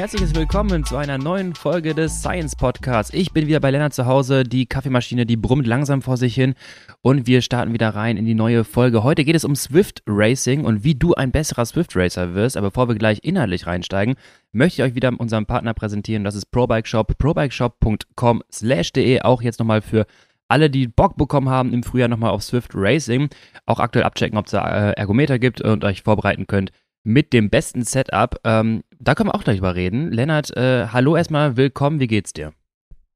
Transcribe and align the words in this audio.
herzliches 0.00 0.34
Willkommen 0.34 0.82
zu 0.82 0.96
einer 0.96 1.18
neuen 1.18 1.54
Folge 1.54 1.94
des 1.94 2.20
Science 2.20 2.56
Podcasts. 2.56 3.12
Ich 3.12 3.34
bin 3.34 3.46
wieder 3.46 3.60
bei 3.60 3.70
Lennart 3.70 3.92
zu 3.92 4.06
Hause, 4.06 4.44
die 4.44 4.64
Kaffeemaschine, 4.64 5.26
die 5.26 5.36
brummt 5.36 5.66
langsam 5.66 6.00
vor 6.00 6.16
sich 6.16 6.34
hin 6.34 6.54
und 7.02 7.26
wir 7.26 7.42
starten 7.42 7.74
wieder 7.74 7.90
rein 7.90 8.16
in 8.16 8.24
die 8.24 8.32
neue 8.32 8.64
Folge. 8.64 9.02
Heute 9.02 9.26
geht 9.26 9.36
es 9.36 9.44
um 9.44 9.54
Swift 9.54 10.02
Racing 10.06 10.64
und 10.64 10.84
wie 10.84 10.94
du 10.94 11.12
ein 11.12 11.32
besserer 11.32 11.66
Swift 11.66 11.94
Racer 11.96 12.34
wirst. 12.34 12.56
Aber 12.56 12.70
bevor 12.70 12.88
wir 12.88 12.94
gleich 12.94 13.18
inhaltlich 13.24 13.66
reinsteigen, 13.66 14.14
möchte 14.52 14.80
ich 14.80 14.88
euch 14.88 14.94
wieder 14.94 15.12
unseren 15.20 15.44
Partner 15.44 15.74
präsentieren. 15.74 16.24
Das 16.24 16.34
ist 16.34 16.50
ProBike 16.50 16.86
Shop, 16.86 17.18
probikeshop.com 17.18 18.42
slash 18.50 18.92
de. 18.92 19.20
Auch 19.20 19.42
jetzt 19.42 19.58
nochmal 19.58 19.82
für 19.82 20.06
alle, 20.48 20.70
die 20.70 20.88
Bock 20.88 21.18
bekommen 21.18 21.50
haben, 21.50 21.74
im 21.74 21.82
Frühjahr 21.82 22.08
nochmal 22.08 22.30
auf 22.30 22.42
Swift 22.42 22.70
Racing, 22.72 23.28
auch 23.66 23.80
aktuell 23.80 24.06
abchecken, 24.06 24.38
ob 24.38 24.46
es 24.46 24.52
da 24.52 24.92
äh, 24.92 24.92
Ergometer 24.92 25.38
gibt 25.38 25.60
und 25.60 25.84
euch 25.84 26.00
vorbereiten 26.00 26.46
könnt 26.46 26.72
mit 27.02 27.32
dem 27.32 27.50
besten 27.50 27.82
Setup. 27.82 28.36
Ähm, 28.44 28.82
da 28.98 29.14
können 29.14 29.28
wir 29.28 29.34
auch 29.34 29.44
gleich 29.44 29.56
drüber 29.56 29.74
reden. 29.74 30.10
Lennart, 30.12 30.56
äh, 30.56 30.88
hallo 30.88 31.16
erstmal, 31.16 31.56
willkommen, 31.56 32.00
wie 32.00 32.06
geht's 32.06 32.32
dir? 32.32 32.52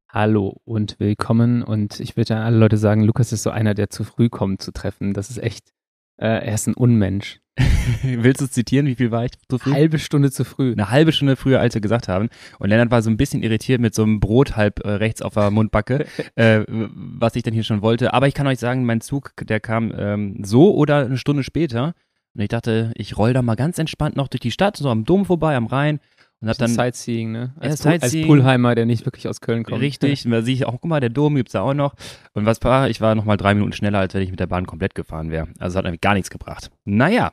Hallo 0.09 0.61
und 0.65 1.01
willkommen 1.01 1.63
und 1.63 1.99
ich 1.99 2.17
würde 2.17 2.37
an 2.37 2.43
alle 2.43 2.57
Leute 2.57 2.77
sagen, 2.77 3.03
Lukas 3.03 3.33
ist 3.33 3.43
so 3.43 3.51
einer, 3.51 3.75
der 3.75 3.91
zu 3.91 4.05
früh 4.05 4.29
kommt 4.29 4.63
zu 4.63 4.73
treffen. 4.73 5.13
Das 5.13 5.29
ist 5.29 5.39
echt, 5.39 5.73
äh, 6.19 6.27
er 6.27 6.55
ist 6.55 6.69
ein 6.69 6.75
Unmensch. 6.75 7.41
Willst 8.03 8.41
du 8.41 8.49
zitieren, 8.49 8.87
wie 8.87 8.95
viel 8.95 9.11
war 9.11 9.25
ich 9.25 9.33
zu 9.49 9.59
früh? 9.59 9.73
Halbe 9.73 9.99
Stunde 9.99 10.31
zu 10.31 10.45
früh. 10.45 10.73
Eine 10.73 10.91
halbe 10.91 11.13
Stunde 11.13 11.37
früher, 11.37 11.61
als 11.61 11.75
wir 11.75 11.81
gesagt 11.81 12.09
haben. 12.09 12.29
Und 12.59 12.69
Lennart 12.69 12.91
war 12.91 13.03
so 13.03 13.11
ein 13.11 13.17
bisschen 13.17 13.43
irritiert 13.43 13.81
mit 13.81 13.95
so 13.95 14.03
einem 14.03 14.21
Brot 14.21 14.57
halb 14.57 14.85
äh, 14.85 14.91
rechts 14.91 15.21
auf 15.23 15.35
der 15.35 15.51
Mundbacke, 15.51 16.07
äh, 16.37 16.65
was 16.69 17.37
ich 17.37 17.43
denn 17.43 17.55
hier 17.55 17.65
schon 17.65 17.83
wollte. 17.83 18.15
Aber 18.15 18.29
ich 18.29 18.35
kann 18.35 18.47
euch 18.47 18.59
sagen, 18.59 18.85
mein 18.85 19.01
Zug, 19.01 19.33
der 19.41 19.61
kam 19.61 19.93
ähm, 19.97 20.45
so 20.45 20.75
oder 20.75 21.05
eine 21.05 21.19
Stunde 21.19 21.43
später. 21.43 21.95
Und 22.35 22.41
ich 22.41 22.49
dachte, 22.49 22.93
ich 22.97 23.17
roll 23.17 23.33
da 23.33 23.43
mal 23.43 23.55
ganz 23.55 23.79
entspannt 23.79 24.17
noch 24.17 24.29
durch 24.29 24.41
die 24.41 24.51
Stadt, 24.51 24.77
so 24.77 24.89
am 24.91 25.05
Dom 25.05 25.25
vorbei, 25.25 25.57
am 25.57 25.67
Rhein. 25.67 26.01
Und 26.41 26.49
hab 26.49 26.59
dann 26.59 26.71
Sightseeing, 26.71 27.33
ne? 27.33 27.55
Als, 27.59 27.85
ja, 27.85 27.93
als 27.93 28.13
Pulheimer, 28.13 28.75
der 28.75 28.85
nicht 28.85 29.07
wirklich 29.07 29.29
aus 29.29 29.41
Köln 29.41 29.63
kommt. 29.63 29.81
Richtig, 29.81 30.27
und 30.27 30.33
da 30.33 30.43
sehe 30.43 30.53
ich 30.53 30.67
auch, 30.67 30.73
guck 30.73 30.85
mal, 30.85 31.01
der 31.01 31.09
Dom 31.09 31.37
gibt's 31.37 31.53
da 31.53 31.63
auch 31.63 31.73
noch. 31.73 31.95
Und 32.35 32.45
was 32.45 32.63
war, 32.63 32.91
ich 32.91 33.01
war 33.01 33.15
noch 33.15 33.25
mal 33.25 33.39
drei 33.39 33.55
Minuten 33.55 33.73
schneller, 33.73 34.01
als 34.01 34.13
wenn 34.13 34.23
ich 34.23 34.31
mit 34.31 34.41
der 34.41 34.47
Bahn 34.47 34.67
komplett 34.67 34.95
gefahren 34.95 35.31
wäre. 35.31 35.49
Also 35.59 35.79
hat 35.79 35.87
eigentlich 35.87 36.03
gar 36.03 36.13
nichts 36.15 36.29
gebracht. 36.29 36.71
Naja, 36.85 37.33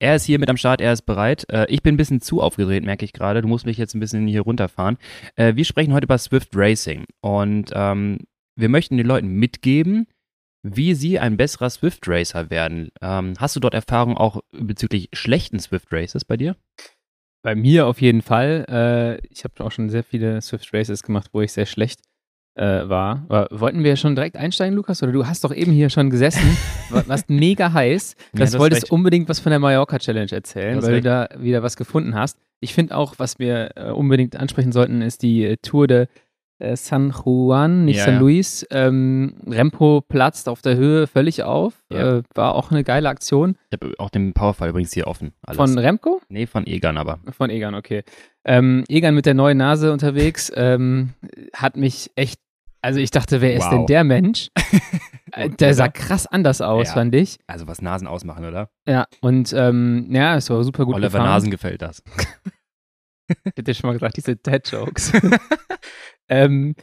er 0.00 0.16
ist 0.16 0.24
hier 0.24 0.38
mit 0.38 0.50
am 0.50 0.56
Start, 0.56 0.80
er 0.80 0.92
ist 0.92 1.02
bereit. 1.02 1.46
Äh, 1.50 1.66
ich 1.68 1.82
bin 1.82 1.94
ein 1.94 1.98
bisschen 1.98 2.20
zu 2.20 2.40
aufgedreht, 2.42 2.84
merke 2.84 3.04
ich 3.04 3.12
gerade. 3.12 3.42
Du 3.42 3.48
musst 3.48 3.66
mich 3.66 3.78
jetzt 3.78 3.94
ein 3.94 4.00
bisschen 4.00 4.26
hier 4.26 4.42
runterfahren. 4.42 4.98
Äh, 5.36 5.54
wir 5.54 5.64
sprechen 5.64 5.92
heute 5.92 6.04
über 6.04 6.18
Swift 6.18 6.50
Racing 6.54 7.04
und 7.20 7.70
ähm, 7.74 8.18
wir 8.56 8.68
möchten 8.68 8.96
den 8.96 9.06
Leuten 9.06 9.28
mitgeben, 9.28 10.06
wie 10.62 10.94
sie 10.94 11.18
ein 11.18 11.36
besserer 11.36 11.70
Swift 11.70 12.06
Racer 12.06 12.50
werden. 12.50 12.90
Ähm, 13.00 13.34
hast 13.38 13.56
du 13.56 13.60
dort 13.60 13.74
Erfahrung 13.74 14.16
auch 14.16 14.42
bezüglich 14.52 15.08
schlechten 15.12 15.58
Swift 15.58 15.88
Races 15.92 16.24
bei 16.24 16.36
dir? 16.36 16.56
Bei 17.42 17.54
mir 17.54 17.86
auf 17.86 18.00
jeden 18.00 18.22
Fall. 18.22 18.66
Äh, 18.68 19.26
ich 19.30 19.44
habe 19.44 19.64
auch 19.64 19.72
schon 19.72 19.88
sehr 19.88 20.04
viele 20.04 20.42
Swift 20.42 20.72
Races 20.74 21.02
gemacht, 21.02 21.30
wo 21.32 21.40
ich 21.40 21.52
sehr 21.52 21.66
schlecht 21.66 22.00
äh, 22.54 22.88
war. 22.88 23.24
Aber 23.28 23.48
wollten 23.50 23.82
wir 23.84 23.96
schon 23.96 24.14
direkt 24.14 24.36
einsteigen, 24.36 24.76
Lukas? 24.76 25.02
Oder 25.02 25.12
du 25.12 25.26
hast 25.26 25.44
doch 25.44 25.54
eben 25.54 25.72
hier 25.72 25.88
schon 25.88 26.10
gesessen, 26.10 26.56
warst 26.90 27.30
mega 27.30 27.72
heiß. 27.72 28.16
Das 28.34 28.52
ja, 28.52 28.58
wolltest 28.58 28.82
recht. 28.84 28.92
unbedingt 28.92 29.28
was 29.28 29.40
von 29.40 29.50
der 29.50 29.58
Mallorca 29.58 29.98
Challenge 29.98 30.30
erzählen, 30.30 30.82
weil 30.82 30.94
recht. 30.94 31.06
du 31.06 31.08
da 31.08 31.28
wieder 31.38 31.62
was 31.62 31.76
gefunden 31.76 32.14
hast. 32.14 32.38
Ich 32.60 32.74
finde 32.74 32.96
auch, 32.96 33.14
was 33.18 33.38
wir 33.38 33.70
äh, 33.76 33.90
unbedingt 33.90 34.36
ansprechen 34.36 34.72
sollten, 34.72 35.00
ist 35.00 35.22
die 35.22 35.44
äh, 35.44 35.56
Tour 35.62 35.86
de 35.86 36.06
San 36.74 37.10
Juan, 37.10 37.84
nicht 37.84 37.98
ja, 37.98 38.04
San 38.04 38.18
Luis. 38.18 38.66
Ähm, 38.70 39.34
Rempo 39.46 40.02
platzt 40.02 40.48
auf 40.48 40.62
der 40.62 40.76
Höhe 40.76 41.06
völlig 41.06 41.42
auf. 41.42 41.74
Ja. 41.90 42.18
Äh, 42.18 42.22
war 42.34 42.54
auch 42.54 42.70
eine 42.70 42.84
geile 42.84 43.08
Aktion. 43.08 43.56
Ich 43.70 43.80
habe 43.80 43.94
auch 43.98 44.10
den 44.10 44.32
Powerfall 44.32 44.70
übrigens 44.70 44.92
hier 44.92 45.06
offen. 45.06 45.32
Alles. 45.42 45.56
Von 45.56 45.78
Remco? 45.78 46.20
Nee, 46.28 46.46
von 46.46 46.66
Egan 46.66 46.96
aber. 46.96 47.18
Von 47.32 47.50
Egan, 47.50 47.74
okay. 47.74 48.02
Ähm, 48.44 48.84
Egan 48.88 49.14
mit 49.14 49.26
der 49.26 49.34
neuen 49.34 49.58
Nase 49.58 49.92
unterwegs 49.92 50.52
ähm, 50.54 51.14
hat 51.54 51.76
mich 51.76 52.10
echt. 52.14 52.40
Also 52.82 52.98
ich 53.00 53.10
dachte, 53.10 53.42
wer 53.42 53.56
wow. 53.56 53.62
ist 53.62 53.70
denn 53.70 53.86
der 53.86 54.04
Mensch? 54.04 54.48
Äh, 55.32 55.48
der 55.48 55.74
sah 55.74 55.86
krass 55.86 56.26
anders 56.26 56.60
aus, 56.60 56.88
ja. 56.88 56.94
fand 56.94 57.14
ich. 57.14 57.38
Also 57.46 57.68
was 57.68 57.80
Nasen 57.80 58.08
ausmachen, 58.08 58.44
oder? 58.44 58.68
Ja, 58.88 59.06
und 59.20 59.52
ähm, 59.56 60.08
ja, 60.10 60.34
es 60.34 60.50
war 60.50 60.64
super 60.64 60.84
gut 60.84 60.96
Oliver 60.96 61.06
gefahren. 61.08 61.26
Nasen 61.26 61.52
gefällt 61.52 61.82
das. 61.82 62.02
ich 63.44 63.52
hätte 63.56 63.74
schon 63.74 63.88
mal 63.88 63.94
gesagt, 63.94 64.16
diese 64.16 64.36
Dead-Jokes. 64.36 65.12
Ähm, 66.30 66.76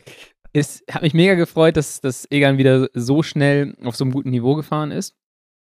es 0.53 0.83
hat 0.91 1.01
mich 1.01 1.13
mega 1.13 1.35
gefreut, 1.35 1.77
dass, 1.77 2.01
dass 2.01 2.29
Egan 2.29 2.57
wieder 2.57 2.89
so 2.93 3.23
schnell 3.23 3.75
auf 3.83 3.95
so 3.95 4.03
einem 4.03 4.11
guten 4.11 4.29
Niveau 4.29 4.55
gefahren 4.55 4.91
ist. 4.91 5.15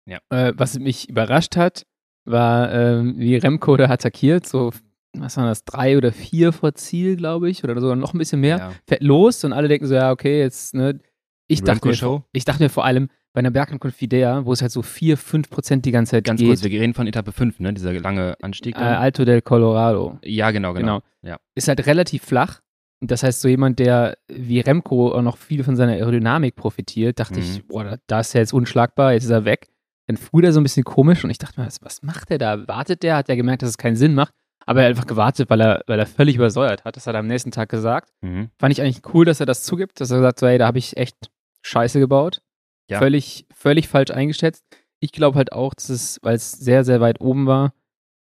Ja. 0.06 0.18
Äh, 0.28 0.52
was 0.56 0.78
mich 0.78 1.08
überrascht 1.08 1.56
hat, 1.56 1.86
war, 2.24 2.72
äh, 2.72 3.02
wie 3.16 3.36
Remco 3.36 3.76
da 3.76 3.88
attackiert, 3.88 4.46
so, 4.46 4.72
was 5.16 5.36
waren 5.36 5.46
das, 5.46 5.64
drei 5.64 5.96
oder 5.96 6.12
vier 6.12 6.52
vor 6.52 6.74
Ziel, 6.74 7.16
glaube 7.16 7.48
ich, 7.48 7.64
oder 7.64 7.80
sogar 7.80 7.96
noch 7.96 8.14
ein 8.14 8.18
bisschen 8.18 8.40
mehr, 8.40 8.58
ja. 8.58 8.72
fährt 8.86 9.02
los 9.02 9.42
und 9.44 9.52
alle 9.52 9.68
denken 9.68 9.86
so, 9.86 9.94
ja, 9.94 10.10
okay, 10.10 10.40
jetzt, 10.40 10.74
ne, 10.74 11.00
ich 11.48 11.62
dachte, 11.62 11.88
mir, 11.88 12.24
ich 12.32 12.44
dachte 12.44 12.62
mir 12.62 12.68
vor 12.68 12.84
allem, 12.84 13.08
bei 13.32 13.38
einer 13.40 13.50
Bergankunft 13.50 14.00
wie 14.00 14.08
der, 14.08 14.44
wo 14.44 14.52
es 14.52 14.62
halt 14.62 14.72
so 14.72 14.82
4, 14.82 15.16
5 15.16 15.50
Prozent 15.50 15.84
die 15.84 15.92
ganze 15.92 16.12
Zeit 16.12 16.24
Ganz 16.24 16.40
geht. 16.40 16.48
kurz, 16.48 16.62
wir 16.64 16.70
reden 16.70 16.94
von 16.94 17.06
Etappe 17.06 17.32
5, 17.32 17.60
ne? 17.60 17.72
Dieser 17.72 17.92
lange 17.92 18.36
Anstieg. 18.42 18.76
Äh, 18.76 18.80
Alto 18.80 19.24
del 19.24 19.42
Colorado. 19.42 20.18
Ja, 20.22 20.50
genau, 20.50 20.72
genau. 20.72 21.00
genau. 21.00 21.32
Ja. 21.32 21.38
Ist 21.54 21.68
halt 21.68 21.86
relativ 21.86 22.22
flach 22.22 22.60
das 23.00 23.22
heißt, 23.22 23.40
so 23.40 23.48
jemand, 23.48 23.78
der 23.78 24.18
wie 24.28 24.60
Remco 24.60 25.12
auch 25.12 25.22
noch 25.22 25.38
viel 25.38 25.64
von 25.64 25.74
seiner 25.74 25.92
Aerodynamik 25.92 26.54
profitiert, 26.54 27.18
dachte 27.18 27.40
mhm. 27.40 27.40
ich, 27.40 27.66
boah, 27.66 27.98
da 28.06 28.20
ist 28.20 28.34
er 28.34 28.42
jetzt 28.42 28.52
unschlagbar, 28.52 29.14
jetzt 29.14 29.24
ist 29.24 29.30
er 29.30 29.46
weg. 29.46 29.68
Dann 30.06 30.16
fuhr 30.16 30.42
der 30.42 30.52
so 30.52 30.60
ein 30.60 30.64
bisschen 30.64 30.84
komisch 30.84 31.24
und 31.24 31.30
ich 31.30 31.38
dachte 31.38 31.60
mir, 31.60 31.66
was, 31.66 31.80
was 31.82 32.02
macht 32.02 32.30
der 32.30 32.38
da? 32.38 32.68
Wartet 32.68 33.02
der? 33.02 33.16
Hat 33.16 33.28
er 33.28 33.36
gemerkt, 33.36 33.62
dass 33.62 33.70
es 33.70 33.78
keinen 33.78 33.96
Sinn 33.96 34.14
macht? 34.14 34.34
Aber 34.66 34.80
er 34.80 34.86
hat 34.86 34.90
einfach 34.90 35.06
gewartet, 35.06 35.48
weil 35.48 35.60
er, 35.62 35.82
weil 35.86 35.98
er 35.98 36.06
völlig 36.06 36.36
übersäuert 36.36 36.84
hat. 36.84 36.96
Das 36.96 37.06
hat 37.06 37.14
er 37.14 37.20
am 37.20 37.26
nächsten 37.26 37.50
Tag 37.50 37.70
gesagt. 37.70 38.12
Mhm. 38.20 38.50
Fand 38.58 38.72
ich 38.72 38.82
eigentlich 38.82 39.02
cool, 39.14 39.24
dass 39.24 39.40
er 39.40 39.46
das 39.46 39.62
zugibt, 39.62 40.00
dass 40.00 40.10
er 40.10 40.20
sagt, 40.20 40.40
so, 40.40 40.46
hey, 40.46 40.58
da 40.58 40.66
habe 40.66 40.78
ich 40.78 40.96
echt 40.96 41.30
Scheiße 41.62 42.00
gebaut. 42.00 42.42
Ja. 42.90 42.98
Völlig, 42.98 43.46
völlig 43.54 43.88
falsch 43.88 44.10
eingeschätzt. 44.10 44.64
Ich 44.98 45.12
glaube 45.12 45.36
halt 45.36 45.52
auch, 45.52 45.74
dass 45.74 45.88
es, 45.88 46.18
weil 46.22 46.34
es 46.34 46.50
sehr, 46.52 46.84
sehr 46.84 47.00
weit 47.00 47.20
oben 47.20 47.46
war, 47.46 47.72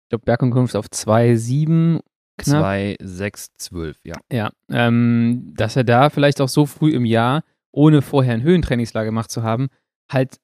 ich 0.03 0.09
glaube, 0.09 0.25
Bergankunft 0.25 0.75
auf 0.75 0.88
2,7 0.88 2.00
knapp. 2.38 2.62
2, 2.62 2.97
6, 3.02 3.47
12, 3.58 3.97
ja. 4.03 4.16
Ja, 4.31 4.52
ähm, 4.72 5.53
dass 5.56 5.75
er 5.75 5.84
da 5.84 6.09
vielleicht 6.09 6.40
auch 6.41 6.50
so 6.50 6.66
früh 6.66 6.91
im 6.91 7.06
Jahr, 7.06 7.44
ohne 7.72 8.02
vorher 8.02 8.34
ein 8.34 8.44
Höhentrainingslager 8.44 9.06
gemacht 9.06 9.29
zu 9.29 9.44
haben, 9.44 9.68
halt 10.12 10.38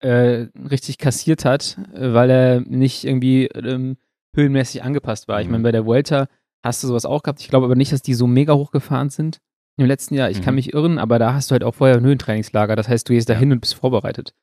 äh, 0.00 0.46
richtig 0.70 0.98
kassiert 0.98 1.44
hat, 1.44 1.78
weil 1.92 2.30
er 2.30 2.60
nicht 2.60 3.04
irgendwie 3.04 3.46
ähm, 3.46 3.96
höhenmäßig 4.34 4.82
angepasst 4.82 5.28
war. 5.28 5.38
Mhm. 5.38 5.42
Ich 5.42 5.50
meine, 5.50 5.62
bei 5.62 5.72
der 5.72 5.86
Vuelta 5.86 6.28
hast 6.64 6.82
du 6.82 6.88
sowas 6.88 7.06
auch 7.06 7.22
gehabt. 7.22 7.40
Ich 7.40 7.48
glaube 7.48 7.66
aber 7.66 7.76
nicht, 7.76 7.92
dass 7.92 8.02
die 8.02 8.14
so 8.14 8.26
mega 8.26 8.54
hoch 8.54 8.70
gefahren 8.70 9.10
sind 9.10 9.40
im 9.76 9.86
letzten 9.86 10.14
Jahr. 10.14 10.30
Ich 10.30 10.38
mhm. 10.38 10.42
kann 10.42 10.54
mich 10.54 10.72
irren, 10.72 10.98
aber 10.98 11.18
da 11.18 11.34
hast 11.34 11.50
du 11.50 11.52
halt 11.52 11.64
auch 11.64 11.74
vorher 11.74 11.96
ein 11.96 12.04
Höhentrainingslager. 12.04 12.76
Das 12.76 12.88
heißt, 12.88 13.08
du 13.08 13.14
gehst 13.14 13.28
da 13.28 13.34
hin 13.34 13.50
ja. 13.50 13.54
und 13.54 13.60
bist 13.60 13.74
vorbereitet. 13.74 14.34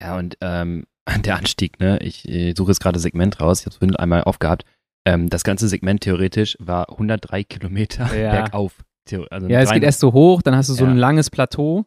Ja, 0.00 0.16
und 0.16 0.36
ähm, 0.40 0.86
der 1.24 1.36
Anstieg, 1.36 1.80
ne? 1.80 1.98
Ich, 2.00 2.28
ich 2.28 2.56
suche 2.56 2.70
jetzt 2.70 2.80
gerade 2.80 2.98
Segment 2.98 3.40
raus. 3.40 3.60
Ich 3.60 3.66
habe 3.66 3.86
es 3.86 3.96
einmal 3.96 4.24
aufgehabt. 4.24 4.64
Ähm, 5.06 5.28
das 5.28 5.44
ganze 5.44 5.68
Segment 5.68 6.00
theoretisch 6.00 6.56
war 6.60 6.90
103 6.90 7.44
Kilometer 7.44 8.14
ja. 8.16 8.42
bergauf. 8.42 8.84
Also 9.30 9.46
ja, 9.46 9.60
es 9.60 9.70
geht 9.70 9.84
erst 9.84 10.00
so 10.00 10.12
hoch, 10.12 10.42
dann 10.42 10.56
hast 10.56 10.68
du 10.68 10.74
so 10.74 10.84
ja. 10.84 10.90
ein 10.90 10.96
langes 10.96 11.30
Plateau 11.30 11.86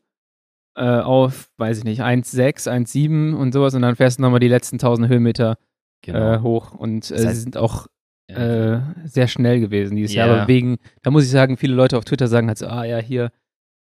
äh, 0.77 0.83
auf, 0.83 1.51
weiß 1.57 1.79
ich 1.79 1.83
nicht, 1.83 2.01
1,6, 2.01 2.69
1,7 2.69 3.33
und 3.33 3.51
sowas 3.51 3.75
und 3.75 3.81
dann 3.81 3.97
fährst 3.97 4.19
du 4.19 4.21
nochmal 4.21 4.39
die 4.39 4.47
letzten 4.47 4.75
1000 4.75 5.09
Höhenmeter 5.09 5.57
genau. 6.01 6.33
äh, 6.35 6.39
hoch 6.39 6.71
und 6.71 7.11
äh, 7.11 7.15
das 7.15 7.25
heißt, 7.25 7.35
sie 7.35 7.41
sind 7.41 7.57
auch 7.57 7.87
äh, 8.29 8.81
sehr 9.05 9.27
schnell 9.27 9.59
gewesen 9.59 9.95
dieses 9.95 10.15
yeah. 10.15 10.25
Jahr, 10.25 10.37
aber 10.37 10.47
wegen, 10.47 10.77
da 11.01 11.11
muss 11.11 11.23
ich 11.23 11.29
sagen, 11.29 11.57
viele 11.57 11.75
Leute 11.75 11.97
auf 11.97 12.05
Twitter 12.05 12.27
sagen 12.27 12.47
halt 12.47 12.57
so, 12.57 12.67
ah 12.67 12.83
ja, 12.83 12.97
hier 12.97 13.31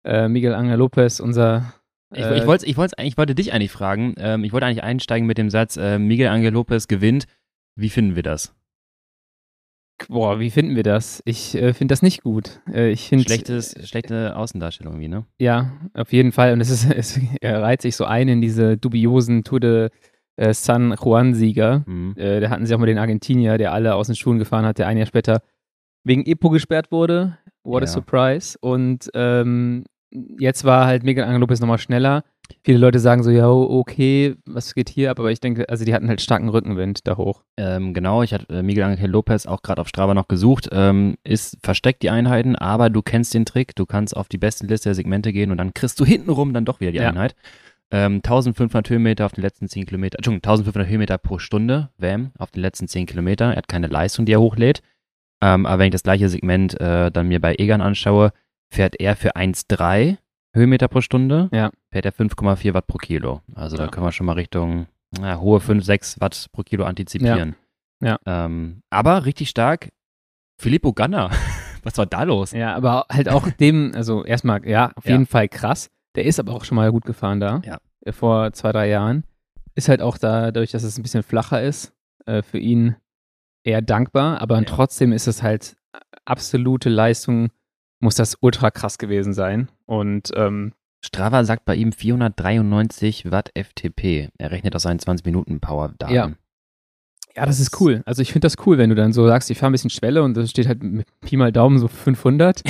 äh, 0.03 0.27
Miguel 0.27 0.53
Angel 0.53 0.77
Lopez, 0.77 1.19
unser 1.19 1.73
ich, 2.13 2.19
ich, 2.19 2.25
äh, 2.25 2.47
wollte, 2.47 2.65
ich, 2.65 2.77
wollte, 2.77 2.95
ich 3.01 3.17
wollte 3.17 3.35
dich 3.35 3.53
eigentlich 3.53 3.71
fragen, 3.71 4.15
ähm, 4.17 4.43
ich 4.43 4.53
wollte 4.53 4.65
eigentlich 4.65 4.83
einsteigen 4.83 5.27
mit 5.27 5.37
dem 5.37 5.49
Satz, 5.49 5.77
Miguel 5.77 6.27
Angel 6.27 6.53
Lopez 6.53 6.87
gewinnt. 6.87 7.25
Wie 7.75 7.89
finden 7.89 8.15
wir 8.15 8.23
das? 8.23 8.53
Boah, 10.09 10.39
wie 10.39 10.49
finden 10.49 10.75
wir 10.75 10.83
das? 10.83 11.21
Ich 11.25 11.55
äh, 11.55 11.73
finde 11.73 11.93
das 11.93 12.01
nicht 12.01 12.21
gut. 12.21 12.59
Äh, 12.71 12.91
ich 12.91 13.07
find, 13.07 13.23
Schlechtes, 13.23 13.75
schlechte 13.87 14.35
Außendarstellung 14.35 14.95
irgendwie, 14.95 15.07
ne? 15.07 15.25
Ja, 15.39 15.71
auf 15.93 16.11
jeden 16.11 16.31
Fall. 16.31 16.51
Und 16.53 16.61
es, 16.61 16.69
ist, 16.69 16.91
es 16.95 17.19
reiht 17.41 17.81
sich 17.81 17.95
so 17.95 18.05
ein 18.05 18.27
in 18.27 18.41
diese 18.41 18.77
dubiosen 18.77 19.43
Tour 19.43 19.59
de 19.59 19.89
äh, 20.37 20.53
San 20.53 20.95
Juan-Sieger. 21.01 21.83
Mhm. 21.85 22.15
Äh, 22.17 22.39
da 22.39 22.49
hatten 22.49 22.65
sie 22.65 22.73
auch 22.73 22.79
mal 22.79 22.85
den 22.85 22.97
Argentinier, 22.97 23.57
der 23.57 23.73
alle 23.73 23.95
aus 23.95 24.07
den 24.07 24.15
Schuhen 24.15 24.39
gefahren 24.39 24.65
hat, 24.65 24.77
der 24.77 24.87
ein 24.87 24.97
Jahr 24.97 25.07
später 25.07 25.41
wegen 26.03 26.25
Epo 26.25 26.49
gesperrt 26.49 26.91
wurde. 26.91 27.37
What 27.63 27.83
ja. 27.83 27.89
a 27.89 27.91
surprise. 27.91 28.57
Und 28.59 29.09
ähm, 29.13 29.85
jetzt 30.11 30.63
war 30.63 30.85
halt 30.85 31.03
Miguel 31.03 31.23
Angel 31.23 31.39
Lopez 31.39 31.59
nochmal 31.59 31.79
schneller 31.79 32.23
Viele 32.63 32.77
Leute 32.79 32.99
sagen 32.99 33.23
so, 33.23 33.29
ja, 33.29 33.47
okay, 33.49 34.35
was 34.45 34.73
geht 34.73 34.89
hier 34.89 35.11
ab? 35.11 35.19
Aber 35.19 35.31
ich 35.31 35.39
denke, 35.39 35.69
also 35.69 35.85
die 35.85 35.93
hatten 35.93 36.07
halt 36.07 36.21
starken 36.21 36.49
Rückenwind 36.49 37.07
da 37.07 37.17
hoch. 37.17 37.43
Ähm, 37.57 37.93
genau, 37.93 38.23
ich 38.23 38.33
hatte 38.33 38.47
äh, 38.49 38.63
Miguel 38.63 38.83
Angel 38.83 39.09
Lopez 39.09 39.45
auch 39.45 39.61
gerade 39.61 39.81
auf 39.81 39.87
Strava 39.87 40.13
noch 40.13 40.27
gesucht. 40.27 40.69
Ähm, 40.71 41.15
ist 41.23 41.57
versteckt 41.61 42.03
die 42.03 42.09
Einheiten, 42.09 42.55
aber 42.55 42.89
du 42.89 43.01
kennst 43.01 43.33
den 43.33 43.45
Trick. 43.45 43.75
Du 43.75 43.85
kannst 43.85 44.15
auf 44.15 44.27
die 44.27 44.37
besten 44.37 44.67
Liste 44.67 44.89
der 44.89 44.95
Segmente 44.95 45.31
gehen 45.31 45.51
und 45.51 45.57
dann 45.57 45.73
kriegst 45.73 45.99
du 45.99 46.05
hintenrum 46.05 46.53
dann 46.53 46.65
doch 46.65 46.79
wieder 46.79 46.91
die 46.91 46.97
ja. 46.97 47.09
Einheit. 47.09 47.35
Ähm, 47.91 48.15
1500 48.15 48.89
Höhenmeter 48.89 49.25
auf 49.25 49.33
den 49.33 49.41
letzten 49.43 49.67
10 49.69 49.85
Kilometer, 49.85 50.17
Entschuldigung, 50.17 50.43
1500 50.43 50.89
Höhenmeter 50.89 51.17
pro 51.17 51.37
Stunde, 51.39 51.89
WAM, 51.97 52.31
auf 52.37 52.51
den 52.51 52.61
letzten 52.61 52.87
10 52.87 53.05
Kilometer. 53.05 53.51
Er 53.51 53.57
hat 53.57 53.67
keine 53.67 53.87
Leistung, 53.87 54.25
die 54.25 54.33
er 54.33 54.41
hochlädt. 54.41 54.81
Ähm, 55.41 55.65
aber 55.65 55.79
wenn 55.79 55.87
ich 55.87 55.91
das 55.91 56.03
gleiche 56.03 56.27
Segment 56.29 56.79
äh, 56.79 57.11
dann 57.11 57.27
mir 57.27 57.39
bei 57.39 57.55
Egan 57.57 57.81
anschaue, 57.81 58.31
fährt 58.69 58.99
er 58.99 59.15
für 59.15 59.35
1,3 59.35 60.17
Höhenmeter 60.55 60.87
pro 60.87 61.01
Stunde, 61.01 61.49
Ja. 61.53 61.69
fährt 61.91 62.05
er 62.05 62.13
5,4 62.13 62.73
Watt 62.73 62.87
pro 62.87 62.97
Kilo. 62.97 63.41
Also 63.53 63.77
da 63.77 63.83
Ja. 63.85 63.89
können 63.91 64.05
wir 64.05 64.11
schon 64.11 64.25
mal 64.25 64.33
Richtung 64.33 64.87
na, 65.19 65.39
hohe 65.39 65.59
5, 65.59 65.83
6 65.83 66.19
Watt 66.21 66.47
pro 66.51 66.63
Kilo 66.63 66.85
antizipieren. 66.85 67.55
Ja. 68.01 68.17
Ähm, 68.25 68.81
aber 68.89 69.25
richtig 69.25 69.49
stark, 69.49 69.89
Filippo 70.57 70.91
Ganna. 70.93 71.29
Was 71.83 71.97
war 71.97 72.05
da 72.07 72.23
los? 72.23 72.51
Ja, 72.51 72.73
aber 72.73 73.05
halt 73.11 73.29
auch 73.29 73.47
dem, 73.49 73.91
also 73.93 74.25
erstmal, 74.25 74.67
ja, 74.67 74.91
auf 74.95 75.05
jeden 75.05 75.27
Fall 75.27 75.47
krass. 75.47 75.91
Der 76.15 76.25
ist 76.25 76.39
aber 76.39 76.53
auch 76.53 76.63
schon 76.65 76.75
mal 76.75 76.91
gut 76.91 77.05
gefahren 77.05 77.39
da. 77.39 77.61
Ja. 77.65 77.77
Äh, 78.05 78.11
Vor 78.11 78.51
zwei, 78.53 78.71
drei 78.71 78.89
Jahren. 78.89 79.23
Ist 79.75 79.89
halt 79.89 80.01
auch 80.01 80.17
da, 80.17 80.51
dadurch, 80.51 80.71
dass 80.71 80.83
es 80.83 80.97
ein 80.97 81.03
bisschen 81.03 81.23
flacher 81.23 81.61
ist, 81.61 81.93
äh, 82.25 82.41
für 82.41 82.57
ihn 82.59 82.95
eher 83.63 83.81
dankbar. 83.81 84.41
Aber 84.41 84.57
Ja. 84.59 84.63
trotzdem 84.63 85.11
ist 85.11 85.27
es 85.27 85.43
halt 85.43 85.75
absolute 86.25 86.89
Leistung, 86.89 87.49
muss 87.99 88.15
das 88.15 88.37
ultra 88.41 88.71
krass 88.71 88.97
gewesen 88.97 89.33
sein. 89.33 89.69
Und 89.85 90.31
ähm, 90.35 90.73
Strava 91.03 91.43
sagt 91.43 91.65
bei 91.65 91.75
ihm 91.75 91.91
493 91.91 93.31
Watt 93.31 93.51
FTP. 93.55 94.29
Er 94.37 94.51
rechnet 94.51 94.75
aus 94.75 94.83
seinen 94.83 94.99
20 94.99 95.25
Minuten 95.25 95.59
Power-Daten. 95.59 96.13
Ja. 96.13 96.31
Ja, 97.35 97.45
das 97.45 97.59
ist 97.59 97.79
cool. 97.81 98.01
Also 98.05 98.21
ich 98.21 98.31
finde 98.31 98.45
das 98.45 98.55
cool, 98.65 98.77
wenn 98.77 98.89
du 98.89 98.95
dann 98.95 99.11
so 99.11 99.27
sagst, 99.27 99.49
ich 99.49 99.57
fahre 99.57 99.71
ein 99.71 99.73
bisschen 99.73 99.89
Schwelle 99.89 100.23
und 100.23 100.37
das 100.37 100.49
steht 100.49 100.67
halt 100.67 100.83
mit 100.83 101.05
Pi 101.21 101.35
mal 101.35 101.51
Daumen 101.51 101.79
so 101.79 101.87
500. 101.87 102.63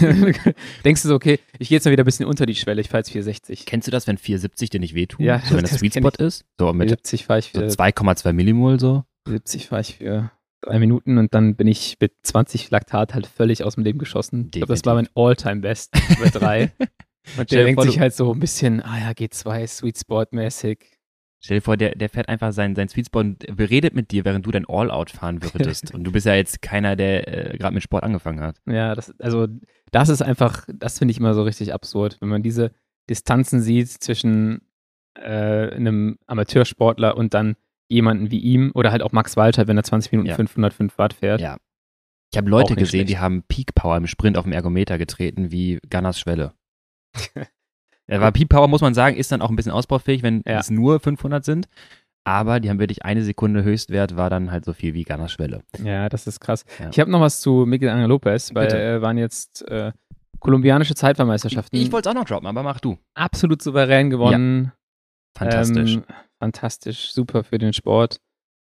Denkst 0.84 1.02
du 1.02 1.08
so, 1.08 1.14
okay, 1.14 1.38
ich 1.58 1.68
gehe 1.68 1.76
jetzt 1.76 1.84
mal 1.84 1.92
wieder 1.92 2.04
ein 2.04 2.06
bisschen 2.06 2.26
unter 2.26 2.46
die 2.46 2.54
Schwelle, 2.54 2.80
ich 2.80 2.88
fahre 2.88 3.00
jetzt 3.00 3.10
460. 3.10 3.66
Kennst 3.66 3.86
du 3.86 3.90
das, 3.90 4.06
wenn 4.06 4.16
470 4.16 4.70
dir 4.70 4.80
nicht 4.80 4.94
wehtut? 4.94 5.20
Ja, 5.20 5.40
so, 5.40 5.56
wenn 5.56 5.62
das 5.62 5.72
das 5.72 5.80
Sweet 5.80 5.94
Spot 5.94 6.24
ist? 6.24 6.44
So 6.58 6.72
mit 6.72 6.88
70 6.88 7.26
fahre 7.26 7.40
ich 7.40 7.50
so 7.52 7.60
für 7.60 7.66
2,2 7.66 8.32
Millimol 8.32 8.80
so? 8.80 9.04
70 9.26 9.66
fahre 9.66 9.82
ich 9.82 9.96
für 9.96 10.30
drei 10.62 10.78
Minuten 10.78 11.18
und 11.18 11.34
dann 11.34 11.54
bin 11.54 11.66
ich 11.66 11.96
mit 12.00 12.12
20 12.22 12.70
Laktat 12.70 13.14
halt 13.14 13.26
völlig 13.26 13.62
aus 13.62 13.74
dem 13.74 13.84
Leben 13.84 13.98
geschossen. 13.98 14.46
Ich 14.46 14.52
glaube, 14.52 14.72
das 14.72 14.84
war 14.84 14.94
mein 14.94 15.08
All-Time-Best 15.14 15.92
bei 16.20 16.30
drei. 16.30 16.72
und 17.38 17.50
der 17.50 17.64
denkt 17.64 17.82
sich 17.82 18.00
halt 18.00 18.14
so 18.14 18.32
ein 18.32 18.40
bisschen, 18.40 18.82
ah 18.82 18.98
ja, 18.98 19.10
G2, 19.10 19.66
Sweet 19.66 19.98
Spot-mäßig. 19.98 20.97
Stell 21.40 21.58
dir 21.58 21.62
vor, 21.62 21.76
der, 21.76 21.94
der 21.94 22.08
fährt 22.08 22.28
einfach 22.28 22.52
seinen, 22.52 22.74
seinen 22.74 22.88
Sweet 22.88 23.06
Spot 23.06 23.20
und 23.20 23.56
beredet 23.56 23.94
mit 23.94 24.10
dir, 24.10 24.24
während 24.24 24.44
du 24.44 24.50
dein 24.50 24.66
All-Out 24.68 25.10
fahren 25.10 25.42
würdest. 25.42 25.94
und 25.94 26.02
du 26.04 26.10
bist 26.10 26.26
ja 26.26 26.34
jetzt 26.34 26.62
keiner, 26.62 26.96
der 26.96 27.52
äh, 27.54 27.56
gerade 27.58 27.74
mit 27.74 27.82
Sport 27.82 28.02
angefangen 28.02 28.40
hat. 28.40 28.56
Ja, 28.66 28.94
das, 28.94 29.14
also 29.20 29.46
das 29.92 30.08
ist 30.08 30.20
einfach, 30.20 30.66
das 30.72 30.98
finde 30.98 31.12
ich 31.12 31.18
immer 31.18 31.34
so 31.34 31.44
richtig 31.44 31.72
absurd, 31.72 32.16
wenn 32.20 32.28
man 32.28 32.42
diese 32.42 32.72
Distanzen 33.08 33.60
sieht 33.60 33.88
zwischen 33.88 34.62
äh, 35.14 35.70
einem 35.70 36.18
Amateursportler 36.26 37.16
und 37.16 37.34
dann 37.34 37.56
jemanden 37.88 38.30
wie 38.30 38.40
ihm 38.40 38.72
oder 38.74 38.90
halt 38.90 39.02
auch 39.02 39.12
Max 39.12 39.36
Walter, 39.36 39.66
wenn 39.66 39.76
er 39.76 39.84
20 39.84 40.12
Minuten 40.12 40.28
Ja. 40.28 40.34
505 40.34 40.98
Watt 40.98 41.14
fährt. 41.14 41.40
Ja. 41.40 41.56
Ich 42.32 42.36
habe 42.36 42.50
Leute 42.50 42.74
gesehen, 42.74 43.06
die 43.06 43.12
schlecht. 43.12 43.22
haben 43.22 43.42
Peak 43.44 43.74
Power 43.74 43.96
im 43.96 44.06
Sprint 44.06 44.36
auf 44.36 44.44
dem 44.44 44.52
Ergometer 44.52 44.98
getreten, 44.98 45.50
wie 45.50 45.78
Gunners 45.88 46.20
Schwelle. 46.20 46.52
ja, 48.08 48.16
aber 48.16 48.32
Peak 48.32 48.48
Power, 48.48 48.68
muss 48.68 48.80
man 48.80 48.94
sagen, 48.94 49.16
ist 49.16 49.30
dann 49.32 49.42
auch 49.42 49.50
ein 49.50 49.56
bisschen 49.56 49.72
ausbaufähig, 49.72 50.22
wenn 50.22 50.42
Ja. 50.46 50.58
es 50.58 50.70
nur 50.70 51.00
500 51.00 51.44
sind. 51.44 51.68
Aber 52.24 52.60
die 52.60 52.68
haben 52.68 52.78
wirklich 52.78 53.04
eine 53.04 53.22
Sekunde 53.22 53.62
Höchstwert, 53.64 54.16
war 54.16 54.28
dann 54.28 54.50
halt 54.50 54.64
so 54.64 54.72
viel 54.74 54.92
wie 54.92 55.02
Gunners 55.04 55.32
Schwelle. 55.32 55.62
Ja, 55.82 56.08
das 56.10 56.26
ist 56.26 56.40
krass. 56.40 56.64
Ja. 56.78 56.90
Ich 56.90 57.00
habe 57.00 57.10
noch 57.10 57.20
was 57.20 57.40
zu 57.40 57.64
Miguel 57.66 57.88
Angel 57.88 58.08
Lopez, 58.08 58.54
weil 58.54 58.68
äh, 58.68 59.00
waren 59.00 59.16
jetzt 59.16 59.66
äh, 59.68 59.92
kolumbianische 60.38 60.94
Zeitfahrmeisterschaften. 60.94 61.78
Ich 61.80 61.90
wollte 61.90 62.08
es 62.08 62.14
auch 62.14 62.18
noch 62.20 62.26
droppen, 62.26 62.46
aber 62.46 62.62
mach 62.62 62.80
du. 62.80 62.98
absolut 63.14 63.62
souverän 63.62 64.10
gewonnen. 64.10 64.72
Fantastisch. 65.36 65.94
Ähm, 65.96 66.04
fantastisch, 66.38 67.12
super 67.12 67.44
für 67.44 67.58
den 67.58 67.72
Sport. 67.72 68.20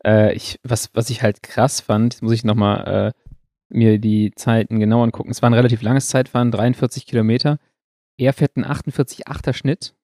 Äh, 0.06 0.34
ich, 0.34 0.60
was, 0.64 0.90
was 0.94 1.10
ich 1.10 1.22
halt 1.22 1.44
krass 1.44 1.82
fand, 1.82 2.22
muss 2.22 2.32
ich 2.34 2.44
nochmal 2.44 3.14
äh, 3.14 3.74
mir 3.74 4.00
die 4.00 4.32
Zeiten 4.36 4.80
genau 4.80 5.04
angucken. 5.04 5.30
Es 5.30 5.42
war 5.44 5.50
ein 5.50 5.54
relativ 5.54 5.82
langes 5.84 6.08
Zeitfahren, 6.08 6.50
43 6.52 7.06
Kilometer. 7.06 7.60
Er 8.22 8.34
fährt 8.34 8.56
einen 8.56 8.66
48,8er 8.66 9.54
Schnitt. 9.54 9.96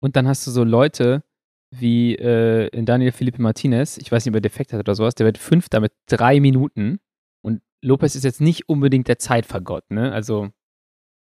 Und 0.00 0.16
dann 0.16 0.26
hast 0.26 0.44
du 0.46 0.50
so 0.50 0.64
Leute 0.64 1.22
wie 1.70 2.16
äh, 2.16 2.68
Daniel 2.84 3.12
Felipe 3.12 3.40
Martinez, 3.40 3.96
ich 3.98 4.10
weiß 4.10 4.24
nicht, 4.24 4.32
ob 4.32 4.36
er 4.36 4.40
defekt 4.40 4.72
hat 4.72 4.80
oder 4.80 4.94
sowas, 4.94 5.14
der 5.14 5.26
wird 5.26 5.38
Fünfter 5.38 5.80
mit 5.80 5.92
drei 6.06 6.40
Minuten. 6.40 6.98
Und 7.42 7.62
Lopez 7.82 8.14
ist 8.16 8.24
jetzt 8.24 8.40
nicht 8.40 8.68
unbedingt 8.68 9.08
der 9.08 9.18
Zeitvergott, 9.18 9.90
ne? 9.90 10.12
Also, 10.12 10.50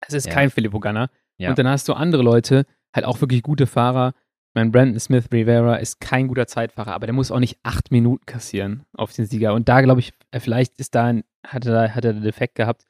es 0.08 0.14
ist 0.14 0.28
Ja. 0.28 0.34
kein 0.34 0.50
Filippo 0.50 0.80
Ganna. 0.80 1.10
Ja. 1.38 1.50
Und 1.50 1.58
dann 1.60 1.68
hast 1.68 1.88
du 1.88 1.94
andere 1.94 2.22
Leute, 2.24 2.66
halt 2.96 3.06
auch 3.06 3.22
wirklich 3.22 3.42
gute 3.44 3.68
Fahrer. 3.68 4.14
Mein 4.56 4.72
Brandon 4.72 5.00
Smith 5.00 5.26
Rivera 5.31 5.76
ist 5.78 6.00
kein 6.00 6.28
guter 6.28 6.48
Zeitfahrer, 6.48 6.94
aber 6.94 7.06
der 7.06 7.14
muss 7.14 7.31
auch 7.31 7.40
nicht 7.40 7.60
acht 7.64 7.92
Minuten 7.92 8.26
kassieren 8.26 8.84
auf 8.94 9.14
den 9.14 9.26
Sieger. 9.26 9.54
Und 9.54 9.68
da 9.70 9.81
glaube 9.81 10.00
ich, 10.00 10.14
äh, 10.31 10.40
vielleicht 10.40 10.80
ist 10.80 10.96
da 10.96 11.06
ein, 11.06 11.24
hat 11.46 11.66
er, 11.66 11.94
hat 11.96 12.06
er 12.06 12.14
Defekt 12.14 12.56
gehabt. 12.56 12.86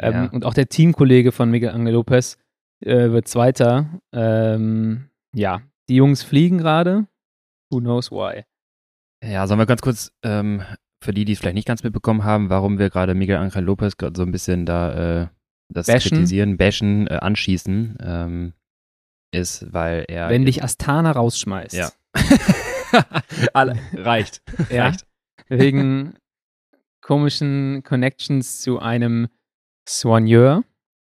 Ähm, 0.00 0.12
Ja. 0.12 0.26
Und 0.30 0.44
auch 0.44 0.54
der 0.54 0.68
Teamkollege 0.68 1.30
von 1.32 1.50
Miguel 1.50 1.70
Angel 1.70 1.92
Lopez 1.94 2.38
äh, 2.80 3.10
wird 3.10 3.28
Zweiter. 3.28 4.00
Ähm, 4.12 5.08
ja, 5.34 5.62
die 5.88 5.96
Jungs 5.96 6.22
fliegen 6.22 6.58
gerade. 6.58 7.06
Who 7.70 7.80
knows 7.80 8.10
why? 8.10 8.44
Ja, 9.22 9.46
sollen 9.46 9.60
wir 9.60 9.66
ganz 9.66 9.80
kurz, 9.80 10.12
ähm, 10.22 10.62
für 11.02 11.12
die, 11.12 11.24
die 11.24 11.32
es 11.32 11.38
vielleicht 11.38 11.54
nicht 11.54 11.68
ganz 11.68 11.82
mitbekommen 11.82 12.24
haben, 12.24 12.50
warum 12.50 12.78
wir 12.78 12.90
gerade 12.90 13.14
Miguel 13.14 13.36
Angel 13.36 13.62
Lopez 13.62 13.96
gerade 13.96 14.16
so 14.16 14.22
ein 14.22 14.32
bisschen 14.32 14.66
da 14.66 15.22
äh, 15.22 15.28
das 15.68 15.86
Bashen? 15.86 16.10
kritisieren, 16.10 16.56
bashen, 16.56 17.06
äh, 17.06 17.14
anschießen, 17.14 17.98
ähm, 18.00 18.52
ist, 19.32 19.72
weil 19.72 20.04
er. 20.08 20.28
Wenn 20.28 20.44
dich 20.44 20.62
Astana 20.62 21.12
rausschmeißt. 21.12 21.74
Ja. 21.74 21.90
Alle, 23.52 23.78
reicht. 23.92 24.42
Ja. 24.70 24.84
reicht. 24.84 25.06
wegen 25.48 26.14
komischen 27.00 27.82
Connections 27.82 28.60
zu 28.60 28.78
einem 28.78 29.28
Soigneur, 29.86 30.64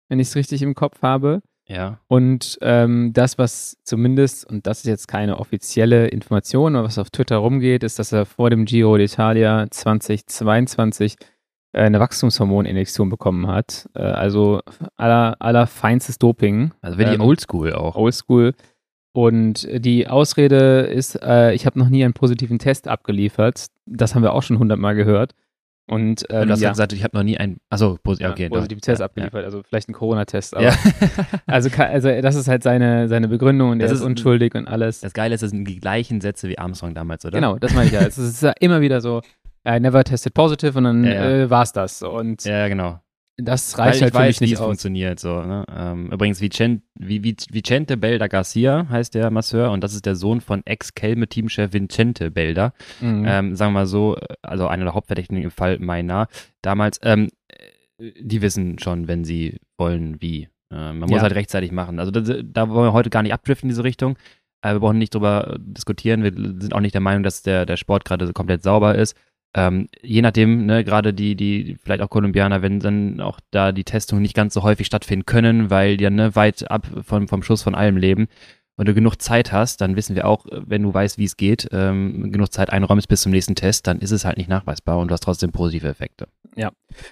wenn 0.09 0.21
ich 0.21 0.29
es 0.29 0.37
richtig 0.37 0.63
im 0.63 0.75
Kopf 0.75 1.03
habe. 1.03 1.43
Ja. 1.69 2.01
Und 2.09 2.59
ähm, 2.63 3.13
das, 3.13 3.37
was 3.37 3.77
zumindest, 3.85 4.47
und 4.47 4.67
das 4.67 4.79
ist 4.79 4.87
jetzt 4.87 5.07
keine 5.07 5.39
offizielle 5.39 6.09
Information, 6.09 6.77
aber 6.77 6.89
was 6.89 6.99
auf 6.99 7.11
Twitter 7.11 7.37
rumgeht, 7.37 7.85
ist, 7.85 7.99
dass 7.99 8.11
er 8.13 8.25
vor 8.25 8.49
dem 8.51 8.65
Giro 8.65 8.95
d'Italia 8.95 9.71
2022 9.71 11.17
äh, 11.73 11.83
eine 11.83 12.01
Wachstumshormoninjektion 12.01 13.11
bekommen 13.11 13.47
hat. 13.49 13.89
Äh, 13.95 14.01
also 14.01 14.61
aller, 14.97 15.37
aller 15.41 15.67
feinstes 15.67 16.19
Doping. 16.19 16.73
Also 16.81 16.99
wirklich 16.99 17.17
Ähm, 17.17 17.27
oldschool 17.27 17.75
auch. 17.75 17.97
Oldschool. 17.97 18.55
Und 19.13 19.69
die 19.71 20.07
Ausrede 20.09 20.81
ist, 20.83 21.21
äh, 21.23 21.53
ich 21.53 21.67
habe 21.67 21.79
noch 21.79 21.89
nie 21.89 22.05
einen 22.05 22.15
positiven 22.15 22.59
Test 22.59 22.89
abgeliefert. 22.89 23.67
Das 23.85 24.15
haben 24.15 24.23
wir 24.23 24.33
auch 24.33 24.43
schon 24.43 24.59
hundertmal 24.59 24.95
gehört. 24.95 25.35
Und 25.89 26.25
ähm, 26.29 26.47
du 26.47 26.53
hast 26.53 26.61
ja, 26.61 26.67
ja 26.67 26.71
gesagt, 26.73 26.93
ich 26.93 27.03
habe 27.03 27.17
noch 27.17 27.25
nie 27.25 27.39
ein. 27.39 27.59
Achso, 27.71 27.99
posi 28.03 28.23
ja, 28.23 28.29
ja, 28.29 28.35
okay. 28.35 28.49
positiven 28.51 28.83
Test 28.83 29.01
ja, 29.01 29.07
abgeliefert. 29.07 29.45
Also 29.45 29.63
vielleicht 29.63 29.89
ein 29.89 29.95
Corona-Test. 29.95 30.55
Aber 30.55 30.65
Ja. 30.65 30.75
also, 31.47 31.71
also 31.77 32.21
das 32.21 32.35
ist 32.35 32.47
halt 32.47 32.63
seine, 32.63 33.09
seine 33.09 33.29
Begründung 33.29 33.71
und 33.71 33.79
Das 33.79 33.91
er 33.91 33.97
ist 33.97 34.03
unschuldig 34.03 34.55
und 34.55 34.69
alles. 34.69 35.01
Das 35.01 35.15
Geile 35.15 35.35
ist, 35.35 35.43
das 35.43 35.51
sind 35.51 35.65
die 35.65 35.81
gleichen 35.81 36.21
Sätze 36.21 36.49
wie 36.49 36.59
Armstrong 36.59 36.95
damals, 36.95 37.25
oder? 37.25 37.39
Genau, 37.39 37.59
das 37.59 37.73
meine 37.73 37.87
ich 37.87 37.93
ja. 37.93 38.03
Es 38.03 38.19
ist 38.19 38.43
ja 38.43 38.53
immer 38.61 38.83
wieder 38.83 39.01
so, 39.01 39.23
I 39.67 39.81
never 39.81 40.05
tested 40.05 40.35
positive 40.35 40.77
und 40.77 40.85
dann 40.85 41.05
Ja, 41.05 41.13
ja. 41.13 41.31
Äh, 41.31 41.51
war 41.51 41.63
es 41.63 41.73
das. 41.73 42.03
Und 42.03 42.45
Ja, 42.45 42.69
genau. 42.69 43.01
Das 43.41 43.79
reicht 43.79 43.97
ich 43.97 44.03
halt 44.03 44.13
für 44.15 44.19
weiß, 44.19 44.27
mich 44.29 44.41
wie 44.41 44.45
nicht 44.45 44.55
es 44.55 44.61
aus. 44.61 44.67
funktioniert. 44.67 45.21
So, 45.21 45.41
ne? 45.43 45.65
ähm, 45.75 46.11
übrigens, 46.13 46.41
Vicente, 46.41 46.83
Vi- 46.99 47.23
Vi- 47.23 47.47
Vicente 47.53 47.97
Belda 47.97 48.27
Garcia 48.27 48.87
heißt 48.91 49.15
der 49.15 49.31
Masseur 49.31 49.71
und 49.71 49.83
das 49.85 49.95
ist 49.95 50.07
der 50.07 50.17
Sohn 50.17 50.41
von 50.41 50.63
Ex-Kelme-Teamchef 50.67 51.73
Vicente 51.73 52.31
Belda. 52.31 52.73
Mhm. 53.01 53.25
Ähm, 53.27 53.55
sagen 53.57 53.73
wir 53.73 53.81
mal 53.81 53.87
so, 53.87 54.17
also 54.43 54.67
einer 54.67 54.85
der 54.85 54.95
Hauptverdächtigen 54.95 55.43
im 55.43 55.51
Fall 55.51 55.79
Maina 55.79 56.27
damals. 56.63 56.99
Ähm, 57.03 57.29
äh, 58.01 58.11
die 58.21 58.43
wissen 58.43 58.79
schon, 58.79 59.09
wenn 59.09 59.25
sie 59.25 59.59
wollen, 59.77 60.21
wie. 60.21 60.49
Äh, 60.73 60.93
man 60.93 60.99
muss 61.01 61.13
Ja. 61.13 61.23
halt 61.23 61.35
rechtzeitig 61.35 61.73
machen. 61.73 61.99
Also 62.01 62.11
da, 62.11 62.21
da 62.21 62.69
wollen 62.69 62.89
wir 62.89 62.93
heute 62.93 63.11
gar 63.11 63.23
nicht 63.23 63.33
abdriften 63.33 63.69
in 63.69 63.71
diese 63.71 63.85
Richtung. 63.85 64.19
Äh, 64.63 64.73
wir 64.73 64.81
brauchen 64.81 64.99
nicht 64.99 65.15
drüber 65.15 65.57
diskutieren. 65.61 66.23
Wir 66.25 66.33
sind 66.35 66.75
auch 66.75 66.81
nicht 66.81 66.95
der 66.95 67.01
Meinung, 67.01 67.23
dass 67.23 67.43
der, 67.43 67.65
der 67.67 67.77
Sport 67.77 68.05
gerade 68.05 68.27
so 68.27 68.33
komplett 68.33 68.63
sauber 68.65 68.97
ist. 68.97 69.17
Ähm, 69.55 69.89
je 70.03 70.23
nachdem, 70.23 70.67
ne, 70.67 70.85
gerade 70.85 71.15
die, 71.15 71.35
die, 71.35 71.77
vielleicht 71.83 72.03
auch 72.03 72.11
Kolumbianer, 72.11 72.63
wenn 72.63 72.81
dann 72.81 73.21
auch 73.21 73.41
da 73.51 73.73
die 73.73 73.85
Testungen 73.85 74.23
nicht 74.23 74.35
ganz 74.35 74.55
so 74.55 74.63
häufig 74.63 74.87
stattfinden 74.87 75.27
können, 75.27 75.71
weil 75.71 75.97
die 75.97 76.05
ja 76.05 76.11
ne, 76.11 76.37
weit 76.37 76.71
ab 76.71 76.87
vom, 77.03 77.29
vom 77.29 77.43
Schuss 77.43 77.63
von 77.63 77.75
allem 77.75 77.97
leben. 77.97 78.29
Wenn 78.77 78.87
du 78.87 78.95
genug 78.95 79.21
Zeit 79.21 79.51
hast, 79.51 79.81
dann 79.81 79.97
wissen 79.97 80.15
wir 80.15 80.27
auch, 80.27 80.47
äh, 80.47 80.61
wenn 80.67 80.83
du 80.83 80.93
weißt, 80.93 81.19
wie 81.19 81.25
es 81.25 81.37
geht, 81.37 81.69
ähm, 81.73 82.31
genug 82.31 82.53
Zeit 82.53 82.71
einräumst 82.71 83.09
bis 83.09 83.23
zum 83.23 83.33
nächsten 83.33 83.55
Test, 83.55 83.87
dann 83.87 83.99
ist 84.01 84.13
es 84.13 84.25
halt 84.25 84.37
nicht 84.37 84.49
nachweisbar 84.49 84.99
und 84.99 85.09
du 85.09 85.13
hast 85.13 85.23
trotzdem 85.23 85.51
positive 85.51 85.89
Effekte. 85.89 86.29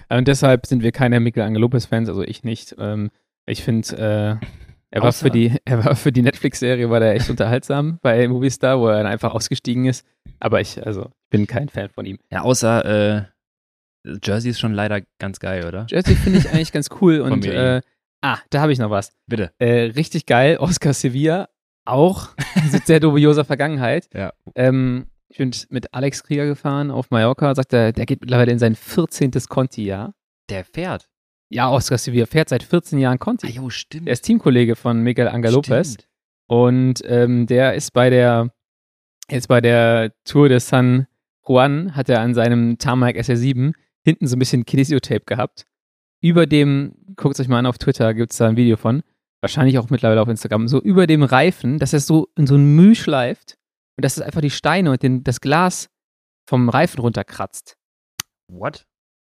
Und 0.09 0.27
deshalb 0.27 0.65
sind 0.65 0.83
wir 0.83 0.91
keine 0.91 1.19
Miguel 1.19 1.43
Angel 1.43 1.61
Lopez-Fans, 1.61 2.07
also 2.07 2.21
ich 2.21 2.43
nicht. 2.43 2.75
Ähm, 2.77 3.09
ich 3.45 3.63
finde, 3.63 4.39
äh, 4.41 4.45
er 4.91 5.01
war 5.01 5.09
Außer- 5.09 5.23
für 5.23 5.29
die, 5.31 5.55
er 5.65 5.83
war 5.85 5.95
für 5.95 6.11
die 6.11 6.21
Netflix-Serie 6.21 6.89
war 6.89 6.99
der 6.99 7.15
echt 7.15 7.29
unterhaltsam 7.29 7.99
bei 8.01 8.27
Movistar, 8.27 8.79
wo 8.79 8.87
er 8.87 8.97
dann 8.97 9.07
einfach 9.07 9.33
ausgestiegen 9.33 9.85
ist. 9.85 10.05
Aber 10.39 10.61
ich, 10.61 10.85
also, 10.85 11.09
bin 11.29 11.47
kein 11.47 11.69
Fan 11.69 11.89
von 11.89 12.05
ihm. 12.05 12.19
Ja, 12.31 12.41
außer 12.41 12.85
äh, 13.17 13.23
Jersey 14.23 14.51
ist 14.51 14.59
schon 14.59 14.73
leider 14.73 15.01
ganz 15.19 15.39
geil, 15.39 15.65
oder? 15.65 15.85
Jersey 15.89 16.15
finde 16.15 16.39
ich 16.39 16.49
eigentlich 16.51 16.71
ganz 16.71 16.89
cool 17.01 17.19
und 17.19 17.45
äh, 17.45 17.81
ah, 18.21 18.37
da 18.49 18.61
habe 18.61 18.71
ich 18.71 18.79
noch 18.79 18.89
was. 18.89 19.11
Bitte. 19.27 19.51
Äh, 19.59 19.91
richtig 19.95 20.25
geil, 20.25 20.57
Oscar 20.57 20.93
Sevilla, 20.93 21.49
auch 21.85 22.29
mit 22.71 22.85
sehr 22.85 22.99
dubioser 22.99 23.43
Vergangenheit. 23.45 24.07
Ja. 24.13 24.31
Ähm, 24.55 25.07
Ich 25.29 25.37
bin 25.39 25.51
mit 25.69 25.93
Alex 25.93 26.23
Krieger 26.23 26.45
gefahren 26.45 26.89
auf 26.91 27.09
Mallorca, 27.11 27.53
sagt 27.55 27.73
er, 27.73 27.91
der 27.91 28.05
geht 28.05 28.21
mittlerweile 28.21 28.51
in 28.51 28.59
sein 28.59 28.75
14. 28.75 29.31
Conti-Jahr. 29.49 30.13
Der 30.49 30.63
fährt. 30.63 31.09
Ja, 31.49 31.69
Oscar 31.69 31.97
Sevilla 31.97 32.25
fährt 32.25 32.49
seit 32.49 32.63
14 32.63 32.99
Jahren 32.99 33.19
Conti. 33.19 33.47
Ah, 33.47 33.49
jo, 33.49 33.69
stimmt. 33.69 34.07
Er 34.07 34.13
ist 34.13 34.21
Teamkollege 34.21 34.75
von 34.75 35.01
Miguel 35.01 35.27
Angel 35.27 35.53
Lopez. 35.53 35.93
Stimmt. 35.93 36.07
Und 36.47 37.01
ähm, 37.05 37.45
der 37.45 37.75
ist 37.75 37.91
bei 37.91 38.09
der, 38.09 38.53
jetzt 39.29 39.47
bei 39.47 39.61
der 39.61 40.13
Tour 40.23 40.49
de 40.49 40.59
San 40.59 41.07
Juan, 41.47 41.95
hat 41.95 42.09
er 42.09 42.21
an 42.21 42.33
seinem 42.33 42.77
Tarmac 42.77 43.15
SR7 43.15 43.73
hinten 44.03 44.27
so 44.27 44.35
ein 44.35 44.39
bisschen 44.39 44.65
Kinesiotape 44.65 45.25
gehabt. 45.25 45.65
Über 46.21 46.45
dem, 46.45 46.95
guckt 47.15 47.35
es 47.35 47.39
euch 47.41 47.47
mal 47.47 47.59
an 47.59 47.65
auf 47.65 47.77
Twitter, 47.77 48.13
gibt 48.13 48.31
es 48.31 48.37
da 48.37 48.47
ein 48.47 48.57
Video 48.57 48.77
von, 48.77 49.03
wahrscheinlich 49.41 49.77
auch 49.77 49.89
mittlerweile 49.89 50.21
auf 50.21 50.29
Instagram, 50.29 50.67
so 50.67 50.81
über 50.81 51.07
dem 51.07 51.23
Reifen, 51.23 51.77
dass 51.77 51.93
er 51.93 51.99
so 51.99 52.27
in 52.35 52.47
so 52.47 52.55
ein 52.55 52.75
Müh 52.75 52.95
schleift 52.95 53.57
und 53.97 54.03
dass 54.03 54.17
es 54.17 54.23
einfach 54.23 54.41
die 54.41 54.49
Steine 54.49 54.91
und 54.91 55.03
den, 55.03 55.23
das 55.23 55.41
Glas 55.41 55.89
vom 56.47 56.69
Reifen 56.69 57.01
runterkratzt. 57.01 57.77
What? 58.47 58.85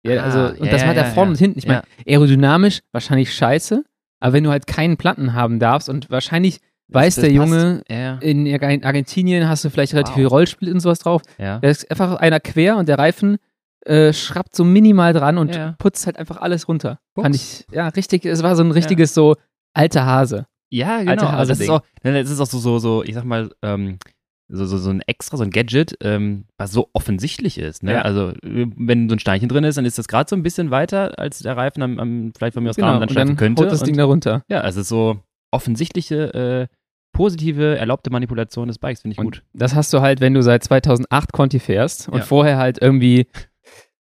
Ja, 0.03 0.23
also, 0.23 0.39
Ah, 0.39 0.47
und 0.57 0.65
ja, 0.65 0.71
das 0.71 0.81
ja, 0.81 0.87
hat 0.87 0.97
er 0.97 1.03
ja, 1.03 1.09
vorne 1.11 1.31
und 1.31 1.37
hinten. 1.37 1.59
Ich 1.59 1.67
meine, 1.67 1.83
aerodynamisch 2.07 2.79
wahrscheinlich 2.91 3.33
scheiße, 3.33 3.83
aber 4.21 4.33
wenn 4.33 4.43
du 4.43 4.49
halt 4.51 4.67
keinen 4.67 4.97
Platten 4.97 5.33
haben 5.33 5.59
darfst 5.59 5.89
und 5.89 6.09
wahrscheinlich 6.09 6.59
weiß 6.91 7.15
der 7.15 7.31
Junge, 7.31 7.83
in 8.21 8.47
Argen- 8.53 8.83
Argentinien 8.83 9.47
hast 9.47 9.63
du 9.65 9.69
vielleicht 9.69 9.93
relativ 9.93 10.11
Wow. 10.13 10.17
viel 10.17 10.25
Rollspiel 10.27 10.73
und 10.73 10.79
sowas 10.79 10.99
drauf. 10.99 11.21
ja. 11.37 11.59
Da 11.59 11.67
ist 11.69 11.89
einfach 11.91 12.15
einer 12.15 12.39
quer 12.39 12.77
und 12.77 12.89
der 12.89 12.97
Reifen 12.97 13.37
äh, 13.85 14.11
schrappt 14.11 14.55
so 14.55 14.63
minimal 14.65 15.13
dran 15.13 15.37
und 15.37 15.57
putzt 15.77 16.05
halt 16.05 16.17
einfach 16.17 16.37
alles 16.37 16.67
runter. 16.67 16.99
Fuchs. 17.15 17.23
Fand 17.23 17.35
ich, 17.35 17.65
ja, 17.71 17.87
richtig, 17.89 18.25
es 18.25 18.41
war 18.43 18.55
so 18.55 18.63
ein 18.63 18.71
richtiges 18.71 19.13
so 19.13 19.35
alter 19.73 20.05
Hase. 20.05 20.47
Ja, 20.71 20.97
Alter 20.97 21.15
genau. 21.15 21.27
Also 21.29 21.51
das 21.51 21.59
ist 21.61 21.69
auch, 21.69 21.81
ne, 22.03 22.21
das 22.21 22.29
ist 22.31 22.39
auch 22.39 22.45
so, 22.45 22.59
so, 22.59 22.79
so, 22.79 23.03
ich 23.03 23.13
sag 23.15 23.23
mal, 23.23 23.51
ähm, 23.63 23.97
so, 24.51 24.65
so, 24.65 24.77
so 24.77 24.89
ein 24.89 25.01
extra, 25.01 25.37
so 25.37 25.43
ein 25.43 25.51
Gadget, 25.51 25.95
ähm, 26.01 26.45
was 26.57 26.71
so 26.71 26.89
offensichtlich 26.93 27.57
ist. 27.59 27.83
Ne? 27.83 27.93
Ja. 27.93 28.01
Also, 28.01 28.29
äh, 28.43 28.65
wenn 28.75 29.07
so 29.07 29.15
ein 29.15 29.19
Steinchen 29.19 29.47
drin 29.47 29.63
ist, 29.63 29.77
dann 29.77 29.85
ist 29.85 29.97
das 29.99 30.07
gerade 30.07 30.27
so 30.29 30.35
ein 30.35 30.41
bisschen 30.43 30.71
weiter, 30.71 31.17
als 31.19 31.39
der 31.39 31.55
Reifen 31.55 31.83
am, 31.83 31.99
am 31.99 32.31
vielleicht 32.35 32.55
von 32.55 32.63
mir 32.63 32.71
aus 32.71 32.75
Genau, 32.75 32.87
Rahmen 32.87 32.99
dann 33.01 33.09
und 33.09 33.13
schleifen 33.13 33.27
dann 33.29 33.37
könnte. 33.37 33.63
haut 33.63 33.71
das 33.71 33.81
und, 33.81 33.87
Ding 33.87 33.97
da 33.97 34.05
runter. 34.05 34.43
ja, 34.49 34.61
also 34.61 34.81
so 34.81 35.19
offensichtliche, 35.51 36.33
äh, 36.33 36.67
positive, 37.11 37.77
erlaubte 37.77 38.09
Manipulation 38.11 38.67
des 38.67 38.77
Bikes, 38.79 39.01
finde 39.01 39.13
ich 39.13 39.19
Und 39.19 39.25
gut. 39.25 39.43
das 39.53 39.75
hast 39.75 39.91
du 39.93 40.01
halt, 40.01 40.21
wenn 40.21 40.33
du 40.33 40.41
seit 40.43 40.63
2008 40.63 41.31
Conti 41.33 41.59
fährst 41.59 42.07
und 42.09 42.19
Ja. 42.19 42.23
vorher 42.23 42.57
halt 42.57 42.81
irgendwie 42.81 43.27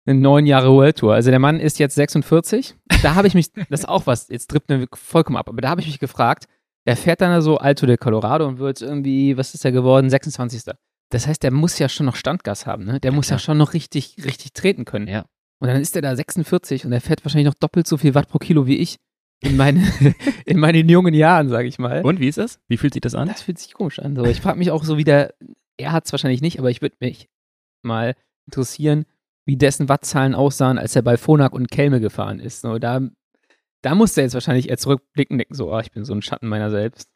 eine 0.06 0.20
neun 0.20 0.46
Jahre 0.46 0.72
World 0.72 0.98
Tour. 0.98 1.14
Also 1.14 1.30
der 1.30 1.40
Mann 1.40 1.60
ist 1.60 1.80
jetzt 1.80 1.96
46. 1.96 2.76
Da 3.02 3.16
habe 3.16 3.28
ich 3.28 3.34
mich, 3.36 3.52
das 3.54 3.82
ist 3.82 3.90
auch 3.90 4.06
was, 4.06 4.28
jetzt 4.30 4.48
trifft 4.50 4.70
mir 4.70 4.88
vollkommen 4.94 5.38
ab, 5.38 5.50
aber 5.50 5.62
da 5.62 5.70
habe 5.70 5.82
ich 5.82 5.88
mich 5.88 6.00
gefragt, 6.00 6.46
der 6.86 6.98
fährt 6.98 7.22
dann 7.22 7.42
so 7.42 7.58
Alto 7.58 7.86
de 7.86 7.98
Colorado 7.98 8.48
und 8.48 8.60
wird 8.60 8.82
irgendwie, 8.82 9.38
was 9.38 9.54
ist 9.54 9.66
er 9.66 9.72
geworden, 9.72 10.10
26. 10.10 10.64
Das 11.10 11.28
heißt, 11.28 11.44
der 11.44 11.52
muss 11.52 11.80
ja 11.80 11.90
schon 11.90 12.06
noch 12.06 12.16
Standgas 12.16 12.66
haben, 12.66 12.86
ne? 12.86 13.00
Der 13.00 13.12
muss 13.12 13.28
ja 13.28 13.36
klar. 13.36 13.40
schon 13.40 13.58
noch 13.58 13.74
richtig, 13.74 14.18
richtig 14.26 14.54
treten 14.54 14.84
können. 14.84 15.08
Ja. 15.08 15.26
Und 15.60 15.68
dann 15.68 15.80
ist 15.80 15.96
er 15.96 16.02
da 16.02 16.16
46 16.16 16.86
und 16.86 16.92
er 16.92 17.02
fährt 17.02 17.24
wahrscheinlich 17.24 17.46
noch 17.46 17.54
doppelt 17.54 17.88
so 17.88 17.98
viel 17.98 18.16
Watt 18.16 18.28
pro 18.28 18.38
Kilo 18.38 18.68
wie 18.68 18.78
ich 18.78 18.98
in, 19.42 19.56
meine, 19.56 19.82
in 20.46 20.60
meinen 20.60 20.90
jungen 20.90 21.14
Jahren, 21.14 21.50
sage 21.50 21.68
ich 21.68 21.80
mal. 21.80 22.02
Und 22.02 22.20
wie 22.20 22.28
ist 22.28 22.38
das? 22.38 22.60
Wie 22.68 22.78
fühlt 22.78 22.94
sich 22.94 23.02
das 23.02 23.16
an? 23.16 23.28
Das 23.28 23.42
fühlt 23.42 23.60
sich 23.60 23.74
komisch 23.74 24.00
an. 24.00 24.16
So, 24.16 24.26
ich 24.26 24.42
frage 24.42 24.58
mich 24.58 24.72
auch 24.72 24.84
so, 24.84 24.98
wie 24.98 25.04
der, 25.04 25.34
er 25.78 25.92
hat 25.92 26.06
es 26.06 26.12
wahrscheinlich 26.12 26.42
nicht, 26.42 26.60
aber 26.60 26.70
ich 26.70 26.82
würde 26.82 26.96
mich 27.00 27.30
mal 27.82 28.16
interessieren, 28.48 29.06
wie 29.46 29.58
dessen 29.58 29.90
Wattzahlen 29.90 30.36
aussahen, 30.36 30.78
als 30.78 30.96
er 30.96 31.02
bei 31.02 31.18
Phonak 31.18 31.54
und 31.54 31.70
Kelme 31.70 32.00
gefahren 32.00 32.40
ist. 32.40 32.62
So, 32.62 32.80
da, 32.80 33.02
da 33.84 33.94
muss 33.94 34.18
er 34.18 34.24
jetzt 34.24 34.34
wahrscheinlich 34.34 34.70
eher 34.70 34.78
zurückblicken 34.80 35.36
und 35.36 35.38
denken, 35.38 35.54
so, 35.54 35.72
ah, 35.72 35.82
ich 35.82 35.92
bin 35.92 36.04
so 36.06 36.14
ein 36.14 36.22
Schatten 36.24 36.48
meiner 36.48 36.72
selbst. 36.72 37.10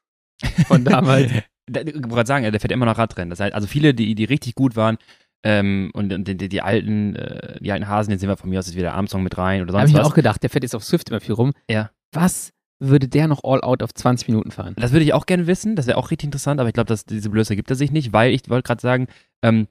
Von 0.67 0.83
damals. 0.83 1.31
Da- 1.69 1.81
Ich 1.81 1.95
wollte 1.95 2.07
gerade 2.07 2.27
sagen, 2.27 2.49
der 2.49 2.61
fährt 2.61 2.71
immer 2.71 2.85
noch 2.85 2.97
Radrennen. 2.97 3.29
Das 3.29 3.41
heißt, 3.41 3.53
also 3.53 3.67
viele, 3.67 3.93
die, 3.93 4.15
die 4.15 4.23
richtig 4.23 4.55
gut 4.55 4.77
waren, 4.77 4.97
ähm, 5.43 5.91
und, 5.93 6.13
und 6.13 6.25
die, 6.25 6.37
die, 6.49 6.61
alten, 6.61 7.15
äh, 7.17 7.59
die 7.59 7.73
alten 7.73 7.89
Hasen, 7.89 8.11
jetzt 8.11 8.21
sehen 8.21 8.29
wir 8.29 8.37
von 8.37 8.49
mir 8.49 8.59
aus 8.59 8.67
jetzt 8.67 8.77
wieder 8.77 8.93
Armstrong 8.93 9.21
mit 9.21 9.37
rein 9.37 9.61
oder 9.61 9.73
da 9.73 9.79
habe 9.79 9.87
sonst 9.87 9.89
ich 9.89 9.95
mir 9.97 9.99
was. 10.05 10.11
auch 10.11 10.15
gedacht, 10.15 10.41
der 10.43 10.49
fährt 10.49 10.63
jetzt 10.63 10.75
auf 10.75 10.85
Swift 10.85 11.09
immer 11.09 11.19
viel 11.19 11.33
rum. 11.35 11.51
Ja. 11.69 11.91
Was 12.13 12.53
würde 12.79 13.09
der 13.09 13.27
noch 13.27 13.43
all 13.43 13.59
out 13.61 13.83
auf 13.83 13.93
20 13.93 14.29
Minuten 14.29 14.51
fahren? 14.51 14.75
Das 14.77 14.93
würde 14.93 15.03
ich 15.03 15.13
auch 15.13 15.25
gerne 15.25 15.45
wissen, 15.45 15.75
das 15.75 15.87
wäre 15.87 15.97
auch 15.97 16.09
richtig 16.09 16.27
interessant, 16.27 16.61
aber 16.61 16.69
ich 16.69 16.73
glaube, 16.73 16.87
dass 16.87 17.03
diese 17.03 17.29
Blöße 17.29 17.57
gibt 17.57 17.69
er 17.69 17.75
sich 17.75 17.91
nicht, 17.91 18.13
weil 18.13 18.31
ich 18.33 18.49
wollte 18.49 18.65
gerade 18.65 18.81
sagen, 18.81 19.07
ähm, 19.43 19.67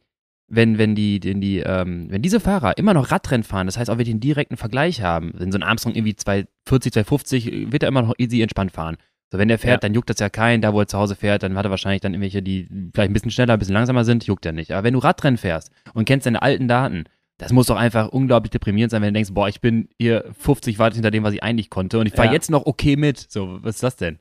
wenn, 0.49 0.79
wenn 0.79 0.95
die, 0.95 1.21
wenn 1.25 1.41
die, 1.41 1.59
ähm, 1.59 2.07
wenn 2.11 2.23
diese 2.23 2.39
Fahrer 2.41 2.79
immer 2.79 2.95
noch 2.95 3.11
Radrennen 3.11 3.43
fahren, 3.43 3.67
das 3.67 3.77
heißt 3.79 3.91
auch, 3.91 3.99
wir 3.99 4.05
den 4.05 4.21
direkten 4.21 4.57
Vergleich 4.57 5.03
haben, 5.03 5.33
wenn 5.37 5.51
so 5.51 5.59
ein 5.59 5.63
Armstrong 5.65 5.95
irgendwie 5.95 6.15
240, 6.17 6.93
250, 6.93 7.73
wird 7.73 7.83
er 7.83 7.89
immer 7.89 8.03
noch 8.03 8.15
easy 8.19 8.41
entspannt 8.43 8.73
fahren. 8.73 8.97
So, 9.33 9.39
wenn 9.39 9.49
der 9.49 9.59
fährt, 9.59 9.83
Ja. 9.83 9.89
dann 9.89 9.95
juckt 9.95 10.09
das 10.09 10.21
ja 10.21 10.29
keinen, 10.31 10.63
da 10.63 10.73
wo 10.73 10.79
er 10.81 10.87
zu 10.87 10.97
Hause 10.99 11.17
fährt, 11.17 11.43
dann 11.43 11.57
hat 11.57 11.65
er 11.67 11.71
wahrscheinlich 11.71 12.01
dann 12.01 12.15
irgendwelche, 12.15 12.43
die 12.43 12.69
vielleicht 12.95 13.11
ein 13.11 13.13
bisschen 13.13 13.33
schneller, 13.33 13.55
ein 13.55 13.59
bisschen 13.59 13.75
langsamer 13.75 14.05
sind, 14.05 14.25
juckt 14.25 14.47
er 14.47 14.53
nicht. 14.53 14.71
Aber 14.73 14.85
wenn 14.85 14.93
du 14.95 15.01
Radrennen 15.01 15.37
fährst 15.37 15.73
und 15.95 16.05
kennst 16.05 16.27
deine 16.27 16.43
alten 16.43 16.69
Daten, 16.69 17.05
das 17.39 17.53
muss 17.53 17.67
doch 17.67 17.77
einfach 17.77 18.09
unglaublich 18.11 18.51
deprimierend 18.53 18.93
sein, 18.93 19.03
wenn 19.03 19.13
du 19.13 19.19
denkst, 19.19 19.33
boah, 19.35 19.49
ich 19.49 19.61
bin 19.61 19.89
hier 19.99 20.25
50 20.39 20.79
Watt 20.79 20.95
hinter 20.95 21.11
dem, 21.11 21.25
was 21.25 21.35
ich 21.35 21.43
eigentlich 21.43 21.71
konnte 21.71 21.99
und 21.99 22.07
ich 22.07 22.13
fahre 22.15 22.29
Ja. 22.29 22.33
jetzt 22.35 22.51
noch 22.51 22.67
okay 22.67 22.97
mit. 22.97 23.19
So, 23.19 23.59
was 23.63 23.75
ist 23.75 23.83
das 23.83 23.97
denn? 23.97 24.21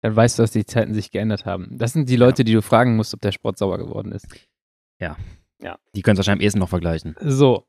Dann 0.00 0.16
weißt 0.16 0.38
du, 0.38 0.42
dass 0.44 0.52
die 0.52 0.64
Zeiten 0.64 0.94
sich 0.94 1.10
geändert 1.10 1.44
haben. 1.44 1.76
Das 1.76 1.92
sind 1.92 2.08
die 2.08 2.16
Leute, 2.16 2.42
die 2.42 2.52
du 2.54 2.62
fragen 2.62 2.96
musst, 2.96 3.12
ob 3.12 3.20
der 3.20 3.32
Sport 3.32 3.58
sauer 3.58 3.76
geworden 3.78 4.12
ist. 4.12 4.26
Die 5.94 6.02
können 6.02 6.14
es 6.14 6.18
wahrscheinlich 6.18 6.42
am 6.42 6.44
ehesten 6.46 6.58
noch 6.60 6.68
vergleichen. 6.68 7.16
So. 7.20 7.64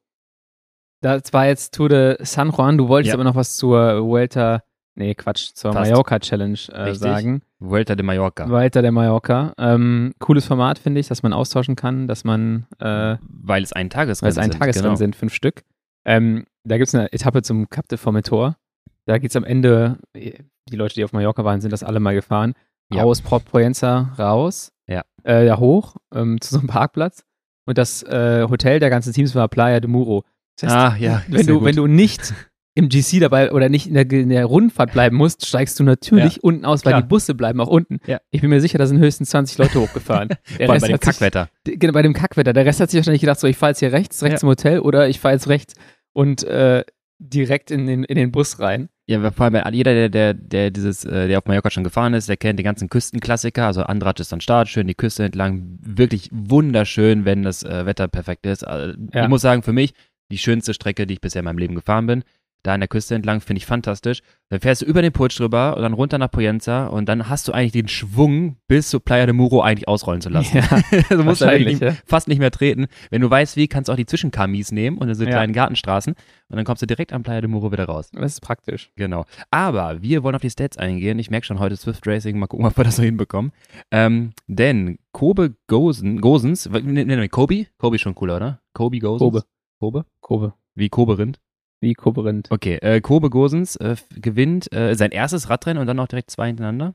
Das 1.01 1.31
war 1.33 1.47
jetzt 1.47 1.73
Tour 1.73 1.89
de 1.89 2.17
San 2.23 2.49
Juan. 2.51 2.77
Du 2.77 2.87
wolltest 2.87 3.09
Ja. 3.09 3.13
aber 3.15 3.23
noch 3.23 3.35
was 3.35 3.55
zur 3.57 4.03
Vuelta, 4.05 4.63
nee, 4.95 5.15
Quatsch, 5.15 5.53
zur. 5.53 5.73
Mallorca 5.73 6.19
Challenge 6.19 6.59
äh, 6.73 6.93
sagen. 6.93 7.41
Vuelta 7.59 7.95
de 7.95 8.05
Mallorca. 8.05 8.49
Vuelta 8.49 8.81
de 8.81 8.91
Mallorca. 8.91 9.53
Ähm, 9.57 10.13
cooles 10.19 10.45
Format, 10.45 10.77
finde 10.77 10.99
ich, 10.99 11.07
dass 11.07 11.23
man 11.23 11.33
austauschen 11.33 11.75
kann, 11.75 12.07
dass 12.07 12.23
man, 12.25 12.67
äh, 12.79 13.17
Weil 13.21 13.63
es 13.63 13.73
ein 13.73 13.89
Tagesrennen 13.89 14.25
weil 14.25 14.31
es 14.31 14.37
ein 14.37 14.51
sind, 14.51 14.59
Tagesrennen 14.59 14.89
genau. 14.91 14.95
sind, 14.97 15.15
fünf 15.15 15.33
Stück. 15.33 15.63
Ähm, 16.05 16.45
da 16.63 16.77
gibt 16.77 16.89
es 16.89 16.95
eine 16.95 17.11
Etappe 17.13 17.41
zum 17.41 17.69
Cap 17.69 17.87
de 17.87 17.97
Formentor. 17.97 18.57
Da 19.05 19.17
geht 19.17 19.31
es 19.31 19.35
am 19.35 19.43
Ende, 19.45 19.97
die 20.15 20.75
Leute, 20.75 20.95
die 20.95 21.03
auf 21.03 21.13
Mallorca 21.13 21.43
waren, 21.43 21.61
sind 21.61 21.71
das 21.71 21.83
alle 21.83 21.99
mal 21.99 22.13
gefahren. 22.13 22.53
Ja. 22.91 23.03
Aus 23.03 23.21
Port 23.21 23.45
Proenza 23.45 24.13
raus, 24.19 24.71
Ja. 24.87 25.03
äh, 25.23 25.45
da 25.45 25.57
hoch 25.59 25.95
ähm, 26.13 26.41
zu 26.41 26.53
so 26.55 26.59
einem 26.59 26.67
Parkplatz. 26.67 27.23
Und 27.65 27.77
das 27.77 28.03
äh, 28.03 28.45
Hotel 28.49 28.79
der 28.79 28.89
ganzen 28.89 29.13
Teams 29.13 29.35
war 29.35 29.47
Playa 29.47 29.79
de 29.79 29.89
Muro. 29.89 30.23
Das 30.59 30.69
heißt, 30.73 30.75
Ah, 30.95 30.97
ja. 30.99 31.21
wenn 31.27 31.45
du, 31.45 31.55
gut. 31.59 31.65
wenn 31.65 31.75
du 31.75 31.87
nicht 31.87 32.33
im 32.75 32.87
GC 32.89 33.19
dabei 33.19 33.51
oder 33.51 33.67
nicht 33.67 33.87
in 33.87 33.93
der, 33.93 34.09
in 34.11 34.29
der 34.29 34.45
Rundfahrt 34.45 34.93
bleiben 34.93 35.17
musst, 35.17 35.45
steigst 35.45 35.79
du 35.79 35.83
natürlich 35.83 36.43
unten 36.43 36.65
aus, 36.65 36.85
weil 36.85 36.91
Klar. 36.93 37.01
die 37.01 37.07
Busse 37.07 37.35
bleiben 37.35 37.59
auch 37.59 37.67
unten. 37.67 37.99
Ja. 38.07 38.19
Ich 38.31 38.41
bin 38.41 38.49
mir 38.49 38.61
sicher, 38.61 38.77
da 38.77 38.85
sind 38.87 38.99
höchstens 38.99 39.29
20 39.31 39.57
Leute 39.57 39.79
hochgefahren. 39.81 40.29
Der 40.59 40.65
Vor 40.67 40.73
allem 40.73 40.81
bei 40.81 40.87
dem 40.87 40.93
sich- 40.93 41.01
Kackwetter. 41.01 41.49
D- 41.67 41.75
Genau, 41.77 41.93
bei 41.93 42.01
dem 42.01 42.13
Kackwetter. 42.13 42.53
Der 42.53 42.65
Rest 42.65 42.79
hat 42.79 42.89
sich 42.89 42.99
wahrscheinlich 42.99 43.21
gedacht, 43.21 43.39
so, 43.39 43.47
ich 43.47 43.57
fahre 43.57 43.71
jetzt 43.71 43.79
hier 43.79 43.91
rechts, 43.91 44.23
rechts 44.23 44.41
Ja. 44.41 44.45
im 44.45 44.49
Hotel 44.49 44.79
oder 44.79 45.09
ich 45.09 45.19
fahre 45.19 45.33
jetzt 45.33 45.47
rechts 45.49 45.73
und 46.13 46.43
äh, 46.43 46.83
direkt 47.19 47.69
in 47.69 47.85
den, 47.85 48.03
in 48.03 48.15
den 48.15 48.31
Bus 48.31 48.59
rein. 48.59 48.89
Ja, 49.07 49.31
vor 49.31 49.45
allem 49.45 49.73
jeder, 49.73 49.93
der, 49.93 50.09
der, 50.09 50.33
der 50.33 50.71
dieses, 50.71 51.03
äh, 51.03 51.27
der 51.27 51.39
auf 51.39 51.45
Mallorca 51.45 51.69
schon 51.69 51.83
gefahren 51.83 52.13
ist, 52.13 52.29
der 52.29 52.37
kennt 52.37 52.59
den 52.59 52.63
ganzen 52.63 52.89
Küstenklassiker. 52.89 53.65
Also 53.65 53.83
Andratsch 53.83 54.21
ist 54.21 54.33
am 54.33 54.39
Start, 54.39 54.69
schön 54.69 54.87
die 54.87 54.95
Küste 54.95 55.23
entlang. 55.23 55.77
Wirklich 55.81 56.29
wunderschön, 56.31 57.25
wenn 57.25 57.43
das 57.43 57.63
äh, 57.63 57.85
Wetter 57.85 58.07
perfekt 58.07 58.45
ist. 58.45 58.65
Also, 58.65 58.97
Ja. 59.13 59.23
Ich 59.23 59.29
muss 59.29 59.41
sagen, 59.41 59.63
für 59.63 59.73
mich 59.73 59.93
die 60.31 60.37
schönste 60.37 60.73
Strecke, 60.73 61.07
die 61.07 61.15
ich 61.15 61.21
bisher 61.21 61.39
in 61.39 61.45
meinem 61.45 61.57
Leben 61.57 61.75
gefahren 61.75 62.07
bin. 62.07 62.23
Da 62.63 62.73
an 62.73 62.81
der 62.81 62.89
Küste 62.89 63.15
entlang, 63.15 63.39
finde 63.39 63.59
ich 63.59 63.65
fantastisch. 63.65 64.19
Dann 64.49 64.59
fährst 64.59 64.81
du 64.81 64.85
über 64.85 65.01
den 65.01 65.13
Putsch 65.13 65.39
drüber 65.39 65.77
und 65.77 65.81
dann 65.83 65.93
runter 65.93 66.17
nach 66.17 66.29
Poyenza 66.29 66.87
und 66.87 67.07
dann 67.07 67.29
hast 67.29 67.47
du 67.47 67.53
eigentlich 67.53 67.71
den 67.71 67.87
Schwung, 67.87 68.57
bis 68.67 68.89
zu 68.89 68.99
Playa 68.99 69.25
de 69.27 69.33
Muro 69.33 69.61
eigentlich 69.61 69.87
ausrollen 69.87 70.19
zu 70.21 70.27
lassen. 70.29 70.57
Ja, 70.57 70.63
du 71.09 71.23
musst 71.23 71.39
wahrscheinlich, 71.41 71.79
wirklich 71.79 71.95
ja. 71.97 72.01
fast 72.05 72.27
nicht 72.27 72.39
mehr 72.39 72.51
treten. 72.51 72.87
Wenn 73.11 73.21
du 73.21 73.29
weißt, 73.29 73.55
wie, 73.55 73.67
kannst 73.69 73.87
du 73.87 73.93
auch 73.93 73.95
die 73.95 74.05
Zwischenkamis 74.05 74.71
nehmen 74.73 74.97
und 74.97 75.07
diese 75.07 75.23
Ja. 75.23 75.29
kleinen 75.31 75.53
Gartenstraßen 75.53 76.13
und 76.13 76.55
dann 76.55 76.65
kommst 76.65 76.81
du 76.81 76.85
direkt 76.87 77.13
am 77.13 77.23
Playa 77.23 77.39
de 77.41 77.49
Muro 77.49 77.71
wieder 77.71 77.85
raus. 77.85 78.09
Das 78.11 78.33
ist 78.33 78.41
praktisch. 78.41 78.91
Genau. 78.97 79.25
Aber 79.51 80.01
wir 80.01 80.23
wollen 80.23 80.35
auf 80.35 80.41
die 80.41 80.49
Stats 80.49 80.77
eingehen. 80.77 81.17
Ich 81.19 81.29
merke 81.29 81.45
schon 81.45 81.59
heute 81.59 81.77
Swift 81.77 82.05
Racing. 82.07 82.37
Mal 82.39 82.47
gucken, 82.47 82.65
ob 82.65 82.75
wir 82.75 82.83
das 82.83 82.97
so 82.97 83.03
hinbekommen. 83.03 83.51
Ähm, 83.91 84.31
denn 84.47 84.97
Kobe 85.13 85.55
Gosen, 85.67 86.19
Gosens, 86.19 86.73
w- 86.73 86.81
ne, 86.81 87.05
ne, 87.05 87.15
ne, 87.15 87.29
Kobe? 87.29 87.67
Kobe 87.77 87.95
ist 87.95 88.01
schon 88.01 88.15
cooler, 88.15 88.35
oder? 88.35 88.61
Kobe 88.73 88.99
Gosens? 88.99 89.19
Kobe. 89.19 89.43
Kobe? 89.79 90.05
Kobe. 90.19 90.53
Wie 90.75 90.89
Kobe 90.89 91.17
Rind? 91.17 91.39
Wie 91.81 91.93
Koberint. 91.93 92.51
Okay, 92.51 92.75
äh, 92.75 92.99
Kobe 93.01 93.29
Gosens 93.29 93.75
äh, 93.77 93.95
gewinnt 94.15 94.71
äh, 94.73 94.95
sein 94.95 95.11
erstes 95.11 95.49
Radrennen 95.49 95.79
und 95.79 95.87
dann 95.87 95.99
auch 95.99 96.07
direkt 96.07 96.31
zwei 96.31 96.47
hintereinander. 96.47 96.93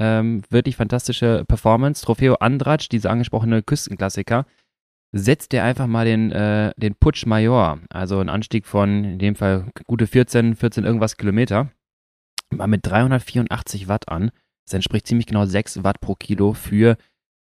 Ähm, 0.00 0.42
wirklich 0.48 0.76
fantastische 0.76 1.44
Performance. 1.46 2.04
Trofeo 2.04 2.34
Andratsch, 2.36 2.88
dieser 2.88 3.10
angesprochene 3.10 3.62
Küstenklassiker, 3.62 4.46
setzt 5.12 5.52
er 5.54 5.64
einfach 5.64 5.86
mal 5.86 6.04
den, 6.04 6.32
äh, 6.32 6.72
den 6.76 6.94
Putsch 6.94 7.26
Major, 7.26 7.80
also 7.90 8.20
ein 8.20 8.28
Anstieg 8.28 8.66
von 8.66 9.04
in 9.04 9.18
dem 9.18 9.34
Fall 9.34 9.70
gute 9.86 10.06
14, 10.06 10.54
14 10.54 10.84
irgendwas 10.84 11.16
Kilometer, 11.16 11.70
mal 12.50 12.66
mit 12.66 12.86
384 12.86 13.88
Watt 13.88 14.08
an. 14.08 14.30
Das 14.66 14.74
entspricht 14.74 15.06
ziemlich 15.06 15.26
genau 15.26 15.46
6 15.46 15.82
Watt 15.82 16.00
pro 16.00 16.14
Kilo 16.14 16.52
für 16.52 16.96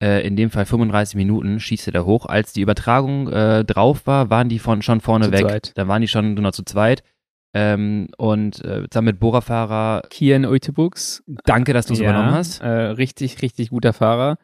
äh, 0.02 0.26
in 0.26 0.36
dem 0.36 0.50
Fall 0.50 0.66
35 0.66 1.16
Minuten 1.16 1.60
schießt 1.60 1.86
er 1.88 1.92
da 1.92 2.04
hoch. 2.04 2.26
Als 2.26 2.52
die 2.52 2.60
Übertragung 2.62 3.28
äh, 3.28 3.64
drauf 3.64 4.06
war, 4.06 4.30
waren 4.30 4.48
die 4.48 4.58
von, 4.58 4.82
schon 4.82 5.00
vorne 5.00 5.26
Zu 5.26 5.32
weg. 5.32 5.40
zweit. 5.42 5.72
Da 5.76 5.88
waren 5.88 6.00
die 6.02 6.08
schon 6.08 6.34
nur 6.34 6.42
noch 6.42 6.52
zu 6.52 6.64
zweit. 6.64 7.02
Ähm, 7.56 8.08
und 8.18 8.64
äh, 8.64 8.88
zusammen 8.90 9.06
mit 9.06 9.20
Bohrerfahrer, 9.20 10.02
Kian 10.10 10.44
Uitebux. 10.44 11.22
danke, 11.44 11.72
dass 11.72 11.86
du 11.86 11.92
es 11.92 12.00
Ja, 12.00 12.10
übernommen 12.10 12.34
hast. 12.34 12.60
Äh, 12.60 12.66
richtig, 12.68 13.42
richtig 13.42 13.70
guter 13.70 13.92
Fahrer. 13.92 14.38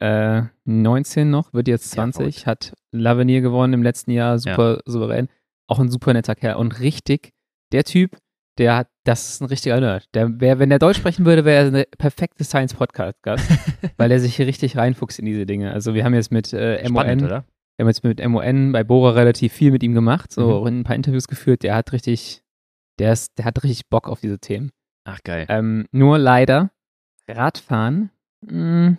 Äh, 0.00 0.42
19 0.64 1.28
noch, 1.28 1.52
wird 1.52 1.66
jetzt 1.68 1.94
Ja, 1.96 2.04
20, 2.04 2.46
hat 2.46 2.72
Lavenier 2.92 3.40
gewonnen 3.40 3.72
im 3.74 3.82
letzten 3.82 4.12
Jahr, 4.12 4.38
super 4.38 4.78
souverän. 4.86 5.28
Auch 5.66 5.80
ein 5.80 5.90
super 5.90 6.12
netter 6.12 6.34
Kerl 6.36 6.56
und 6.56 6.78
richtig, 6.80 7.32
der 7.72 7.82
Typ, 7.84 8.16
der 8.58 8.76
hat, 8.76 8.88
das 9.04 9.30
ist 9.30 9.40
ein 9.42 9.46
richtiger 9.46 9.80
Nerd. 9.80 10.06
Der 10.14 10.40
wär, 10.40 10.58
wenn 10.58 10.68
der 10.68 10.78
Deutsch 10.78 10.98
sprechen 10.98 11.24
würde, 11.24 11.44
wäre 11.44 11.62
er 11.62 11.66
eine 11.68 11.84
perfekte 11.98 12.44
Science-Podcast-Gast, 12.44 13.48
weil 13.96 14.10
er 14.12 14.20
sich 14.20 14.36
hier 14.36 14.46
richtig 14.46 14.76
reinfuchst 14.76 15.18
in 15.18 15.24
diese 15.26 15.46
Dinge. 15.46 15.72
Also 15.72 15.94
wir 15.94 16.04
haben 16.04 16.14
jetzt 16.14 16.30
mit 16.32 16.52
äh, 16.52 16.82
MON, 16.88 17.02
Spannend, 17.02 17.22
oder? 17.22 17.44
wir 17.76 17.84
haben 17.84 17.88
jetzt 17.88 18.04
mit 18.04 18.26
MON 18.26 18.72
bei 18.72 18.84
Bora 18.84 19.10
relativ 19.12 19.52
viel 19.52 19.70
mit 19.72 19.82
ihm 19.82 19.94
gemacht, 19.94 20.32
so 20.32 20.60
Mhm. 20.60 20.66
ein 20.80 20.84
paar 20.84 20.96
Interviews 20.96 21.28
geführt. 21.28 21.62
Der 21.62 21.74
hat 21.74 21.92
richtig, 21.92 22.42
der 22.98 23.12
ist, 23.14 23.38
der 23.38 23.44
hat 23.46 23.62
richtig 23.64 23.88
Bock 23.88 24.08
auf 24.08 24.20
diese 24.20 24.38
Themen. 24.38 24.70
Ach, 25.04 25.18
geil. 25.24 25.46
Ähm, 25.48 25.86
nur 25.90 26.18
leider, 26.18 26.70
Radfahren 27.28 28.10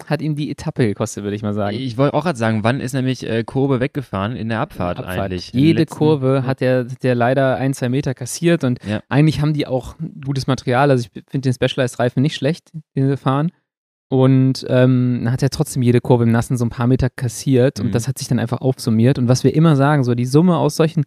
hat 0.08 0.22
ihm 0.22 0.36
die 0.36 0.50
Etappe 0.50 0.88
gekostet, 0.88 1.24
würde 1.24 1.36
ich 1.36 1.42
mal 1.42 1.54
sagen. 1.54 1.76
Ich 1.78 1.98
wollte 1.98 2.14
auch 2.14 2.24
gerade 2.24 2.38
sagen, 2.40 2.64
wann 2.64 2.80
ist 2.80 2.94
nämlich 2.94 3.28
äh, 3.28 3.44
Kurve 3.44 3.80
weggefahren 3.80 4.36
in 4.36 4.48
der 4.50 4.60
Abfahrt, 4.62 5.00
Abfahrt. 5.00 5.20
eigentlich? 5.20 5.52
Jede 5.54 5.80
letzten- 5.82 5.98
Kurve 5.98 6.36
Ja. 6.38 6.44
hat 6.46 6.62
der, 6.62 6.86
der 6.86 7.16
leider 7.16 7.58
ein, 7.58 7.74
zwei 7.74 7.90
Meter 7.90 8.14
kassiert 8.14 8.64
und 8.64 8.80
Ja. 8.86 9.02
eigentlich 9.10 9.42
haben 9.42 9.54
die 9.54 9.68
auch 9.68 9.96
gutes 10.26 10.48
Material. 10.48 10.90
Also 10.92 11.08
ich 11.14 11.24
finde 11.30 11.50
den 11.50 11.54
Specialized-Reifen 11.54 12.22
nicht 12.22 12.36
schlecht, 12.36 12.72
den 12.96 13.10
sie 13.10 13.18
fahren. 13.18 13.52
Und 14.10 14.66
ähm, 14.70 15.22
dann 15.24 15.34
hat 15.34 15.42
er 15.44 15.50
trotzdem 15.50 15.82
jede 15.82 16.00
Kurve 16.00 16.24
im 16.24 16.32
Nassen 16.32 16.56
so 16.56 16.64
ein 16.66 16.70
paar 16.70 16.88
Meter 16.88 17.10
kassiert 17.10 17.80
Mhm. 17.80 17.86
und 17.88 17.96
das 17.96 18.08
hat 18.08 18.20
sich 18.20 18.28
dann 18.28 18.40
einfach 18.40 18.62
aufsummiert. 18.62 19.18
Und 19.18 19.28
was 19.28 19.44
wir 19.44 19.54
immer 19.56 19.76
sagen, 19.76 20.04
so 20.04 20.16
die 20.16 20.26
Summe 20.26 20.56
aus 20.58 20.76
solchen 20.76 21.04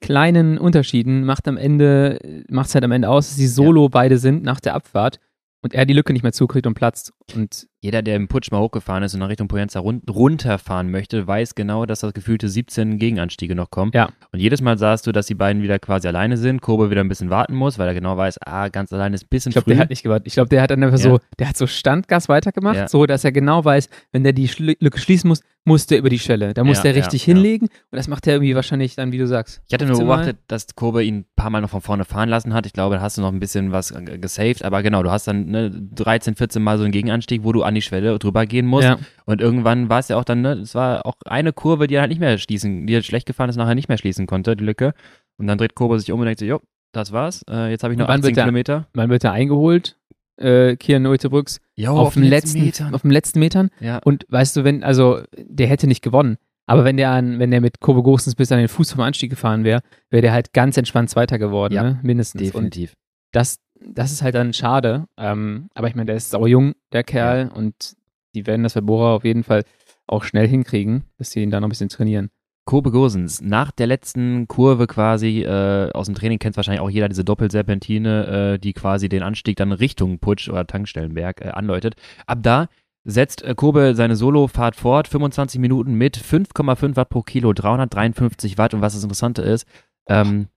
kleinen 0.00 0.58
Unterschieden 0.58 1.24
macht 1.24 1.48
am 1.48 1.56
Ende, 1.56 2.18
macht 2.48 2.68
es 2.68 2.74
halt 2.74 2.84
am 2.84 2.92
Ende 2.92 3.08
aus, 3.08 3.28
dass 3.28 3.36
sie 3.36 3.46
solo 3.46 3.88
beide 3.88 4.18
sind 4.18 4.42
nach 4.42 4.60
der 4.60 4.74
Abfahrt 4.74 5.18
und 5.62 5.72
er 5.74 5.86
die 5.86 5.94
Lücke 5.94 6.12
nicht 6.12 6.22
mehr 6.22 6.32
zukriegt 6.32 6.66
und 6.66 6.74
platzt. 6.74 7.12
Und 7.34 7.66
Jeder, 7.80 8.00
der 8.00 8.16
im 8.16 8.28
Putsch 8.28 8.50
mal 8.50 8.60
hochgefahren 8.60 9.02
ist 9.02 9.12
und 9.12 9.20
nach 9.20 9.28
Richtung 9.28 9.46
Poyenza 9.46 9.78
run 9.78 10.00
runterfahren 10.08 10.90
möchte, 10.90 11.26
weiß 11.26 11.54
genau, 11.54 11.84
dass 11.84 12.00
das 12.00 12.14
gefühlte 12.14 12.48
17 12.48 12.98
Gegenanstiege 12.98 13.54
noch 13.54 13.70
kommen. 13.70 13.90
Ja. 13.94 14.08
Und 14.32 14.38
jedes 14.38 14.62
Mal 14.62 14.78
sahst 14.78 15.06
du, 15.06 15.12
dass 15.12 15.26
die 15.26 15.34
beiden 15.34 15.62
wieder 15.62 15.78
quasi 15.78 16.08
alleine 16.08 16.38
sind, 16.38 16.62
Kurve 16.62 16.90
wieder 16.90 17.02
ein 17.02 17.10
bisschen 17.10 17.28
warten 17.28 17.54
muss, 17.54 17.78
weil 17.78 17.86
er 17.86 17.92
genau 17.92 18.16
weiß, 18.16 18.38
ah, 18.46 18.68
ganz 18.68 18.90
alleine 18.90 19.14
ist 19.16 19.24
ein 19.24 19.28
bisschen 19.28 19.50
Ich 19.50 19.54
glaube, 19.54 19.70
der 19.70 19.78
hat 19.80 19.90
nicht 19.90 20.02
gewartet. 20.02 20.26
Ich 20.28 20.32
glaube, 20.32 20.48
der 20.48 20.62
hat 20.62 20.70
dann 20.70 20.82
einfach 20.82 20.96
Ja. 20.98 21.02
so, 21.10 21.18
der 21.38 21.48
hat 21.50 21.58
so 21.58 21.66
Standgas 21.66 22.30
weitergemacht, 22.30 22.76
Ja. 22.76 22.88
so 22.88 23.04
dass 23.04 23.22
er 23.22 23.32
genau 23.32 23.62
weiß, 23.62 23.90
wenn 24.12 24.24
der 24.24 24.32
die 24.32 24.48
Schli- 24.48 24.78
Lücke 24.80 24.98
schließen 24.98 25.28
muss, 25.28 25.42
muss 25.66 25.86
der 25.86 25.98
über 25.98 26.08
die 26.08 26.18
Schwelle. 26.18 26.54
Da 26.54 26.64
muss 26.64 26.78
Ja, 26.78 26.84
der 26.84 26.94
richtig 26.96 27.22
hinlegen 27.22 27.66
und 27.90 27.96
das 27.96 28.08
macht 28.08 28.26
er 28.26 28.34
irgendwie 28.34 28.54
wahrscheinlich 28.54 28.96
dann, 28.96 29.12
wie 29.12 29.18
du 29.18 29.26
sagst. 29.26 29.60
Ich 29.68 29.74
hatte 29.74 29.84
nur 29.84 29.96
15 29.96 30.06
Mal. 30.06 30.16
beobachtet, 30.16 30.38
dass 30.48 30.74
Kurve 30.74 31.02
ihn 31.04 31.16
ein 31.18 31.24
paar 31.36 31.50
Mal 31.50 31.60
noch 31.60 31.70
von 31.70 31.80
vorne 31.82 32.04
fahren 32.06 32.30
lassen 32.30 32.54
hat. 32.54 32.64
Ich 32.64 32.72
glaube, 32.72 32.94
da 32.96 33.02
hast 33.02 33.18
du 33.18 33.22
noch 33.22 33.32
ein 33.32 33.40
bisschen 33.40 33.72
was 33.72 33.90
äh, 33.90 34.18
gesaved. 34.18 34.64
Aber 34.64 34.82
genau, 34.82 35.02
du 35.02 35.10
hast 35.10 35.26
dann 35.26 35.46
ne, 35.46 35.70
13, 35.70 36.34
14 36.34 36.62
Mal 36.62 36.78
so 36.78 36.84
einen 36.84 36.92
Gegenanstieg, 36.92 37.13
wo 37.42 37.52
du 37.52 37.62
an 37.62 37.74
die 37.74 37.82
Schwelle 37.82 38.18
drüber 38.18 38.46
gehen 38.46 38.66
musst. 38.66 38.84
Ja. 38.84 38.98
Und 39.26 39.40
irgendwann 39.40 39.88
war 39.88 39.98
es 39.98 40.08
ja 40.08 40.16
auch 40.16 40.24
dann, 40.24 40.42
ne, 40.42 40.52
es 40.54 40.74
war 40.74 41.04
auch 41.06 41.14
eine 41.26 41.52
Kurve, 41.52 41.86
die 41.86 41.94
er 41.94 42.02
halt 42.02 42.10
nicht 42.10 42.20
mehr 42.20 42.36
schließen, 42.38 42.86
die 42.86 42.94
halt 42.94 43.04
schlecht 43.04 43.26
gefahren 43.26 43.48
ist, 43.50 43.56
nachher 43.56 43.74
nicht 43.74 43.88
mehr 43.88 43.98
schließen 43.98 44.26
konnte, 44.26 44.56
die 44.56 44.64
Lücke. 44.64 44.92
Und 45.36 45.46
dann 45.46 45.58
dreht 45.58 45.74
Kurve 45.74 45.98
sich 46.00 46.10
um 46.12 46.20
und 46.20 46.26
denkt 46.26 46.40
so, 46.40 46.46
jo, 46.46 46.60
das 46.92 47.12
war's. 47.12 47.44
Äh, 47.50 47.70
jetzt 47.70 47.82
habe 47.84 47.92
ich 47.94 47.98
noch 47.98 48.06
Und 48.06 48.08
wann 48.12 48.20
18 48.20 48.28
wird 48.28 48.36
der- 48.36 48.44
Kilometer. 48.44 48.86
Wann 48.94 49.10
wird 49.10 49.24
er 49.24 49.32
eingeholt? 49.32 49.96
Äh, 50.36 50.76
Kian 50.76 51.02
Neutebrücks 51.02 51.60
Jo, 51.76 51.92
auf, 51.96 52.14
den 52.14 52.24
letzten, 52.24 52.72
auf 52.92 53.02
den 53.02 53.10
letzten 53.12 53.38
Metern. 53.38 53.70
Ja. 53.80 53.98
Und 54.04 54.26
weißt 54.28 54.56
du, 54.56 54.64
wenn, 54.64 54.82
also 54.82 55.20
der 55.38 55.68
hätte 55.68 55.86
nicht 55.86 56.02
gewonnen. 56.02 56.38
Aber 56.66 56.84
wenn 56.84 56.96
der 56.96 57.10
an, 57.10 57.38
wenn 57.38 57.50
der 57.50 57.60
mit 57.60 57.78
Kurve 57.80 58.02
Großens 58.02 58.34
bis 58.36 58.50
an 58.50 58.58
den 58.58 58.68
Fuß 58.68 58.92
vom 58.92 59.00
Anstieg 59.02 59.30
gefahren 59.30 59.64
wäre, 59.64 59.80
wäre 60.10 60.22
der 60.22 60.32
halt 60.32 60.52
ganz 60.52 60.76
entspannt 60.76 61.10
Zweiter 61.10 61.38
geworden, 61.38 61.74
Ja, 61.74 61.82
ne? 61.82 62.00
mindestens. 62.02 62.40
Und 62.42 62.74
Definitiv. 62.74 62.94
das, 63.32 63.58
das 63.80 64.12
ist 64.12 64.22
halt 64.22 64.34
dann 64.34 64.52
schade. 64.52 65.06
Ähm, 65.16 65.68
aber 65.74 65.88
ich 65.88 65.94
meine, 65.94 66.06
der 66.06 66.16
ist 66.16 66.30
saujung, 66.30 66.74
der 66.92 67.04
Kerl, 67.04 67.50
und 67.54 67.96
die 68.34 68.46
werden 68.46 68.62
das 68.62 68.74
bei 68.74 68.80
Bora 68.80 69.14
auf 69.14 69.24
jeden 69.24 69.44
Fall 69.44 69.64
auch 70.06 70.24
schnell 70.24 70.46
hinkriegen, 70.46 71.04
dass 71.18 71.30
sie 71.30 71.42
ihn 71.42 71.50
da 71.50 71.60
noch 71.60 71.68
ein 71.68 71.70
bisschen 71.70 71.88
trainieren. 71.88 72.30
Kobe 72.66 72.90
Gosens, 72.90 73.42
nach 73.42 73.70
der 73.70 73.86
letzten 73.86 74.48
Kurve 74.48 74.86
quasi, 74.86 75.42
äh, 75.42 75.90
aus 75.92 76.06
dem 76.06 76.14
Training 76.14 76.38
kennt 76.38 76.56
wahrscheinlich 76.56 76.80
auch 76.80 76.88
jeder 76.88 77.10
diese 77.10 77.24
Doppelserpentine, 77.24 78.54
äh, 78.54 78.58
die 78.58 78.72
quasi 78.72 79.10
den 79.10 79.22
Anstieg 79.22 79.56
dann 79.56 79.72
Richtung 79.72 80.18
Putsch 80.18 80.48
oder 80.48 80.66
Tankstellenberg 80.66 81.42
äh, 81.42 81.50
anläutet. 81.50 81.96
Ab 82.26 82.38
da 82.40 82.68
setzt 83.04 83.42
äh, 83.42 83.54
Kobe 83.54 83.94
seine 83.94 84.16
Solofahrt 84.16 84.76
fort, 84.76 85.08
25 85.08 85.60
Minuten 85.60 85.94
mit 85.94 86.16
5,5 86.16 86.96
Watt 86.96 87.10
pro 87.10 87.20
Kilo, 87.20 87.52
353 87.52 88.56
Watt 88.56 88.72
und 88.72 88.80
was 88.80 88.94
das 88.94 89.02
Interessante 89.02 89.42
ist, 89.42 89.66
ähm, 90.08 90.48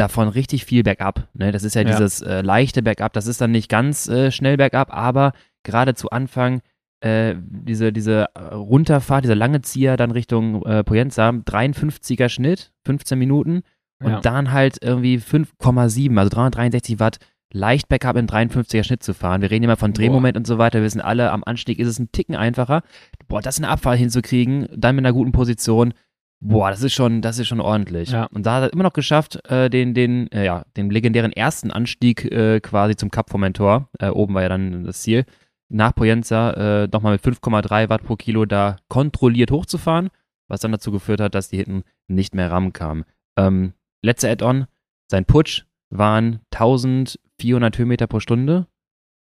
davon 0.00 0.28
richtig 0.28 0.64
viel 0.64 0.82
bergab. 0.82 1.28
Ne? 1.34 1.52
Das 1.52 1.62
ist 1.64 1.74
ja, 1.74 1.82
Ja. 1.82 1.88
dieses 1.88 2.22
äh, 2.22 2.40
leichte 2.42 2.82
Bergab, 2.82 3.12
das 3.12 3.26
ist 3.26 3.40
dann 3.40 3.50
nicht 3.52 3.68
ganz 3.68 4.08
äh, 4.08 4.30
schnell 4.30 4.56
bergab, 4.56 4.92
aber 4.92 5.32
gerade 5.62 5.94
zu 5.94 6.10
Anfang 6.10 6.60
äh, 7.00 7.34
diese, 7.38 7.92
diese 7.92 8.26
äh, 8.34 8.54
Runterfahrt, 8.54 9.24
dieser 9.24 9.34
lange 9.34 9.62
Zieher 9.62 9.96
dann 9.96 10.10
Richtung 10.10 10.64
äh, 10.66 10.84
Poyenza, 10.84 11.28
53er 11.30 12.28
Schnitt, 12.28 12.72
15 12.84 13.18
Minuten 13.18 13.62
und 14.02 14.10
Ja. 14.10 14.20
dann 14.20 14.52
halt 14.52 14.78
irgendwie 14.82 15.18
5,7, 15.18 16.16
also 16.18 16.30
363 16.30 16.98
Watt 17.00 17.18
leicht 17.52 17.88
Backup 17.88 18.16
in 18.16 18.26
53er 18.28 18.84
Schnitt 18.84 19.02
zu 19.02 19.12
fahren. 19.12 19.42
Wir 19.42 19.50
reden 19.50 19.64
immer 19.64 19.76
von 19.76 19.92
Drehmoment 19.92 20.36
und 20.36 20.46
so 20.46 20.58
weiter. 20.58 20.78
Wir 20.78 20.84
wissen 20.84 21.00
alle, 21.00 21.32
am 21.32 21.42
Anstieg 21.44 21.78
ist 21.80 21.88
es 21.88 21.98
ein 21.98 22.12
Ticken 22.12 22.36
einfacher. 22.36 22.82
Boah, 23.28 23.40
das 23.42 23.58
in 23.58 23.64
Abfahrt 23.64 23.98
hinzukriegen, 23.98 24.68
dann 24.76 24.94
mit 24.94 25.04
einer 25.04 25.12
guten 25.12 25.32
Position, 25.32 25.92
boah, 26.40 26.70
das 26.70 26.82
ist 26.82 26.94
schon, 26.94 27.22
das 27.22 27.38
ist 27.38 27.48
schon 27.48 27.60
ordentlich. 27.60 28.10
Ja. 28.10 28.26
Und 28.26 28.46
da 28.46 28.56
hat 28.56 28.62
er 28.64 28.72
immer 28.72 28.82
noch 28.82 28.92
geschafft, 28.92 29.44
äh, 29.50 29.68
den, 29.70 29.94
den, 29.94 30.30
äh, 30.32 30.44
ja, 30.44 30.64
den 30.76 30.90
legendären 30.90 31.32
ersten 31.32 31.70
Anstieg 31.70 32.24
äh, 32.24 32.60
quasi 32.60 32.96
zum 32.96 33.10
Kap 33.10 33.30
Formentor, 33.30 33.88
äh, 33.98 34.08
oben 34.08 34.34
war 34.34 34.42
ja 34.42 34.48
dann 34.48 34.84
das 34.84 35.02
Ziel, 35.02 35.24
nach 35.68 35.94
Poyenza 35.94 36.84
äh, 36.84 36.88
nochmal 36.92 37.12
mit 37.12 37.22
5,3 37.22 37.88
Watt 37.88 38.02
pro 38.02 38.16
Kilo 38.16 38.44
da 38.44 38.76
kontrolliert 38.88 39.50
hochzufahren, 39.50 40.10
was 40.48 40.60
dann 40.60 40.72
dazu 40.72 40.90
geführt 40.90 41.20
hat, 41.20 41.34
dass 41.34 41.48
die 41.48 41.58
hinten 41.58 41.84
nicht 42.08 42.34
mehr 42.34 42.50
rankamen. 42.50 43.04
Ähm, 43.36 43.74
letzter 44.02 44.30
Add-on, 44.30 44.66
sein 45.08 45.24
Putsch 45.24 45.64
waren 45.90 46.40
1400 46.52 47.78
Höhenmeter 47.78 48.06
pro 48.06 48.18
Stunde 48.20 48.66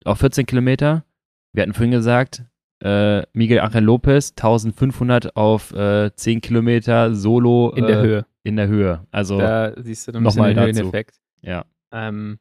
auf 0.04 0.18
14 0.18 0.46
Kilometer. 0.46 1.04
Wir 1.52 1.62
hatten 1.62 1.74
vorhin 1.74 1.90
gesagt, 1.90 2.44
äh, 2.82 3.22
Miguel 3.32 3.60
Angel 3.60 3.82
Lopez 3.84 4.30
1500 4.30 5.36
auf 5.36 5.72
äh, 5.72 6.10
10 6.14 6.40
Kilometer 6.40 7.14
solo 7.14 7.70
In 7.74 7.86
der 7.86 7.98
äh, 7.98 8.02
Höhe. 8.02 8.26
In 8.44 8.56
der 8.56 8.68
Höhe. 8.68 9.06
Also, 9.10 9.38
Da 9.38 9.72
siehst 9.82 10.08
du 10.08 10.12
dann 10.12 10.22
Nochmal 10.22 10.54
den. 10.54 10.64
Höheneffekt. 10.64 11.16
ja. 11.42 11.64
Ähm, 11.92 12.38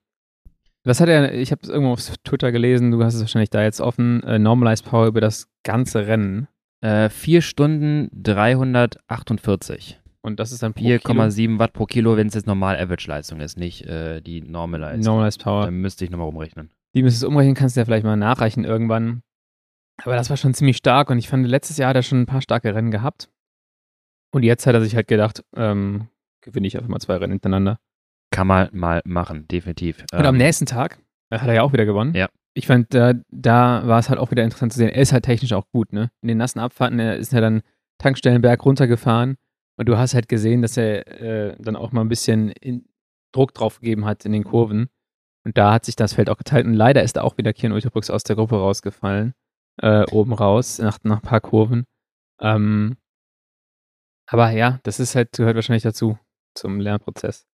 was 0.84 1.02
hat 1.02 1.10
er, 1.10 1.34
ich 1.34 1.52
habe 1.52 1.62
es 1.64 1.70
irgendwo 1.70 1.92
auf 1.92 2.02
Twitter 2.24 2.52
gelesen, 2.54 2.92
du 2.92 3.04
hast 3.04 3.14
es 3.16 3.20
wahrscheinlich 3.22 3.50
da 3.50 3.62
jetzt 3.62 3.82
offen, 3.82 4.24
äh, 4.24 4.40
Normalized 4.40 4.86
Power 4.86 5.08
über 5.08 5.20
das 5.20 5.50
ganze 5.64 6.08
Rennen. 6.08 6.48
Äh, 6.82 7.10
4 7.10 7.42
Stunden 7.42 8.10
348. 8.14 10.00
Und 10.22 10.40
das 10.40 10.52
ist 10.52 10.64
dann 10.64 10.74
pro 10.74 10.82
Kilo 10.84 10.98
4,7 11.00 11.60
Watt 11.60 11.74
pro 11.74 11.86
Kilo, 11.86 12.18
wenn 12.18 12.28
es 12.28 12.34
jetzt 12.36 12.48
normal 12.48 12.78
Average-Leistung 12.78 13.40
ist, 13.40 13.58
nicht 13.58 13.86
äh, 13.86 14.22
die 14.22 14.42
Normalized. 14.42 15.04
Normalized 15.06 15.42
Power. 15.44 15.66
Dann 15.66 15.76
müsste 15.76 16.06
ich 16.06 16.12
nochmal 16.12 16.28
umrechnen. 16.28 16.70
Die 16.96 17.04
müsstest 17.04 17.24
du 17.24 17.28
umrechnen, 17.28 17.56
kannst 17.56 17.76
du 17.76 17.82
ja 17.82 17.86
vielleicht 17.86 18.06
mal 18.06 18.16
nachreichen 18.16 18.64
irgendwann. 18.64 19.22
Aber 20.04 20.16
das 20.16 20.30
war 20.30 20.38
schon 20.38 20.54
ziemlich 20.54 20.78
stark 20.78 21.10
und 21.10 21.18
ich 21.18 21.28
fand, 21.28 21.48
letztes 21.48 21.78
Jahr 21.78 21.90
hat 21.90 21.96
er 21.96 22.04
schon 22.04 22.22
ein 22.22 22.26
paar 22.26 22.42
starke 22.42 22.74
Rennen 22.74 22.92
gehabt. 22.92 23.30
Und 24.32 24.44
jetzt 24.44 24.68
hat 24.68 24.76
er 24.76 24.82
sich 24.82 24.96
halt 24.96 25.08
gedacht, 25.08 25.44
ähm, 25.56 26.08
gewinne 26.42 26.68
ich 26.68 26.78
einfach 26.78 26.90
mal 26.90 27.00
zwei 27.00 27.16
Rennen 27.16 27.34
hintereinander. 27.34 27.80
Kann 28.32 28.48
man 28.48 28.70
mal 28.74 29.02
machen, 29.06 29.48
definitiv. 29.48 30.04
Und 30.14 30.26
am 30.26 30.36
Ähm, 30.36 30.38
nächsten 30.38 30.66
Tag 30.66 31.00
äh, 31.32 31.40
hat 31.40 31.48
er 31.48 31.56
ja 31.56 31.62
auch 31.64 31.74
wieder 31.74 31.86
gewonnen. 31.86 32.14
Ja. 32.14 32.28
Ich 32.54 32.68
fand, 32.68 32.94
da, 32.94 33.14
da 33.30 33.88
war 33.88 34.00
es 34.00 34.10
halt 34.10 34.20
auch 34.20 34.32
wieder 34.32 34.44
interessant 34.44 34.74
zu 34.74 34.80
sehen. 34.80 34.90
Er 34.90 35.02
ist 35.02 35.14
halt 35.14 35.26
technisch 35.26 35.54
auch 35.54 35.68
gut, 35.72 35.94
ne? 35.94 36.12
In 36.22 36.28
den 36.28 36.38
nassen 36.38 36.60
Abfahrten 36.60 37.00
er 37.00 37.18
ist 37.18 37.34
er 37.34 37.42
dann 37.42 37.62
Tankstellenberg 38.00 38.64
runtergefahren 38.66 39.38
und 39.78 39.88
du 39.88 39.98
hast 39.98 40.14
halt 40.14 40.28
gesehen, 40.28 40.62
dass 40.62 40.76
er 40.76 41.08
äh, 41.22 41.56
dann 41.60 41.76
auch 41.76 41.92
mal 41.92 42.02
ein 42.02 42.10
bisschen 42.10 42.50
in, 42.50 42.86
Druck 43.32 43.54
drauf 43.54 43.80
gegeben 43.80 44.06
hat 44.06 44.26
in 44.26 44.32
den 44.32 44.44
Kurven. 44.44 44.90
Und 45.46 45.58
da 45.58 45.74
hat 45.74 45.86
sich 45.86 45.96
das 45.96 46.14
Feld 46.14 46.30
auch 46.30 46.38
geteilt. 46.38 46.66
Und 46.66 46.74
leider 46.74 47.04
ist 47.04 47.16
da 47.16 47.22
auch 47.22 47.38
wieder 47.38 47.54
Kian 47.54 47.72
Ulterbrooks 47.72 48.10
aus 48.10 48.24
der 48.24 48.36
Gruppe 48.36 48.56
rausgefallen. 48.56 49.34
Äh, 49.82 50.06
oben 50.12 50.34
raus, 50.34 50.80
nach, 50.80 51.00
nach 51.04 51.18
ein 51.18 51.22
paar 51.22 51.42
Kurven. 51.42 51.86
Ähm, 52.42 52.98
aber 54.28 54.52
ja, 54.52 54.80
das 54.84 55.00
ist 55.00 55.16
halt, 55.16 55.32
gehört 55.34 55.56
wahrscheinlich 55.56 55.84
dazu, 55.84 56.18
zum 56.56 56.80
Lernprozess. 56.80 57.46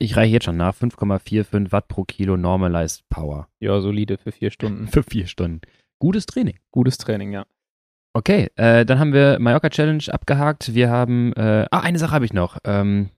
Ich 0.00 0.16
reiche 0.16 0.34
jetzt 0.34 0.44
schon 0.44 0.56
nach. 0.56 0.74
5,45 0.74 1.72
Watt 1.72 1.88
pro 1.88 2.04
Kilo 2.04 2.36
Normalized 2.36 3.08
Power. 3.08 3.48
Ja, 3.60 3.80
solide 3.80 4.18
für 4.18 4.30
vier 4.30 4.50
Stunden. 4.50 4.86
Für 4.92 5.02
vier 5.02 5.26
Stunden. 5.26 5.60
Gutes 6.00 6.26
Training. 6.26 6.58
Gutes 6.70 6.98
Training, 6.98 7.32
ja. 7.32 7.46
Okay, 8.14 8.48
äh, 8.56 8.84
dann 8.84 8.98
haben 8.98 9.12
wir 9.12 9.38
Mallorca 9.38 9.70
Challenge 9.70 10.04
abgehakt. 10.08 10.74
Wir 10.74 10.90
haben, 10.90 11.32
äh, 11.34 11.66
ah, 11.70 11.80
eine 11.80 11.98
Sache 11.98 12.12
habe 12.12 12.24
ich 12.24 12.32
noch. 12.32 12.58
Ähm, 12.64 13.10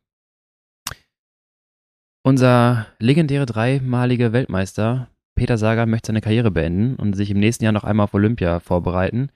unser 2.23 2.87
legendäre 2.99 3.47
dreimalige 3.47 4.33
Weltmeister 4.33 5.09
Peter 5.41 5.57
Sager 5.57 5.87
möchte 5.87 6.09
seine 6.09 6.21
Karriere 6.21 6.51
beenden 6.51 6.97
und 6.97 7.15
sich 7.17 7.31
im 7.31 7.41
nächsten 7.41 7.65
Jahr 7.65 7.73
noch 7.73 7.85
einmal 7.85 8.05
auf 8.05 8.13
Olympia 8.13 8.61
vorbereiten. 8.61 9.31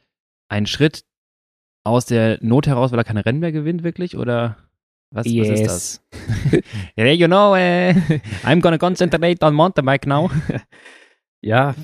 Ein 0.51 0.67
Schritt 0.67 1.07
aus 1.83 2.05
der 2.05 2.37
Not 2.43 2.67
heraus, 2.67 2.93
weil 2.93 2.99
er 2.99 3.05
keine 3.05 3.25
Rennen 3.25 3.40
mehr 3.40 3.53
gewinnt, 3.53 3.85
wirklich? 3.85 4.14
Oder 4.19 4.59
was, 5.11 5.25
was 5.25 5.49
ist 5.49 5.67
das? 5.67 6.05
Yeah, 6.99 7.07
you 7.12 7.27
know, 7.27 7.57
eh, 7.57 7.93
I'm 8.43 8.61
gonna 8.61 8.77
concentrate 8.77 9.43
on 9.43 9.55
mountain 9.55 9.87
bike 9.87 10.07
now. 10.07 10.31
Ja, 11.40 11.75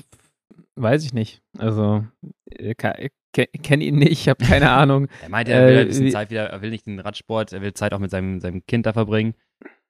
weiß 0.75 1.03
ich 1.03 1.13
nicht. 1.15 1.41
Also, 1.57 2.05
äh, 2.45 2.75
ka- 2.75 2.93
kenne 3.33 3.83
ihn 3.83 3.95
nicht, 3.97 4.11
ich 4.11 4.29
habe 4.29 4.45
keine 4.45 4.69
Ahnung. 4.81 5.07
Er 5.23 5.29
meinte, 5.29 5.51
er 5.51 5.67
will 5.67 5.77
ein 5.79 5.87
bisschen 5.87 6.11
Zeit 6.11 6.29
wieder, 6.29 6.45
er 6.47 6.61
will 6.61 6.69
nicht 6.69 6.85
den 6.85 6.99
Radsport, 6.99 7.53
er 7.53 7.61
will 7.63 7.73
Zeit 7.73 7.93
auch 7.95 7.99
mit 7.99 8.11
seinem, 8.11 8.39
seinem 8.39 8.63
Kind 8.67 8.85
da 8.85 8.93
verbringen. 8.93 9.33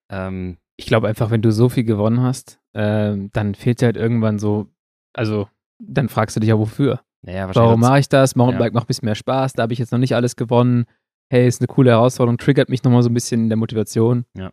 Ähm, 0.09 0.55
ich 0.77 0.85
glaube 0.85 1.09
einfach, 1.09 1.31
wenn 1.31 1.41
du 1.41 1.51
so 1.51 1.67
viel 1.67 1.83
gewonnen 1.83 2.21
hast, 2.21 2.60
äh, 2.73 3.15
dann 3.31 3.55
fehlt 3.55 3.81
dir 3.81 3.87
halt 3.87 3.97
irgendwann 3.97 4.39
so, 4.39 4.67
also 5.13 5.47
dann 5.79 6.09
fragst 6.09 6.35
du 6.35 6.39
dich 6.39 6.49
ja 6.49 6.57
wofür. 6.57 7.01
Naja, 7.23 7.53
Warum 7.53 7.79
mache 7.81 7.99
ich 7.99 8.09
das? 8.09 8.35
Mountainbike 8.35 8.71
ja. 8.71 8.73
macht 8.73 8.85
ein 8.85 8.87
bisschen 8.87 9.05
mehr 9.05 9.15
Spaß, 9.15 9.53
da 9.53 9.63
habe 9.63 9.73
ich 9.73 9.79
jetzt 9.79 9.91
noch 9.91 9.99
nicht 9.99 10.15
alles 10.15 10.35
gewonnen. 10.35 10.85
Hey, 11.29 11.47
ist 11.47 11.61
eine 11.61 11.67
coole 11.67 11.91
Herausforderung, 11.91 12.37
triggert 12.37 12.69
mich 12.69 12.83
nochmal 12.83 13.03
so 13.03 13.09
ein 13.09 13.13
bisschen 13.13 13.43
in 13.43 13.49
der 13.49 13.57
Motivation. 13.57 14.25
Ja. 14.35 14.51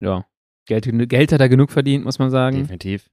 Ja. 0.00 0.26
Geld, 0.66 0.88
Geld 1.08 1.32
hat 1.32 1.40
er 1.40 1.48
genug 1.48 1.70
verdient, 1.70 2.04
muss 2.04 2.18
man 2.18 2.30
sagen. 2.30 2.58
Definitiv. 2.58 3.10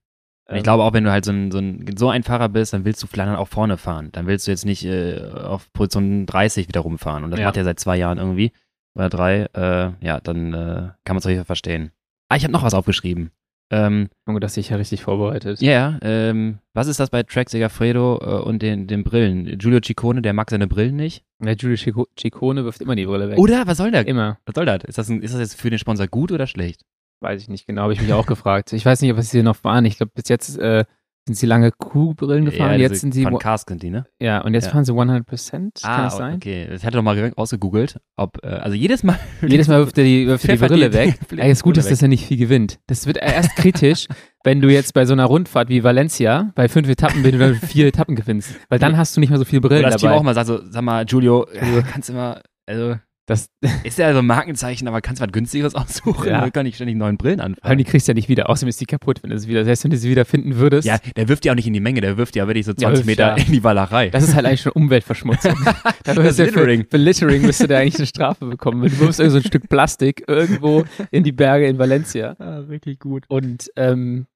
Und 0.48 0.56
ich 0.56 0.60
ähm. 0.60 0.64
glaube 0.64 0.82
auch, 0.82 0.92
wenn 0.92 1.04
du 1.04 1.10
halt 1.10 1.24
so 1.24 1.32
ein, 1.32 1.50
so 1.50 1.58
ein, 1.58 1.86
so 1.96 2.10
ein 2.10 2.22
Fahrer 2.22 2.48
bist, 2.48 2.72
dann 2.72 2.84
willst 2.84 3.02
du 3.02 3.06
vielleicht 3.06 3.36
auch 3.36 3.48
vorne 3.48 3.76
fahren. 3.76 4.10
Dann 4.12 4.26
willst 4.26 4.46
du 4.46 4.50
jetzt 4.50 4.64
nicht 4.64 4.84
äh, 4.84 5.22
auf 5.32 5.72
Position 5.72 6.26
30 6.26 6.68
wieder 6.68 6.80
rumfahren. 6.80 7.24
Und 7.24 7.30
das 7.30 7.40
ja. 7.40 7.46
macht 7.46 7.56
er 7.56 7.64
seit 7.64 7.80
zwei 7.80 7.96
Jahren 7.96 8.18
irgendwie. 8.18 8.52
Oder 8.94 9.08
drei. 9.08 9.46
Äh, 9.54 9.92
ja, 10.04 10.20
dann 10.20 10.52
äh, 10.52 10.90
kann 11.04 11.14
man 11.14 11.18
es 11.18 11.26
auf 11.26 11.30
jeden 11.30 11.40
Fall 11.40 11.46
verstehen. 11.46 11.92
Ah, 12.28 12.36
ich 12.36 12.44
habe 12.44 12.52
noch 12.52 12.62
was 12.62 12.74
aufgeschrieben. 12.74 13.30
Ähm, 13.72 14.10
Junge, 14.26 14.40
das 14.40 14.52
sich 14.52 14.68
ja 14.68 14.76
richtig 14.76 15.02
vorbereitet. 15.02 15.62
Ja, 15.62 15.70
yeah, 15.70 15.98
ähm, 16.02 16.58
was 16.74 16.88
ist 16.88 17.00
das 17.00 17.08
bei 17.08 17.22
Track 17.22 17.48
Segafredo 17.48 18.20
äh, 18.22 18.42
und 18.42 18.60
den, 18.60 18.86
den 18.86 19.02
Brillen? 19.02 19.58
Giulio 19.58 19.80
Ciccone, 19.82 20.20
der 20.20 20.34
mag 20.34 20.50
seine 20.50 20.66
Brillen 20.68 20.94
nicht? 20.94 21.24
Ja, 21.42 21.54
Giulio 21.54 21.76
Ciccone 21.76 22.66
wirft 22.66 22.82
immer 22.82 22.96
die 22.96 23.06
Brille 23.06 23.30
weg. 23.30 23.38
Oder? 23.38 23.66
Was 23.66 23.78
soll 23.78 23.90
der? 23.90 24.06
Immer. 24.06 24.38
Was 24.44 24.54
soll 24.54 24.66
das? 24.66 24.84
Ist 24.84 24.98
das, 24.98 25.08
ein, 25.08 25.22
ist 25.22 25.32
das 25.32 25.40
jetzt 25.40 25.58
für 25.58 25.70
den 25.70 25.78
Sponsor 25.78 26.06
gut 26.06 26.32
oder 26.32 26.46
schlecht? 26.46 26.82
Weiß 27.20 27.40
ich 27.40 27.48
nicht 27.48 27.66
genau, 27.66 27.82
habe 27.82 27.94
ich 27.94 28.02
mich 28.02 28.12
auch 28.12 28.26
gefragt. 28.26 28.74
Ich 28.74 28.84
weiß 28.84 29.00
nicht, 29.00 29.10
ob 29.10 29.16
es 29.16 29.30
hier 29.30 29.42
noch 29.42 29.64
waren. 29.64 29.86
Ich 29.86 29.96
glaube, 29.96 30.12
bis 30.14 30.28
jetzt 30.28 30.58
äh, 30.58 30.84
sind 31.26 31.36
sie 31.36 31.46
lange 31.46 31.70
Kuhbrillen 31.70 32.44
gefahren. 32.44 32.72
Ja, 32.72 32.78
jetzt 32.78 33.00
sind 33.00 33.14
sie. 33.14 33.22
Von 33.22 33.38
Kask 33.38 33.68
sind 33.68 33.82
die, 33.82 33.90
ne? 33.90 34.06
Ja, 34.20 34.40
und 34.40 34.54
jetzt 34.54 34.66
ja. 34.66 34.72
fahren 34.72 34.84
sie 34.84 34.92
100%. 34.92 35.70
Ah, 35.82 35.94
kann 35.94 36.04
das 36.04 36.16
sein? 36.16 36.34
okay. 36.36 36.68
Ich 36.74 36.84
hatte 36.84 36.96
doch 36.96 37.02
mal 37.02 37.32
ausgegoogelt, 37.36 38.00
ob, 38.16 38.38
äh, 38.42 38.48
also 38.48 38.76
jedes 38.76 39.04
Mal. 39.04 39.18
jedes 39.46 39.68
Mal 39.68 39.78
wirft 39.78 39.98
er 39.98 40.04
die, 40.04 40.26
wirft 40.26 40.50
die 40.50 40.56
Brille 40.56 40.90
die, 40.90 40.96
weg. 40.96 41.18
Das 41.30 41.62
Gute 41.62 41.80
ist, 41.80 41.90
dass 41.90 42.02
er 42.02 42.08
nicht 42.08 42.26
viel 42.26 42.38
gewinnt. 42.38 42.80
Das 42.88 43.06
wird 43.06 43.18
erst 43.18 43.54
kritisch, 43.54 44.08
wenn 44.44 44.60
du 44.60 44.68
jetzt 44.68 44.94
bei 44.94 45.04
so 45.04 45.12
einer 45.12 45.26
Rundfahrt 45.26 45.68
wie 45.68 45.84
Valencia 45.84 46.50
bei 46.56 46.68
fünf 46.68 46.88
Etappen, 46.88 47.22
wenn 47.22 47.32
du 47.32 47.38
dann 47.38 47.54
vier 47.54 47.86
Etappen 47.86 48.16
gewinnst. 48.16 48.56
Weil 48.68 48.80
dann 48.80 48.96
hast 48.96 49.16
du 49.16 49.20
nicht 49.20 49.30
mehr 49.30 49.38
so 49.38 49.44
viel 49.44 49.60
Brillen 49.60 49.82
Oder 49.84 49.92
das 49.92 50.02
dabei. 50.02 50.14
Team 50.14 50.20
auch 50.20 50.24
mal 50.24 50.34
sagt 50.34 50.48
so, 50.48 50.60
sag 50.68 50.82
mal, 50.82 51.04
Giulio, 51.04 51.44
also, 51.44 51.82
kannst 51.88 52.08
du 52.08 52.14
immer, 52.14 52.40
also 52.66 52.96
das 53.32 53.50
ist 53.84 53.98
ja 53.98 54.12
so 54.12 54.18
ein 54.18 54.26
Markenzeichen, 54.26 54.86
aber 54.86 55.00
kannst 55.00 55.20
du 55.20 55.26
was 55.26 55.32
günstigeres 55.32 55.74
aussuchen? 55.74 56.28
Ja. 56.28 56.40
Dann 56.40 56.52
kann 56.52 56.66
ich 56.66 56.76
ständig 56.76 56.96
neuen 56.96 57.16
Brillen 57.16 57.40
anfangen. 57.40 57.62
Aber 57.62 57.76
die 57.76 57.84
kriegst 57.84 58.06
du 58.06 58.12
ja 58.12 58.14
nicht 58.14 58.28
wieder. 58.28 58.50
Außerdem 58.50 58.68
ist 58.68 58.80
die 58.80 58.86
kaputt, 58.86 59.22
wenn 59.22 59.30
du 59.30 59.38
sie 59.38 59.48
wieder, 59.48 59.64
selbst 59.64 59.84
wenn 59.84 59.90
du 59.90 59.96
sie 59.96 60.10
wieder 60.10 60.24
finden 60.24 60.56
würdest. 60.56 60.86
Ja, 60.86 60.98
der 61.16 61.28
wirft 61.28 61.44
ja 61.44 61.52
auch 61.52 61.56
nicht 61.56 61.66
in 61.66 61.72
die 61.72 61.80
Menge, 61.80 62.00
der 62.00 62.16
wirft 62.16 62.36
ja 62.36 62.46
wirklich 62.46 62.66
so 62.66 62.74
20 62.74 63.00
ja, 63.00 63.06
Meter 63.06 63.36
ja. 63.36 63.44
in 63.44 63.52
die 63.52 63.64
Wallerei. 63.64 64.10
Das 64.10 64.24
ist 64.24 64.34
halt 64.34 64.46
eigentlich 64.46 64.62
schon 64.62 64.72
Umweltverschmutzung. 64.72 65.54
das 66.04 66.16
ist 66.16 66.38
Littering. 66.38 66.82
Für, 66.82 66.90
für 66.90 66.96
Littering 66.98 67.42
müsste 67.42 67.68
der 67.68 67.78
eigentlich 67.78 67.96
eine 67.96 68.06
Strafe 68.06 68.46
bekommen. 68.46 68.82
Du 68.82 68.98
wirfst 69.00 69.20
irgend 69.20 69.32
so 69.32 69.38
ein 69.38 69.44
Stück 69.44 69.68
Plastik 69.68 70.24
irgendwo 70.28 70.84
in 71.10 71.24
die 71.24 71.32
Berge 71.32 71.66
in 71.66 71.78
Valencia. 71.78 72.36
Ah, 72.38 72.68
wirklich 72.68 72.98
gut. 72.98 73.24
Und 73.28 73.70
ähm, 73.76 74.26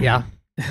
ja, 0.00 0.24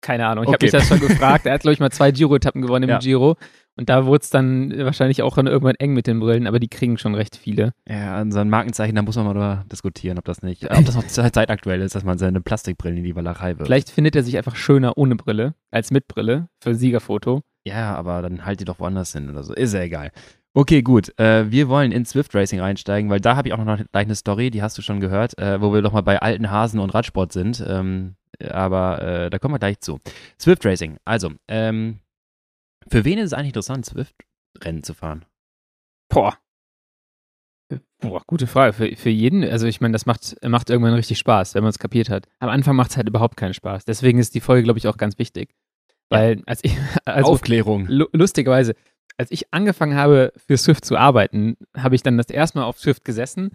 keine 0.00 0.26
Ahnung. 0.26 0.44
Ich 0.44 0.48
okay. 0.48 0.54
habe 0.54 0.64
mich 0.64 0.72
das 0.72 0.88
schon 0.88 1.00
gefragt. 1.00 1.46
Er 1.46 1.54
hat, 1.54 1.62
glaube 1.62 1.74
ich, 1.74 1.80
mal 1.80 1.90
zwei 1.90 2.10
Giro-Etappen 2.10 2.62
gewonnen 2.62 2.84
im 2.84 2.90
ja. 2.90 2.98
Giro. 2.98 3.36
Und 3.78 3.88
da 3.88 4.06
wurde 4.06 4.22
es 4.22 4.30
dann 4.30 4.76
wahrscheinlich 4.76 5.22
auch 5.22 5.38
irgendwann 5.38 5.76
eng 5.76 5.92
mit 5.92 6.08
den 6.08 6.18
Brillen, 6.18 6.48
aber 6.48 6.58
die 6.58 6.66
kriegen 6.66 6.98
schon 6.98 7.14
recht 7.14 7.36
viele. 7.36 7.72
Ja, 7.88 8.16
an 8.16 8.32
so 8.32 8.40
ein 8.40 8.50
Markenzeichen, 8.50 8.96
da 8.96 9.02
muss 9.02 9.14
man 9.14 9.24
mal 9.24 9.34
drüber 9.34 9.64
diskutieren, 9.70 10.18
ob 10.18 10.24
das 10.24 10.42
nicht, 10.42 10.68
ob 10.68 10.84
das 10.84 10.96
noch 10.96 11.06
zeitaktuell 11.06 11.80
ist, 11.80 11.94
dass 11.94 12.02
man 12.02 12.18
seine 12.18 12.40
Plastikbrillen 12.40 12.98
in 12.98 13.04
die 13.04 13.14
Wallerei 13.14 13.56
wirft. 13.56 13.66
Vielleicht 13.66 13.90
findet 13.90 14.16
er 14.16 14.24
sich 14.24 14.36
einfach 14.36 14.56
schöner 14.56 14.98
ohne 14.98 15.14
Brille 15.14 15.54
als 15.70 15.92
mit 15.92 16.08
Brille 16.08 16.48
für 16.60 16.74
Siegerfoto. 16.74 17.42
Ja, 17.64 17.94
aber 17.94 18.20
dann 18.20 18.44
halt 18.44 18.58
die 18.58 18.64
doch 18.64 18.80
woanders 18.80 19.12
hin 19.12 19.30
oder 19.30 19.44
so. 19.44 19.54
Ist 19.54 19.74
ja 19.74 19.82
egal. 19.82 20.10
Okay, 20.54 20.82
gut. 20.82 21.16
Äh, 21.20 21.48
wir 21.52 21.68
wollen 21.68 21.92
in 21.92 22.04
Swift 22.04 22.34
Racing 22.34 22.60
einsteigen, 22.60 23.08
weil 23.10 23.20
da 23.20 23.36
habe 23.36 23.46
ich 23.46 23.54
auch 23.54 23.58
noch 23.58 23.76
gleich 23.76 24.06
eine 24.06 24.16
Story, 24.16 24.50
die 24.50 24.60
hast 24.60 24.76
du 24.76 24.82
schon 24.82 24.98
gehört, 24.98 25.38
äh, 25.38 25.60
wo 25.60 25.72
wir 25.72 25.82
doch 25.82 25.92
mal 25.92 26.00
bei 26.00 26.20
alten 26.20 26.50
Hasen 26.50 26.80
und 26.80 26.94
Radsport 26.94 27.32
sind. 27.32 27.64
Ähm, 27.64 28.16
aber 28.42 29.02
äh, 29.02 29.30
da 29.30 29.38
kommen 29.38 29.54
wir 29.54 29.60
gleich 29.60 29.78
zu. 29.78 30.00
Swift 30.40 30.66
Racing. 30.66 30.96
Also, 31.04 31.30
ähm, 31.46 31.98
für 32.90 33.04
wen 33.04 33.18
ist 33.18 33.26
es 33.26 33.32
eigentlich 33.32 33.48
interessant, 33.48 33.86
Swift-Rennen 33.86 34.82
zu 34.82 34.94
fahren? 34.94 35.24
Boah. 36.08 36.38
Boah, 38.00 38.22
gute 38.26 38.46
Frage. 38.46 38.72
Für, 38.72 38.96
für 38.96 39.10
jeden, 39.10 39.44
also 39.44 39.66
ich 39.66 39.80
meine, 39.80 39.92
das 39.92 40.06
macht, 40.06 40.36
macht 40.42 40.70
irgendwann 40.70 40.94
richtig 40.94 41.18
Spaß, 41.18 41.54
wenn 41.54 41.62
man 41.62 41.70
es 41.70 41.78
kapiert 41.78 42.08
hat. 42.08 42.26
Am 42.38 42.48
Anfang 42.48 42.76
macht 42.76 42.90
es 42.90 42.96
halt 42.96 43.08
überhaupt 43.08 43.36
keinen 43.36 43.54
Spaß. 43.54 43.84
Deswegen 43.84 44.18
ist 44.18 44.34
die 44.34 44.40
Folge, 44.40 44.62
glaube 44.62 44.78
ich, 44.78 44.86
auch 44.88 44.96
ganz 44.96 45.18
wichtig. 45.18 45.54
Weil 46.08 46.42
als 46.46 46.64
ich. 46.64 46.76
Also, 47.04 47.32
Aufklärung. 47.32 47.86
Lustigerweise, 47.88 48.74
als 49.16 49.30
ich 49.30 49.52
angefangen 49.52 49.96
habe, 49.96 50.32
für 50.36 50.56
Swift 50.56 50.84
zu 50.84 50.96
arbeiten, 50.96 51.56
habe 51.76 51.94
ich 51.94 52.02
dann 52.02 52.16
das 52.16 52.28
erste 52.28 52.58
Mal 52.58 52.64
auf 52.64 52.78
Swift 52.78 53.04
gesessen 53.04 53.50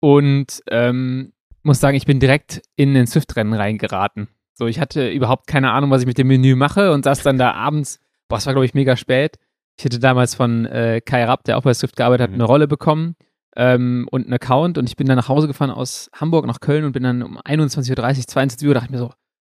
und 0.00 0.62
ähm, 0.68 1.32
muss 1.62 1.80
sagen, 1.80 1.96
ich 1.96 2.06
bin 2.06 2.20
direkt 2.20 2.62
in 2.76 2.94
den 2.94 3.06
Swift-Rennen 3.06 3.54
reingeraten. 3.54 4.28
So, 4.54 4.66
ich 4.66 4.80
hatte 4.80 5.10
überhaupt 5.10 5.46
keine 5.46 5.70
Ahnung, 5.70 5.90
was 5.90 6.02
ich 6.02 6.06
mit 6.06 6.18
dem 6.18 6.26
Menü 6.26 6.56
mache 6.56 6.92
und 6.92 7.04
saß 7.04 7.22
dann 7.22 7.38
da 7.38 7.52
abends 7.52 8.00
boah, 8.28 8.36
es 8.36 8.46
war, 8.46 8.54
glaube 8.54 8.66
ich, 8.66 8.74
mega 8.74 8.96
spät. 8.96 9.36
Ich 9.76 9.84
hätte 9.84 9.98
damals 9.98 10.34
von 10.34 10.66
äh, 10.66 11.00
Kai 11.04 11.24
Rapp, 11.24 11.44
der 11.44 11.58
auch 11.58 11.62
bei 11.62 11.74
Swift 11.74 11.96
gearbeitet 11.96 12.24
hat, 12.24 12.30
mhm. 12.30 12.36
eine 12.36 12.44
Rolle 12.44 12.68
bekommen 12.68 13.16
ähm, 13.56 14.08
und 14.10 14.24
einen 14.24 14.34
Account 14.34 14.78
und 14.78 14.88
ich 14.88 14.96
bin 14.96 15.06
dann 15.06 15.16
nach 15.16 15.28
Hause 15.28 15.46
gefahren 15.46 15.70
aus 15.70 16.10
Hamburg 16.14 16.46
nach 16.46 16.60
Köln 16.60 16.84
und 16.84 16.92
bin 16.92 17.02
dann 17.02 17.22
um 17.22 17.38
21.30 17.38 17.90
Uhr, 17.90 18.26
22 18.26 18.68
Uhr, 18.68 18.74
dachte 18.74 18.86
ich 18.86 18.90
mir 18.90 18.98
so, 18.98 19.06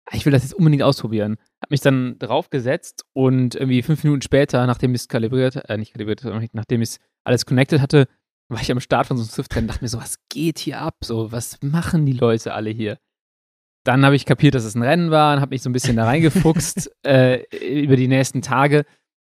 ah, 0.05 0.15
ich 0.15 0.25
will 0.25 0.31
das 0.31 0.43
jetzt 0.43 0.53
unbedingt 0.53 0.83
ausprobieren. 0.83 1.37
Hab 1.61 1.71
mich 1.71 1.81
dann 1.81 2.17
draufgesetzt 2.19 3.05
und 3.13 3.55
irgendwie 3.55 3.81
fünf 3.81 4.03
Minuten 4.03 4.21
später, 4.21 4.65
nachdem 4.65 4.95
ich 4.95 5.01
es 5.01 5.07
kalibriert, 5.07 5.69
äh, 5.69 5.77
nicht 5.77 5.93
kalibriert, 5.93 6.23
nachdem 6.53 6.81
ich 6.81 6.89
es 6.89 6.99
alles 7.23 7.45
connected 7.45 7.81
hatte, 7.81 8.07
war 8.49 8.61
ich 8.61 8.71
am 8.71 8.79
Start 8.79 9.07
von 9.07 9.17
so 9.17 9.23
einem 9.23 9.29
Swift-Rennen 9.29 9.65
und 9.65 9.73
dachte 9.73 9.83
mir 9.83 9.89
so, 9.89 9.99
was 9.99 10.17
geht 10.29 10.59
hier 10.59 10.79
ab? 10.79 10.95
So, 11.03 11.31
was 11.31 11.61
machen 11.61 12.05
die 12.05 12.13
Leute 12.13 12.53
alle 12.53 12.69
hier? 12.69 12.97
Dann 13.83 14.05
habe 14.05 14.15
ich 14.15 14.25
kapiert, 14.25 14.55
dass 14.55 14.63
es 14.63 14.75
ein 14.75 14.81
Rennen 14.81 15.11
war 15.11 15.35
und 15.35 15.41
habe 15.41 15.53
mich 15.53 15.61
so 15.61 15.69
ein 15.69 15.73
bisschen 15.73 15.97
da 15.97 16.05
reingefuchst 16.05 16.91
äh, 17.05 17.43
über 17.81 17.95
die 17.95 18.07
nächsten 18.07 18.41
Tage. 18.41 18.85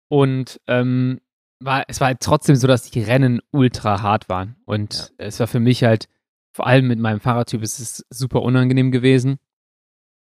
Und 0.10 0.60
ähm, 0.68 1.22
war, 1.62 1.86
es 1.88 2.02
war 2.02 2.08
halt 2.08 2.20
trotzdem 2.20 2.56
so, 2.56 2.68
dass 2.68 2.90
die 2.90 3.02
Rennen 3.02 3.42
ultra 3.52 4.02
hart 4.02 4.28
waren. 4.28 4.58
Und 4.66 5.14
ja. 5.18 5.26
es 5.26 5.40
war 5.40 5.48
für 5.48 5.60
mich 5.60 5.84
halt, 5.84 6.08
vor 6.54 6.68
allem 6.68 6.88
mit 6.88 7.00
meinem 7.00 7.22
Fahrradtyp, 7.22 7.62
es 7.62 7.80
ist 7.80 8.06
super 8.10 8.42
unangenehm 8.42 8.92
gewesen. 8.92 9.40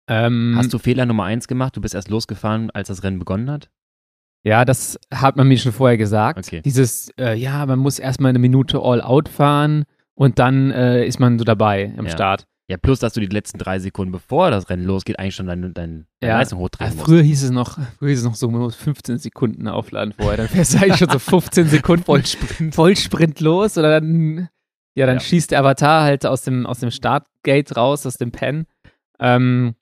Ähm, 0.07 0.53
Hast 0.55 0.73
du 0.73 0.79
Fehler 0.79 1.05
Nummer 1.05 1.25
eins 1.25 1.47
gemacht? 1.47 1.75
Du 1.75 1.81
bist 1.81 1.93
erst 1.93 2.09
losgefahren, 2.09 2.71
als 2.71 2.87
das 2.87 3.03
Rennen 3.03 3.19
begonnen 3.19 3.49
hat? 3.51 3.69
Ja, 4.43 4.63
das 4.63 4.99
hat 5.11 5.37
man 5.37 5.47
mir 5.47 5.57
schon 5.57 5.71
vorher 5.71 5.97
gesagt. 5.97 6.37
Okay. 6.37 6.61
Dieses, 6.61 7.09
äh, 7.19 7.35
ja, 7.35 7.65
man 7.65 7.79
muss 7.79 7.97
erstmal 7.97 8.29
eine 8.29 8.39
Minute 8.39 8.79
All-Out 8.79 9.27
fahren 9.27 9.85
und 10.13 10.37
dann 10.37 10.71
äh, 10.71 11.05
ist 11.05 11.19
man 11.19 11.39
so 11.39 11.45
dabei 11.45 11.93
am 11.97 12.05
ja. 12.05 12.11
Start. 12.11 12.47
Ja, 12.67 12.77
plus, 12.77 12.97
dass 12.97 13.13
du 13.13 13.19
die 13.19 13.27
letzten 13.27 13.59
drei 13.59 13.77
Sekunden, 13.77 14.11
bevor 14.11 14.49
das 14.49 14.69
Rennen 14.69 14.85
losgeht, 14.85 15.19
eigentlich 15.19 15.35
schon 15.35 15.45
deine, 15.45 15.69
deine, 15.69 16.05
ja. 16.23 16.39
Leistung 16.39 16.57
hochdrehen 16.57 16.95
musst. 16.95 17.05
Früher 17.05 17.21
hieß 17.21 17.43
es 17.43 17.51
noch, 17.51 17.77
früher 17.99 18.09
hieß 18.09 18.19
es 18.19 18.25
noch 18.25 18.33
so, 18.33 18.49
man 18.49 18.61
muss 18.61 18.75
15 18.75 19.19
Sekunden 19.19 19.67
aufladen 19.67 20.13
vorher. 20.13 20.37
Dann 20.37 20.47
fährst 20.47 20.73
du 20.73 20.77
eigentlich 20.79 20.97
schon 20.97 21.09
so 21.09 21.19
15 21.19 21.67
Sekunden 21.67 22.03
Vollsprint, 22.05 22.73
Vollsprint 22.73 23.39
los 23.39 23.77
oder 23.77 24.01
dann, 24.01 24.49
ja, 24.95 25.05
dann 25.05 25.17
ja. 25.17 25.19
schießt 25.19 25.51
der 25.51 25.59
Avatar 25.59 26.03
halt 26.03 26.25
aus 26.25 26.41
dem, 26.41 26.65
aus 26.65 26.79
dem 26.79 26.89
Startgate 26.89 27.77
raus, 27.77 28.03
aus 28.07 28.17
dem 28.17 28.31
Pen. 28.31 28.65
Ähm, 29.19 29.75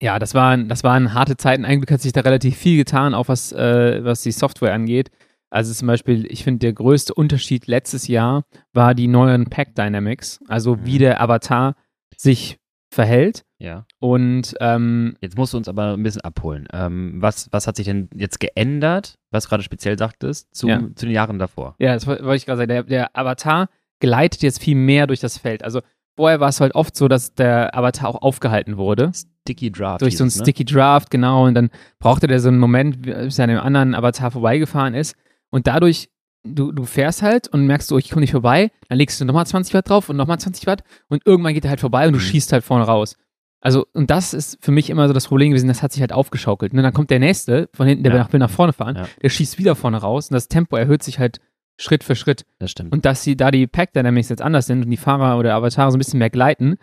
ja, 0.00 0.20
das 0.20 0.34
waren, 0.34 0.68
das 0.68 0.84
waren 0.84 1.14
harte 1.14 1.36
Zeiten. 1.36 1.64
Eigentlich 1.64 1.90
hat 1.90 2.00
sich 2.00 2.12
da 2.12 2.20
relativ 2.20 2.56
viel 2.56 2.76
getan, 2.76 3.12
auch 3.12 3.26
was, 3.26 3.50
äh, 3.50 4.04
was 4.04 4.22
die 4.22 4.30
Software 4.30 4.72
angeht. 4.72 5.10
Also 5.50 5.72
zum 5.72 5.88
Beispiel, 5.88 6.26
ich 6.30 6.44
finde, 6.44 6.60
der 6.60 6.74
größte 6.74 7.12
Unterschied 7.14 7.66
letztes 7.66 8.06
Jahr 8.06 8.44
war 8.72 8.94
die 8.94 9.08
neuen 9.08 9.46
Pack 9.46 9.74
Dynamics. 9.74 10.38
Also 10.46 10.76
mhm. 10.76 10.86
wie 10.86 10.98
der 10.98 11.20
Avatar 11.20 11.74
sich 12.20 12.58
verhält. 12.90 13.44
Ja. 13.58 13.86
Und 13.98 14.54
ähm, 14.60 15.16
jetzt 15.20 15.36
musst 15.36 15.52
du 15.52 15.56
uns 15.56 15.68
aber 15.68 15.94
ein 15.94 16.02
bisschen 16.02 16.22
abholen. 16.22 16.68
Ähm, 16.72 17.20
was, 17.20 17.48
was 17.50 17.66
hat 17.66 17.76
sich 17.76 17.86
denn 17.86 18.08
jetzt 18.14 18.40
geändert, 18.40 19.18
was 19.30 19.48
gerade 19.48 19.62
speziell 19.62 19.98
sagtest, 19.98 20.54
zu, 20.54 20.68
ja. 20.68 20.80
zu 20.94 21.06
den 21.06 21.14
Jahren 21.14 21.38
davor? 21.38 21.74
Ja, 21.78 21.94
das 21.94 22.06
wollte 22.06 22.34
ich 22.34 22.46
gerade 22.46 22.58
sagen. 22.58 22.68
Der, 22.68 22.82
der 22.84 23.16
Avatar 23.16 23.68
gleitet 24.00 24.42
jetzt 24.42 24.62
viel 24.62 24.76
mehr 24.76 25.06
durch 25.06 25.20
das 25.20 25.38
Feld. 25.38 25.64
Also 25.64 25.80
vorher 26.16 26.40
war 26.40 26.48
es 26.48 26.60
halt 26.60 26.74
oft 26.74 26.96
so, 26.96 27.08
dass 27.08 27.34
der 27.34 27.76
Avatar 27.76 28.08
auch 28.08 28.22
aufgehalten 28.22 28.76
wurde. 28.76 29.12
Sticky 29.42 29.70
Draft. 29.70 30.02
Durch 30.02 30.16
so 30.16 30.24
einen 30.24 30.32
ne? 30.34 30.42
Sticky 30.42 30.64
Draft, 30.64 31.10
genau. 31.10 31.46
Und 31.46 31.54
dann 31.54 31.70
brauchte 31.98 32.26
der 32.26 32.40
so 32.40 32.48
einen 32.48 32.58
Moment, 32.58 33.02
bis 33.02 33.38
er 33.38 33.44
an 33.44 33.50
dem 33.50 33.60
anderen 33.60 33.94
Avatar 33.94 34.30
vorbeigefahren 34.30 34.94
ist. 34.94 35.16
Und 35.50 35.66
dadurch 35.66 36.10
du, 36.44 36.72
du 36.72 36.84
fährst 36.84 37.22
halt 37.22 37.48
und 37.48 37.66
merkst, 37.66 37.90
oh, 37.92 37.98
ich 37.98 38.10
komme 38.10 38.20
nicht 38.20 38.32
vorbei, 38.32 38.70
dann 38.88 38.98
legst 38.98 39.20
du 39.20 39.24
nochmal 39.24 39.46
20 39.46 39.74
Watt 39.74 39.88
drauf 39.88 40.08
und 40.08 40.16
nochmal 40.16 40.38
20 40.38 40.66
Watt 40.66 40.82
und 41.08 41.26
irgendwann 41.26 41.54
geht 41.54 41.64
er 41.64 41.70
halt 41.70 41.80
vorbei 41.80 42.06
und 42.06 42.12
du 42.12 42.18
mhm. 42.18 42.22
schießt 42.22 42.52
halt 42.52 42.64
vorne 42.64 42.84
raus. 42.84 43.16
Also, 43.60 43.86
und 43.92 44.10
das 44.10 44.34
ist 44.34 44.58
für 44.60 44.70
mich 44.70 44.88
immer 44.88 45.08
so 45.08 45.14
das 45.14 45.26
Problem 45.26 45.50
gewesen, 45.50 45.66
das 45.66 45.82
hat 45.82 45.92
sich 45.92 46.00
halt 46.00 46.12
aufgeschaukelt. 46.12 46.72
Und 46.72 46.80
dann 46.80 46.92
kommt 46.92 47.10
der 47.10 47.18
nächste 47.18 47.68
von 47.74 47.88
hinten, 47.88 48.04
der 48.04 48.14
ja. 48.14 48.32
will 48.32 48.38
nach 48.38 48.50
vorne 48.50 48.72
fahren, 48.72 48.96
ja. 48.96 49.08
der 49.20 49.28
schießt 49.28 49.58
wieder 49.58 49.74
vorne 49.74 49.98
raus 49.98 50.30
und 50.30 50.34
das 50.34 50.48
Tempo 50.48 50.76
erhöht 50.76 51.02
sich 51.02 51.18
halt 51.18 51.40
Schritt 51.76 52.04
für 52.04 52.14
Schritt. 52.14 52.44
Das 52.58 52.70
stimmt. 52.70 52.92
Und 52.92 53.04
dass 53.04 53.24
sie, 53.24 53.36
da 53.36 53.50
die 53.50 53.66
Pack 53.66 53.92
Dynamics 53.92 54.28
jetzt 54.28 54.42
anders 54.42 54.66
sind 54.66 54.84
und 54.84 54.90
die 54.90 54.96
Fahrer 54.96 55.38
oder 55.38 55.54
Avatare 55.54 55.90
so 55.90 55.96
ein 55.96 55.98
bisschen 55.98 56.18
mehr 56.18 56.30
gleiten, 56.30 56.76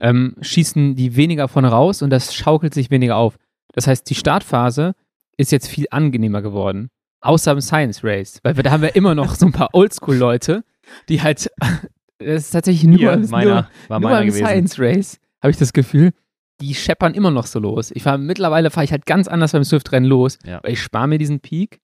ähm, 0.00 0.36
schießen 0.40 0.94
die 0.94 1.16
weniger 1.16 1.48
vorne 1.48 1.68
raus 1.68 2.02
und 2.02 2.10
das 2.10 2.34
schaukelt 2.34 2.74
sich 2.74 2.90
weniger 2.90 3.16
auf. 3.16 3.36
Das 3.72 3.86
heißt, 3.86 4.08
die 4.08 4.14
Startphase 4.14 4.94
ist 5.36 5.52
jetzt 5.52 5.68
viel 5.68 5.86
angenehmer 5.90 6.42
geworden. 6.42 6.90
Außer 7.20 7.52
im 7.52 7.60
Science 7.60 8.02
Race, 8.02 8.40
weil 8.42 8.56
wir, 8.56 8.62
da 8.62 8.70
haben 8.70 8.82
wir 8.82 8.96
immer 8.96 9.14
noch 9.14 9.34
so 9.34 9.46
ein 9.46 9.52
paar 9.52 9.68
Oldschool-Leute, 9.74 10.64
die 11.08 11.20
halt, 11.22 11.50
das 12.18 12.44
ist 12.44 12.50
tatsächlich 12.50 12.84
nur, 12.84 12.98
Hier, 12.98 13.18
meiner, 13.28 13.54
nur, 13.54 13.66
war 13.88 14.00
nur 14.00 14.20
im. 14.20 14.30
Science 14.32 14.78
Race, 14.78 15.18
habe 15.42 15.50
ich 15.50 15.56
das 15.58 15.72
Gefühl, 15.72 16.12
die 16.60 16.74
scheppern 16.74 17.14
immer 17.14 17.30
noch 17.30 17.46
so 17.46 17.58
los. 17.58 17.90
Ich 17.94 18.02
fahre 18.02 18.18
mittlerweile 18.18 18.70
fahre 18.70 18.84
ich 18.84 18.92
halt 18.92 19.06
ganz 19.06 19.28
anders 19.28 19.52
beim 19.52 19.64
Swift-Rennen 19.64 20.06
los, 20.08 20.38
Ja. 20.44 20.60
weil 20.62 20.72
ich 20.72 20.82
spare 20.82 21.08
mir 21.08 21.18
diesen 21.18 21.40
Peak, 21.40 21.80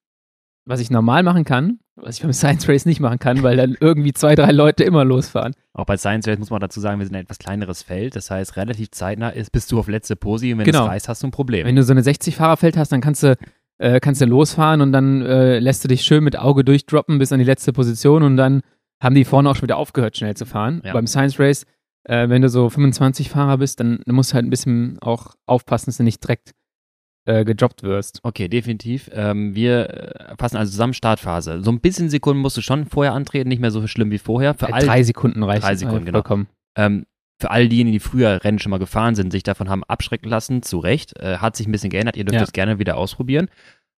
was 0.65 0.79
ich 0.79 0.91
normal 0.91 1.23
machen 1.23 1.45
kann, 1.45 1.79
was 1.95 2.17
ich 2.17 2.21
beim 2.21 2.33
Science 2.33 2.67
Race 2.67 2.85
nicht 2.85 2.99
machen 2.99 3.17
kann, 3.19 3.41
weil 3.41 3.57
dann 3.57 3.75
irgendwie 3.79 4.13
zwei, 4.13 4.35
drei 4.35 4.51
Leute 4.51 4.83
immer 4.83 5.03
losfahren. 5.05 5.53
Auch 5.73 5.85
bei 5.85 5.97
Science 5.97 6.27
Race 6.27 6.37
muss 6.37 6.49
man 6.51 6.59
dazu 6.59 6.79
sagen, 6.79 6.99
wir 6.99 7.05
sind 7.07 7.15
ein 7.15 7.23
etwas 7.23 7.39
kleineres 7.39 7.81
Feld. 7.83 8.15
Das 8.15 8.29
heißt, 8.29 8.55
relativ 8.57 8.91
zeitnah 8.91 9.29
ist, 9.29 9.51
bist 9.51 9.71
du 9.71 9.79
auf 9.79 9.87
letzte 9.87 10.15
Posi 10.15 10.51
und 10.51 10.59
wenn 10.59 10.65
Genau. 10.65 10.83
es 10.83 10.89
reißt, 10.89 11.09
hast 11.09 11.23
du 11.23 11.27
ein 11.27 11.31
Problem. 11.31 11.65
Wenn 11.65 11.75
du 11.75 11.83
so 11.83 11.93
eine 11.93 12.01
60-Fahrer-Feld 12.01 12.77
hast, 12.77 12.91
dann 12.91 13.01
kannst 13.01 13.23
du, 13.23 13.35
äh, 13.79 13.99
kannst 13.99 14.21
du 14.21 14.25
losfahren 14.25 14.81
und 14.81 14.91
dann 14.91 15.21
äh, 15.21 15.59
lässt 15.59 15.83
du 15.83 15.87
dich 15.87 16.01
schön 16.03 16.23
mit 16.23 16.37
Auge 16.37 16.63
durchdroppen 16.63 17.19
bis 17.19 17.31
an 17.31 17.39
die 17.39 17.45
letzte 17.45 17.73
Position 17.73 18.23
und 18.23 18.37
dann 18.37 18.61
haben 19.01 19.15
die 19.15 19.25
vorne 19.25 19.49
auch 19.49 19.55
schon 19.55 19.63
wieder 19.63 19.77
aufgehört, 19.77 20.17
schnell 20.17 20.35
zu 20.35 20.45
fahren. 20.45 20.81
Ja. 20.83 20.93
Beim 20.93 21.05
Science 21.07 21.39
Race, 21.39 21.65
äh, 22.05 22.29
wenn 22.29 22.41
du 22.41 22.49
so 22.49 22.69
25 22.69 23.29
Fahrer 23.29 23.57
bist, 23.59 23.79
dann, 23.79 23.99
musst 24.07 24.31
du 24.31 24.35
halt 24.35 24.45
ein 24.45 24.49
bisschen 24.49 24.97
auch 25.01 25.35
aufpassen, 25.45 25.87
dass 25.87 25.97
du 25.97 26.03
nicht 26.03 26.23
direkt 26.23 26.53
äh, 27.25 27.45
gedroppt 27.45 27.83
wirst. 27.83 28.21
Okay, 28.23 28.47
definitiv. 28.47 29.09
Ähm, 29.13 29.53
wir 29.53 29.89
äh, 29.89 30.35
fassen 30.39 30.57
also 30.57 30.71
zusammen 30.71 30.93
Startphase. 30.93 31.61
So 31.61 31.71
ein 31.71 31.79
bisschen 31.79 32.09
Sekunden 32.09 32.41
musst 32.41 32.57
du 32.57 32.61
schon 32.61 32.85
vorher 32.85 33.13
antreten, 33.13 33.49
nicht 33.49 33.59
mehr 33.59 33.71
so 33.71 33.85
schlimm 33.85 34.09
wie 34.09 34.17
vorher. 34.17 34.55
Für 34.55 34.69
Äh, 34.69 34.73
all, 34.73 34.85
drei 34.85 35.03
Sekunden 35.03 35.43
reichen. 35.43 35.61
Drei 35.61 35.75
Sekunden, 35.75 36.03
äh, 36.03 36.05
genau. 36.05 36.17
vollkommen. 36.19 36.47
ähm, 36.75 37.05
für 37.39 37.51
all 37.51 37.67
diejenigen, 37.69 37.93
die 37.93 37.99
früher 37.99 38.43
Rennen 38.43 38.59
schon 38.59 38.69
mal 38.71 38.79
gefahren 38.79 39.15
sind, 39.15 39.31
sich 39.31 39.43
davon 39.43 39.69
haben 39.69 39.83
abschrecken 39.83 40.29
lassen, 40.29 40.63
zu 40.63 40.79
Recht. 40.79 41.17
Äh, 41.19 41.37
hat 41.37 41.55
sich 41.55 41.67
ein 41.67 41.71
bisschen 41.71 41.89
geändert. 41.91 42.17
Ihr 42.17 42.25
dürft 42.25 42.35
Ja. 42.35 42.41
das 42.41 42.51
gerne 42.53 42.79
wieder 42.79 42.97
ausprobieren. 42.97 43.47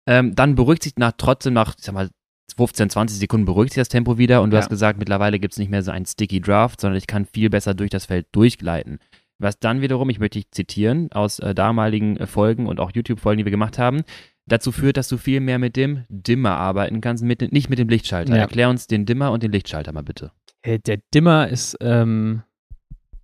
Ähm, 0.06 0.34
dann 0.34 0.54
beruhigt 0.54 0.82
sich 0.82 0.94
nach 0.96 1.12
trotzdem 1.16 1.52
nach, 1.54 1.74
ich 1.78 1.84
sag 1.84 1.94
mal, 1.94 2.08
15, 2.56 2.90
20 2.90 3.18
Sekunden 3.18 3.44
beruhigt 3.44 3.74
sich 3.74 3.80
das 3.80 3.88
Tempo 3.90 4.18
wieder 4.18 4.42
und 4.42 4.50
du 4.50 4.56
Ja. 4.56 4.62
hast 4.62 4.70
gesagt, 4.70 4.98
mittlerweile 4.98 5.38
gibt 5.38 5.52
es 5.54 5.58
nicht 5.58 5.70
mehr 5.70 5.82
so 5.82 5.90
einen 5.90 6.06
Sticky 6.06 6.40
Draft, 6.40 6.80
sondern 6.80 6.96
ich 6.98 7.06
kann 7.06 7.26
viel 7.26 7.50
besser 7.50 7.74
durch 7.74 7.90
das 7.90 8.06
Feld 8.06 8.26
durchgleiten. 8.32 8.98
Was 9.38 9.60
dann 9.60 9.82
wiederum, 9.82 10.10
ich 10.10 10.18
möchte 10.18 10.38
dich 10.38 10.50
zitieren, 10.50 11.12
aus 11.12 11.38
äh, 11.38 11.54
damaligen 11.54 12.16
äh, 12.16 12.26
Folgen 12.26 12.66
und 12.66 12.80
auch 12.80 12.90
YouTube-Folgen, 12.92 13.38
die 13.38 13.44
wir 13.44 13.52
gemacht 13.52 13.78
haben, 13.78 14.02
dazu 14.46 14.72
führt, 14.72 14.96
dass 14.96 15.06
du 15.08 15.16
viel 15.18 15.38
mehr 15.40 15.58
mit 15.60 15.76
dem 15.76 16.04
Dimmer 16.08 16.56
arbeiten 16.56 17.00
kannst, 17.00 17.22
mit, 17.22 17.52
nicht 17.52 17.68
mit 17.70 17.78
dem 17.78 17.88
Lichtschalter. 17.88 18.34
Ja. 18.34 18.40
Erklär 18.40 18.70
uns 18.70 18.88
den 18.88 19.06
Dimmer 19.06 19.30
und 19.30 19.42
den 19.44 19.52
Lichtschalter 19.52 19.92
mal 19.92 20.02
bitte. 20.02 20.32
Äh, 20.62 20.80
der 20.80 20.98
Dimmer 21.14 21.48
ist, 21.48 21.76
ähm, 21.80 22.42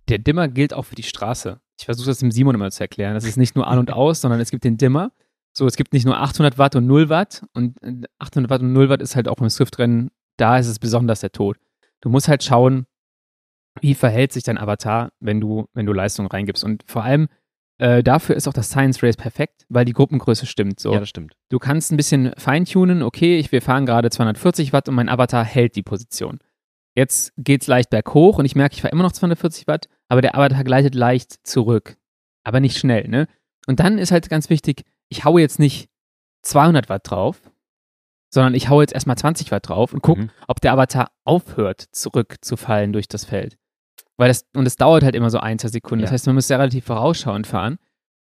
der 0.07 0.19
Dimmer 0.19 0.47
gilt 0.47 0.73
auch 0.73 0.83
für 0.83 0.95
die 0.95 1.03
Straße. 1.03 1.59
Ich 1.79 1.85
versuche 1.85 2.07
das 2.07 2.19
dem 2.19 2.31
Simon 2.31 2.55
immer 2.55 2.71
zu 2.71 2.81
erklären. 2.81 3.15
Das 3.15 3.25
ist 3.25 3.37
nicht 3.37 3.55
nur 3.55 3.67
an 3.67 3.79
und 3.79 3.91
aus, 3.91 4.21
sondern 4.21 4.39
es 4.39 4.51
gibt 4.51 4.63
den 4.63 4.77
Dimmer. 4.77 5.11
So, 5.53 5.65
es 5.65 5.75
gibt 5.75 5.93
nicht 5.93 6.05
nur 6.05 6.17
800 6.19 6.57
Watt 6.57 6.75
und 6.75 6.85
0 6.85 7.09
Watt. 7.09 7.45
Und 7.53 7.81
äh, 7.81 8.03
800 8.19 8.49
Watt 8.49 8.61
und 8.61 8.73
0 8.73 8.89
Watt 8.89 9.01
ist 9.01 9.15
halt 9.15 9.27
auch 9.27 9.35
beim 9.35 9.49
Swift-Rennen, 9.49 10.11
da 10.37 10.57
ist 10.57 10.67
es 10.67 10.79
besonders 10.79 11.21
der 11.21 11.31
Tod. 11.31 11.57
Du 12.01 12.09
musst 12.09 12.27
halt 12.27 12.43
schauen, 12.43 12.85
wie 13.81 13.93
verhält 13.93 14.31
sich 14.31 14.43
dein 14.43 14.57
Avatar, 14.57 15.11
wenn 15.19 15.41
du, 15.41 15.67
wenn 15.73 15.85
du 15.85 15.93
Leistung 15.93 16.27
reingibst. 16.27 16.63
Und 16.63 16.83
vor 16.85 17.03
allem 17.03 17.27
äh, 17.77 18.03
dafür 18.03 18.35
ist 18.35 18.47
auch 18.47 18.53
das 18.53 18.69
Science 18.69 19.03
Race 19.03 19.17
perfekt, 19.17 19.65
weil 19.69 19.85
die 19.85 19.93
Gruppengröße 19.93 20.45
stimmt. 20.45 20.79
So. 20.79 20.93
Ja, 20.93 20.99
das 20.99 21.09
stimmt. 21.09 21.35
Du 21.49 21.59
kannst 21.59 21.91
ein 21.91 21.97
bisschen 21.97 22.31
feintunen, 22.37 23.03
okay, 23.03 23.37
ich, 23.37 23.51
wir 23.51 23.61
fahren 23.61 23.85
gerade 23.85 24.09
240 24.09 24.71
Watt 24.71 24.87
und 24.87 24.95
mein 24.95 25.09
Avatar 25.09 25.43
hält 25.43 25.75
die 25.75 25.83
Position. 25.83 26.39
Jetzt 26.95 27.33
geht's 27.37 27.67
leicht 27.67 27.89
berghoch 27.89 28.37
und 28.39 28.45
ich 28.45 28.55
merke, 28.55 28.73
ich 28.75 28.81
fahre 28.81 28.91
immer 28.93 29.03
noch 29.03 29.11
240 29.11 29.67
Watt, 29.67 29.87
aber 30.07 30.21
der 30.21 30.35
Avatar 30.35 30.63
gleitet 30.63 30.95
leicht 30.95 31.45
zurück. 31.45 31.97
Aber 32.43 32.59
nicht 32.59 32.77
schnell, 32.77 33.07
ne? 33.07 33.27
Und 33.67 33.79
dann 33.79 33.97
ist 33.97 34.11
halt 34.11 34.29
ganz 34.29 34.49
wichtig, 34.49 34.83
ich 35.09 35.25
haue 35.25 35.41
jetzt 35.41 35.59
nicht 35.59 35.89
200 36.43 36.87
Watt 36.89 37.09
drauf, 37.09 37.41
sondern 38.33 38.53
ich 38.53 38.69
haue 38.69 38.83
jetzt 38.83 38.93
erstmal 38.93 39.17
20 39.17 39.51
Watt 39.51 39.67
drauf 39.69 39.93
und 39.93 40.01
gucke, 40.01 40.21
Mhm. 40.21 40.29
ob 40.47 40.61
der 40.61 40.73
Avatar 40.73 41.11
aufhört, 41.25 41.81
zurückzufallen 41.91 42.93
durch 42.93 43.07
das 43.07 43.25
Feld. 43.25 43.57
Weil 44.17 44.27
das, 44.29 44.45
und 44.55 44.65
es 44.65 44.77
dauert 44.77 45.03
halt 45.03 45.15
immer 45.15 45.29
so 45.29 45.39
ein, 45.39 45.59
zwei 45.59 45.67
Sekunden. 45.69 46.01
Das 46.03 46.11
Ja. 46.11 46.13
heißt, 46.13 46.25
man 46.27 46.35
muss 46.35 46.47
ja 46.49 46.57
relativ 46.57 46.85
vorausschauend 46.85 47.47
fahren. 47.47 47.77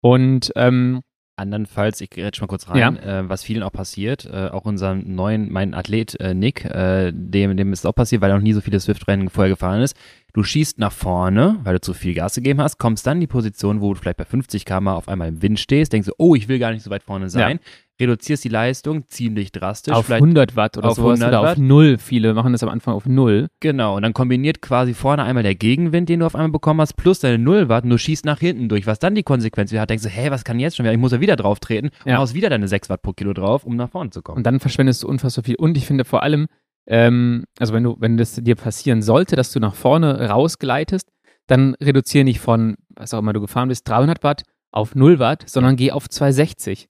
Und 0.02 0.52
ähm, 0.56 1.02
Andernfalls, 1.40 2.00
ich 2.00 2.10
grätsch 2.10 2.40
mal 2.40 2.46
kurz 2.46 2.68
rein, 2.68 2.96
äh, 3.02 3.28
was 3.28 3.42
vielen 3.42 3.62
auch 3.62 3.72
passiert, 3.72 4.26
äh, 4.26 4.48
auch 4.48 4.64
unserem 4.64 5.14
neuen, 5.14 5.50
mein 5.50 5.74
Athlet 5.74 6.14
äh, 6.20 6.34
Nick, 6.34 6.64
äh, 6.64 7.10
dem, 7.12 7.56
dem 7.56 7.72
ist 7.72 7.80
es 7.80 7.86
auch 7.86 7.94
passiert, 7.94 8.22
weil 8.22 8.30
er 8.30 8.36
noch 8.36 8.42
nie 8.42 8.52
so 8.52 8.60
viele 8.60 8.78
Swift-Rennen 8.78 9.28
vorher 9.30 9.50
gefahren 9.50 9.82
ist. 9.82 9.96
Du 10.32 10.44
schießt 10.44 10.78
nach 10.78 10.92
vorne, 10.92 11.58
weil 11.64 11.74
du 11.74 11.80
zu 11.80 11.92
viel 11.92 12.14
Gas 12.14 12.36
gegeben 12.36 12.60
hast, 12.60 12.78
kommst 12.78 13.06
dann 13.06 13.16
in 13.16 13.22
die 13.22 13.26
Position, 13.26 13.80
wo 13.80 13.92
du 13.92 14.00
vielleicht 14.00 14.18
bei 14.18 14.24
50 14.24 14.64
km 14.64 14.88
auf 14.88 15.08
einmal 15.08 15.28
im 15.28 15.42
Wind 15.42 15.58
stehst, 15.58 15.92
denkst 15.92 16.06
du, 16.06 16.14
oh, 16.18 16.34
ich 16.36 16.46
will 16.46 16.58
gar 16.60 16.70
nicht 16.72 16.82
so 16.84 16.90
weit 16.90 17.02
vorne 17.02 17.28
sein, 17.30 17.58
reduzierst 18.00 18.42
die 18.44 18.48
Leistung 18.48 19.06
ziemlich 19.08 19.52
drastisch. 19.52 19.94
auf 19.94 20.06
vielleicht 20.06 20.22
100 20.22 20.56
Watt 20.56 20.76
oder 20.78 20.88
auf 20.88 20.96
sowas 20.96 21.20
100 21.20 21.28
oder 21.28 21.40
auf 21.40 21.46
Watt. 21.46 21.58
null. 21.58 21.98
Viele 21.98 22.34
machen 22.34 22.52
das 22.52 22.62
am 22.62 22.68
Anfang 22.68 22.94
auf 22.94 23.06
null. 23.06 23.48
Genau, 23.60 23.96
und 23.96 24.02
dann 24.02 24.14
kombiniert 24.14 24.62
quasi 24.62 24.94
vorne 24.94 25.22
einmal 25.24 25.42
der 25.42 25.54
Gegenwind, 25.54 26.08
den 26.08 26.20
du 26.20 26.26
auf 26.26 26.34
einmal 26.34 26.50
bekommen 26.50 26.80
hast, 26.80 26.94
plus 26.94 27.20
deine 27.20 27.38
Nullwatt 27.38 27.84
und 27.84 27.90
du 27.90 27.98
schießt 27.98 28.24
nach 28.24 28.40
hinten 28.40 28.68
durch. 28.68 28.86
Was 28.86 28.98
dann 28.98 29.14
die 29.14 29.22
Konsequenz 29.22 29.70
wieder 29.70 29.82
hat, 29.82 29.90
denkst 29.90 30.04
du, 30.04 30.08
hä, 30.10 30.30
was 30.30 30.44
kann 30.44 30.58
jetzt 30.58 30.76
schon 30.76 30.84
wieder? 30.84 30.92
Ich 30.92 30.98
muss 30.98 31.12
ja 31.12 31.20
wieder 31.20 31.36
drauf 31.36 31.60
treten 31.60 31.90
Ja. 32.04 32.14
und 32.14 32.18
haust 32.20 32.34
wieder 32.34 32.48
deine 32.50 32.66
6 32.68 32.88
Watt 32.88 33.02
pro 33.02 33.12
Kilo 33.12 33.32
drauf, 33.32 33.64
um 33.64 33.76
nach 33.76 33.90
vorne 33.90 34.10
zu 34.10 34.22
kommen. 34.22 34.38
Und 34.38 34.46
dann 34.46 34.60
verschwendest 34.60 35.02
du 35.02 35.08
unfassbar 35.08 35.44
viel. 35.44 35.56
Und 35.56 35.76
ich 35.76 35.86
finde 35.86 36.04
vor 36.04 36.22
allem, 36.22 36.46
ähm, 36.86 37.44
also 37.58 37.72
wenn 37.74 37.84
du, 37.84 37.96
wenn 38.00 38.16
das 38.16 38.34
dir 38.34 38.56
passieren 38.56 39.02
sollte, 39.02 39.36
dass 39.36 39.52
du 39.52 39.60
nach 39.60 39.74
vorne 39.74 40.28
rausgleitest, 40.28 41.08
dann 41.46 41.74
reduziere 41.82 42.24
nicht 42.24 42.40
von, 42.40 42.76
was 42.96 43.12
auch 43.12 43.18
immer 43.18 43.32
du 43.32 43.40
gefahren 43.40 43.68
bist, 43.68 43.88
300 43.88 44.22
Watt 44.22 44.42
auf 44.72 44.94
0 44.94 45.18
Watt, 45.18 45.44
sondern 45.48 45.74
geh 45.76 45.90
auf 45.90 46.08
260. 46.08 46.88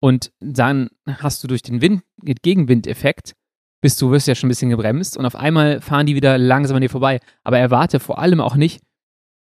Und 0.00 0.32
dann 0.40 0.88
hast 1.06 1.44
du 1.44 1.48
durch 1.48 1.62
den 1.62 1.82
Wind, 1.82 2.02
Gegenwindeffekt, 2.22 3.34
bist 3.82 4.00
du, 4.00 4.10
wirst 4.10 4.28
ja 4.28 4.34
schon 4.34 4.48
ein 4.48 4.50
bisschen 4.50 4.70
gebremst 4.70 5.16
und 5.16 5.26
auf 5.26 5.36
einmal 5.36 5.80
fahren 5.80 6.06
die 6.06 6.14
wieder 6.14 6.38
langsam 6.38 6.76
an 6.76 6.82
dir 6.82 6.90
vorbei. 6.90 7.20
Aber 7.44 7.58
erwarte 7.58 8.00
vor 8.00 8.18
allem 8.18 8.40
auch 8.40 8.56
nicht, 8.56 8.82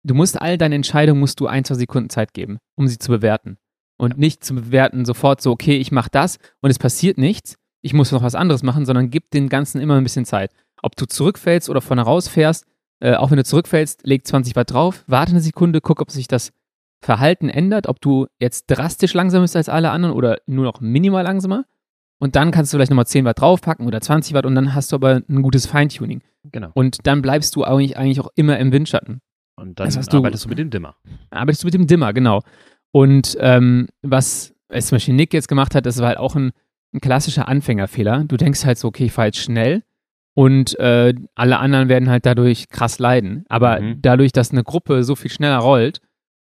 du 0.03 0.13
musst 0.13 0.41
all 0.41 0.57
deine 0.57 0.75
Entscheidungen, 0.75 1.19
musst 1.19 1.39
du 1.39 1.47
ein, 1.47 1.63
zwei 1.63 1.75
Sekunden 1.75 2.09
Zeit 2.09 2.33
geben, 2.33 2.57
um 2.75 2.87
sie 2.87 2.97
zu 2.97 3.11
bewerten. 3.11 3.57
Und 3.97 4.17
nicht 4.17 4.43
zu 4.43 4.55
bewerten 4.55 5.05
sofort 5.05 5.41
so, 5.41 5.51
okay, 5.51 5.77
ich 5.77 5.91
mache 5.91 6.09
das 6.11 6.37
und 6.61 6.69
es 6.69 6.79
passiert 6.79 7.17
nichts, 7.17 7.55
ich 7.81 7.93
muss 7.93 8.11
noch 8.11 8.23
was 8.23 8.35
anderes 8.35 8.63
machen, 8.63 8.85
sondern 8.85 9.09
gib 9.09 9.31
den 9.31 9.47
Ganzen 9.47 9.79
immer 9.79 9.95
ein 9.95 10.03
bisschen 10.03 10.25
Zeit. 10.25 10.51
Ob 10.81 10.95
du 10.95 11.05
zurückfällst 11.05 11.69
oder 11.69 11.81
vorne 11.81 12.01
rausfährst, 12.01 12.65
äh, 12.99 13.15
auch 13.15 13.31
wenn 13.31 13.37
du 13.37 13.43
zurückfällst, 13.43 14.05
leg 14.05 14.27
20 14.27 14.55
Watt 14.55 14.71
drauf, 14.71 15.03
warte 15.07 15.31
eine 15.31 15.41
Sekunde, 15.41 15.81
guck, 15.81 16.01
ob 16.01 16.11
sich 16.11 16.27
das 16.27 16.51
Verhalten 17.05 17.49
ändert, 17.49 17.87
ob 17.87 18.01
du 18.01 18.27
jetzt 18.39 18.65
drastisch 18.67 19.13
langsamer 19.13 19.43
bist 19.43 19.55
als 19.55 19.69
alle 19.69 19.91
anderen 19.91 20.15
oder 20.15 20.37
nur 20.47 20.65
noch 20.65 20.81
minimal 20.81 21.23
langsamer. 21.23 21.65
Und 22.19 22.35
dann 22.35 22.51
kannst 22.51 22.71
du 22.73 22.77
vielleicht 22.77 22.91
nochmal 22.91 23.05
10 23.07 23.25
Watt 23.25 23.39
draufpacken 23.41 23.85
oder 23.85 24.01
20 24.01 24.33
Watt 24.33 24.45
und 24.45 24.55
dann 24.55 24.73
hast 24.73 24.91
du 24.91 24.95
aber 24.95 25.21
ein 25.29 25.41
gutes 25.41 25.65
Feintuning. 25.65 26.21
Genau. 26.51 26.69
Und 26.73 27.05
dann 27.05 27.21
bleibst 27.21 27.55
du 27.55 27.63
eigentlich, 27.63 27.97
eigentlich 27.97 28.19
auch 28.21 28.29
immer 28.35 28.57
im 28.57 28.71
Windschatten. 28.71 29.21
Und 29.57 29.79
dann 29.79 29.87
Das 29.87 29.97
hast 29.97 30.11
du- 30.13 30.17
arbeitest 30.17 30.45
du 30.45 30.49
mit 30.49 30.57
dem 30.59 30.69
Dimmer. 30.69 30.95
Arbeitest 31.29 31.63
du 31.63 31.67
mit 31.67 31.73
dem 31.73 31.87
Dimmer, 31.87 32.13
genau. 32.13 32.41
Und 32.91 33.37
ähm, 33.39 33.87
was 34.01 34.53
es 34.69 34.87
zum 34.87 34.95
Beispiel 34.95 35.13
Nick 35.13 35.33
jetzt 35.33 35.47
gemacht 35.47 35.75
hat, 35.75 35.85
das 35.85 35.99
war 35.99 36.07
halt 36.07 36.17
auch 36.17 36.35
ein, 36.35 36.51
ein 36.93 37.01
klassischer 37.01 37.47
Anfängerfehler. 37.47 38.23
Du 38.25 38.37
denkst 38.37 38.65
halt 38.65 38.77
so, 38.77 38.87
okay, 38.87 39.05
ich 39.05 39.11
fahre 39.11 39.27
jetzt 39.27 39.39
schnell 39.39 39.83
und 40.33 40.77
äh, 40.79 41.13
alle 41.35 41.59
anderen 41.59 41.89
werden 41.89 42.09
halt 42.09 42.25
dadurch 42.25 42.69
krass 42.69 42.97
leiden. 42.99 43.45
Aber 43.49 43.79
Mhm. 43.81 44.01
dadurch, 44.01 44.31
dass 44.31 44.51
eine 44.51 44.63
Gruppe 44.63 45.03
so 45.03 45.15
viel 45.15 45.31
schneller 45.31 45.57
rollt 45.59 45.99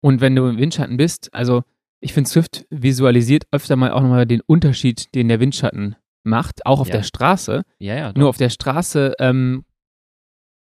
und 0.00 0.20
wenn 0.20 0.34
du 0.36 0.46
im 0.46 0.58
Windschatten 0.58 0.96
bist, 0.96 1.32
also 1.34 1.62
ich 2.00 2.12
finde, 2.14 2.30
Swift 2.30 2.66
visualisiert 2.70 3.44
öfter 3.52 3.76
mal 3.76 3.90
auch 3.92 4.00
nochmal 4.00 4.26
den 4.26 4.40
Unterschied, 4.46 5.14
den 5.14 5.28
der 5.28 5.40
Windschatten 5.40 5.96
macht, 6.22 6.64
auch 6.66 6.80
auf 6.80 6.88
Ja. 6.88 6.96
der 6.96 7.02
Straße. 7.02 7.62
Ja, 7.78 7.94
ja. 7.94 8.12
Nur 8.16 8.28
auf 8.28 8.36
der 8.38 8.48
Straße 8.50 9.14
ähm, 9.18 9.64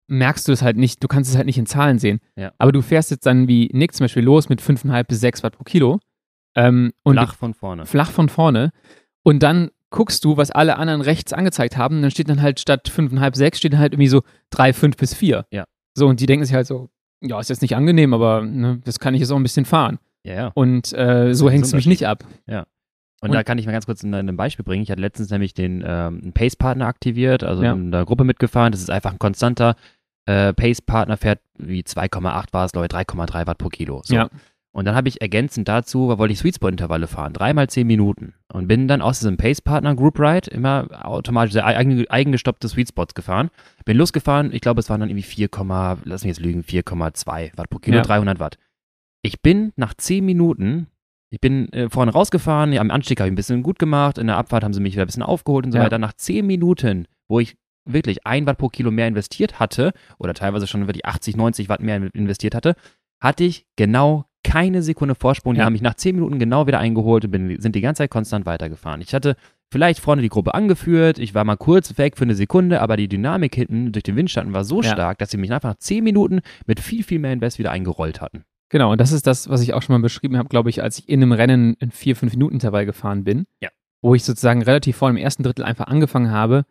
merkst 0.07 0.47
du 0.47 0.51
es 0.51 0.61
halt 0.61 0.77
nicht, 0.77 1.03
du 1.03 1.07
kannst 1.07 1.29
es 1.29 1.37
halt 1.37 1.45
nicht 1.45 1.57
in 1.57 1.65
Zahlen 1.65 1.99
sehen. 1.99 2.19
Ja. 2.35 2.51
Aber 2.57 2.71
du 2.71 2.81
fährst 2.81 3.11
jetzt 3.11 3.25
dann 3.25 3.47
wie 3.47 3.69
Nick 3.73 3.93
zum 3.93 4.05
Beispiel 4.05 4.23
los 4.23 4.49
mit 4.49 4.61
5,5 4.61 5.03
bis 5.03 5.19
6 5.21 5.43
Watt 5.43 5.53
pro 5.55 5.63
Kilo 5.63 5.99
ähm, 6.55 6.91
und 7.03 7.13
flach 7.15 7.35
von 7.35 7.53
vorne. 7.53 7.85
flach 7.85 8.11
von 8.11 8.27
vorne 8.29 8.71
und 9.23 9.43
dann 9.43 9.69
guckst 9.91 10.23
du, 10.25 10.37
was 10.37 10.51
alle 10.51 10.77
anderen 10.77 11.01
rechts 11.01 11.33
angezeigt 11.33 11.77
haben 11.77 11.97
und 11.97 12.01
dann 12.03 12.11
steht 12.11 12.29
dann 12.29 12.41
halt 12.41 12.59
statt 12.59 12.89
5,5, 12.89 13.35
6 13.35 13.57
steht 13.57 13.73
dann 13.73 13.79
halt 13.79 13.93
irgendwie 13.93 14.07
so 14.09 14.21
3, 14.51 14.73
5 14.73 14.97
bis 14.97 15.13
4. 15.13 15.45
Ja. 15.51 15.65
So 15.95 16.07
und 16.07 16.19
die 16.19 16.25
denken 16.25 16.45
sich 16.45 16.53
halt 16.55 16.67
so, 16.67 16.89
ja, 17.21 17.39
ist 17.39 17.49
jetzt 17.49 17.61
nicht 17.61 17.75
angenehm, 17.75 18.13
aber 18.13 18.41
ne, 18.41 18.79
das 18.85 18.99
kann 18.99 19.13
ich 19.13 19.21
jetzt 19.21 19.31
auch 19.31 19.35
ein 19.37 19.43
bisschen 19.43 19.65
fahren. 19.65 19.99
Ja, 20.23 20.33
ja. 20.33 20.51
Und 20.53 20.91
äh, 20.93 21.33
so 21.33 21.49
hängst 21.49 21.71
du 21.71 21.75
mich 21.77 21.85
nicht 21.87 22.05
ab. 22.07 22.23
Und, 22.47 23.29
Und- 23.29 23.33
da 23.35 23.43
kann 23.43 23.57
ich 23.57 23.65
mal 23.65 23.71
ganz 23.73 23.85
kurz 23.85 24.03
ein, 24.03 24.13
ein 24.13 24.37
Beispiel 24.37 24.63
bringen. 24.63 24.83
Ich 24.83 24.91
hatte 24.91 25.01
letztens 25.01 25.29
nämlich 25.29 25.53
den 25.53 25.83
ähm, 25.85 26.31
Pace-Partner 26.33 26.85
aktiviert, 26.85 27.43
also 27.43 27.63
Ja. 27.63 27.73
in 27.73 27.91
der 27.91 28.05
Gruppe 28.05 28.23
mitgefahren. 28.23 28.71
Das 28.71 28.79
ist 28.81 28.89
einfach 28.89 29.11
ein 29.11 29.19
konstanter 29.19 29.75
äh, 30.25 30.53
Pace-Partner, 30.53 31.17
fährt 31.17 31.39
wie 31.57 31.81
2,8 31.81 32.45
war 32.53 32.65
es, 32.65 32.71
glaube 32.71 32.87
ich, 32.87 32.91
3,3 32.95 33.47
Watt 33.47 33.57
pro 33.57 33.67
Kilo. 33.69 34.01
So. 34.05 34.13
Ja. 34.15 34.29
Und 34.71 34.85
dann 34.85 34.95
habe 34.95 35.07
ich 35.09 35.19
ergänzend 35.21 35.67
dazu, 35.67 36.15
wollte 36.19 36.31
ich 36.31 36.39
Sweet 36.39 36.55
Spot 36.55 36.67
Intervalle 36.69 37.07
fahren, 37.07 37.33
dreimal 37.33 37.67
zehn 37.69 37.87
Minuten. 37.87 38.33
Und 38.53 38.67
bin 38.67 38.87
dann 38.87 39.01
aus 39.01 39.19
diesem 39.19 39.35
Pace 39.35 39.61
Partner 39.61 39.95
Group 39.95 40.19
Ride 40.19 40.49
immer 40.51 40.87
automatisch 41.05 41.53
sehr 41.53 41.65
eigen, 41.65 42.07
eigengestoppte 42.07 42.69
Sweet 42.69 42.89
Spots 42.89 43.13
gefahren. 43.15 43.49
Bin 43.85 43.97
losgefahren, 43.97 44.53
ich 44.53 44.61
glaube, 44.61 44.79
es 44.79 44.89
waren 44.89 44.99
dann 44.99 45.09
irgendwie 45.09 45.23
4, 45.23 45.49
lass 46.05 46.23
mich 46.23 46.29
jetzt 46.29 46.39
lügen, 46.39 46.61
4,2 46.61 47.57
Watt 47.57 47.69
pro 47.69 47.79
Kilo, 47.79 47.97
Ja. 47.97 48.03
300 48.03 48.39
Watt. 48.39 48.57
Ich 49.23 49.41
bin 49.41 49.73
nach 49.75 49.93
zehn 49.95 50.23
Minuten 50.25 50.87
Ich 51.31 51.39
bin 51.41 51.71
äh, 51.73 51.89
vorne 51.89 52.11
rausgefahren, 52.11 52.73
ja, 52.73 52.81
am 52.81 52.89
Anstieg 52.89 53.19
habe 53.19 53.27
ich 53.27 53.31
ein 53.33 53.35
bisschen 53.35 53.61
gut 53.61 53.77
gemacht, 53.77 54.17
in 54.17 54.25
der 54.25 54.37
Abfahrt 54.37 54.63
haben 54.63 54.73
sie 54.73 54.79
mich 54.81 54.93
wieder 54.93 55.03
ein 55.03 55.07
bisschen 55.07 55.21
aufgeholt 55.21 55.65
und 55.65 55.71
so 55.71 55.77
Ja. 55.77 55.83
weiter. 55.83 55.99
Nach 55.99 56.13
zehn 56.13 56.47
Minuten, 56.47 57.05
wo 57.27 57.39
ich 57.39 57.55
wirklich 57.85 58.25
ein 58.25 58.47
Watt 58.47 58.57
pro 58.57 58.67
Kilo 58.69 58.89
mehr 58.89 59.07
investiert 59.07 59.59
hatte, 59.59 59.93
oder 60.17 60.33
teilweise 60.33 60.65
schon 60.65 60.87
wirklich 60.87 61.05
80, 61.05 61.37
90 61.37 61.69
Watt 61.69 61.81
mehr 61.81 61.97
investiert 62.13 62.55
hatte, 62.55 62.73
hatte 63.21 63.43
ich 63.43 63.65
genau 63.75 64.25
keine 64.43 64.81
Sekunde 64.81 65.15
Vorsprung. 65.15 65.53
Die 65.53 65.59
Ja. 65.59 65.65
haben 65.65 65.73
mich 65.73 65.81
nach 65.81 65.95
zehn 65.95 66.15
Minuten 66.15 66.39
genau 66.39 66.65
wieder 66.67 66.79
eingeholt 66.79 67.25
und 67.25 67.31
bin, 67.31 67.59
sind 67.61 67.75
die 67.75 67.81
ganze 67.81 67.99
Zeit 68.03 68.09
konstant 68.11 68.45
weitergefahren. 68.45 69.01
Ich 69.01 69.13
hatte 69.13 69.35
vielleicht 69.71 69.99
vorne 69.99 70.21
die 70.21 70.29
Gruppe 70.29 70.53
angeführt, 70.53 71.19
ich 71.19 71.35
war 71.35 71.43
mal 71.43 71.57
kurz 71.57 71.97
weg 71.97 72.17
für 72.17 72.23
eine 72.23 72.35
Sekunde, 72.35 72.81
aber 72.81 72.97
die 72.97 73.07
Dynamik 73.07 73.53
hinten 73.55 73.91
durch 73.91 74.03
den 74.03 74.15
Windschatten 74.15 74.53
war 74.53 74.63
so 74.63 74.81
Ja. 74.81 74.91
stark, 74.93 75.17
dass 75.19 75.29
sie 75.31 75.37
mich 75.37 75.51
einfach 75.51 75.69
nach 75.69 75.77
zehn 75.77 76.03
Minuten 76.03 76.39
mit 76.65 76.79
viel, 76.79 77.03
viel 77.03 77.19
mehr 77.19 77.33
Invest 77.33 77.59
wieder 77.59 77.71
eingerollt 77.71 78.21
hatten. 78.21 78.43
Genau, 78.71 78.91
und 78.91 79.01
das 79.01 79.11
ist 79.11 79.25
das, 79.27 79.49
was 79.49 79.61
ich 79.61 79.73
auch 79.73 79.81
schon 79.81 79.95
mal 79.95 80.01
beschrieben 80.01 80.37
habe, 80.37 80.47
glaube 80.49 80.69
ich, 80.69 80.81
als 80.83 80.99
ich 80.99 81.09
in 81.09 81.21
einem 81.21 81.31
Rennen 81.31 81.73
in 81.79 81.91
vier, 81.91 82.15
fünf 82.15 82.33
Minuten 82.33 82.53
Intervall 82.55 82.85
gefahren 82.85 83.23
bin. 83.23 83.45
Ja. 83.61 83.69
Wo 84.01 84.15
ich 84.15 84.23
sozusagen 84.23 84.61
relativ 84.61 84.95
vor 84.97 85.09
dem 85.09 85.17
ersten 85.17 85.43
Drittel 85.43 85.65
einfach 85.65 85.87
angefangen 85.87 86.31
habe, 86.31 86.65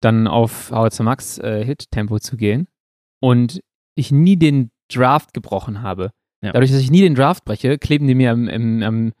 dann 0.00 0.26
auf 0.26 0.70
Howard 0.70 0.98
Max 1.00 1.38
äh, 1.38 1.64
Hit-Tempo 1.64 2.18
zu 2.18 2.36
gehen 2.36 2.66
und 3.20 3.60
ich 3.94 4.12
nie 4.12 4.36
den 4.36 4.70
Draft 4.92 5.32
gebrochen 5.32 5.80
habe. 5.82 6.10
Ja. 6.44 6.52
Dadurch, 6.52 6.70
dass 6.70 6.80
ich 6.80 6.90
nie 6.90 7.00
den 7.00 7.14
Draft 7.14 7.44
breche, 7.44 7.78
kleben 7.78 8.06
die 8.06 8.14
mir 8.14 8.30
am, 8.30 8.48
im, 8.48 8.82
am, 8.82 9.12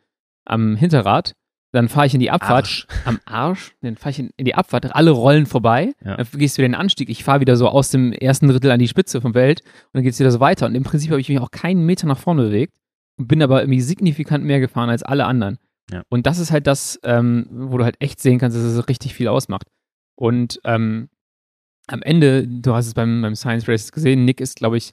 am 0.44 0.76
Hinterrad. 0.76 1.34
Dann 1.72 1.88
fahre 1.88 2.06
ich 2.06 2.14
in 2.14 2.20
die 2.20 2.30
Abfahrt. 2.30 2.66
Arsch. 2.66 2.86
Am 3.04 3.18
Arsch. 3.24 3.74
Dann 3.80 3.96
fahre 3.96 4.10
ich 4.10 4.20
in, 4.20 4.30
in 4.36 4.44
die 4.44 4.54
Abfahrt. 4.54 4.94
Alle 4.94 5.10
rollen 5.10 5.44
vorbei. 5.44 5.92
Ja. 6.04 6.16
Dann 6.16 6.26
gehst 6.34 6.56
du 6.56 6.58
wieder 6.58 6.66
in 6.66 6.72
den 6.72 6.80
Anstieg. 6.80 7.08
Ich 7.08 7.24
fahre 7.24 7.40
wieder 7.40 7.56
so 7.56 7.68
aus 7.68 7.90
dem 7.90 8.12
ersten 8.12 8.46
Drittel 8.46 8.70
an 8.70 8.78
die 8.78 8.86
Spitze 8.86 9.20
vom 9.20 9.34
Welt. 9.34 9.62
Und 9.62 9.94
dann 9.94 10.02
geht 10.04 10.12
es 10.12 10.20
wieder 10.20 10.30
so 10.30 10.38
weiter. 10.38 10.66
Und 10.66 10.76
im 10.76 10.84
Prinzip 10.84 11.10
habe 11.10 11.20
ich 11.20 11.28
mich 11.28 11.40
auch 11.40 11.50
keinen 11.50 11.84
Meter 11.84 12.06
nach 12.06 12.18
vorne 12.18 12.42
bewegt. 12.42 12.76
Und 13.16 13.26
bin 13.26 13.42
aber 13.42 13.60
irgendwie 13.60 13.80
signifikant 13.80 14.44
mehr 14.44 14.60
gefahren 14.60 14.88
als 14.88 15.02
alle 15.02 15.24
anderen. 15.24 15.58
Ja. 15.90 16.02
Und 16.10 16.26
das 16.26 16.38
ist 16.38 16.52
halt 16.52 16.68
das, 16.68 17.00
ähm, 17.02 17.48
wo 17.50 17.78
du 17.78 17.84
halt 17.84 17.96
echt 17.98 18.20
sehen 18.20 18.38
kannst, 18.38 18.56
dass 18.56 18.62
es 18.62 18.88
richtig 18.88 19.14
viel 19.14 19.26
ausmacht. 19.26 19.66
Und 20.14 20.60
ähm, 20.62 21.08
am 21.88 22.02
Ende, 22.02 22.46
du 22.46 22.72
hast 22.72 22.86
es 22.86 22.94
beim, 22.94 23.20
beim 23.20 23.34
Science 23.34 23.68
Race 23.68 23.90
gesehen, 23.90 24.24
Nick 24.24 24.40
ist, 24.40 24.56
glaube 24.56 24.76
ich, 24.76 24.92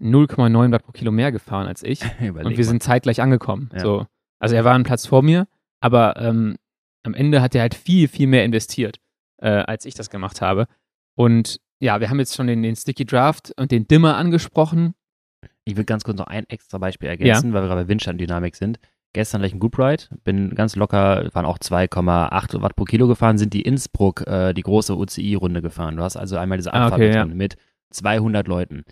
0,9 0.00 0.72
Watt 0.72 0.82
pro 0.82 0.92
Kilo 0.92 1.10
mehr 1.10 1.32
gefahren 1.32 1.66
als 1.66 1.82
ich. 1.82 2.02
Und 2.20 2.56
wir 2.56 2.64
sind 2.64 2.82
zeitgleich 2.82 3.20
angekommen. 3.20 3.70
Ja. 3.72 3.80
So. 3.80 4.06
Also 4.38 4.54
er 4.56 4.64
war 4.64 4.74
einen 4.74 4.84
Platz 4.84 5.06
vor 5.06 5.22
mir, 5.22 5.46
aber 5.80 6.16
ähm, 6.16 6.56
am 7.02 7.14
Ende 7.14 7.42
hat 7.42 7.54
er 7.54 7.62
halt 7.62 7.74
viel, 7.74 8.08
viel 8.08 8.26
mehr 8.26 8.44
investiert, 8.44 8.98
äh, 9.38 9.48
als 9.48 9.84
ich 9.84 9.94
das 9.94 10.10
gemacht 10.10 10.40
habe. 10.40 10.66
Und 11.14 11.60
ja, 11.80 12.00
wir 12.00 12.10
haben 12.10 12.18
jetzt 12.18 12.34
schon 12.34 12.46
den, 12.46 12.62
den 12.62 12.76
Sticky 12.76 13.04
Draft 13.04 13.52
und 13.56 13.70
den 13.70 13.86
Dimmer 13.88 14.16
angesprochen. 14.16 14.94
Ich 15.64 15.76
will 15.76 15.84
ganz 15.84 16.04
kurz 16.04 16.18
noch 16.18 16.26
ein 16.26 16.44
extra 16.48 16.78
Beispiel 16.78 17.08
ergänzen, 17.08 17.52
weil 17.52 17.62
wir 17.62 17.68
gerade 17.68 17.82
bei 17.82 17.88
Windstanddynamik 17.88 18.56
sind. 18.56 18.78
Gestern 19.12 19.40
gleich 19.40 19.52
ein 19.52 19.60
Good 19.60 19.78
Ride, 19.78 20.04
bin 20.24 20.54
ganz 20.54 20.76
locker, 20.76 21.28
waren 21.32 21.44
auch 21.44 21.58
2,8 21.58 22.62
Watt 22.62 22.76
pro 22.76 22.84
Kilo 22.84 23.08
gefahren, 23.08 23.38
sind 23.38 23.52
die 23.52 23.62
Innsbruck, 23.62 24.26
äh, 24.26 24.52
die 24.54 24.62
große 24.62 24.96
UCI-Runde 24.96 25.62
gefahren. 25.62 25.96
Du 25.96 26.02
hast 26.02 26.16
also 26.16 26.36
einmal 26.36 26.58
diese 26.58 26.72
Ah, 26.72 26.84
Abfahrt 26.84 27.00
okay, 27.00 27.08
mit, 27.08 27.14
ja. 27.16 27.24
mit 27.26 27.56
200 27.90 28.46
Leuten. 28.46 28.84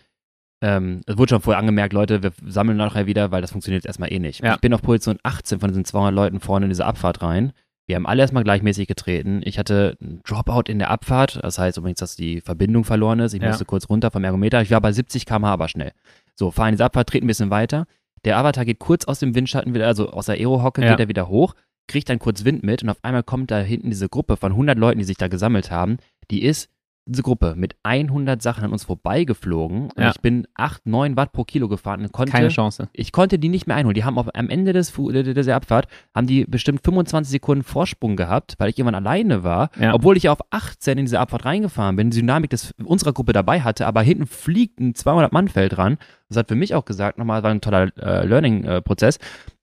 Ähm, 0.61 1.03
es 1.07 1.17
wurde 1.17 1.31
schon 1.31 1.41
vorher 1.43 1.61
angemerkt, 1.61 1.93
Leute, 1.93 2.23
wir 2.23 2.33
sammeln 2.47 2.77
nachher 2.77 3.07
wieder, 3.07 3.31
weil 3.31 3.41
das 3.43 3.53
funktioniert 3.53 3.85
jetzt 3.85 3.89
erstmal 3.89 4.13
eh 4.13 4.19
nicht. 4.19 4.43
Ja. 4.43 4.55
Ich 4.55 4.61
bin 4.61 4.75
auf 4.75 4.83
Position 4.83 5.19
18 5.23 5.61
von 5.61 5.69
diesen 5.69 5.85
200 5.85 6.13
Leuten 6.15 6.41
vorne 6.41 6.67
in 6.67 6.71
diese 6.71 6.85
Abfahrt 6.85 7.23
rein. 7.23 7.53
Wir 7.87 7.97
haben 7.97 8.07
alle 8.07 8.21
erstmal 8.23 8.45
gleichmäßig 8.45 8.87
getreten. 8.87 9.41
Ich 9.45 9.59
hatte 9.59 9.97
einen 10.03 10.21
Dropout 10.25 10.65
in 10.71 10.79
der 10.79 10.91
Abfahrt, 10.91 11.39
das 11.43 11.59
heißt 11.59 11.79
übrigens, 11.79 12.01
dass 12.01 12.17
die 12.17 12.41
Verbindung 12.41 12.85
verloren 12.85 13.21
ist. 13.21 13.33
Ich 13.35 13.41
Ja. 13.41 13.49
musste 13.49 13.65
kurz 13.65 13.89
runter 13.89 14.11
vom 14.11 14.25
Ergometer. 14.25 14.61
Ich 14.61 14.71
war 14.71 14.81
bei 14.81 14.93
70 14.93 15.25
km/h 15.25 15.53
aber 15.53 15.69
schnell. 15.69 15.93
So, 16.35 16.51
fahren 16.51 16.73
diese 16.73 16.85
Abfahrt, 16.85 17.09
treten 17.09 17.25
ein 17.25 17.29
bisschen 17.29 17.51
weiter. 17.51 17.87
Der 18.25 18.37
Avatar 18.37 18.65
geht 18.65 18.79
kurz 18.81 19.05
aus 19.07 19.21
dem 19.21 19.35
Windschatten 19.35 19.73
wieder, 19.75 19.87
also 19.87 20.11
aus 20.11 20.27
der 20.27 20.35
Aerohocke 20.35 20.83
Ja. 20.83 20.91
geht 20.91 21.01
er 21.01 21.09
wieder 21.09 21.29
hoch, 21.29 21.55
kriegt 21.87 22.09
dann 22.11 22.19
kurz 22.19 22.45
Wind 22.45 22.63
mit 22.65 22.83
und 22.83 22.91
auf 22.91 22.99
einmal 23.03 23.23
kommt 23.23 23.51
da 23.51 23.59
hinten 23.61 23.89
diese 23.91 24.09
Gruppe 24.09 24.37
von 24.37 24.53
100 24.53 24.77
Leuten, 24.77 24.99
die 24.99 25.05
sich 25.05 25.17
da 25.17 25.29
gesammelt 25.29 25.71
haben. 25.71 25.97
Die 26.31 26.43
ist, 26.43 26.69
diese 27.09 27.23
Gruppe, 27.23 27.55
mit 27.57 27.75
100 27.83 28.41
Sachen 28.43 28.65
an 28.65 28.73
uns 28.73 28.85
vorbeigeflogen 28.85 29.85
und 29.85 29.99
Ja. 29.99 30.11
ich 30.11 30.21
bin 30.21 30.47
8, 30.55 30.87
9 30.87 31.17
Watt 31.17 31.33
pro 31.33 31.45
Kilo 31.45 31.69
gefahren 31.69 32.03
und 32.03 32.13
konnte, 32.13 32.33
Keine 32.33 32.49
Chance. 32.49 32.89
ich 32.93 33.13
konnte 33.13 33.39
die 33.39 33.49
nicht 33.49 33.67
mehr 33.67 33.77
einholen. 33.77 33.95
Die 33.95 34.05
haben 34.05 34.19
auf, 34.19 34.29
am 34.35 34.49
Ende 34.49 34.73
des, 34.73 34.93
dieser 34.95 35.57
Abfahrt, 35.57 35.89
haben 36.15 36.27
die 36.27 36.45
bestimmt 36.45 36.85
25 36.85 37.31
Sekunden 37.31 37.65
Vorsprung 37.65 38.17
gehabt, 38.17 38.55
weil 38.59 38.71
ich 38.71 38.79
irgendwann 38.79 38.95
alleine 39.07 39.43
war, 39.43 39.71
Ja. 39.81 39.95
obwohl 39.95 40.17
ich 40.17 40.29
auf 40.29 40.39
18 40.51 40.99
in 40.99 41.05
diese 41.07 41.19
Abfahrt 41.21 41.45
reingefahren 41.45 41.97
bin, 41.97 42.11
die 42.11 42.19
Dynamik 42.21 42.51
des, 42.51 42.73
unserer 42.85 43.13
Gruppe 43.13 43.33
dabei 43.33 43.61
hatte, 43.63 43.87
aber 43.87 44.03
hinten 44.03 44.27
fliegt 44.27 44.81
ein 44.81 44.93
200-Mann-Feld 44.95 45.79
ran. 45.79 45.97
Das 46.29 46.37
hat 46.37 46.49
für 46.49 46.55
mich 46.57 46.75
auch 46.75 46.85
gesagt, 46.85 47.19
nochmal, 47.19 47.43
war 47.43 47.51
ein 47.51 47.61
toller 47.61 47.91
äh, 47.99 48.27
Learning-Prozess 48.27 49.19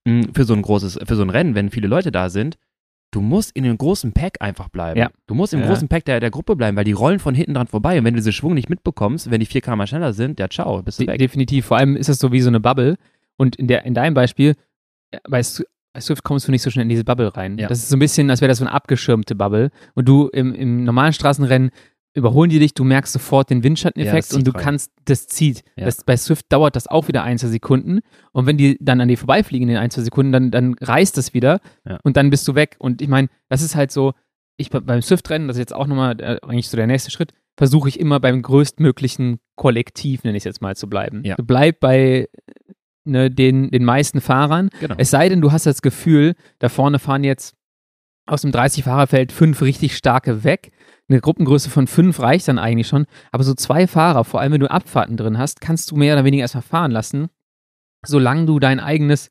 mh, 0.05 0.27
für 0.33 0.43
so 0.45 0.53
ein 0.53 0.61
großes, 0.61 0.99
für 1.05 1.15
so 1.15 1.21
ein 1.21 1.29
Rennen, 1.29 1.55
wenn 1.55 1.69
viele 1.69 1.87
Leute 1.87 2.11
da 2.11 2.29
sind. 2.29 2.57
Du 3.11 3.21
musst 3.21 3.51
in 3.55 3.63
dem 3.63 3.77
großen 3.77 4.11
Pack 4.11 4.41
einfach 4.41 4.67
bleiben. 4.67 4.99
Ja. 4.99 5.09
Du 5.27 5.35
musst 5.35 5.53
im 5.53 5.61
Ja. 5.61 5.67
großen 5.67 5.87
Pack 5.87 6.03
der, 6.05 6.19
der 6.19 6.31
Gruppe 6.31 6.55
bleiben, 6.55 6.75
weil 6.75 6.83
die 6.83 6.91
rollen 6.91 7.19
von 7.19 7.33
hinten 7.33 7.53
dran 7.53 7.67
vorbei. 7.67 7.97
Und 7.97 8.03
wenn 8.03 8.13
du 8.13 8.19
diese 8.19 8.33
Schwung 8.33 8.53
nicht 8.55 8.69
mitbekommst, 8.69 9.31
wenn 9.31 9.39
die 9.39 9.45
4 9.45 9.61
km 9.61 9.85
schneller 9.85 10.11
sind, 10.13 10.39
ja, 10.39 10.49
ciao, 10.49 10.81
bist 10.81 10.99
du 10.99 11.03
De 11.05 11.13
weg. 11.13 11.19
definitiv. 11.19 11.65
Vor 11.67 11.77
allem 11.77 11.95
ist 11.95 12.09
das 12.09 12.19
so 12.19 12.31
wie 12.31 12.41
so 12.41 12.49
eine 12.49 12.59
Bubble. 12.59 12.97
Und 13.37 13.55
in, 13.55 13.67
der, 13.67 13.85
in 13.85 13.93
deinem 13.93 14.13
Beispiel, 14.15 14.55
äh, 15.11 15.19
bei, 15.29 15.41
bei 15.93 16.01
Swift 16.01 16.23
kommst 16.23 16.47
du 16.47 16.51
nicht 16.51 16.61
so 16.61 16.69
schnell 16.69 16.83
in 16.83 16.89
diese 16.89 17.05
Bubble 17.05 17.33
rein. 17.35 17.57
Ja. 17.57 17.67
Das 17.69 17.77
ist 17.79 17.89
so 17.89 17.95
ein 17.95 17.99
bisschen, 17.99 18.29
als 18.29 18.41
wäre 18.41 18.49
das 18.49 18.57
so 18.57 18.65
eine 18.65 18.73
abgeschirmte 18.73 19.33
Bubble. 19.35 19.69
Und 19.93 20.07
du 20.09 20.27
im, 20.27 20.53
im 20.53 20.83
normalen 20.83 21.13
Straßenrennen 21.13 21.71
überholen 22.15 22.49
die 22.49 22.59
dich, 22.59 22.73
du 22.73 22.83
merkst 22.83 23.13
sofort 23.13 23.49
den 23.49 23.59
Ja, 23.59 23.63
Windschatteneffekt 23.65 24.29
das 24.29 24.33
und 24.37 24.47
du 24.47 24.51
rein. 24.51 24.63
kannst, 24.63 24.91
das 25.05 25.27
zieht. 25.27 25.63
Ja. 25.75 25.85
Das, 25.85 26.03
bei 26.03 26.15
Swift 26.17 26.45
dauert 26.49 26.75
das 26.75 26.87
auch 26.87 27.07
wieder 27.07 27.23
ein, 27.23 27.37
zwei 27.37 27.47
Sekunden. 27.49 27.99
Und 28.31 28.45
wenn 28.47 28.57
die 28.57 28.77
dann 28.79 29.01
an 29.01 29.07
dir 29.09 29.17
vorbeifliegen 29.17 29.67
in 29.67 29.75
den 29.75 29.83
ein, 29.83 29.91
zwei 29.91 30.01
Sekunden, 30.01 30.31
dann, 30.31 30.49
dann 30.51 30.73
reißt 30.81 31.17
das 31.17 31.33
wieder 31.33 31.59
Ja. 31.87 31.99
und 32.03 32.17
dann 32.17 32.29
bist 32.29 32.47
du 32.47 32.55
weg. 32.55 32.75
Und 32.79 33.01
ich 33.01 33.07
meine, 33.09 33.27
das 33.49 33.61
ist 33.61 33.75
halt 33.75 33.91
so, 33.91 34.13
ich 34.57 34.69
be- 34.69 34.81
beim 34.81 35.01
Swift-Rennen, 35.01 35.47
das 35.47 35.57
ist 35.57 35.59
jetzt 35.61 35.75
auch 35.75 35.87
nochmal 35.87 36.19
äh, 36.21 36.37
eigentlich 36.41 36.69
so 36.69 36.77
der 36.77 36.87
nächste 36.87 37.11
Schritt, 37.11 37.33
versuche 37.57 37.89
ich 37.89 37.99
immer 37.99 38.19
beim 38.19 38.41
größtmöglichen 38.41 39.39
Kollektiv, 39.55 40.23
nenne 40.23 40.37
ich 40.37 40.41
es 40.41 40.45
jetzt 40.45 40.61
mal, 40.61 40.75
zu 40.75 40.89
bleiben. 40.89 41.21
Ja. 41.25 41.35
Du 41.35 41.43
bleib 41.43 41.79
bei 41.79 42.27
ne, 43.03 43.29
den, 43.31 43.71
den 43.71 43.83
meisten 43.85 44.21
Fahrern. 44.21 44.69
Genau. 44.79 44.95
Es 44.97 45.09
sei 45.11 45.29
denn, 45.29 45.41
du 45.41 45.51
hast 45.51 45.65
das 45.65 45.81
Gefühl, 45.81 46.35
da 46.59 46.69
vorne 46.69 46.99
fahren 46.99 47.23
jetzt 47.23 47.55
aus 48.25 48.41
dem 48.41 48.51
30-Fahrerfeld 48.51 49.31
fünf 49.31 49.61
richtig 49.61 49.95
starke 49.95 50.43
weg. 50.43 50.71
Eine 51.07 51.21
Gruppengröße 51.21 51.69
von 51.69 51.85
fünf 51.87 52.19
reicht 52.19 52.47
dann 52.47 52.57
eigentlich 52.57 52.87
schon. 52.87 53.05
Aber 53.31 53.43
so 53.43 53.53
zwei 53.53 53.85
Fahrer, 53.87 54.23
vor 54.23 54.39
allem 54.41 54.53
wenn 54.53 54.61
du 54.61 54.69
Abfahrten 54.71 55.17
drin 55.17 55.37
hast, 55.37 55.61
kannst 55.61 55.91
du 55.91 55.95
mehr 55.95 56.15
oder 56.15 56.23
weniger 56.25 56.41
erstmal 56.41 56.63
fahren 56.63 56.91
lassen, 56.91 57.27
solange 58.05 58.45
du 58.45 58.59
dein 58.59 58.79
eigenes 58.79 59.29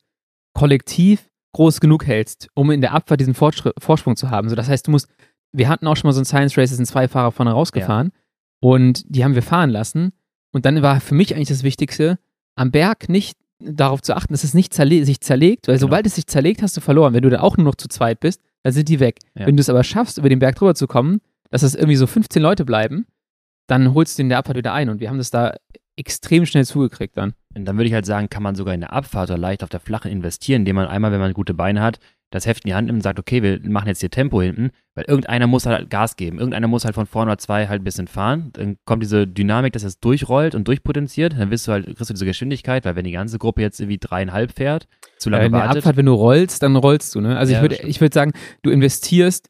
Kollektiv 0.53 1.29
groß 1.53 1.79
genug 1.79 2.05
hältst, 2.05 2.47
um 2.53 2.71
in 2.71 2.81
der 2.81 2.93
Abfahrt 2.93 3.19
diesen 3.19 3.33
Fortschritt, 3.33 3.73
Vorsprung 3.79 4.15
zu 4.15 4.29
haben. 4.29 4.49
So, 4.49 4.55
das 4.55 4.69
heißt, 4.69 4.87
du 4.87 4.91
musst, 4.91 5.07
wir 5.51 5.69
hatten 5.69 5.87
auch 5.87 5.95
schon 5.95 6.07
mal 6.07 6.13
so 6.13 6.21
ein 6.21 6.25
Science 6.25 6.57
Race, 6.57 6.69
da 6.69 6.75
sind 6.75 6.85
zwei 6.85 7.07
Fahrer 7.07 7.31
vorne 7.31 7.51
rausgefahren 7.51 8.11
und 8.61 9.03
die 9.07 9.23
haben 9.23 9.35
wir 9.35 9.43
fahren 9.43 9.69
lassen. 9.69 10.11
Und 10.53 10.65
dann 10.65 10.81
war 10.81 11.01
für 11.01 11.15
mich 11.15 11.35
eigentlich 11.35 11.49
das 11.49 11.63
Wichtigste, 11.63 12.19
am 12.55 12.71
Berg 12.71 13.09
nicht 13.09 13.37
darauf 13.59 14.01
zu 14.01 14.15
achten, 14.15 14.33
dass 14.33 14.43
es 14.43 14.53
nicht 14.53 14.73
zerle 14.73 15.05
sich 15.05 15.21
zerlegt, 15.21 15.67
weil 15.67 15.75
Genau. 15.75 15.87
sobald 15.87 16.05
es 16.05 16.15
sich 16.15 16.27
zerlegt, 16.27 16.61
hast 16.61 16.75
du 16.77 16.81
verloren. 16.81 17.13
Wenn 17.13 17.23
du 17.23 17.29
da 17.29 17.41
auch 17.41 17.57
nur 17.57 17.65
noch 17.65 17.75
zu 17.75 17.87
zweit 17.89 18.19
bist, 18.21 18.41
dann 18.65 18.73
sind 18.73 18.89
die 18.89 18.99
weg. 18.99 19.19
Ja. 19.35 19.45
Wenn 19.45 19.55
du 19.55 19.61
es 19.61 19.69
aber 19.69 19.83
schaffst, 19.83 20.17
über 20.17 20.27
den 20.27 20.39
Berg 20.39 20.55
drüber 20.55 20.73
zu 20.73 20.87
kommen, 20.87 21.21
dass 21.51 21.61
das 21.61 21.75
irgendwie 21.75 21.97
so 21.97 22.07
15 22.07 22.41
Leute 22.41 22.65
bleiben, 22.65 23.05
dann 23.67 23.93
holst 23.93 24.17
du 24.17 24.23
den 24.23 24.29
der 24.29 24.39
Abfahrt 24.39 24.57
wieder 24.57 24.73
ein. 24.73 24.89
Und 24.89 24.99
wir 24.99 25.07
haben 25.07 25.19
das 25.19 25.29
da 25.29 25.53
extrem 25.95 26.47
schnell 26.47 26.65
zugekriegt 26.65 27.15
dann. 27.15 27.33
Und 27.55 27.65
dann 27.65 27.77
würde 27.77 27.89
ich 27.89 27.93
halt 27.93 28.07
sagen, 28.07 28.27
kann 28.27 28.41
man 28.41 28.55
sogar 28.55 28.73
in 28.73 28.79
der 28.79 28.91
Abfahrt 28.91 29.29
oder 29.29 29.37
leicht 29.37 29.61
auf 29.61 29.69
der 29.69 29.79
Flachen 29.79 30.09
investieren, 30.09 30.61
indem 30.61 30.77
man 30.77 30.87
einmal, 30.87 31.11
wenn 31.11 31.19
man 31.19 31.33
gute 31.33 31.53
Beine 31.53 31.83
hat, 31.83 31.99
das 32.35 32.45
Heft 32.45 32.63
in 32.65 32.69
die 32.69 32.75
Hand 32.75 32.87
nimmt 32.87 32.97
und 32.97 33.01
sagt, 33.01 33.19
okay, 33.19 33.41
wir 33.41 33.59
machen 33.69 33.87
jetzt 33.87 33.99
hier 34.01 34.09
Tempo 34.09 34.41
hinten, 34.41 34.71
weil 34.93 35.05
irgendeiner 35.05 35.47
muss 35.47 35.65
halt 35.65 35.89
Gas 35.89 36.15
geben. 36.15 36.37
Irgendeiner 36.37 36.67
muss 36.67 36.85
halt 36.85 36.95
von 36.95 37.05
vorne 37.05 37.31
oder 37.31 37.37
zwei 37.37 37.67
halt 37.67 37.81
ein 37.81 37.83
bisschen 37.83 38.07
fahren. 38.07 38.49
Dann 38.53 38.77
kommt 38.85 39.01
diese 39.03 39.25
Dynamik, 39.27 39.73
dass 39.73 39.83
es 39.83 39.99
durchrollt 39.99 40.53
und 40.55 40.67
durchpotenziert. 40.67 41.33
Dann 41.37 41.49
wirst 41.51 41.67
du 41.67 41.71
halt, 41.71 41.85
kriegst 41.85 42.09
du 42.09 42.13
diese 42.13 42.25
Geschwindigkeit, 42.25 42.85
weil 42.85 42.95
wenn 42.95 43.05
die 43.05 43.11
ganze 43.11 43.39
Gruppe 43.39 43.61
jetzt 43.61 43.79
irgendwie 43.79 43.97
dreieinhalb 43.97 44.51
fährt, 44.51 44.87
zu 45.17 45.29
Äh, 45.29 45.31
lange 45.33 45.45
in 45.47 45.51
der 45.53 45.61
wartet. 45.61 45.77
Abfahrt, 45.77 45.97
wenn 45.97 46.05
du 46.05 46.13
rollst, 46.13 46.61
dann 46.61 46.75
rollst 46.75 47.15
du. 47.15 47.21
Ne? 47.21 47.37
Also 47.37 47.53
Ja, 47.53 47.59
ich 47.59 47.61
würde 47.63 47.87
ich 47.87 48.01
würd 48.01 48.13
sagen, 48.13 48.31
du 48.61 48.69
investierst 48.69 49.49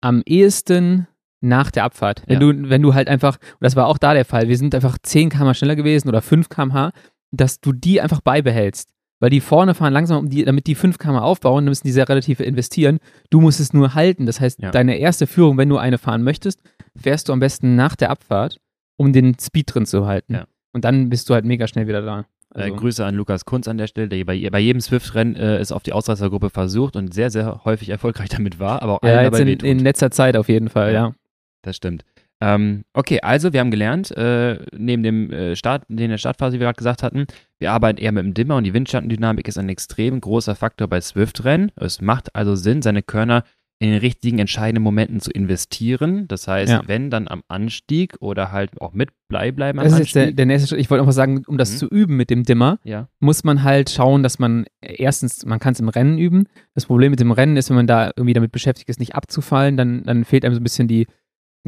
am 0.00 0.22
ehesten 0.26 1.06
nach 1.40 1.70
der 1.70 1.84
Abfahrt. 1.84 2.22
Wenn, 2.26 2.40
Ja. 2.40 2.52
du, 2.52 2.70
wenn 2.70 2.80
du 2.82 2.94
halt 2.94 3.08
einfach, 3.08 3.36
und 3.36 3.56
das 3.60 3.76
war 3.76 3.86
auch 3.86 3.98
da 3.98 4.14
der 4.14 4.24
Fall, 4.24 4.48
wir 4.48 4.56
sind 4.56 4.74
einfach 4.74 4.96
10 5.02 5.28
km 5.30 5.52
schneller 5.54 5.76
gewesen 5.76 6.08
oder 6.08 6.22
5 6.22 6.48
km/h, 6.48 6.92
dass 7.32 7.60
du 7.60 7.72
die 7.72 8.00
einfach 8.00 8.20
beibehältst. 8.22 8.90
Weil 9.24 9.30
die 9.30 9.40
vorne 9.40 9.72
fahren 9.72 9.94
langsam, 9.94 10.18
um 10.18 10.28
die, 10.28 10.44
damit 10.44 10.66
die 10.66 10.74
5 10.74 10.98
km 10.98 11.16
aufbauen, 11.16 11.64
dann 11.64 11.70
müssen 11.70 11.86
die 11.86 11.92
sehr 11.92 12.06
relativ 12.06 12.40
investieren. 12.40 12.98
Du 13.30 13.40
musst 13.40 13.58
es 13.58 13.72
nur 13.72 13.94
halten. 13.94 14.26
Das 14.26 14.38
heißt, 14.38 14.60
Ja. 14.60 14.70
deine 14.70 14.98
erste 14.98 15.26
Führung, 15.26 15.56
wenn 15.56 15.70
du 15.70 15.78
eine 15.78 15.96
fahren 15.96 16.22
möchtest, 16.22 16.60
fährst 16.94 17.30
du 17.30 17.32
am 17.32 17.40
besten 17.40 17.74
nach 17.74 17.96
der 17.96 18.10
Abfahrt, 18.10 18.58
um 18.98 19.14
den 19.14 19.34
Speed 19.40 19.72
drin 19.74 19.86
zu 19.86 20.04
halten. 20.04 20.34
Ja. 20.34 20.44
Und 20.74 20.84
dann 20.84 21.08
bist 21.08 21.30
du 21.30 21.32
halt 21.32 21.46
mega 21.46 21.66
schnell 21.66 21.86
wieder 21.88 22.02
da. 22.02 22.26
Äh, 22.54 22.64
Also, 22.64 22.74
Grüße 22.76 23.02
an 23.06 23.14
Lukas 23.14 23.46
Kunz 23.46 23.66
an 23.66 23.78
der 23.78 23.86
Stelle, 23.86 24.08
der 24.10 24.22
bei, 24.26 24.50
bei 24.50 24.60
jedem 24.60 24.82
Swift-Rennen 24.82 25.36
äh, 25.36 25.56
es 25.56 25.72
auf 25.72 25.82
die 25.82 25.94
Ausreißergruppe 25.94 26.50
versucht 26.50 26.94
und 26.94 27.14
sehr, 27.14 27.30
sehr 27.30 27.62
häufig 27.64 27.88
erfolgreich 27.88 28.28
damit 28.36 28.58
war, 28.58 28.82
aber 28.82 28.96
auch 28.96 29.02
ja, 29.08 29.22
jetzt 29.22 29.38
in, 29.40 29.48
in 29.48 29.78
letzter 29.78 30.10
Zeit 30.10 30.36
auf 30.36 30.50
jeden 30.50 30.68
Fall, 30.68 30.92
Ja. 30.92 31.06
ja. 31.08 31.14
Das 31.62 31.76
stimmt. 31.76 32.04
Ähm, 32.40 32.84
okay, 32.92 33.20
also 33.22 33.52
wir 33.52 33.60
haben 33.60 33.70
gelernt, 33.70 34.10
äh, 34.16 34.58
neben 34.76 35.02
dem 35.02 35.30
äh, 35.30 35.56
Start, 35.56 35.84
den 35.88 36.10
der 36.10 36.18
Startphase, 36.18 36.56
wie 36.56 36.60
wir 36.60 36.66
gerade 36.66 36.76
gesagt 36.78 37.02
hatten, 37.02 37.26
wir 37.58 37.72
arbeiten 37.72 37.98
eher 37.98 38.12
mit 38.12 38.24
dem 38.24 38.34
Dimmer 38.34 38.56
und 38.56 38.64
die 38.64 38.74
Windschattendynamik 38.74 39.48
ist 39.48 39.56
ein 39.58 39.68
extrem 39.68 40.20
großer 40.20 40.54
Faktor 40.54 40.88
bei 40.88 41.00
Swift-Rennen. 41.00 41.70
Es 41.76 42.00
macht 42.02 42.34
also 42.34 42.54
Sinn, 42.54 42.82
seine 42.82 43.02
Körner 43.02 43.44
in 43.80 43.90
den 43.90 43.98
richtigen 43.98 44.38
entscheidenden 44.38 44.82
Momenten 44.84 45.20
zu 45.20 45.30
investieren. 45.30 46.28
Das 46.28 46.46
heißt, 46.46 46.70
Ja. 46.70 46.82
wenn 46.86 47.10
dann 47.10 47.28
am 47.28 47.42
Anstieg 47.48 48.14
oder 48.20 48.52
halt 48.52 48.80
auch 48.80 48.92
mit 48.92 49.10
bleiben 49.28 49.58
am 49.78 49.84
Das 49.84 49.92
ist 49.94 49.98
jetzt 49.98 50.00
Anstieg. 50.16 50.22
der, 50.22 50.32
der 50.32 50.46
nächste 50.46 50.68
Schritt. 50.68 50.80
Ich 50.80 50.90
wollte 50.90 51.02
einfach 51.02 51.12
sagen, 51.12 51.42
um 51.46 51.58
das 51.58 51.72
Mhm. 51.72 51.76
zu 51.78 51.88
üben 51.88 52.16
mit 52.16 52.30
dem 52.30 52.44
Dimmer, 52.44 52.78
ja, 52.84 53.08
muss 53.20 53.42
man 53.42 53.62
halt 53.62 53.90
schauen, 53.90 54.22
dass 54.22 54.38
man 54.38 54.64
erstens, 54.80 55.44
man 55.44 55.58
kann 55.58 55.72
es 55.72 55.80
im 55.80 55.88
Rennen 55.88 56.18
üben. 56.18 56.44
Das 56.74 56.86
Problem 56.86 57.10
mit 57.10 57.20
dem 57.20 57.32
Rennen 57.32 57.56
ist, 57.56 57.68
wenn 57.68 57.76
man 57.76 57.86
da 57.86 58.10
irgendwie 58.16 58.32
damit 58.34 58.52
beschäftigt 58.52 58.88
ist, 58.88 59.00
nicht 59.00 59.14
abzufallen, 59.16 59.76
dann, 59.76 60.04
dann 60.04 60.24
fehlt 60.24 60.44
einem 60.44 60.54
so 60.54 60.60
ein 60.60 60.64
bisschen 60.64 60.88
die 60.88 61.06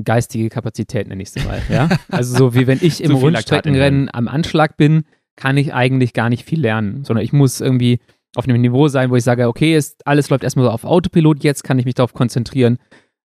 geistige 0.04 0.48
Kapazität, 0.48 1.08
nenne 1.08 1.22
ich 1.22 1.30
es 1.34 1.44
mal. 1.44 1.60
Ja? 1.68 1.88
Also 2.10 2.36
so 2.36 2.54
wie 2.54 2.66
wenn 2.66 2.78
ich 2.80 3.02
im 3.02 3.14
Rundstreckenrennen 3.14 4.10
am 4.12 4.28
Anschlag 4.28 4.76
bin, 4.76 5.04
kann 5.36 5.56
ich 5.56 5.74
eigentlich 5.74 6.12
gar 6.12 6.30
nicht 6.30 6.44
viel 6.44 6.60
lernen, 6.60 7.04
sondern 7.04 7.24
ich 7.24 7.32
muss 7.32 7.60
irgendwie 7.60 8.00
auf 8.34 8.46
einem 8.46 8.60
Niveau 8.60 8.88
sein, 8.88 9.10
wo 9.10 9.16
ich 9.16 9.24
sage, 9.24 9.48
okay, 9.48 9.76
ist, 9.76 10.06
alles 10.06 10.30
läuft 10.30 10.44
erstmal 10.44 10.66
so 10.66 10.70
auf 10.70 10.84
Autopilot, 10.84 11.42
jetzt 11.42 11.64
kann 11.64 11.78
ich 11.78 11.84
mich 11.84 11.94
darauf 11.94 12.12
konzentrieren, 12.12 12.78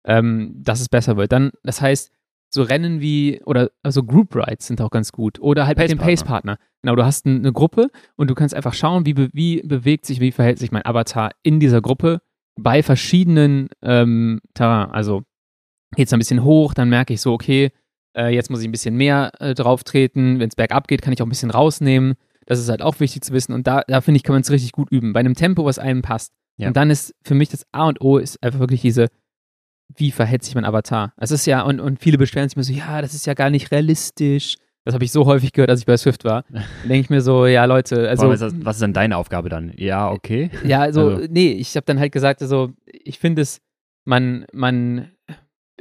ähm, 0.05 0.53
dass 0.55 0.82
es 0.82 0.89
besser 0.89 1.17
wird. 1.17 1.32
Dann, 1.32 1.51
das 1.63 1.82
heißt, 1.82 2.11
so 2.53 2.63
Rennen 2.63 2.99
wie, 2.99 3.41
oder 3.45 3.72
also 3.82 4.03
Group 4.03 4.36
Rides 4.36 4.67
sind 4.67 4.82
auch 4.82 4.89
ganz 4.89 5.11
gut. 5.11 5.39
Oder 5.39 5.67
halt 5.67 5.78
mit 5.78 5.89
dem 5.89 5.97
Pace-Partner. 5.97 6.55
Pace-Partner. 6.55 6.57
Genau, 6.82 6.95
du 6.95 7.05
hast 7.05 7.26
ein, 7.26 7.38
eine 7.39 7.53
Gruppe 7.53 7.88
und 8.17 8.30
du 8.30 8.36
kannst 8.36 8.53
einfach 8.53 8.74
schauen, 8.74 9.05
wie, 9.05 9.13
be 9.13 9.30
wie 9.34 9.61
bewegt 9.61 10.05
sich, 10.05 10.19
wie 10.19 10.32
verhält 10.32 10.59
sich 10.59 10.72
mein 10.72 10.86
Avatar 10.86 11.32
in 11.43 11.59
dieser 11.59 11.82
Gruppe 11.82 12.22
bei 12.59 12.84
verschiedenen 12.84 13.69
ähm, 13.82 14.41
Terrain. 14.53 14.91
Also 14.91 15.24
geht 15.95 16.07
es 16.07 16.13
ein 16.13 16.19
bisschen 16.19 16.43
hoch, 16.43 16.73
dann 16.73 16.89
merke 16.89 17.13
ich 17.13 17.21
so, 17.21 17.33
okay, 17.33 17.71
äh, 18.15 18.33
jetzt 18.33 18.49
muss 18.49 18.61
ich 18.61 18.67
ein 18.67 18.71
bisschen 18.71 18.95
mehr 18.95 19.31
äh, 19.39 19.53
drauf 19.53 19.83
treten. 19.83 20.39
Wenn 20.39 20.49
es 20.49 20.55
bergab 20.55 20.87
geht, 20.87 21.01
kann 21.01 21.13
ich 21.13 21.21
auch 21.21 21.25
ein 21.25 21.29
bisschen 21.29 21.51
rausnehmen. 21.51 22.15
Das 22.45 22.59
ist 22.59 22.69
halt 22.69 22.81
auch 22.81 22.99
wichtig 22.99 23.23
zu 23.23 23.33
wissen. 23.33 23.53
Und 23.53 23.67
da, 23.67 23.83
da 23.87 24.01
finde 24.01 24.17
ich, 24.17 24.23
kann 24.23 24.33
man 24.33 24.41
es 24.41 24.51
richtig 24.51 24.71
gut 24.71 24.91
üben. 24.91 25.13
Bei 25.13 25.19
einem 25.19 25.35
Tempo, 25.35 25.65
was 25.65 25.79
einem 25.79 26.01
passt. 26.01 26.33
Ja. 26.57 26.67
Und 26.67 26.77
dann 26.77 26.89
ist 26.89 27.15
für 27.23 27.35
mich 27.35 27.49
das 27.49 27.65
A 27.71 27.87
und 27.87 28.01
O 28.01 28.17
ist 28.17 28.41
einfach 28.43 28.59
wirklich 28.59 28.81
diese, 28.81 29.07
wie 29.95 30.11
verhält 30.11 30.43
sich 30.43 30.55
mein 30.55 30.65
Avatar? 30.65 31.13
Es 31.17 31.31
ist 31.31 31.45
ja, 31.45 31.61
und, 31.61 31.79
und 31.79 31.99
viele 31.99 32.17
beschweren 32.17 32.49
sich 32.49 32.55
immer 32.55 32.63
so, 32.63 32.73
ja, 32.73 33.01
das 33.01 33.13
ist 33.13 33.25
ja 33.25 33.33
gar 33.33 33.49
nicht 33.49 33.71
realistisch. 33.71 34.57
Das 34.83 34.95
habe 34.95 35.03
ich 35.03 35.11
so 35.11 35.25
häufig 35.25 35.53
gehört, 35.53 35.69
als 35.69 35.81
ich 35.81 35.85
bei 35.85 35.95
Swift 35.95 36.25
war. 36.25 36.43
Dann 36.49 36.63
denke 36.83 36.99
ich 37.01 37.09
mir 37.09 37.21
so, 37.21 37.45
ja, 37.45 37.65
Leute, 37.65 38.09
also. 38.09 38.27
was, 38.27 38.41
ist 38.41 38.53
das, 38.53 38.65
was 38.65 38.75
ist 38.77 38.81
dann 38.81 38.93
deine 38.93 39.17
Aufgabe 39.17 39.47
dann? 39.49 39.71
Ja, 39.75 40.09
okay. 40.09 40.49
Ja, 40.65 40.81
also, 40.81 41.09
Also- 41.09 41.27
nee, 41.29 41.51
ich 41.51 41.75
habe 41.75 41.85
dann 41.85 41.99
halt 41.99 42.11
gesagt, 42.11 42.41
also, 42.41 42.71
ich 42.85 43.19
finde 43.19 43.43
es, 43.43 43.61
man, 44.05 44.45
man 44.53 45.11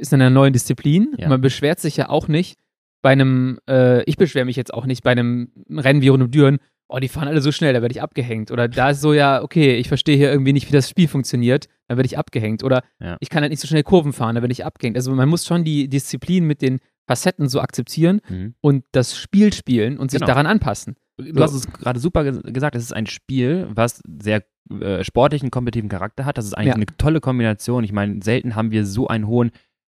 ist 0.01 0.11
in 0.13 0.21
einer 0.21 0.29
neuen 0.29 0.53
Disziplin. 0.53 1.13
Ja. 1.17 1.29
Man 1.29 1.41
beschwert 1.41 1.79
sich 1.79 1.95
ja 1.97 2.09
auch 2.09 2.27
nicht 2.27 2.57
bei 3.01 3.11
einem, 3.11 3.59
äh, 3.69 4.03
ich 4.03 4.17
beschwere 4.17 4.45
mich 4.45 4.55
jetzt 4.55 4.73
auch 4.73 4.85
nicht 4.85 5.03
bei 5.03 5.11
einem 5.11 5.51
Rennen 5.69 6.01
wie 6.01 6.09
Rund 6.09 6.23
um 6.23 6.31
Düren, 6.31 6.57
oh, 6.87 6.99
die 6.99 7.07
fahren 7.07 7.27
alle 7.29 7.41
so 7.41 7.51
schnell, 7.51 7.73
da 7.73 7.81
werde 7.81 7.93
ich 7.93 8.01
abgehängt. 8.01 8.51
Oder 8.51 8.67
da 8.67 8.89
ist 8.89 9.01
so, 9.01 9.13
ja, 9.13 9.41
okay, 9.41 9.75
ich 9.75 9.87
verstehe 9.87 10.17
hier 10.17 10.29
irgendwie 10.31 10.51
nicht, 10.53 10.67
wie 10.67 10.73
das 10.73 10.89
Spiel 10.89 11.07
funktioniert, 11.07 11.67
da 11.87 11.95
werde 11.95 12.05
ich 12.05 12.17
abgehängt. 12.17 12.63
Oder 12.63 12.83
Ja. 12.99 13.15
ich 13.21 13.29
kann 13.29 13.41
halt 13.41 13.51
nicht 13.51 13.61
so 13.61 13.67
schnell 13.67 13.83
Kurven 13.83 14.11
fahren, 14.13 14.35
da 14.35 14.41
werde 14.41 14.51
ich 14.51 14.65
abgehängt. 14.65 14.97
Also 14.97 15.11
man 15.15 15.29
muss 15.29 15.45
schon 15.45 15.63
die 15.63 15.87
Disziplin 15.87 16.45
mit 16.45 16.61
den 16.61 16.79
Facetten 17.07 17.47
so 17.49 17.61
akzeptieren 17.61 18.19
Mhm. 18.29 18.55
und 18.61 18.83
das 18.91 19.17
Spiel 19.17 19.53
spielen 19.53 19.97
und 19.97 20.11
sich 20.11 20.19
Genau. 20.19 20.27
daran 20.27 20.45
anpassen. 20.45 20.95
Du 21.17 21.41
hast 21.41 21.53
es 21.53 21.67
gerade 21.71 21.99
super 21.99 22.21
ges- 22.21 22.51
gesagt, 22.51 22.75
es 22.75 22.83
ist 22.83 22.93
ein 22.93 23.05
Spiel, 23.07 23.67
was 23.73 24.01
sehr 24.21 24.43
äh, 24.79 25.03
sportlichen, 25.03 25.51
kompetitiven 25.51 25.89
Charakter 25.89 26.23
hat. 26.25 26.37
Das 26.37 26.45
ist 26.45 26.53
eigentlich 26.53 26.67
Ja. 26.69 26.75
eine 26.75 26.85
tolle 26.97 27.19
Kombination. 27.19 27.83
Ich 27.83 27.91
meine, 27.91 28.21
selten 28.21 28.55
haben 28.55 28.71
wir 28.71 28.85
so 28.85 29.07
einen 29.07 29.27
hohen, 29.27 29.51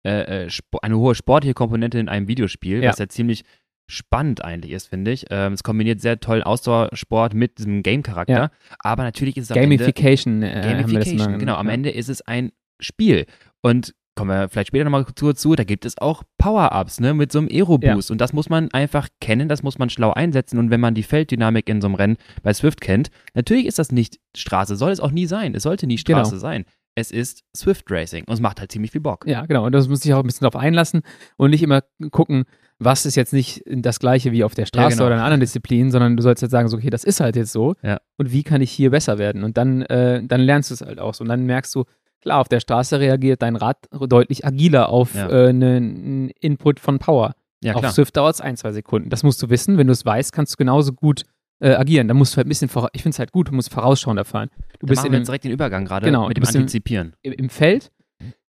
äh, 0.05 0.45
äh, 0.47 0.49
eine 0.83 0.99
hohe 0.99 1.15
sportliche 1.15 1.55
Komponente 1.55 1.99
in 1.99 2.09
einem 2.09 2.29
Videospiel, 2.29 2.83
Ja. 2.83 2.91
was 2.91 2.99
ja 2.99 3.09
ziemlich 3.09 3.43
spannend 3.87 4.43
eigentlich 4.45 4.73
ist, 4.73 4.87
finde 4.89 5.11
ich. 5.11 5.27
Ähm, 5.31 5.53
es 5.53 5.63
kombiniert 5.63 6.01
sehr 6.01 6.19
toll 6.21 6.43
Ausdauersport 6.43 7.35
mit 7.35 7.59
diesem 7.59 7.83
Game-Charakter. 7.83 8.33
Ja. 8.35 8.51
Aber 8.79 9.03
natürlich 9.03 9.37
ist 9.37 9.45
es 9.45 9.51
am 9.51 9.59
Ende 9.63 9.77
Gamification, 9.77 10.43
äh, 10.43 10.47
wir 10.47 10.63
das 10.63 10.67
Gamification, 10.93 11.33
mal 11.33 11.39
genau. 11.39 11.55
Am 11.57 11.67
ja. 11.67 11.73
Ende 11.75 11.91
ist 11.91 12.09
es 12.09 12.23
ein 12.23 12.53
Spiel. 12.81 13.27
Und 13.61 13.95
kommen 14.17 14.31
wir 14.31 14.49
vielleicht 14.49 14.69
später 14.69 14.85
nochmal 14.85 15.05
dazu, 15.15 15.55
da 15.55 15.65
gibt 15.65 15.85
es 15.85 15.99
auch 15.99 16.23
Power-Ups, 16.39 17.01
ne, 17.01 17.15
mit 17.15 17.33
so 17.33 17.41
einem 17.41 17.49
Aero-Boost. 17.51 18.11
Und 18.11 18.21
das 18.21 18.33
muss 18.33 18.49
man 18.49 18.71
einfach 18.73 19.09
kennen, 19.21 19.49
das 19.49 19.63
muss 19.63 19.79
man 19.79 19.91
schlau 19.91 20.13
einsetzen. 20.13 20.59
Und 20.59 20.71
wenn 20.71 20.81
man 20.81 20.95
die 20.95 21.03
Felddynamik 21.03 21.69
in 21.69 21.81
so 21.83 21.89
einem 21.89 21.97
Rennen 21.97 22.17
bei 22.43 22.55
Swift 22.55 22.81
kennt, 22.81 23.11
natürlich 23.35 23.67
ist 23.67 23.79
das 23.79 23.91
nicht 23.93 24.19
Straße, 24.37 24.77
soll 24.77 24.93
es 24.93 25.01
auch 25.01 25.11
nie 25.11 25.27
sein. 25.27 25.55
Es 25.55 25.65
sollte 25.65 25.87
nie 25.87 25.99
Straße 25.99 26.31
Genau. 26.31 26.41
sein. 26.41 26.65
Es 26.97 27.11
ist 27.11 27.43
Swift 27.57 27.91
Racing 27.91 28.25
und 28.27 28.35
es 28.35 28.41
macht 28.41 28.61
halt 28.61 28.71
ziemlich 28.71 28.93
viel 28.93 29.01
Bock. 29.01 29.27
Ja, 29.27 29.47
genau. 29.47 29.67
Und 29.67 29.73
das 29.73 29.89
muss 29.89 30.05
ich 30.05 30.15
auch 30.15 30.21
ein 30.21 30.27
bisschen 30.27 30.45
darauf 30.45 30.61
einlassen 30.61 31.03
und 31.37 31.51
nicht 31.51 31.63
immer 31.63 31.83
gucken, 32.11 32.45
was 32.79 33.07
ist 33.07 33.17
jetzt 33.17 33.33
nicht 33.33 33.63
das 33.67 33.99
gleiche 33.99 34.33
wie 34.33 34.45
auf 34.45 34.55
der 34.55 34.67
Straße 34.67 34.97
genau. 34.97 35.07
oder 35.07 35.17
in 35.17 35.21
anderen 35.21 35.41
Disziplin, 35.41 35.91
sondern 35.91 36.17
du 36.17 36.23
sollst 36.23 36.43
jetzt 36.43 36.51
sagen, 36.51 36.69
so, 36.69 36.77
okay, 36.77 36.91
das 36.91 37.05
ist 37.05 37.21
halt 37.21 37.37
jetzt 37.37 37.53
so. 37.53 37.75
Ja. 37.83 38.01
Und 38.17 38.33
wie 38.33 38.43
kann 38.43 38.63
ich 38.63 38.71
hier 38.71 38.91
besser 38.91 39.19
werden? 39.19 39.45
Und 39.45 39.57
dann, 39.57 39.83
äh, 39.83 40.23
dann 40.25 40.41
lernst 40.41 40.71
du 40.71 40.75
es 40.75 40.81
halt 40.83 40.99
auch 40.99 41.15
so. 41.15 41.23
Und 41.23 41.29
dann 41.29 41.47
merkst 41.47 41.75
du, 41.75 41.85
klar, 42.21 42.41
auf 42.41 42.49
der 42.49 42.61
Straße 42.61 42.99
reagiert 43.01 43.43
dein 43.43 43.57
Rad 43.57 43.79
deutlich 43.93 44.45
agiler 44.45 44.89
auf 44.89 45.15
Ja. 45.15 45.29
äh, 45.31 45.49
einen 45.49 46.31
Input 46.41 46.81
von 46.81 46.99
Power. 46.99 47.35
Ja, 47.63 47.75
auf. 47.75 47.91
Swift 47.93 48.17
dauert 48.17 48.35
es 48.35 48.41
ein, 48.41 48.57
zwei 48.57 48.73
Sekunden. 48.73 49.09
Das 49.09 49.23
musst 49.23 49.43
du 49.43 49.49
wissen. 49.49 49.79
Wenn 49.79 49.87
du 49.87 49.93
es 49.93 50.05
weißt, 50.05 50.33
kannst 50.33 50.53
du 50.53 50.57
genauso 50.57 50.93
gut 50.93 51.23
äh, 51.65 51.75
agieren. 51.75 52.09
Da 52.09 52.15
musst 52.15 52.35
du 52.35 52.37
halt 52.37 52.47
ein 52.47 52.51
bisschen, 52.51 52.69
ich 52.93 53.03
finde 53.03 53.15
es 53.15 53.19
halt 53.19 53.33
gut, 53.33 53.49
du 53.49 53.53
musst 53.53 53.73
vorausschauender 53.73 54.25
fahren. 54.25 54.51
Du 54.81 54.87
Da 54.87 54.91
bist 54.91 55.05
in 55.05 55.15
einem, 55.15 55.25
direkt 55.25 55.45
den 55.45 55.53
Übergang 55.53 55.85
gerade 55.87 56.05
Genau, 56.07 56.29
mit 56.29 56.37
dem 56.37 56.45
Antizipieren. 56.45 57.15
im, 57.23 57.33
im 57.33 57.49
Feld 57.49 57.91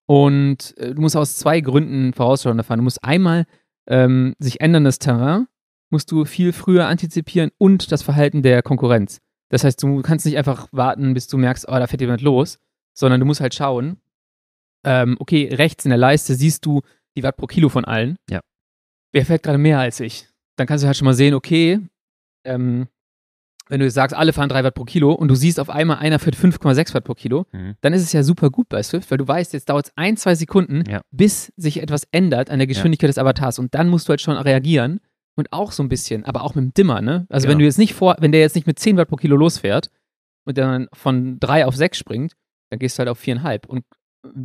und 0.06 0.76
äh, 0.78 0.94
du 0.94 1.00
musst 1.00 1.16
aus 1.16 1.36
zwei 1.36 1.60
Gründen 1.60 2.12
vorausschauender 2.14 2.64
fahren. 2.64 2.78
Du 2.78 2.84
musst 2.84 3.04
einmal 3.04 3.46
ähm, 3.86 4.34
sich 4.38 4.60
änderndes 4.60 4.98
Terrain, 4.98 5.46
musst 5.90 6.10
du 6.10 6.24
viel 6.24 6.52
früher 6.52 6.86
antizipieren 6.86 7.50
und 7.58 7.92
das 7.92 8.02
Verhalten 8.02 8.42
der 8.42 8.62
Konkurrenz. 8.62 9.20
Das 9.50 9.64
heißt, 9.64 9.82
du 9.82 10.00
kannst 10.00 10.24
nicht 10.24 10.38
einfach 10.38 10.68
warten, 10.72 11.12
bis 11.12 11.26
du 11.28 11.36
merkst, 11.36 11.68
oh, 11.68 11.72
da 11.72 11.86
fährt 11.86 12.00
jemand 12.00 12.22
los, 12.22 12.58
sondern 12.94 13.20
du 13.20 13.26
musst 13.26 13.40
halt 13.42 13.54
schauen, 13.54 13.98
ähm, 14.84 15.16
okay, 15.20 15.48
rechts 15.52 15.84
in 15.84 15.90
der 15.90 15.98
Leiste 15.98 16.34
siehst 16.34 16.64
du 16.64 16.80
die 17.16 17.22
Watt 17.22 17.36
pro 17.36 17.46
Kilo 17.46 17.68
von 17.68 17.84
allen. 17.84 18.16
Ja. 18.30 18.40
Wer 19.12 19.26
fährt 19.26 19.42
gerade 19.42 19.58
mehr 19.58 19.78
als 19.78 20.00
ich? 20.00 20.28
Dann 20.56 20.66
kannst 20.66 20.82
du 20.82 20.86
halt 20.86 20.96
schon 20.96 21.04
mal 21.04 21.14
sehen, 21.14 21.34
okay, 21.34 21.78
ähm, 22.44 22.88
wenn 23.68 23.80
du 23.80 23.90
sagst, 23.90 24.14
alle 24.16 24.32
fahren 24.32 24.48
3 24.48 24.64
Watt 24.64 24.74
pro 24.74 24.84
Kilo 24.84 25.12
und 25.12 25.28
du 25.28 25.34
siehst 25.34 25.58
auf 25.60 25.70
einmal, 25.70 25.98
einer 25.98 26.18
fährt 26.18 26.36
5,6 26.36 26.94
Watt 26.94 27.04
pro 27.04 27.14
Kilo, 27.14 27.46
Mhm. 27.52 27.74
dann 27.80 27.92
ist 27.92 28.02
es 28.02 28.12
ja 28.12 28.22
super 28.22 28.50
gut 28.50 28.68
bei 28.68 28.82
Swift, 28.82 29.10
weil 29.10 29.18
du 29.18 29.26
weißt, 29.26 29.52
jetzt 29.52 29.68
dauert 29.68 29.86
es 29.86 29.92
ein, 29.96 30.16
zwei 30.16 30.34
Sekunden, 30.34 30.84
Ja. 30.88 31.00
bis 31.10 31.52
sich 31.56 31.80
etwas 31.82 32.06
ändert 32.10 32.50
an 32.50 32.58
der 32.58 32.66
Geschwindigkeit 32.66 33.08
des 33.08 33.18
Avatars 33.18 33.58
und 33.58 33.74
dann 33.74 33.88
musst 33.88 34.08
du 34.08 34.10
halt 34.10 34.20
schon 34.20 34.36
reagieren 34.36 35.00
und 35.36 35.52
auch 35.52 35.72
so 35.72 35.82
ein 35.82 35.88
bisschen, 35.88 36.24
aber 36.24 36.42
auch 36.42 36.54
mit 36.54 36.64
dem 36.64 36.74
Dimmer, 36.74 37.00
ne? 37.00 37.26
Also 37.30 37.44
wenn 37.48 37.52
Genau. 37.52 37.60
du 37.60 37.64
jetzt 37.66 37.78
nicht 37.78 37.94
vor, 37.94 38.16
wenn 38.20 38.32
der 38.32 38.40
jetzt 38.42 38.54
nicht 38.56 38.66
mit 38.66 38.78
10 38.78 38.96
Watt 38.96 39.08
pro 39.08 39.16
Kilo 39.16 39.36
losfährt 39.36 39.90
und 40.44 40.58
dann 40.58 40.88
von 40.92 41.38
3 41.40 41.64
auf 41.66 41.74
6 41.76 41.96
springt, 41.96 42.34
dann 42.70 42.78
gehst 42.78 42.96
du 42.96 43.00
halt 43.00 43.08
auf 43.08 43.18
4,5 43.18 43.66
und 43.66 43.84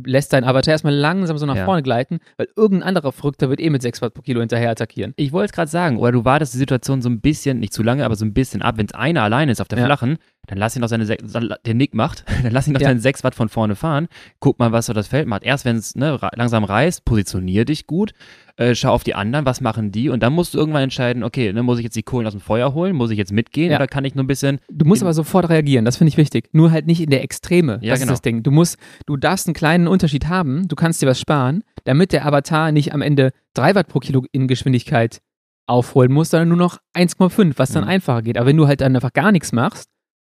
lässt 0.04 0.32
deinen 0.32 0.44
Avatar 0.44 0.72
erstmal 0.72 0.94
langsam 0.94 1.38
so 1.38 1.46
nach 1.46 1.56
Ja. 1.56 1.64
vorne 1.64 1.82
gleiten, 1.82 2.18
weil 2.36 2.48
irgendein 2.56 2.88
anderer 2.88 3.12
Verrückter 3.12 3.48
wird 3.48 3.60
eh 3.60 3.70
mit 3.70 3.82
6 3.82 4.02
Watt 4.02 4.14
pro 4.14 4.22
Kilo 4.22 4.40
hinterher 4.40 4.70
attackieren. 4.70 5.12
Ich 5.16 5.32
wollte 5.32 5.46
es 5.46 5.52
gerade 5.52 5.70
sagen, 5.70 5.98
oder 5.98 6.12
du 6.12 6.24
wartest 6.24 6.54
die 6.54 6.58
Situation 6.58 7.00
so 7.02 7.08
ein 7.08 7.20
bisschen, 7.20 7.58
nicht 7.60 7.72
zu 7.72 7.82
lange, 7.82 8.04
aber 8.04 8.16
so 8.16 8.24
ein 8.24 8.34
bisschen 8.34 8.62
ab. 8.62 8.76
Wenn 8.78 8.86
es 8.86 8.94
einer 8.94 9.22
allein 9.22 9.48
ist 9.48 9.60
auf 9.60 9.68
der 9.68 9.78
Ja. 9.78 9.84
flachen, 9.86 10.18
dann 10.48 10.58
lass 10.58 10.74
ihn 10.74 10.82
doch 10.82 10.88
seine, 10.88 11.06
der 11.06 11.74
Nick 11.74 11.94
macht, 11.94 12.24
dann 12.42 12.52
lass 12.52 12.66
ihn 12.66 12.74
doch 12.74 12.80
Ja. 12.80 12.88
seine 12.88 13.00
6 13.00 13.22
Watt 13.24 13.34
von 13.36 13.48
vorne 13.48 13.76
fahren. 13.76 14.08
Guck 14.40 14.58
mal, 14.58 14.72
was 14.72 14.86
so 14.86 14.92
das 14.92 15.06
Feld 15.06 15.28
macht. 15.28 15.44
Erst 15.44 15.64
wenn 15.64 15.76
es 15.76 15.94
ne, 15.94 16.18
langsam 16.34 16.64
reißt, 16.64 17.04
positionier 17.04 17.64
dich 17.64 17.86
gut, 17.86 18.12
äh, 18.56 18.74
schau 18.74 18.92
auf 18.92 19.04
die 19.04 19.14
anderen, 19.14 19.46
was 19.46 19.60
machen 19.60 19.92
die 19.92 20.08
und 20.08 20.20
dann 20.22 20.32
musst 20.32 20.52
du 20.54 20.58
irgendwann 20.58 20.82
entscheiden, 20.82 21.22
okay, 21.22 21.52
ne, 21.52 21.62
muss 21.62 21.78
ich 21.78 21.84
jetzt 21.84 21.94
die 21.96 22.02
Kohlen 22.02 22.26
aus 22.26 22.32
dem 22.32 22.40
Feuer 22.40 22.74
holen, 22.74 22.96
muss 22.96 23.10
ich 23.10 23.18
jetzt 23.18 23.30
mitgehen 23.32 23.70
Ja. 23.70 23.76
oder 23.76 23.86
kann 23.86 24.04
ich 24.04 24.14
nur 24.16 24.24
ein 24.24 24.26
bisschen, 24.26 24.58
Du 24.70 24.84
musst 24.84 25.02
aber 25.02 25.12
sofort 25.14 25.48
reagieren, 25.48 25.84
das 25.84 25.96
finde 25.96 26.08
ich 26.08 26.16
wichtig. 26.16 26.48
Nur 26.52 26.72
halt 26.72 26.86
nicht 26.86 27.00
in 27.00 27.10
der 27.10 27.22
Extreme. 27.22 27.78
Ja, 27.82 27.90
das 27.92 28.00
genau. 28.00 28.12
ist 28.12 28.18
das 28.18 28.22
Ding. 28.22 28.42
Du 28.42 28.50
musst, 28.50 28.76
du 29.06 29.16
darfst 29.16 29.46
einen 29.46 29.54
kleinen 29.54 29.86
Unterschied 29.86 30.26
haben, 30.28 30.66
du 30.66 30.74
kannst 30.74 31.00
dir 31.02 31.06
was 31.06 31.20
sparen, 31.20 31.62
damit 31.84 32.12
der 32.12 32.26
Avatar 32.26 32.72
nicht 32.72 32.92
am 32.92 33.00
Ende 33.02 33.30
3 33.54 33.74
Watt 33.76 33.88
pro 33.88 34.00
Kilo 34.00 34.24
in 34.32 34.48
Geschwindigkeit 34.48 35.20
aufholen 35.66 36.10
muss, 36.12 36.30
sondern 36.30 36.48
nur 36.48 36.56
noch 36.56 36.78
1,5, 36.94 37.58
was 37.58 37.72
dann 37.72 37.84
Mhm. 37.84 37.90
einfacher 37.90 38.22
geht. 38.22 38.38
Aber 38.38 38.46
wenn 38.46 38.56
du 38.56 38.66
halt 38.66 38.80
dann 38.80 38.94
einfach 38.96 39.12
gar 39.12 39.30
nichts 39.32 39.52
machst 39.52 39.88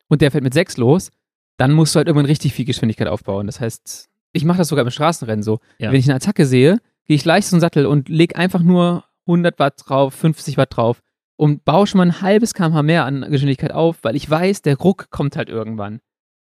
und 0.08 0.22
der 0.22 0.30
fährt 0.30 0.44
mit 0.44 0.54
6 0.54 0.76
los, 0.76 1.10
dann 1.56 1.72
musst 1.72 1.94
du 1.94 1.98
halt 1.98 2.08
irgendwann 2.08 2.26
richtig 2.26 2.52
viel 2.52 2.64
Geschwindigkeit 2.64 3.08
aufbauen. 3.08 3.46
Das 3.46 3.60
heißt, 3.60 4.08
ich 4.32 4.44
mache 4.44 4.58
das 4.58 4.68
sogar 4.68 4.84
im 4.84 4.90
Straßenrennen 4.90 5.42
so. 5.42 5.60
Ja. 5.78 5.90
Wenn 5.90 5.98
ich 5.98 6.06
eine 6.06 6.16
Attacke 6.16 6.46
sehe, 6.46 6.78
gehe 7.06 7.16
ich 7.16 7.24
leicht 7.24 7.48
zum 7.48 7.60
Sattel 7.60 7.86
und 7.86 8.08
leg 8.08 8.36
einfach 8.36 8.62
nur 8.62 9.04
100 9.26 9.58
Watt 9.58 9.82
drauf, 9.86 10.14
50 10.14 10.56
Watt 10.56 10.76
drauf 10.76 11.02
und 11.36 11.64
baue 11.64 11.86
schon 11.86 11.98
mal 11.98 12.06
ein 12.06 12.20
halbes 12.20 12.54
kmh 12.54 12.82
mehr 12.82 13.04
an 13.04 13.26
Geschwindigkeit 13.30 13.72
auf, 13.72 13.98
weil 14.02 14.16
ich 14.16 14.28
weiß, 14.28 14.62
der 14.62 14.76
Ruck 14.76 15.10
kommt 15.10 15.36
halt 15.36 15.48
irgendwann. 15.48 16.00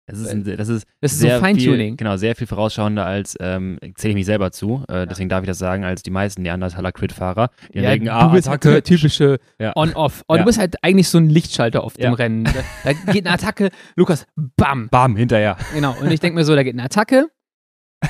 Das 0.10 0.20
ist, 0.20 0.30
ein, 0.30 0.44
das 0.44 0.68
ist 0.70 0.86
Das 1.02 1.12
ist 1.14 1.20
sehr 1.20 1.36
so 1.36 1.42
Feintuning. 1.42 1.90
Viel, 1.92 1.96
genau, 1.98 2.18
sehr 2.18 2.36
viel 2.36 2.48
vorausschauender 2.48 3.06
als, 3.06 3.36
ähm, 3.40 3.78
zähle 3.96 4.12
ich 4.12 4.16
mich 4.16 4.26
selber 4.26 4.52
zu, 4.52 4.84
äh, 4.90 5.06
deswegen 5.08 5.30
darf 5.30 5.44
ich 5.44 5.48
das 5.48 5.60
sagen, 5.60 5.84
als 5.86 6.04
die 6.04 6.12
meisten 6.12 6.42
Neandertaler 6.42 6.92
Crit-Fahrer, 6.92 7.50
die 7.74 7.80
Ja, 7.80 7.90
denken, 7.92 8.06
du 8.06 8.12
ah, 8.14 8.28
bist 8.28 8.48
halt 8.48 8.58
Attacke. 8.66 8.74
der 8.74 8.84
typische 8.84 9.40
Ja. 9.60 9.74
On-Off. 9.76 10.24
Und 10.28 10.38
Ja. 10.38 10.44
du 10.44 10.48
bist 10.48 10.60
halt 10.60 10.84
eigentlich 10.84 11.08
so 11.10 11.18
ein 11.18 11.30
Lichtschalter 11.30 11.84
auf 11.84 11.94
dem 11.94 12.04
Ja. 12.04 12.14
Rennen. 12.14 12.44
Da, 12.44 12.52
da 12.84 12.94
geht 13.14 13.26
eine 13.26 13.34
Attacke, 13.34 13.70
Lukas, 13.96 14.26
bam. 14.58 14.90
Bam, 14.90 15.16
hinterher. 15.16 15.58
Genau. 15.74 15.96
Und 16.02 16.12
ich 16.12 16.20
denke 16.20 16.36
mir 16.36 16.46
so, 16.46 16.56
da 16.56 16.64
geht 16.64 16.74
eine 16.74 16.84
Attacke, 16.84 17.28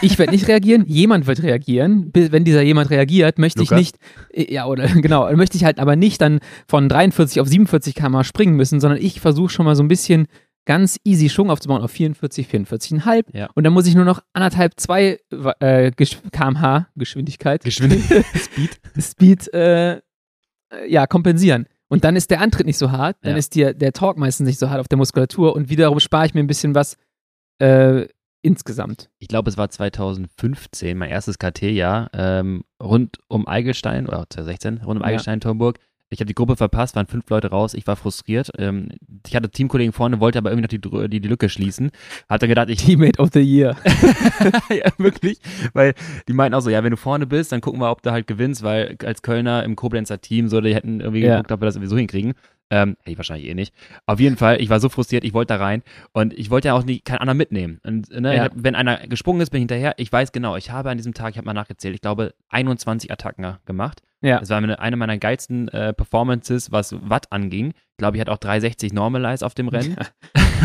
Ich 0.01 0.19
werde 0.19 0.31
nicht 0.33 0.47
reagieren, 0.47 0.85
jemand 0.85 1.25
wird 1.25 1.41
reagieren. 1.41 2.11
Wenn 2.13 2.43
dieser 2.45 2.61
jemand 2.61 2.91
reagiert, 2.91 3.39
möchte 3.39 3.59
Lukas? 3.61 3.79
ich 3.79 3.93
nicht, 3.93 3.97
äh, 4.49 4.53
ja, 4.53 4.67
oder 4.67 4.85
genau, 5.01 5.35
möchte 5.35 5.57
ich 5.57 5.63
halt 5.63 5.79
aber 5.79 5.95
nicht 5.95 6.21
dann 6.21 6.39
von 6.67 6.87
43 6.87 7.41
auf 7.41 7.47
47 7.47 7.95
km 7.95 8.21
springen 8.23 8.55
müssen, 8.55 8.79
sondern 8.79 9.01
ich 9.01 9.19
versuche 9.19 9.49
schon 9.49 9.65
mal 9.65 9.75
so 9.75 9.81
ein 9.81 9.87
bisschen 9.87 10.27
ganz 10.65 10.99
easy 11.03 11.29
Schwung 11.29 11.49
aufzubauen 11.49 11.81
auf 11.81 11.91
44, 11.91 12.47
44,5. 12.47 13.25
Ja. 13.33 13.49
Und 13.55 13.63
dann 13.63 13.73
muss 13.73 13.87
ich 13.87 13.95
nur 13.95 14.05
noch 14.05 14.21
anderthalb, 14.33 14.79
zwei 14.79 15.19
äh, 15.59 15.91
kmh 15.91 16.87
Geschwindigkeit, 16.95 17.63
Geschwindigkeit. 17.63 18.25
Speed. 18.35 18.79
Speed, 18.99 19.53
äh, 19.53 19.93
äh, 19.95 19.99
ja, 20.87 21.07
kompensieren. 21.07 21.65
Und 21.87 22.03
dann 22.03 22.15
ist 22.15 22.29
der 22.29 22.39
Antritt 22.41 22.67
nicht 22.67 22.77
so 22.77 22.91
hart, 22.91 23.17
dann 23.21 23.31
Ja. 23.31 23.37
ist 23.37 23.55
dir 23.55 23.73
der 23.73 23.93
Torque 23.93 24.19
meistens 24.19 24.45
nicht 24.47 24.59
so 24.59 24.69
hart 24.69 24.79
auf 24.79 24.87
der 24.87 24.97
Muskulatur 24.99 25.55
und 25.55 25.69
wiederum 25.69 25.99
spare 25.99 26.27
ich 26.27 26.35
mir 26.35 26.41
ein 26.41 26.47
bisschen 26.47 26.75
was 26.75 26.97
äh, 27.59 28.07
insgesamt. 28.43 29.09
Ich 29.17 29.27
glaube, 29.27 29.49
es 29.49 29.57
war 29.57 29.69
2015, 29.69 30.97
mein 30.97 31.09
erstes 31.09 31.39
KT-Jahr, 31.39 32.09
ähm, 32.13 32.63
rund 32.81 33.17
um 33.27 33.47
Eigelstein, 33.47 34.05
oder 34.07 34.25
2016, 34.29 34.77
rund 34.85 34.97
um 34.97 35.01
Ja. 35.01 35.07
Eigelstein, 35.07 35.41
Torburg. 35.41 35.79
Ich 36.11 36.19
habe 36.19 36.25
die 36.27 36.33
Gruppe 36.33 36.55
verpasst, 36.55 36.95
waren 36.95 37.05
fünf 37.05 37.29
Leute 37.29 37.51
raus, 37.51 37.75
ich 37.75 37.85
war 37.85 37.95
frustriert. 37.95 38.49
Ähm, 38.57 38.89
ich 39.27 39.35
hatte 39.35 39.49
Teamkollegen 39.49 39.93
vorne, 39.93 40.19
wollte 40.19 40.39
aber 40.39 40.49
irgendwie 40.51 40.77
noch 40.79 40.99
die, 41.01 41.07
die, 41.09 41.21
die 41.21 41.27
Lücke 41.27 41.49
schließen. 41.49 41.91
Hat 42.27 42.41
dann 42.41 42.49
gedacht, 42.49 42.69
ich 42.69 42.83
Teammate 42.83 43.19
of 43.19 43.29
the 43.33 43.41
Year. 43.41 43.75
ja, 44.69 44.91
wirklich. 44.97 45.39
Weil 45.73 45.93
die 46.27 46.33
meinten 46.33 46.55
auch 46.55 46.61
so, 46.61 46.71
ja, 46.71 46.83
wenn 46.83 46.91
du 46.91 46.97
vorne 46.97 47.27
bist, 47.27 47.51
dann 47.51 47.61
gucken 47.61 47.79
wir, 47.79 47.91
ob 47.91 48.01
du 48.01 48.11
halt 48.11 48.25
gewinnst, 48.25 48.63
weil 48.63 48.97
als 49.03 49.21
Kölner 49.21 49.63
im 49.63 49.75
Koblenzer 49.75 50.19
Team 50.19 50.47
so, 50.47 50.61
die 50.61 50.73
hätten 50.73 50.99
irgendwie 50.99 51.21
Ja. 51.21 51.35
geguckt, 51.35 51.51
ob 51.51 51.61
wir 51.61 51.65
das 51.65 51.75
sowieso 51.75 51.97
hinkriegen. 51.97 52.33
Ähm, 52.71 52.97
hätte 52.99 53.11
ich 53.11 53.17
wahrscheinlich 53.17 53.47
eh 53.49 53.55
nicht. 53.55 53.73
Auf 54.05 54.19
jeden 54.19 54.37
Fall, 54.37 54.61
ich 54.61 54.69
war 54.69 54.79
so 54.79 54.89
frustriert, 54.89 55.23
ich 55.23 55.33
wollte 55.33 55.55
da 55.55 55.59
rein 55.63 55.81
und 56.11 56.33
ich 56.33 56.49
wollte 56.51 56.67
ja 56.67 56.75
auch 56.75 56.83
nie, 56.83 56.99
keinen 56.99 57.17
anderen 57.17 57.37
mitnehmen. 57.37 57.79
Und 57.83 58.09
ne, 58.11 58.35
Ja. 58.35 58.49
wenn 58.53 58.75
einer 58.75 59.07
gesprungen 59.07 59.41
ist, 59.41 59.49
bin 59.49 59.59
ich 59.59 59.63
hinterher. 59.63 59.95
Ich 59.97 60.11
weiß 60.11 60.31
genau, 60.31 60.55
ich 60.55 60.69
habe 60.69 60.89
an 60.91 60.97
diesem 60.97 61.13
Tag, 61.15 61.31
ich 61.31 61.37
habe 61.37 61.45
mal 61.47 61.53
nachgezählt, 61.53 61.95
ich 61.95 62.01
glaube 62.01 62.33
21 62.49 63.11
Attacken 63.11 63.57
gemacht. 63.65 64.01
Ja. 64.21 64.39
Das 64.39 64.49
war 64.49 64.61
meine, 64.61 64.79
eine 64.79 64.97
meiner 64.97 65.17
geilsten 65.17 65.67
äh, 65.69 65.93
Performances, 65.93 66.71
was 66.71 66.93
Watt 67.09 67.31
anging. 67.31 67.69
Ich 67.71 67.97
glaube, 67.97 68.17
ich 68.17 68.21
hatte 68.21 68.31
auch 68.31 68.37
360 68.37 68.93
Normalize 68.93 69.43
auf 69.45 69.55
dem 69.55 69.67
Rennen. 69.69 69.95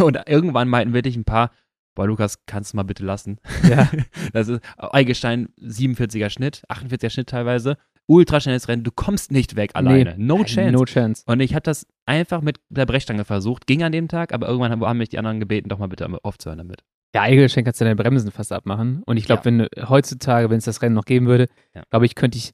und 0.02 0.18
irgendwann 0.26 0.68
meinten 0.68 0.92
wirklich 0.92 1.16
ein 1.16 1.24
paar, 1.24 1.52
boah, 1.94 2.06
Lukas, 2.06 2.44
kannst 2.46 2.72
du 2.72 2.76
mal 2.76 2.82
bitte 2.82 3.04
lassen. 3.04 3.38
Ja. 3.68 3.88
Das 4.32 4.48
ist 4.48 4.60
Eigelstein 4.76 5.48
47er 5.60 6.28
Schnitt, 6.28 6.64
48er 6.68 7.08
Schnitt 7.10 7.28
teilweise. 7.28 7.76
Ultraschnelles 8.06 8.68
Rennen, 8.68 8.84
du 8.84 8.90
kommst 8.90 9.32
nicht 9.32 9.56
weg 9.56 9.70
alleine. 9.74 10.14
No 10.18 10.44
chance. 10.44 10.72
No 10.72 10.84
chance. 10.84 11.22
Und 11.26 11.40
ich 11.40 11.54
habe 11.54 11.62
das 11.62 11.86
einfach 12.06 12.42
mit 12.42 12.60
der 12.68 12.84
Brechstange 12.86 13.24
versucht, 13.24 13.66
ging 13.66 13.82
an 13.82 13.92
dem 13.92 14.08
Tag, 14.08 14.34
aber 14.34 14.46
irgendwann 14.46 14.72
haben, 14.72 14.84
haben 14.84 14.98
mich 14.98 15.08
die 15.08 15.18
anderen 15.18 15.40
gebeten, 15.40 15.68
doch 15.70 15.78
mal 15.78 15.86
bitte 15.88 16.06
aufzuhören 16.22 16.58
damit. 16.58 16.82
Ja, 17.14 17.22
Eigelstein 17.22 17.64
kannst 17.64 17.80
du 17.80 17.84
deine 17.84 17.96
Bremsen 17.96 18.30
fast 18.32 18.52
abmachen. 18.52 19.02
Und 19.06 19.16
ich 19.16 19.24
glaube, 19.24 19.40
Ja. 19.40 19.44
wenn 19.46 19.58
du 19.60 19.68
heutzutage, 19.88 20.50
wenn 20.50 20.58
es 20.58 20.64
das 20.64 20.82
Rennen 20.82 20.94
noch 20.94 21.04
geben 21.04 21.26
würde, 21.26 21.48
Ja. 21.74 21.82
glaube 21.90 22.04
ich, 22.06 22.14
könnte 22.14 22.36
ich, 22.36 22.50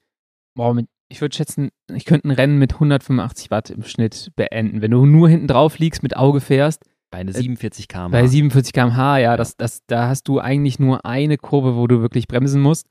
boah, 0.54 0.74
mit, 0.74 0.86
ich 1.08 1.20
würde 1.20 1.34
schätzen, 1.34 1.70
ich 1.92 2.04
könnte 2.04 2.28
ein 2.28 2.32
Rennen 2.32 2.58
mit 2.58 2.74
185 2.78 3.50
Watt 3.50 3.70
im 3.70 3.82
Schnitt 3.82 4.30
beenden. 4.36 4.82
Wenn 4.82 4.90
du 4.92 5.04
nur 5.06 5.28
hinten 5.28 5.46
drauf 5.48 5.78
liegst, 5.78 6.02
mit 6.02 6.16
Auge 6.16 6.40
fährst, 6.40 6.84
Bei 7.10 7.18
einer 7.18 7.32
47 7.32 7.88
km. 7.88 8.10
bei 8.12 8.26
47 8.26 8.72
km/h, 8.72 9.18
ja, 9.18 9.36
das, 9.36 9.56
das, 9.56 9.80
da 9.86 10.06
hast 10.08 10.28
du 10.28 10.38
eigentlich 10.38 10.78
nur 10.78 11.04
eine 11.04 11.38
Kurve, 11.38 11.74
wo 11.74 11.86
du 11.88 12.02
wirklich 12.02 12.28
bremsen 12.28 12.60
musst. 12.60 12.86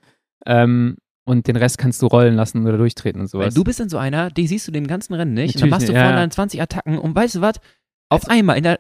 Ähm, 0.45 0.97
und 1.29 1.47
den 1.47 1.55
Rest 1.55 1.77
kannst 1.77 2.01
du 2.01 2.07
rollen 2.07 2.35
lassen 2.35 2.65
oder 2.67 2.77
durchtreten 2.77 3.21
und 3.21 3.25
Weil 3.33 3.43
sowas. 3.43 3.53
du 3.53 3.63
bist 3.63 3.79
dann 3.79 3.89
so 3.89 3.97
einer, 3.97 4.29
die 4.29 4.47
siehst 4.47 4.67
du 4.67 4.71
dem 4.71 4.87
ganzen 4.87 5.13
Rennen 5.13 5.33
nicht. 5.33 5.55
und 5.55 5.61
Natürlich 5.61 5.61
dann 5.61 5.69
machst 5.69 5.89
du 5.89 5.93
vorne 5.93 6.15
dann 6.17 6.31
20 6.31 6.61
Attacken 6.61 6.97
und 6.99 7.15
weißt 7.15 7.35
du 7.35 7.41
was? 7.41 7.55
Auf 8.09 8.27
einmal 8.27 8.57
in 8.57 8.63
der 8.63 8.79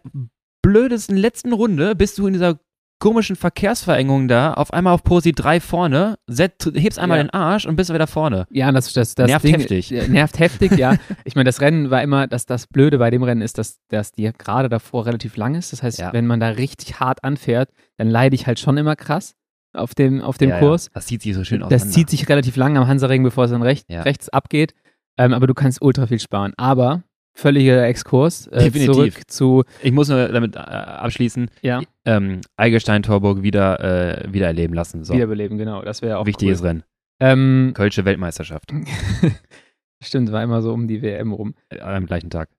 blödesten 0.61 1.17
letzten 1.17 1.53
Runde 1.53 1.95
bist 1.95 2.17
du 2.17 2.27
in 2.27 2.33
dieser 2.33 2.59
komischen 3.01 3.37
Verkehrsverengung 3.37 4.27
da, 4.27 4.53
auf 4.55 4.73
einmal 4.73 4.93
auf 4.93 5.03
Posi 5.03 5.31
3 5.31 5.61
vorne, 5.61 6.17
set, 6.27 6.69
hebst 6.75 6.99
einmal 6.99 7.17
Ja. 7.19 7.23
den 7.23 7.29
Arsch 7.29 7.65
und 7.65 7.77
bist 7.77 7.93
wieder 7.93 8.07
vorne. 8.07 8.45
Ja, 8.51 8.69
das, 8.73 8.91
das, 8.91 9.15
das 9.15 9.27
Nervt 9.29 9.45
Ding, 9.45 9.53
heftig. 9.55 9.91
Nervt 10.09 10.37
heftig, 10.37 10.71
ja. 10.77 10.97
Ich 11.23 11.35
meine, 11.35 11.45
das 11.45 11.61
Rennen 11.61 11.91
war 11.91 12.03
immer, 12.03 12.27
dass 12.27 12.45
das 12.45 12.67
Blöde 12.67 12.97
bei 12.97 13.09
dem 13.09 13.23
Rennen 13.23 13.41
ist, 13.41 13.57
dass, 13.57 13.79
dass 13.87 14.11
die 14.11 14.29
gerade 14.37 14.67
davor 14.67 15.05
relativ 15.05 15.37
lang 15.37 15.55
ist. 15.55 15.71
Das 15.71 15.81
heißt, 15.81 15.99
Ja. 15.99 16.11
wenn 16.11 16.27
man 16.27 16.41
da 16.41 16.49
richtig 16.49 16.99
hart 16.99 17.23
anfährt, 17.23 17.69
dann 17.97 18.09
leide 18.09 18.35
ich 18.35 18.47
halt 18.47 18.59
schon 18.59 18.75
immer 18.75 18.97
krass 18.97 19.35
auf 19.73 19.95
dem, 19.95 20.21
auf 20.21 20.37
dem 20.37 20.49
Ja, 20.49 20.59
Kurs. 20.59 20.85
Ja. 20.85 20.91
Das 20.95 21.07
sieht 21.07 21.21
sich 21.21 21.33
so 21.35 21.43
schön 21.43 21.63
aus. 21.63 21.69
Das 21.69 21.91
zieht 21.91 22.09
sich 22.09 22.27
relativ 22.29 22.55
lang 22.55 22.77
am 22.77 22.87
Hansaring, 22.87 23.23
bevor 23.23 23.45
es 23.45 23.51
dann 23.51 23.61
recht, 23.61 23.85
Ja. 23.89 24.01
rechts 24.03 24.29
abgeht. 24.29 24.73
Ähm, 25.17 25.33
aber 25.33 25.47
du 25.47 25.53
kannst 25.53 25.81
ultra 25.81 26.07
viel 26.07 26.19
sparen. 26.19 26.53
Aber 26.57 27.03
völliger 27.35 27.85
Exkurs. 27.85 28.47
Äh, 28.47 28.65
Definitiv. 28.65 28.93
Zurück 28.93 29.13
zu, 29.27 29.63
Ich 29.83 29.91
muss 29.91 30.09
nur 30.09 30.27
damit 30.29 30.55
äh, 30.55 30.59
abschließen, 30.59 31.49
ja, 31.61 31.81
ähm, 32.05 32.41
Eigelstein 32.57 33.03
Torburg 33.03 33.43
wieder, 33.43 33.79
äh, 34.23 34.33
wieder 34.33 34.47
erleben 34.47 34.73
lassen. 34.73 35.03
So. 35.03 35.13
wiederbeleben, 35.13 35.57
genau. 35.57 35.81
Das 35.83 36.01
wäre 36.01 36.17
auch 36.17 36.25
Wichtiges 36.25 36.61
cool. 36.61 36.67
Rennen. 36.67 36.83
Ähm, 37.21 37.71
Kölsche 37.75 38.05
Weltmeisterschaft. 38.05 38.71
stimmt, 40.03 40.31
war 40.31 40.43
immer 40.43 40.61
so 40.61 40.73
um 40.73 40.87
die 40.87 41.01
WM 41.01 41.33
rum. 41.33 41.53
Am 41.81 42.05
gleichen 42.05 42.29
Tag. 42.29 42.49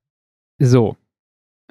So. 0.59 0.97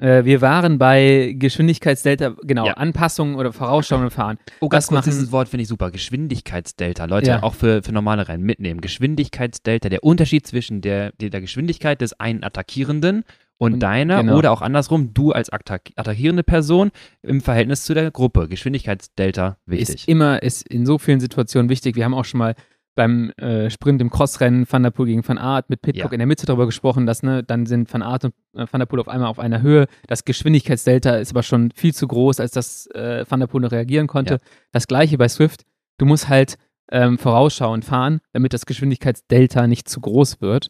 Äh, 0.00 0.24
wir 0.24 0.40
waren 0.40 0.78
bei 0.78 1.34
Geschwindigkeitsdelta, 1.38 2.34
genau, 2.42 2.66
Ja. 2.66 2.72
Anpassungen 2.74 3.36
oder 3.36 3.52
vorausschauende 3.52 4.10
Fahren. 4.10 4.38
Oh, 4.60 4.68
ganz 4.68 4.86
kurz, 4.86 5.04
dieses 5.04 5.30
Wort 5.30 5.48
finde 5.48 5.62
ich 5.62 5.68
super. 5.68 5.90
Geschwindigkeitsdelta. 5.90 7.04
Leute, 7.04 7.30
Ja. 7.30 7.42
auch 7.42 7.54
für, 7.54 7.82
für 7.82 7.92
normale 7.92 8.26
Rennen 8.26 8.44
mitnehmen. 8.44 8.80
Geschwindigkeitsdelta, 8.80 9.88
der 9.88 10.02
Unterschied 10.02 10.46
zwischen 10.46 10.80
der, 10.80 11.12
der, 11.20 11.30
der 11.30 11.40
Geschwindigkeit 11.40 12.00
des 12.00 12.18
einen 12.18 12.42
Attackierenden 12.42 13.24
und, 13.58 13.74
Und- 13.74 13.80
deiner 13.80 14.22
genau. 14.22 14.38
oder 14.38 14.52
auch 14.52 14.62
andersrum, 14.62 15.12
du 15.12 15.32
als 15.32 15.50
attack 15.50 15.90
attackierende 15.96 16.42
Person 16.42 16.90
im 17.22 17.42
Verhältnis 17.42 17.84
zu 17.84 17.92
der 17.92 18.10
Gruppe. 18.10 18.48
Geschwindigkeitsdelta 18.48 19.58
wichtig. 19.66 19.96
Ist 19.96 20.08
immer, 20.08 20.42
ist 20.42 20.66
in 20.66 20.86
so 20.86 20.96
vielen 20.96 21.20
Situationen 21.20 21.68
wichtig. 21.68 21.94
Wir 21.96 22.06
haben 22.06 22.14
auch 22.14 22.24
schon 22.24 22.38
mal 22.38 22.54
beim 22.94 23.30
äh, 23.38 23.70
Sprint 23.70 24.00
im 24.02 24.10
Crossrennen 24.10 24.66
Van 24.70 24.82
der 24.82 24.90
Poel 24.90 25.06
gegen 25.06 25.26
Van 25.26 25.38
Aert 25.38 25.70
mit 25.70 25.80
Pitcock 25.80 26.10
Ja. 26.10 26.12
in 26.12 26.18
der 26.18 26.26
Mitte 26.26 26.44
darüber 26.46 26.66
gesprochen, 26.66 27.06
dass 27.06 27.22
ne, 27.22 27.42
dann 27.42 27.66
sind 27.66 27.92
Van 27.92 28.02
Aert 28.02 28.24
und 28.26 28.34
äh, 28.54 28.66
Van 28.70 28.80
der 28.80 28.86
Poel 28.86 29.00
auf 29.00 29.08
einmal 29.08 29.28
auf 29.28 29.38
einer 29.38 29.62
Höhe. 29.62 29.86
Das 30.06 30.24
Geschwindigkeitsdelta 30.24 31.16
ist 31.16 31.30
aber 31.30 31.42
schon 31.42 31.70
viel 31.74 31.94
zu 31.94 32.06
groß, 32.08 32.40
als 32.40 32.50
dass 32.52 32.86
äh, 32.88 33.24
Van 33.28 33.40
der 33.40 33.46
Poel 33.46 33.62
noch 33.62 33.72
reagieren 33.72 34.06
konnte. 34.06 34.34
Ja. 34.34 34.40
Das 34.72 34.86
gleiche 34.86 35.16
bei 35.18 35.28
Swift. 35.28 35.64
Du 35.98 36.06
musst 36.06 36.28
halt 36.28 36.56
ähm, 36.92 37.18
vorausschauend 37.18 37.84
fahren, 37.84 38.20
damit 38.32 38.52
das 38.52 38.66
Geschwindigkeitsdelta 38.66 39.66
nicht 39.66 39.88
zu 39.88 40.00
groß 40.00 40.40
wird. 40.40 40.68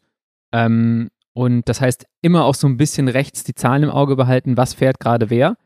Ähm, 0.52 1.08
und 1.32 1.68
das 1.68 1.80
heißt, 1.80 2.04
immer 2.22 2.44
auch 2.44 2.54
so 2.54 2.66
ein 2.66 2.76
bisschen 2.76 3.08
rechts 3.08 3.44
die 3.44 3.54
Zahlen 3.54 3.84
im 3.84 3.90
Auge 3.90 4.16
behalten, 4.16 4.56
was 4.56 4.74
fährt 4.74 5.00
gerade 5.00 5.30
wer. 5.30 5.56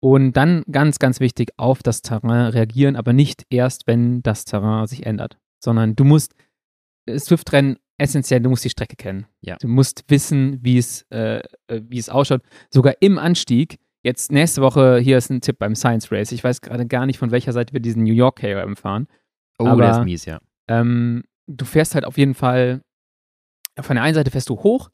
Und 0.00 0.32
dann 0.32 0.64
ganz, 0.72 0.98
ganz 0.98 1.20
wichtig, 1.20 1.50
auf 1.58 1.82
das 1.82 2.00
Terrain 2.00 2.46
reagieren, 2.46 2.96
aber 2.96 3.12
nicht 3.12 3.44
erst, 3.50 3.86
wenn 3.86 4.22
das 4.22 4.46
Terrain 4.46 4.86
sich 4.86 5.04
ändert, 5.04 5.36
sondern 5.60 5.94
du 5.96 6.04
musst 6.04 6.34
Swift-Rennen 7.08 7.78
essentiell, 7.98 8.40
du 8.40 8.50
musst 8.50 8.64
die 8.64 8.70
Strecke 8.70 8.96
kennen. 8.96 9.26
Ja. 9.42 9.56
Du 9.60 9.68
musst 9.68 10.04
wissen, 10.08 10.58
wie 10.62 10.78
es, 10.78 11.02
äh, 11.10 11.38
äh, 11.66 11.80
wie 11.88 11.98
es 11.98 12.08
ausschaut. 12.08 12.42
Sogar 12.70 12.94
im 13.00 13.18
Anstieg, 13.18 13.78
jetzt 14.02 14.32
nächste 14.32 14.62
Woche, 14.62 14.98
hier 14.98 15.18
ist 15.18 15.30
ein 15.30 15.40
Tipp 15.40 15.58
beim 15.58 15.74
Science 15.74 16.10
Race. 16.10 16.32
Ich 16.32 16.42
weiß 16.42 16.60
gerade 16.62 16.86
gar 16.86 17.06
nicht, 17.06 17.18
von 17.18 17.30
welcher 17.30 17.52
Seite 17.52 17.72
wir 17.72 17.80
diesen 17.80 18.04
New 18.04 18.14
York 18.14 18.38
KRM 18.38 18.76
fahren. 18.76 19.06
oh, 19.58 19.66
aber- 19.66 19.82
der 19.82 19.90
ist 19.98 20.04
mies, 20.04 20.24
ja. 20.24 20.40
Ähm, 20.68 21.24
du 21.46 21.64
fährst 21.64 21.94
halt 21.94 22.04
auf 22.04 22.16
jeden 22.16 22.34
Fall, 22.34 22.80
von 23.78 23.96
der 23.96 24.04
einen 24.04 24.14
Seite 24.14 24.30
fährst 24.30 24.48
du 24.48 24.56
hoch 24.62 24.90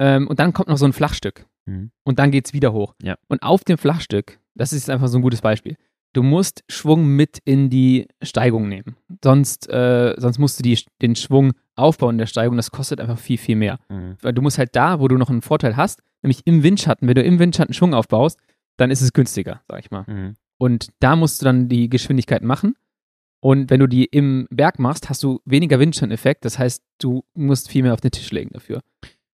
ähm, 0.00 0.26
und 0.26 0.38
dann 0.38 0.52
kommt 0.52 0.68
noch 0.68 0.78
so 0.78 0.86
ein 0.86 0.92
Flachstück. 0.92 1.46
Mhm. 1.66 1.90
Und 2.04 2.18
dann 2.18 2.30
geht's 2.30 2.52
wieder 2.52 2.72
hoch. 2.72 2.94
Ja. 3.02 3.16
Und 3.28 3.42
auf 3.42 3.64
dem 3.64 3.78
Flachstück, 3.78 4.40
das 4.54 4.72
ist 4.72 4.90
einfach 4.90 5.08
so 5.08 5.18
ein 5.18 5.22
gutes 5.22 5.40
Beispiel, 5.40 5.76
du 6.14 6.22
musst 6.22 6.64
Schwung 6.68 7.06
mit 7.06 7.40
in 7.44 7.68
die 7.68 8.08
Steigung 8.22 8.68
nehmen. 8.68 8.96
Sonst, 9.22 9.68
äh, 9.68 10.14
sonst 10.16 10.38
musst 10.38 10.58
du 10.58 10.62
die, 10.62 10.78
den 11.02 11.16
Schwung 11.16 11.52
aufbauen 11.76 12.14
in 12.14 12.18
der 12.18 12.26
Steigung. 12.26 12.56
Das 12.56 12.70
kostet 12.70 13.00
einfach 13.00 13.18
viel, 13.18 13.36
viel 13.36 13.56
mehr. 13.56 13.78
Mhm. 13.88 14.16
Weil 14.22 14.32
du 14.32 14.40
musst 14.40 14.58
halt 14.58 14.74
da, 14.74 15.00
wo 15.00 15.08
du 15.08 15.18
noch 15.18 15.28
einen 15.28 15.42
Vorteil 15.42 15.76
hast, 15.76 16.02
nämlich 16.22 16.42
im 16.46 16.62
Windschatten, 16.62 17.06
wenn 17.06 17.14
du 17.14 17.22
im 17.22 17.38
Windschatten 17.38 17.74
Schwung 17.74 17.92
aufbaust, 17.92 18.38
dann 18.76 18.90
ist 18.90 19.02
es 19.02 19.12
günstiger, 19.12 19.62
sag 19.68 19.80
ich 19.80 19.90
mal. 19.90 20.04
Mhm. 20.06 20.34
Und 20.56 20.88
da 21.00 21.16
musst 21.16 21.42
du 21.42 21.44
dann 21.44 21.68
die 21.68 21.88
Geschwindigkeit 21.90 22.42
machen. 22.42 22.74
Und 23.40 23.68
wenn 23.68 23.80
du 23.80 23.86
die 23.86 24.06
im 24.06 24.46
Berg 24.50 24.78
machst, 24.78 25.10
hast 25.10 25.22
du 25.22 25.40
weniger 25.44 25.78
Windschirmeffekt. 25.78 26.44
Das 26.44 26.58
heißt, 26.58 26.82
du 26.98 27.24
musst 27.34 27.68
viel 27.68 27.82
mehr 27.82 27.92
auf 27.92 28.00
den 28.00 28.10
Tisch 28.10 28.30
legen 28.30 28.50
dafür. 28.52 28.80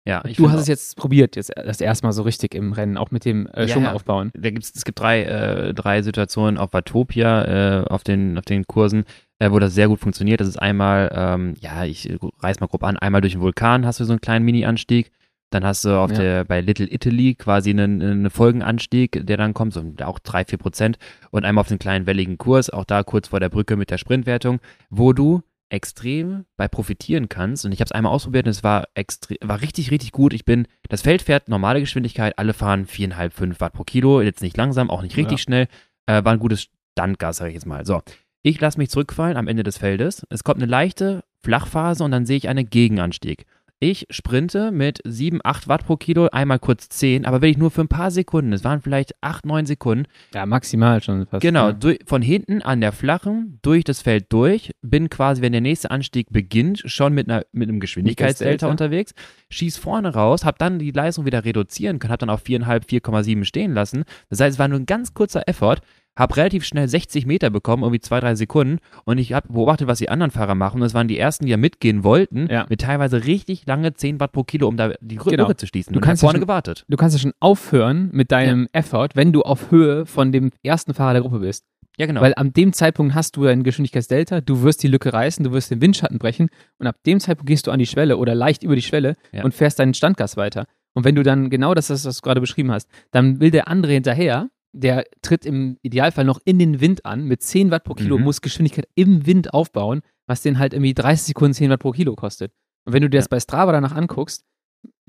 Ja, 0.07 0.23
ich 0.25 0.37
du 0.37 0.51
hast 0.51 0.61
es 0.61 0.69
jetzt 0.69 0.97
probiert, 0.97 1.35
jetzt 1.37 1.51
das 1.57 1.81
erste 1.81 2.07
Mal 2.07 2.13
so 2.13 2.23
richtig 2.23 2.55
im 2.55 2.73
Rennen, 2.73 2.97
auch 2.97 3.11
mit 3.11 3.25
dem 3.25 3.47
äh, 3.49 3.63
Ja, 3.63 3.69
Schwung 3.69 3.83
ja. 3.85 3.93
aufbauen. 3.93 4.31
da 4.35 4.51
gibt's, 4.51 4.73
es 4.75 4.85
gibt 4.85 5.01
drei, 5.01 5.25
äh, 5.25 5.75
drei 5.75 6.03
Situationen 6.03 6.59
auf 6.59 6.73
Watopia, 6.73 7.81
äh, 7.83 7.85
auf, 7.89 8.05
den, 8.05 8.39
auf 8.39 8.45
den 8.45 8.67
Kursen, 8.67 9.05
äh, 9.41 9.51
wo 9.51 9.59
das 9.59 9.75
sehr 9.75 9.89
gut 9.89 9.99
funktioniert. 10.01 10.41
Das 10.41 10.47
ist 10.49 10.59
einmal, 10.63 11.11
ähm, 11.13 11.55
ja, 11.61 11.85
ich 11.85 12.09
reiß 12.41 12.61
mal 12.61 12.69
grob 12.69 12.85
an, 12.85 12.97
einmal 12.97 13.21
durch 13.21 13.33
den 13.33 13.43
Vulkan 13.43 13.85
hast 13.85 13.99
du 14.01 14.05
so 14.05 14.13
einen 14.13 14.21
kleinen 14.21 14.45
Mini-Anstieg. 14.45 15.11
Dann 15.51 15.65
hast 15.65 15.85
du 15.85 15.91
auf 15.97 16.11
Ja. 16.11 16.19
der, 16.19 16.45
bei 16.45 16.61
Little 16.61 16.93
Italy 16.93 17.35
quasi 17.37 17.71
einen, 17.71 18.03
einen 18.03 18.31
Folgenanstieg, 18.31 19.27
der 19.27 19.37
dann 19.37 19.55
kommt, 19.55 19.75
so 19.75 19.83
auch 20.05 20.19
drei 20.19 20.45
vier 20.45 20.59
Prozent. 20.59 20.99
Und 21.31 21.45
einmal 21.45 21.63
auf 21.63 21.69
den 21.69 21.79
kleinen 21.79 22.07
welligen 22.07 22.37
Kurs, 22.39 22.69
auch 22.71 22.85
da 22.85 23.03
kurz 23.05 23.29
vor 23.29 23.39
der 23.41 23.49
Brücke 23.49 23.77
mit 23.77 23.91
der 23.91 23.99
Sprintwertung, 23.99 24.59
wo 24.91 25.13
du 25.13 25.43
extrem 25.69 26.45
bei 26.57 26.69
profitieren 26.69 27.29
kannst. 27.29 27.65
Und 27.65 27.73
ich 27.73 27.81
habe 27.81 27.87
es 27.87 27.93
einmal 27.93 28.13
ausprobiert 28.13 28.47
und 28.47 28.51
es 28.51 28.63
war 28.65 28.89
extrem, 28.95 29.39
war 29.43 29.61
richtig, 29.61 29.91
richtig 29.91 30.13
gut. 30.13 30.33
Ich 30.33 30.45
bin, 30.45 30.67
das 30.89 31.03
Feld 31.03 31.23
fährt 31.23 31.49
normale 31.49 31.81
Geschwindigkeit, 31.81 32.39
alle 32.39 32.53
fahren 32.55 32.87
4,5, 32.87 33.31
5 33.31 33.61
Watt 33.61 33.73
pro 33.73 33.85
Kilo, 33.85 34.21
jetzt 34.23 34.43
nicht 34.43 34.57
langsam, 34.57 34.91
auch 34.91 35.03
nicht 35.03 35.17
richtig 35.17 35.39
Ja. 35.41 35.43
schnell. 35.43 35.69
Äh, 36.07 36.25
war 36.25 36.33
ein 36.33 36.39
gutes 36.39 36.69
Standgas, 36.93 37.39
sage 37.39 37.51
ich 37.51 37.55
jetzt 37.55 37.67
mal. 37.67 37.85
So. 37.85 38.01
Ich 38.43 38.61
lasse 38.61 38.79
mich 38.79 38.91
zurückfallen 38.91 39.37
am 39.37 39.49
Ende 39.49 39.65
des 39.65 39.79
Feldes. 39.79 40.25
Es 40.31 40.45
kommt 40.45 40.59
eine 40.63 40.71
leichte 40.71 41.25
Flachphase 41.43 42.05
und 42.05 42.13
dann 42.13 42.27
sehe 42.27 42.37
ich 42.37 42.49
einen 42.49 42.71
Gegenanstieg. 42.71 43.45
Ich 43.79 44.07
sprinte 44.09 44.71
mit 44.71 45.01
7, 45.05 45.41
8 45.45 45.69
Watt 45.69 45.85
pro 45.85 45.99
Kilo, 45.99 46.29
einmal 46.33 46.59
kurz 46.59 46.89
10, 46.89 47.27
aber 47.27 47.43
wirklich 47.43 47.59
nur 47.59 47.71
für 47.71 47.83
ein 47.83 47.89
paar 47.89 48.11
Sekunden. 48.11 48.55
Es 48.55 48.65
waren 48.65 48.81
vielleicht 48.81 49.15
8, 49.21 49.45
9 49.45 49.67
Sekunden. 49.67 50.07
Ja, 50.33 50.47
maximal 50.47 51.03
schon 51.03 51.27
fast. 51.27 51.43
Genau, 51.43 51.73
durch, 51.73 51.99
von 52.07 52.23
hinten 52.23 52.63
an 52.63 52.81
der 52.81 52.93
flachen, 52.93 53.59
durch 53.61 53.85
das 53.85 54.01
Feld 54.01 54.33
durch, 54.33 54.73
bin 54.81 55.11
quasi, 55.11 55.43
wenn 55.43 55.53
der 55.53 55.61
nächste 55.61 55.91
Anstieg 55.91 56.29
beginnt, 56.31 56.85
schon 56.87 57.13
mit, 57.13 57.29
einer, 57.29 57.45
mit 57.53 57.69
einem 57.69 57.79
Geschwindigkeitsdelta 57.79 58.67
unterwegs, 58.67 59.13
schieß 59.51 59.77
vorne 59.77 60.15
raus, 60.15 60.47
hab 60.47 60.59
dann 60.59 60.79
die 60.79 60.93
Leistung 60.93 61.27
wieder 61.27 61.45
reduzieren 61.45 61.99
können, 61.99 62.13
hab 62.13 62.21
dann 62.21 62.31
auf 62.31 62.45
4,5, 62.45 62.89
4,7 62.89 63.45
stehen 63.45 63.75
lassen. 63.75 64.05
Das 64.31 64.41
heißt, 64.41 64.55
es 64.55 64.59
war 64.59 64.69
nur 64.69 64.81
ein 64.81 64.87
ganz 64.87 65.13
kurzer 65.13 65.47
Effort, 65.49 65.83
hab 66.17 66.37
relativ 66.37 66.65
schnell 66.65 66.89
60 66.89 67.27
Meter 67.27 67.51
bekommen, 67.51 67.83
irgendwie 67.83 68.01
zwei, 68.01 68.21
drei 68.21 68.35
Sekunden 68.35 68.79
und 69.05 69.19
ich 69.19 69.33
habe 69.35 69.49
beobachtet, 69.53 69.87
was 69.87 69.99
die 69.99 70.09
anderen 70.09 70.31
Fahrer 70.31 70.55
machen. 70.55 70.81
Das 70.81 70.95
waren 70.95 71.09
die 71.09 71.19
ersten, 71.19 71.45
die 71.45 71.51
ja 71.51 71.57
mitgehen 71.57 72.03
wollten, 72.05 72.49
Ja. 72.51 72.67
mit 72.69 72.81
teilweise 72.81 73.25
richtig 73.27 73.67
lange 73.67 73.95
10 73.95 74.19
Watt 74.21 74.33
pro 74.33 74.43
Kilo, 74.45 74.67
um 74.69 74.77
da 74.77 74.95
die 75.01 75.17
Lücke 75.17 75.31
Genau. 75.31 75.53
zu 75.53 75.67
schließen. 75.67 75.93
Du 75.93 76.01
kannst 76.01 76.23
ja 76.23 76.27
vorne 76.29 76.39
schon- 76.39 76.47
gewartet. 76.47 76.85
Du 76.89 76.97
kannst 76.97 77.15
ja 77.17 77.21
schon 77.21 77.33
aufhören 77.41 78.09
mit 78.13 78.33
deinem 78.33 78.69
Effort, 78.73 79.11
wenn 79.15 79.33
du 79.33 79.43
auf 79.43 79.71
Höhe 79.71 80.07
von 80.07 80.33
dem 80.33 80.51
ersten 80.63 80.95
Fahrer 80.95 81.13
der 81.15 81.23
Gruppe 81.23 81.41
bist. 81.41 81.65
Ja, 81.99 82.05
genau. 82.07 82.21
Weil 82.21 82.35
an 82.37 82.53
dem 82.53 82.73
Zeitpunkt 82.75 83.15
hast 83.15 83.37
du 83.37 83.47
ein 83.47 83.63
Geschwindigkeitsdelta, 83.63 84.43
du 84.43 84.63
wirst 84.63 84.83
die 84.83 84.89
Lücke 84.89 85.13
reißen, 85.15 85.43
du 85.45 85.53
wirst 85.53 85.71
den 85.71 85.81
Windschatten 85.81 86.19
brechen 86.19 86.49
und 86.79 86.87
ab 86.87 86.97
dem 87.07 87.21
Zeitpunkt 87.21 87.49
gehst 87.49 87.67
du 87.67 87.71
an 87.71 87.79
die 87.79 87.87
Schwelle 87.87 88.19
oder 88.19 88.35
leicht 88.35 88.63
über 88.63 88.75
die 88.77 88.83
Schwelle 88.83 89.15
Ja. 89.33 89.45
und 89.45 89.55
fährst 89.55 89.79
deinen 89.79 89.95
Standgas 89.95 90.37
weiter. 90.37 90.67
Und 90.93 91.05
wenn 91.05 91.15
du 91.15 91.23
dann 91.23 91.49
genau 91.51 91.73
das, 91.75 91.89
was 91.91 92.03
du 92.03 92.11
gerade 92.23 92.41
beschrieben 92.41 92.71
hast, 92.71 92.89
dann 93.13 93.41
will 93.41 93.51
der 93.51 93.69
andere 93.69 93.93
hinterher, 93.93 94.49
der 94.77 95.05
tritt 95.23 95.47
im 95.47 95.79
Idealfall 95.83 96.25
noch 96.25 96.41
in 96.45 96.59
den 96.59 96.81
Wind 96.81 97.05
an 97.07 97.25
mit 97.25 97.43
10 97.43 97.71
Watt 97.71 97.85
pro 97.85 97.95
Kilo, 97.95 98.19
Mhm. 98.19 98.25
muss 98.25 98.41
Geschwindigkeit 98.41 98.89
im 98.95 99.27
Wind 99.27 99.55
aufbauen, 99.55 100.03
was 100.27 100.43
den 100.43 100.59
halt 100.59 100.73
irgendwie 100.75 100.95
30 100.95 101.29
Sekunden 101.29 101.55
10 101.55 101.71
Watt 101.71 101.81
pro 101.81 101.93
Kilo 101.93 102.15
kostet. 102.15 102.53
Und 102.85 102.93
wenn 102.93 103.03
du 103.03 103.11
dir 103.11 103.19
das 103.19 103.29
bei 103.29 103.41
Strava 103.41 103.73
danach 103.73 103.95
anguckst, 103.95 104.45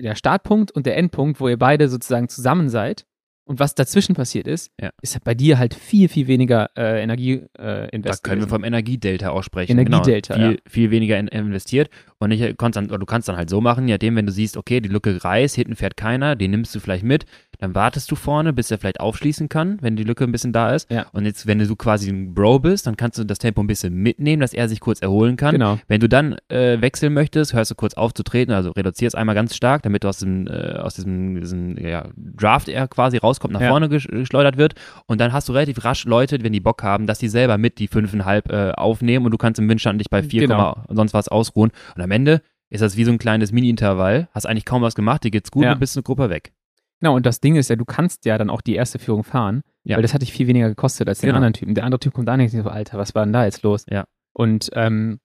der 0.00 0.14
Startpunkt 0.14 0.70
und 0.72 0.86
der 0.86 0.96
Endpunkt, 0.96 1.40
wo 1.40 1.48
ihr 1.48 1.58
beide 1.58 1.88
sozusagen 1.88 2.28
zusammen 2.28 2.68
seid 2.68 3.04
und 3.48 3.58
was 3.58 3.74
dazwischen 3.74 4.14
passiert 4.14 4.46
ist, 4.46 4.70
Ja. 4.80 4.90
ist 5.02 5.22
bei 5.24 5.34
dir 5.34 5.58
halt 5.58 5.74
viel, 5.74 6.08
viel 6.08 6.26
weniger 6.28 6.70
äh, 6.76 7.02
Energie 7.02 7.34
äh, 7.34 7.48
Da 7.56 7.84
investiert. 7.86 8.24
können 8.24 8.40
wir 8.42 8.48
vom 8.48 8.62
Energiedelta 8.64 9.30
auch 9.30 9.42
sprechen. 9.42 9.72
Energiedelta, 9.72 10.34
genau. 10.34 10.48
viel, 10.48 10.54
ja. 10.56 10.70
viel 10.70 10.90
weniger 10.90 11.18
in, 11.18 11.28
investiert. 11.28 11.88
Und 12.18 12.30
ich, 12.30 12.40
äh, 12.40 12.54
dann, 12.54 12.88
du 12.88 13.06
kannst 13.06 13.28
dann 13.28 13.36
halt 13.36 13.48
so 13.48 13.60
machen, 13.60 13.88
ja, 13.88 13.96
dem, 13.96 14.16
wenn 14.16 14.26
du 14.26 14.32
siehst, 14.32 14.56
okay, 14.56 14.80
die 14.80 14.88
Lücke 14.88 15.22
reißt, 15.24 15.54
hinten 15.54 15.76
fährt 15.76 15.96
keiner, 15.96 16.36
den 16.36 16.50
nimmst 16.50 16.74
du 16.74 16.80
vielleicht 16.80 17.04
mit, 17.04 17.24
dann 17.58 17.74
wartest 17.74 18.10
du 18.10 18.16
vorne, 18.16 18.52
bis 18.52 18.70
er 18.70 18.78
vielleicht 18.78 19.00
aufschließen 19.00 19.48
kann, 19.48 19.78
wenn 19.80 19.96
die 19.96 20.04
Lücke 20.04 20.24
ein 20.24 20.32
bisschen 20.32 20.52
da 20.52 20.74
ist. 20.74 20.90
Ja. 20.90 21.06
Und 21.12 21.24
jetzt, 21.24 21.46
wenn 21.46 21.58
du 21.58 21.76
quasi 21.76 22.10
ein 22.10 22.34
Bro 22.34 22.60
bist, 22.60 22.86
dann 22.86 22.96
kannst 22.96 23.18
du 23.18 23.24
das 23.24 23.38
Tempo 23.38 23.60
ein 23.60 23.66
bisschen 23.66 23.94
mitnehmen, 23.94 24.40
dass 24.40 24.52
er 24.52 24.68
sich 24.68 24.80
kurz 24.80 25.02
erholen 25.02 25.36
kann. 25.36 25.52
Genau. 25.52 25.78
Wenn 25.88 26.00
du 26.00 26.08
dann 26.08 26.36
äh, 26.48 26.80
wechseln 26.80 27.14
möchtest, 27.14 27.52
hörst 27.54 27.70
du 27.70 27.74
kurz 27.74 27.94
auf 27.94 28.14
zu 28.14 28.22
treten, 28.22 28.52
also 28.52 28.70
reduzierst 28.70 29.16
einmal 29.16 29.34
ganz 29.34 29.56
stark, 29.56 29.82
damit 29.82 30.04
du 30.04 30.08
aus 30.08 30.18
diesem, 30.18 30.46
äh, 30.46 30.74
aus 30.76 30.94
diesem, 30.94 31.40
diesem 31.40 31.76
Draft 32.36 32.68
er 32.68 32.86
quasi 32.88 33.16
rauskommt, 33.38 33.52
nach 33.54 33.60
Ja. 33.60 33.68
vorne 33.70 33.88
gesch 33.88 34.06
geschleudert 34.08 34.56
wird. 34.56 34.74
Und 35.06 35.20
dann 35.20 35.32
hast 35.32 35.48
du 35.48 35.52
relativ 35.52 35.84
rasch 35.84 36.04
Leute, 36.04 36.42
wenn 36.42 36.52
die 36.52 36.60
Bock 36.60 36.82
haben, 36.82 37.06
dass 37.06 37.18
die 37.18 37.28
selber 37.28 37.58
mit 37.58 37.78
die 37.78 37.88
5,5 37.88 38.50
äh, 38.50 38.72
aufnehmen 38.72 39.24
und 39.24 39.30
du 39.32 39.38
kannst 39.38 39.58
im 39.60 39.68
Windschatten 39.68 39.98
dich 39.98 40.10
bei 40.10 40.22
4, 40.22 40.42
Genau. 40.42 40.76
und 40.86 40.96
sonst 40.96 41.14
was 41.14 41.28
ausruhen. 41.28 41.70
Und 41.96 42.02
am 42.02 42.10
Ende 42.10 42.42
ist 42.70 42.80
das 42.82 42.96
wie 42.96 43.04
so 43.04 43.10
ein 43.12 43.18
kleines 43.18 43.50
Mini-Intervall, 43.52 44.28
hast 44.32 44.46
eigentlich 44.46 44.64
kaum 44.66 44.82
was 44.82 44.94
gemacht, 44.94 45.24
dir 45.24 45.30
geht's 45.30 45.50
gut 45.50 45.64
Ja. 45.64 45.72
und 45.72 45.80
bist 45.80 45.96
eine 45.96 46.02
Gruppe 46.02 46.28
weg. 46.30 46.52
Genau, 47.00 47.14
und 47.14 47.24
das 47.26 47.40
Ding 47.40 47.54
ist 47.56 47.70
ja, 47.70 47.76
du 47.76 47.84
kannst 47.84 48.24
ja 48.24 48.36
dann 48.38 48.50
auch 48.50 48.60
die 48.60 48.74
erste 48.74 48.98
Führung 48.98 49.22
fahren, 49.24 49.62
Ja. 49.84 49.96
weil 49.96 50.02
das 50.02 50.12
hat 50.14 50.22
dich 50.22 50.32
viel 50.32 50.48
weniger 50.48 50.68
gekostet 50.68 51.08
als 51.08 51.20
den 51.20 51.28
Genau. 51.28 51.36
anderen 51.36 51.54
Typen. 51.54 51.74
Der 51.74 51.84
andere 51.84 52.00
Typ 52.00 52.12
kommt 52.12 52.26
da 52.28 52.36
nicht 52.36 52.50
so, 52.52 52.62
Alter, 52.68 52.98
was 52.98 53.14
war 53.14 53.24
denn 53.24 53.32
da 53.32 53.44
jetzt 53.44 53.62
los? 53.62 53.86
Ja. 53.88 54.04
Und 54.32 54.70
ähm, 54.74 55.20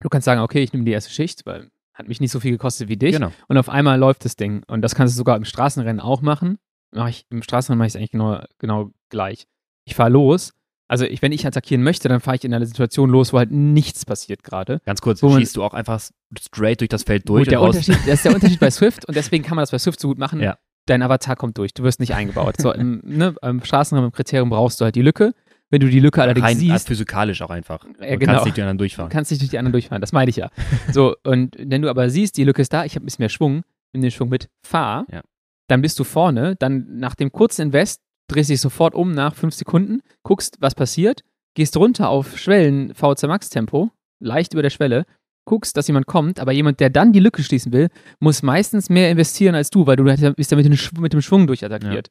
du 0.00 0.08
kannst 0.08 0.24
sagen, 0.24 0.40
okay, 0.40 0.62
ich 0.62 0.72
nehme 0.72 0.84
die 0.84 0.90
erste 0.92 1.10
Schicht, 1.12 1.46
weil 1.46 1.70
hat 1.94 2.08
mich 2.08 2.20
nicht 2.20 2.30
so 2.30 2.40
viel 2.40 2.50
gekostet 2.50 2.88
wie 2.88 2.96
dich. 2.98 3.12
Genau. 3.14 3.32
Und 3.48 3.56
auf 3.56 3.70
einmal 3.70 3.98
läuft 3.98 4.24
das 4.26 4.36
Ding. 4.36 4.62
Und 4.66 4.82
das 4.82 4.94
kannst 4.94 5.14
du 5.14 5.16
sogar 5.16 5.34
im 5.36 5.46
Straßenrennen 5.46 5.98
auch 6.00 6.20
machen. 6.20 6.58
Mach 6.96 7.08
ich, 7.08 7.26
Im 7.30 7.42
Straßenrennen 7.42 7.78
mache 7.78 7.86
ich 7.86 7.92
es 7.92 7.96
eigentlich 7.96 8.10
genau, 8.10 8.40
genau 8.58 8.90
gleich. 9.10 9.46
Ich 9.84 9.94
fahre 9.94 10.10
los. 10.10 10.52
Also 10.88 11.04
ich, 11.04 11.20
wenn 11.20 11.32
ich 11.32 11.44
attackieren 11.46 11.82
möchte, 11.82 12.08
dann 12.08 12.20
fahre 12.20 12.36
ich 12.36 12.44
in 12.44 12.54
einer 12.54 12.64
Situation 12.66 13.10
los, 13.10 13.32
wo 13.32 13.38
halt 13.38 13.50
nichts 13.50 14.04
passiert 14.04 14.44
gerade. 14.44 14.80
Ganz 14.86 15.00
kurz, 15.00 15.20
Wo 15.22 15.36
schießt 15.36 15.56
du 15.56 15.64
auch 15.64 15.74
einfach 15.74 16.00
straight 16.38 16.80
durch 16.80 16.88
das 16.88 17.02
Feld 17.02 17.28
durch 17.28 17.48
der 17.48 17.60
das 17.60 17.88
ist 17.88 18.24
der 18.24 18.34
Unterschied 18.34 18.60
bei 18.60 18.70
Swift 18.70 19.04
und 19.06 19.16
deswegen 19.16 19.42
kann 19.44 19.56
man 19.56 19.62
das 19.62 19.72
bei 19.72 19.78
Swift 19.78 19.98
so 19.98 20.08
gut 20.08 20.18
machen. 20.18 20.40
Ja. 20.40 20.58
Dein 20.86 21.02
Avatar 21.02 21.34
kommt 21.34 21.58
durch, 21.58 21.74
du 21.74 21.82
wirst 21.82 21.98
nicht 21.98 22.14
eingebaut. 22.14 22.54
So, 22.60 22.72
im, 22.72 23.00
ne, 23.04 23.34
im 23.42 23.64
Straßenraum, 23.64 24.04
im 24.06 24.12
Kriterium 24.12 24.48
brauchst 24.50 24.80
du 24.80 24.84
halt 24.84 24.94
die 24.94 25.02
Lücke. 25.02 25.34
Wenn 25.70 25.80
du 25.80 25.88
die 25.90 25.98
Lücke 25.98 26.22
allerdings 26.22 26.46
rein 26.46 26.56
äh, 26.58 26.60
siehst, 26.60 26.86
physikalisch 26.86 27.42
auch 27.42 27.50
einfach. 27.50 27.80
Du 27.84 28.04
Ja, 28.04 28.14
genau. 28.14 28.34
kannst 28.34 28.44
nicht 28.44 28.56
die 28.56 28.62
anderen 28.62 28.78
Du 28.78 28.82
durchfahren. 28.82 29.10
kannst 29.10 29.32
nicht 29.32 29.42
durch 29.42 29.50
die 29.50 29.58
anderen 29.58 29.72
durchfahren, 29.72 30.00
das 30.00 30.12
meine 30.12 30.30
ich 30.30 30.36
ja. 30.36 30.50
So, 30.92 31.16
und 31.24 31.56
wenn 31.58 31.82
du 31.82 31.90
aber 31.90 32.08
siehst, 32.10 32.36
die 32.36 32.44
Lücke 32.44 32.62
ist 32.62 32.72
da, 32.72 32.84
ich 32.84 32.94
habe 32.94 33.02
ein 33.02 33.06
bisschen 33.06 33.22
mehr 33.24 33.28
Schwung, 33.28 33.64
nimm 33.92 34.02
den 34.02 34.12
Schwung 34.12 34.28
mit, 34.28 34.48
fahr, 34.64 35.04
Ja. 35.10 35.22
Dann 35.68 35.82
bist 35.82 35.98
du 35.98 36.04
vorne, 36.04 36.56
dann 36.56 36.98
nach 36.98 37.14
dem 37.14 37.32
kurzen 37.32 37.62
Invest 37.62 38.00
drehst 38.28 38.50
dich 38.50 38.60
sofort 38.60 38.94
um 38.94 39.12
nach 39.12 39.34
fünf 39.34 39.54
Sekunden, 39.54 40.00
guckst, 40.22 40.56
was 40.60 40.74
passiert, 40.74 41.22
gehst 41.54 41.76
runter 41.76 42.08
auf 42.08 42.38
Schwellen 42.38 42.94
VC 42.94 43.24
Max 43.24 43.50
Tempo, 43.50 43.90
leicht 44.20 44.52
über 44.52 44.62
der 44.62 44.70
Schwelle, 44.70 45.04
guckst, 45.44 45.76
dass 45.76 45.86
jemand 45.86 46.06
kommt, 46.06 46.40
aber 46.40 46.52
jemand, 46.52 46.80
der 46.80 46.90
dann 46.90 47.12
die 47.12 47.20
Lücke 47.20 47.42
schließen 47.42 47.72
will, 47.72 47.88
muss 48.18 48.42
meistens 48.42 48.90
mehr 48.90 49.10
investieren 49.10 49.54
als 49.54 49.70
du, 49.70 49.86
weil 49.86 49.96
du 49.96 50.04
bist 50.04 50.50
ja 50.50 50.56
mit 50.56 50.66
dem, 50.66 51.22
Schwung 51.22 51.46
durchattackiert. 51.46 52.10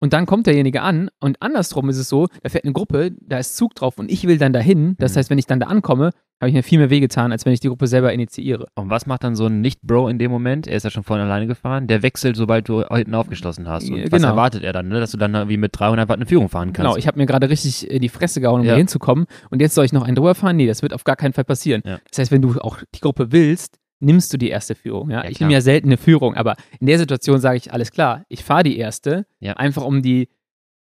Und 0.00 0.12
dann 0.12 0.26
kommt 0.26 0.46
derjenige 0.46 0.82
an 0.82 1.08
und 1.20 1.40
andersrum 1.40 1.88
ist 1.88 1.96
es 1.98 2.08
so, 2.08 2.26
da 2.42 2.50
fährt 2.50 2.64
eine 2.64 2.72
Gruppe, 2.74 3.12
da 3.20 3.38
ist 3.38 3.56
Zug 3.56 3.74
drauf 3.74 3.98
und 3.98 4.10
ich 4.10 4.26
will 4.26 4.36
dann 4.38 4.52
dahin. 4.52 4.96
Das 4.98 5.14
Mhm. 5.14 5.18
heißt, 5.18 5.30
wenn 5.30 5.38
ich 5.38 5.46
dann 5.46 5.60
da 5.60 5.66
ankomme, 5.66 6.10
habe 6.42 6.48
ich 6.50 6.54
mir 6.54 6.62
viel 6.62 6.78
mehr 6.78 6.90
wehgetan, 6.90 7.32
als 7.32 7.46
wenn 7.46 7.52
ich 7.54 7.60
die 7.60 7.68
Gruppe 7.68 7.86
selber 7.86 8.12
initiiere. 8.12 8.66
Und 8.74 8.90
was 8.90 9.06
macht 9.06 9.24
dann 9.24 9.34
so 9.34 9.46
ein 9.46 9.62
Nicht-Bro 9.62 10.08
in 10.08 10.18
dem 10.18 10.30
Moment? 10.30 10.66
Er 10.66 10.76
ist 10.76 10.82
ja 10.82 10.90
schon 10.90 11.04
vorne 11.04 11.22
alleine 11.22 11.46
gefahren. 11.46 11.86
Der 11.86 12.02
wechselt, 12.02 12.36
sobald 12.36 12.68
du 12.68 12.84
hinten 12.92 13.14
aufgeschlossen 13.14 13.66
hast. 13.66 13.88
Und 13.88 13.96
Ja, 13.96 14.04
was 14.10 14.20
genau. 14.20 14.28
erwartet 14.32 14.62
er 14.62 14.72
dann, 14.74 14.88
ne? 14.88 15.00
dass 15.00 15.12
du 15.12 15.16
dann 15.16 15.48
wie 15.48 15.56
mit 15.56 15.70
300 15.78 16.08
Watt 16.08 16.16
eine 16.16 16.26
Führung 16.26 16.50
fahren 16.50 16.72
kannst? 16.74 16.86
Genau, 16.88 16.96
ich 16.98 17.06
habe 17.06 17.18
mir 17.18 17.24
gerade 17.26 17.48
richtig 17.48 17.88
in 17.90 18.02
die 18.02 18.08
Fresse 18.10 18.40
gehauen, 18.42 18.60
um 18.60 18.66
Ja. 18.66 18.72
da 18.72 18.78
hinzukommen. 18.78 19.24
Und 19.50 19.62
jetzt 19.62 19.74
soll 19.74 19.86
ich 19.86 19.92
noch 19.94 20.02
einen 20.02 20.16
drüber 20.16 20.34
fahren? 20.34 20.56
Nee, 20.56 20.66
das 20.66 20.82
wird 20.82 20.92
auf 20.92 21.04
gar 21.04 21.16
keinen 21.16 21.32
Fall 21.32 21.44
passieren. 21.44 21.82
Ja. 21.86 21.98
Das 22.10 22.18
heißt, 22.18 22.30
wenn 22.32 22.42
du 22.42 22.58
auch 22.60 22.78
die 22.94 23.00
Gruppe 23.00 23.32
willst, 23.32 23.78
nimmst 24.00 24.32
du 24.32 24.36
die 24.36 24.48
erste 24.50 24.74
Führung. 24.74 25.10
Ja? 25.10 25.24
Ja, 25.24 25.30
ich 25.30 25.40
nehme 25.40 25.52
ja 25.52 25.60
selten 25.60 25.88
eine 25.88 25.96
Führung, 25.96 26.34
aber 26.34 26.56
in 26.80 26.86
der 26.86 26.98
Situation 26.98 27.40
sage 27.40 27.56
ich, 27.56 27.72
alles 27.72 27.90
klar, 27.90 28.24
ich 28.28 28.44
fahre 28.44 28.62
die 28.64 28.76
erste, 28.78 29.26
Ja. 29.40 29.54
einfach 29.54 29.84
um 29.84 30.02
die, 30.02 30.28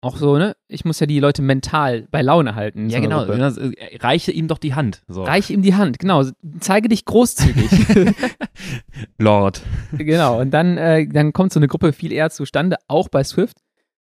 auch 0.01 0.15
so, 0.15 0.37
ne? 0.37 0.55
Ich 0.69 0.85
muss 0.85 0.99
ja 1.01 1.07
die 1.07 1.19
Leute 1.19 1.41
mental 1.41 2.07
bei 2.09 2.21
Laune 2.21 2.55
halten. 2.55 2.89
ja, 2.89 2.99
so 2.99 3.03
genau. 3.03 3.25
Gruppe. 3.25 3.73
Äh, 3.77 3.97
Reiche 3.97 4.31
ihm 4.31 4.47
doch 4.47 4.57
die 4.57 4.73
Hand. 4.73 5.03
So. 5.09 5.23
Reich 5.23 5.49
ihm 5.49 5.61
die 5.61 5.75
Hand, 5.75 5.99
genau. 5.99 6.23
Zeige 6.61 6.87
dich 6.87 7.03
großzügig. 7.03 7.69
Lord. 9.17 9.61
genau. 9.97 10.39
Und 10.39 10.51
dann, 10.51 10.77
äh, 10.77 11.05
dann 11.07 11.33
kommt 11.33 11.51
so 11.51 11.59
eine 11.59 11.67
Gruppe 11.67 11.91
viel 11.93 12.11
eher 12.11 12.29
zustande, 12.29 12.77
auch 12.87 13.09
bei 13.09 13.23
Swift. 13.25 13.57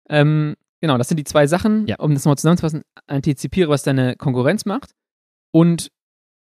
Ähm, 0.09 0.55
genau, 0.81 0.97
das 0.97 1.07
sind 1.07 1.17
die 1.17 1.23
zwei 1.23 1.47
Sachen. 1.47 1.87
Ja. 1.87 1.95
Um 1.99 2.13
das 2.13 2.25
mal 2.25 2.35
zusammenzufassen, 2.35 2.81
antizipiere, 3.07 3.69
was 3.69 3.83
deine 3.83 4.15
Konkurrenz 4.17 4.65
macht 4.65 4.91
und 5.51 5.91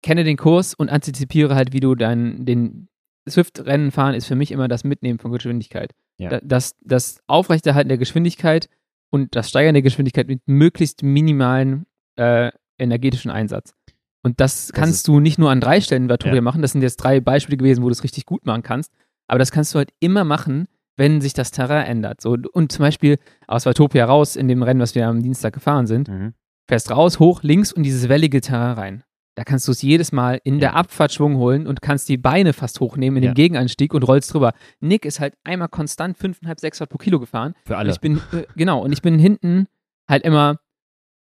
kenne 0.05 0.23
den 0.23 0.37
Kurs 0.37 0.73
und 0.73 0.89
antizipiere 0.89 1.55
halt, 1.55 1.73
wie 1.73 1.79
du 1.81 1.95
dein, 1.95 2.45
den 2.45 2.87
Swift-Rennen 3.27 3.91
fahren 3.91 4.13
ist 4.13 4.27
für 4.27 4.35
mich 4.35 4.51
immer 4.51 4.67
das 4.67 4.83
Mitnehmen 4.83 5.17
von 5.19 5.31
Geschwindigkeit. 5.31 5.91
Ja. 6.19 6.29
Da- 6.29 6.39
Das, 6.43 6.75
das 6.81 7.19
Aufrechterhalten 7.27 7.89
der 7.89 7.97
Geschwindigkeit 7.97 8.69
und 9.11 9.35
das 9.35 9.49
Steigern 9.49 9.73
der 9.73 9.81
Geschwindigkeit 9.81 10.27
mit 10.27 10.41
möglichst 10.45 11.01
minimalen 11.03 11.85
äh, 12.17 12.51
energetischen 12.77 13.31
Einsatz. 13.31 13.73
Und 14.23 14.39
das 14.39 14.71
kannst 14.73 14.95
ist- 14.97 15.07
du 15.07 15.19
nicht 15.19 15.37
nur 15.39 15.49
an 15.51 15.59
drei 15.59 15.81
Stellen 15.81 16.07
bei 16.07 16.17
Turia 16.17 16.35
Ja. 16.35 16.41
machen. 16.41 16.61
Das 16.61 16.71
sind 16.71 16.81
jetzt 16.81 16.97
drei 16.97 17.19
Beispiele 17.19 17.57
gewesen, 17.57 17.83
wo 17.83 17.87
du 17.87 17.93
es 17.93 18.03
richtig 18.03 18.25
gut 18.25 18.45
machen 18.45 18.63
kannst. 18.63 18.91
Aber 19.27 19.39
das 19.39 19.51
kannst 19.51 19.73
du 19.73 19.79
halt 19.79 19.89
immer 19.99 20.23
machen, 20.23 20.67
wenn 20.97 21.19
sich 21.19 21.33
das 21.33 21.51
Terrain 21.51 21.85
ändert. 21.87 22.21
So, 22.21 22.37
und 22.53 22.71
zum 22.71 22.83
Beispiel 22.83 23.17
aus 23.47 23.65
Vatopia 23.65 24.05
raus 24.05 24.35
in 24.35 24.47
dem 24.47 24.61
Rennen, 24.63 24.79
was 24.79 24.93
wir 24.95 25.07
am 25.07 25.21
Dienstag 25.23 25.53
gefahren 25.53 25.87
sind, 25.87 26.07
Mhm. 26.09 26.33
fährst 26.69 26.91
raus, 26.91 27.19
hoch, 27.19 27.41
links 27.43 27.73
und 27.73 27.83
dieses 27.83 28.07
wellige 28.07 28.39
Terrain 28.39 28.73
rein. 28.77 29.03
Da 29.35 29.43
kannst 29.43 29.67
du 29.67 29.73
es 29.73 29.81
jedes 29.81 30.11
Mal 30.13 30.39
in 30.45 30.59
der 30.59 30.75
Abfahrt 30.75 31.11
Schwung 31.11 31.35
holen 31.35 31.67
und 31.67 31.81
kannst 31.81 32.07
die 32.07 32.17
Beine 32.17 32.53
fast 32.53 32.79
hochnehmen 32.79 33.17
in 33.17 33.23
Ja. 33.23 33.29
den 33.31 33.35
Gegenanstieg 33.35 33.93
und 33.93 34.03
rollst 34.03 34.33
drüber. 34.33 34.53
Nick 34.79 35.05
ist 35.05 35.19
halt 35.19 35.35
einmal 35.43 35.67
konstant 35.67 36.17
5,5, 36.17 36.61
6 36.61 36.79
Watt 36.79 36.89
pro 36.89 36.97
Kilo 36.97 37.19
gefahren. 37.19 37.53
Für 37.65 37.73
Und 37.73 37.79
alle. 37.79 37.91
ich 37.91 37.99
bin, 37.99 38.21
äh, 38.31 38.43
genau, 38.55 38.81
und 38.81 38.93
ich 38.93 39.01
bin 39.01 39.19
hinten 39.19 39.67
halt 40.07 40.23
immer 40.23 40.59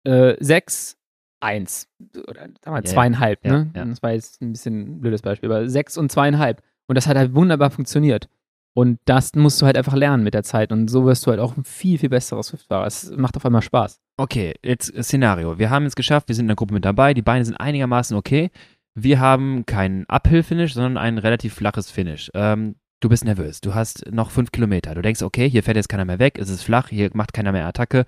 äh, 0.05 0.37
6, 0.39 0.97
1 1.41 1.89
oder 2.29 2.41
sagen 2.43 2.55
wir 2.65 2.71
Ja, 2.73 2.77
ja. 2.77 2.85
zweieinhalb, 2.85 3.45
Ja, 3.45 3.53
ne? 3.65 3.71
ja. 3.75 3.85
Das 3.85 4.03
war 4.03 4.13
jetzt 4.13 4.41
ein 4.43 4.53
bisschen 4.53 4.81
ein 4.81 5.01
blödes 5.01 5.23
Beispiel, 5.23 5.51
aber 5.51 5.69
6 5.69 5.99
und 5.99 6.11
zweieinhalb. 6.13 6.63
Und 6.87 6.95
das 6.97 7.07
hat 7.07 7.17
halt 7.17 7.35
wunderbar 7.35 7.71
funktioniert. 7.71 8.29
Und 8.75 8.99
das 9.07 9.35
musst 9.35 9.61
du 9.61 9.67
halt 9.67 9.77
einfach 9.77 9.95
lernen 9.95 10.23
mit 10.23 10.35
der 10.35 10.45
Zeit. 10.45 10.71
Und 10.71 10.89
so 10.89 11.05
wirst 11.05 11.27
du 11.27 11.31
halt 11.31 11.41
auch 11.41 11.57
ein 11.57 11.65
viel, 11.65 11.99
viel 11.99 12.09
besserer 12.11 12.43
Swift-Fahrer. 12.43 12.87
Es 12.87 13.11
macht 13.17 13.37
auf 13.37 13.45
einmal 13.45 13.63
Spaß. 13.63 14.01
Okay, 14.17 14.55
jetzt 14.65 14.93
Szenario. 15.03 15.59
Wir 15.59 15.71
haben 15.71 15.85
es 15.87 15.97
geschafft, 15.97 16.29
wir 16.29 16.35
sind 16.35 16.45
in 16.45 16.49
der 16.49 16.57
Gruppe 16.57 16.75
mit 16.75 16.85
dabei, 16.85 17.13
die 17.15 17.23
Beine 17.23 17.45
sind 17.45 17.57
einigermaßen 17.57 18.17
okay. 18.17 18.51
Wir 18.95 19.19
haben 19.21 19.65
kein 19.67 20.05
Uphill-Finish, 20.09 20.75
sondern 20.75 20.97
ein 20.97 21.19
relativ 21.19 21.55
flaches 21.55 21.91
Finish. 21.91 22.31
Ähm, 22.35 22.77
du 23.01 23.09
bist 23.09 23.25
nervös, 23.25 23.61
du 23.61 23.75
hast 23.75 24.11
noch 24.11 24.31
fünf 24.31 24.51
Kilometer. 24.53 24.95
Du 24.95 25.03
denkst, 25.03 25.23
okay, 25.23 25.49
hier 25.49 25.63
fährt 25.63 25.77
jetzt 25.77 25.89
keiner 25.89 26.05
mehr 26.05 26.19
weg, 26.19 26.39
es 26.39 26.49
ist 26.49 26.63
flach, 26.63 26.89
hier 26.89 27.11
macht 27.15 27.33
keiner 27.33 27.53
mehr 27.53 27.67
Attacke. 27.67 28.07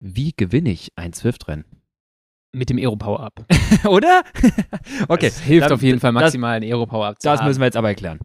Wie 0.00 0.32
gewinne 0.36 0.70
ich 0.70 0.90
ein 0.96 1.12
Swift-Rennen? 1.12 1.64
Mit 2.54 2.70
dem 2.70 2.78
Aero 2.78 2.96
Power-Up. 2.96 3.46
Oder? 3.88 4.22
okay. 5.08 5.26
Das 5.26 5.40
hilft 5.40 5.66
dann- 5.66 5.72
auf 5.74 5.82
jeden 5.82 6.00
Fall 6.00 6.12
das- 6.12 6.22
maximal, 6.22 6.56
ein 6.56 6.62
Aero 6.64 6.86
Power-Up 6.86 7.20
zu 7.20 7.28
Das 7.28 7.40
haben. 7.40 7.48
müssen 7.48 7.60
wir 7.60 7.66
jetzt 7.66 7.76
aber 7.76 7.88
erklären. 7.88 8.18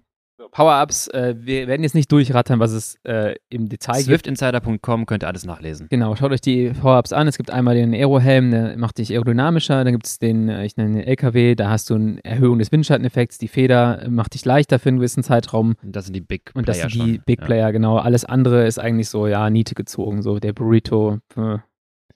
Power-Ups, 0.57 1.07
äh, 1.09 1.35
wir 1.37 1.67
werden 1.67 1.83
jetzt 1.83 1.93
nicht 1.93 2.11
durchrattern, 2.11 2.59
was 2.59 2.71
es 2.71 2.95
äh, 3.03 3.35
im 3.49 3.69
Detail 3.69 3.97
gibt. 3.97 4.05
Swiftinsider.com 4.05 5.05
könnt 5.05 5.23
ihr 5.23 5.27
alles 5.27 5.45
nachlesen. 5.45 5.85
Genau, 5.91 6.15
schaut 6.15 6.31
euch 6.31 6.41
die 6.41 6.71
Power-Ups 6.71 7.13
an. 7.13 7.27
Es 7.27 7.37
gibt 7.37 7.51
einmal 7.51 7.75
den 7.75 7.93
Aero-Helm, 7.93 8.49
der 8.49 8.75
macht 8.75 8.97
dich 8.97 9.11
aerodynamischer. 9.11 9.83
Dann 9.83 9.93
gibt 9.93 10.07
es 10.07 10.17
den, 10.17 10.49
äh, 10.49 10.65
ich 10.65 10.75
nenne 10.75 10.95
den 10.95 11.07
LKW, 11.07 11.53
da 11.53 11.69
hast 11.69 11.91
du 11.91 11.93
eine 11.93 12.25
Erhöhung 12.25 12.57
des 12.57 12.71
Windschatteneffekts. 12.71 13.37
Die 13.37 13.47
Feder 13.47 14.01
äh, 14.01 14.09
macht 14.09 14.33
dich 14.33 14.45
leichter 14.45 14.79
für 14.79 14.89
einen 14.89 14.97
gewissen 14.97 15.21
Zeitraum. 15.21 15.75
Und 15.83 15.95
das 15.95 16.05
sind 16.05 16.15
die 16.15 16.21
Big 16.21 16.49
Und 16.55 16.67
das 16.67 16.77
Player 16.79 16.89
sind 16.89 17.03
die 17.05 17.13
schon. 17.17 17.23
Big 17.27 17.39
Ja. 17.41 17.45
Player, 17.45 17.71
genau. 17.71 17.97
Alles 17.97 18.25
andere 18.25 18.65
ist 18.65 18.79
eigentlich 18.79 19.09
so, 19.09 19.27
ja, 19.27 19.51
Niete 19.51 19.75
gezogen. 19.75 20.23
So 20.23 20.39
der 20.39 20.53
Burrito, 20.53 21.19
äh, 21.35 21.59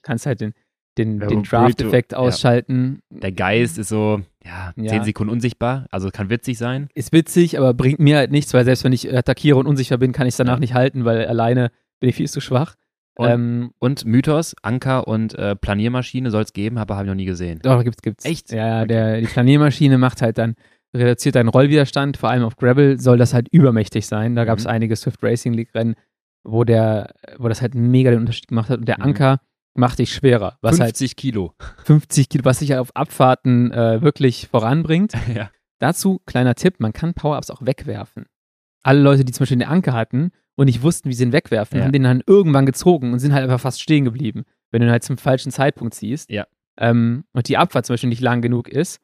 kannst 0.02 0.26
halt 0.26 0.42
den, 0.42 0.54
den, 0.98 1.22
Ja, 1.22 1.28
den 1.28 1.44
Draft-Effekt 1.44 2.14
ja. 2.14 2.18
ausschalten. 2.18 3.02
Der 3.12 3.34
Geist 3.34 3.78
ist 3.78 3.90
so, 3.90 4.22
ja, 4.44 4.74
Ja. 4.76 4.90
10 4.90 5.04
Sekunden 5.04 5.32
unsichtbar, 5.32 5.86
also 5.92 6.10
kann 6.10 6.30
witzig 6.30 6.58
sein. 6.58 6.88
Ist 6.94 7.12
witzig, 7.14 7.58
aber 7.58 7.74
bringt 7.74 8.00
mir 8.00 8.18
halt 8.18 8.32
nichts, 8.32 8.54
weil 8.54 8.66
selbst 8.66 8.84
wenn 8.84 8.94
ich 8.94 9.14
attackiere 9.16 9.58
und 9.58 9.68
unsicher 9.68 9.98
bin, 9.98 10.12
kann 10.12 10.26
ich 10.28 10.34
es 10.34 10.38
danach 10.38 10.56
Ja. 10.56 10.60
nicht 10.60 10.74
halten, 10.74 11.06
weil 11.06 11.26
alleine 11.26 11.72
bin 12.00 12.10
ich 12.10 12.16
viel 12.16 12.30
zu 12.30 12.42
schwach. 12.42 12.76
Und- 13.18 13.30
ähm, 13.30 13.72
Und 13.80 14.06
Mythos, 14.06 14.56
Anker 14.64 15.08
und 15.08 15.34
äh, 15.36 15.56
Planiermaschine 15.56 16.32
soll 16.32 16.44
es 16.44 16.54
geben, 16.54 16.78
aber 16.78 16.96
habe 16.96 17.06
ich 17.06 17.10
noch 17.10 17.16
nie 17.16 17.26
gesehen. 17.26 17.60
Doch, 17.62 17.84
gibt's, 17.84 18.02
gibt's. 18.02 18.26
Echt? 18.26 18.52
Ja, 18.52 18.68
ja, 18.80 18.86
der, 18.86 19.20
die 19.20 19.28
Planiermaschine 19.28 19.98
macht 19.98 20.22
halt 20.22 20.38
dann, 20.38 20.56
reduziert 20.96 21.36
deinen 21.36 21.50
Rollwiderstand, 21.50 22.18
vor 22.18 22.30
allem 22.30 22.44
auf 22.44 22.56
Gravel 22.56 23.00
soll 23.00 23.18
das 23.18 23.34
halt 23.34 23.48
übermächtig 23.52 24.08
sein. 24.08 24.36
Da 24.36 24.46
gab 24.46 24.58
es 24.60 24.66
Mhm. 24.66 24.72
einige 24.72 24.96
Swift 24.96 25.22
Racing 25.24 25.54
League 25.54 25.74
Rennen, 25.76 25.96
wo 26.44 26.64
der, 26.64 27.14
wo 27.38 27.48
das 27.48 27.62
halt 27.62 27.76
mega 27.76 28.10
den 28.12 28.20
Unterschied 28.22 28.48
gemacht 28.48 28.70
hat 28.70 28.80
und 28.80 28.88
der 28.88 28.98
Mhm. 29.00 29.04
Macht 29.74 30.00
dich 30.00 30.14
schwerer, 30.14 30.58
was 30.62 30.78
50 30.78 31.16
Kilo. 31.16 31.54
halt 31.60 31.86
50 31.88 32.30
Kilo, 32.30 32.46
was 32.46 32.60
dich 32.60 32.72
halt 32.72 32.82
auf 32.82 32.96
Abfahrten 32.96 33.72
äh, 33.72 34.02
wirklich 34.02 34.48
voranbringt. 34.50 35.14
ja. 35.34 35.50
Dazu, 35.80 36.22
kleiner 36.26 36.56
Tipp, 36.56 36.76
man 36.80 36.94
kann 36.94 37.14
Power-Ups 37.14 37.50
auch 37.50 37.66
wegwerfen. 37.66 38.26
Alle 38.84 39.00
Leute, 39.02 39.24
die 39.26 39.32
zum 39.32 39.44
Beispiel 39.44 39.58
den 39.60 39.68
Anker 39.68 39.94
hatten 39.94 40.32
und 40.56 40.66
nicht 40.66 40.82
wussten, 40.84 41.10
wie 41.10 41.14
sie 41.14 41.24
ihn 41.24 41.32
wegwerfen, 41.32 41.78
Ja. 41.80 41.86
haben 41.86 41.92
den 41.92 42.04
dann 42.04 42.22
irgendwann 42.26 42.66
gezogen 42.66 43.14
und 43.14 43.20
sind 43.20 43.34
halt 43.34 43.44
einfach 43.44 43.60
fast 43.62 43.82
stehen 43.82 44.06
geblieben, 44.06 44.44
wenn 44.72 44.82
du 44.82 44.88
ihn 44.88 44.92
halt 44.92 45.04
zum 45.04 45.18
falschen 45.18 45.52
Zeitpunkt 45.52 45.94
ziehst. 45.94 46.30
Ja. 46.30 46.46
Ähm, 46.78 47.24
und 47.34 47.48
die 47.48 47.58
Abfahrt 47.58 47.86
zum 47.86 47.94
Beispiel 47.94 48.10
nicht 48.10 48.22
lang 48.22 48.42
genug 48.42 48.68
ist, 48.68 49.00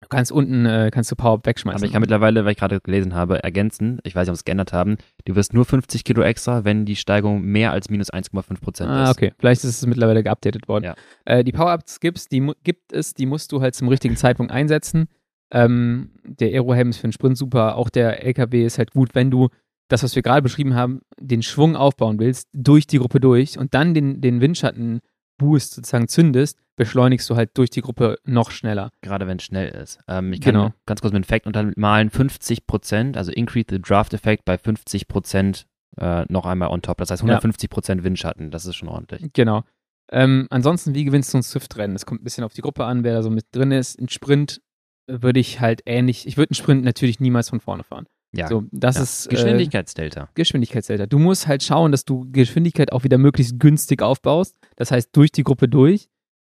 du 0.00 0.08
kannst 0.08 0.30
unten, 0.32 0.64
äh, 0.66 0.90
kannst 0.92 1.10
du 1.10 1.16
Power-Up 1.16 1.46
wegschmeißen. 1.46 1.78
Aber 1.78 1.86
ich 1.86 1.92
kann 1.92 2.00
mittlerweile, 2.00 2.44
weil 2.44 2.52
ich 2.52 2.58
gerade 2.58 2.80
gelesen 2.80 3.14
habe, 3.14 3.42
ergänzen, 3.42 3.98
ich 4.04 4.14
weiß 4.14 4.26
nicht, 4.26 4.30
ob 4.30 4.36
sie 4.36 4.40
es 4.40 4.44
geändert 4.44 4.72
haben, 4.72 4.96
du 5.24 5.34
wirst 5.34 5.52
nur 5.54 5.64
50 5.64 6.04
Kilo 6.04 6.22
extra, 6.22 6.64
wenn 6.64 6.84
die 6.84 6.96
Steigung 6.96 7.42
mehr 7.42 7.72
als 7.72 7.90
minus 7.90 8.10
1,5 8.12 8.60
Prozent 8.60 8.90
Ah, 8.90 9.04
ist. 9.04 9.10
okay. 9.10 9.32
Vielleicht 9.38 9.64
ist 9.64 9.70
es 9.82 9.86
mittlerweile 9.86 10.22
geupdatet 10.22 10.68
worden. 10.68 10.84
Ja. 10.84 10.94
Äh, 11.24 11.44
die 11.44 11.52
Power-Ups 11.52 12.00
gibt's, 12.00 12.28
die 12.28 12.52
gibt 12.64 12.92
es, 12.92 13.14
die 13.14 13.26
musst 13.26 13.52
du 13.52 13.60
halt 13.60 13.74
zum 13.74 13.88
richtigen 13.88 14.16
Zeitpunkt 14.16 14.52
einsetzen. 14.52 15.08
Ähm, 15.50 16.10
der 16.24 16.48
Aero-Helm 16.48 16.90
ist 16.90 16.98
für 16.98 17.06
den 17.08 17.12
Sprint 17.12 17.38
super, 17.38 17.76
auch 17.76 17.88
der 17.88 18.22
LKW 18.24 18.64
ist 18.64 18.78
halt 18.78 18.90
gut, 18.92 19.14
wenn 19.14 19.30
du 19.30 19.48
das, 19.88 20.02
was 20.02 20.14
wir 20.14 20.22
gerade 20.22 20.42
beschrieben 20.42 20.74
haben, 20.74 21.00
den 21.18 21.42
Schwung 21.42 21.74
aufbauen 21.74 22.18
willst, 22.18 22.48
durch 22.52 22.86
die 22.86 22.98
Gruppe 22.98 23.20
durch 23.20 23.58
und 23.58 23.72
dann 23.72 23.94
den, 23.94 24.20
den 24.20 24.42
Windschatten-Boost 24.42 25.74
sozusagen 25.74 26.08
zündest, 26.08 26.58
beschleunigst 26.78 27.28
du 27.28 27.36
halt 27.36 27.50
durch 27.58 27.68
die 27.68 27.82
Gruppe 27.82 28.18
noch 28.24 28.50
schneller. 28.50 28.90
Gerade 29.02 29.26
wenn 29.26 29.36
es 29.36 29.44
schnell 29.44 29.68
ist. 29.68 29.98
Ähm, 30.08 30.32
ich 30.32 30.40
kann 30.40 30.54
Genau. 30.54 30.72
ganz 30.86 31.00
kurz 31.02 31.12
mit 31.12 31.22
dem 31.24 31.28
Fact 31.28 31.46
untermalen, 31.46 32.08
50 32.10 32.66
Prozent, 32.66 33.16
also 33.18 33.30
increase 33.32 33.66
the 33.68 33.80
draft 33.80 34.14
effect 34.14 34.44
bei 34.46 34.56
50 34.56 35.08
Prozent 35.08 35.66
äh, 35.98 36.24
noch 36.32 36.46
einmal 36.46 36.68
on 36.70 36.80
top. 36.80 36.98
Das 36.98 37.10
heißt 37.10 37.22
150 37.22 37.68
Prozent 37.68 38.04
Windschatten, 38.04 38.50
das 38.50 38.64
ist 38.64 38.76
schon 38.76 38.88
ordentlich. 38.88 39.26
Genau. 39.34 39.64
Ähm, 40.10 40.46
ansonsten, 40.50 40.94
wie 40.94 41.04
gewinnst 41.04 41.34
du 41.34 41.38
ein 41.38 41.42
Swift-Rennen? 41.42 41.94
Es 41.94 42.06
kommt 42.06 42.22
ein 42.22 42.24
bisschen 42.24 42.44
auf 42.44 42.54
die 42.54 42.62
Gruppe 42.62 42.86
an, 42.86 43.04
wer 43.04 43.12
da 43.12 43.22
so 43.22 43.28
mit 43.28 43.44
drin 43.52 43.72
ist. 43.72 43.98
Ein 44.00 44.08
Sprint 44.08 44.62
äh, 45.06 45.20
würde 45.20 45.40
ich 45.40 45.60
halt 45.60 45.82
ähnlich, 45.84 46.26
ich 46.26 46.36
würde 46.38 46.50
einen 46.52 46.54
Sprint 46.56 46.84
natürlich 46.84 47.20
niemals 47.20 47.50
von 47.50 47.60
vorne 47.60 47.82
fahren. 47.82 48.06
Ja, 48.34 48.46
So, 48.46 48.64
das 48.72 48.96
ja. 48.96 49.02
ist 49.02 49.26
äh, 49.26 49.30
Geschwindigkeitsdelta. 49.30 50.28
Geschwindigkeitsdelta. 50.34 51.06
Du 51.06 51.18
musst 51.18 51.46
halt 51.46 51.62
schauen, 51.62 51.92
dass 51.92 52.04
du 52.04 52.26
Geschwindigkeit 52.30 52.92
auch 52.92 53.04
wieder 53.04 53.18
möglichst 53.18 53.58
günstig 53.58 54.02
aufbaust. 54.02 54.56
Das 54.76 54.90
heißt, 54.90 55.14
durch 55.16 55.32
die 55.32 55.42
Gruppe 55.44 55.68
durch. 55.68 56.08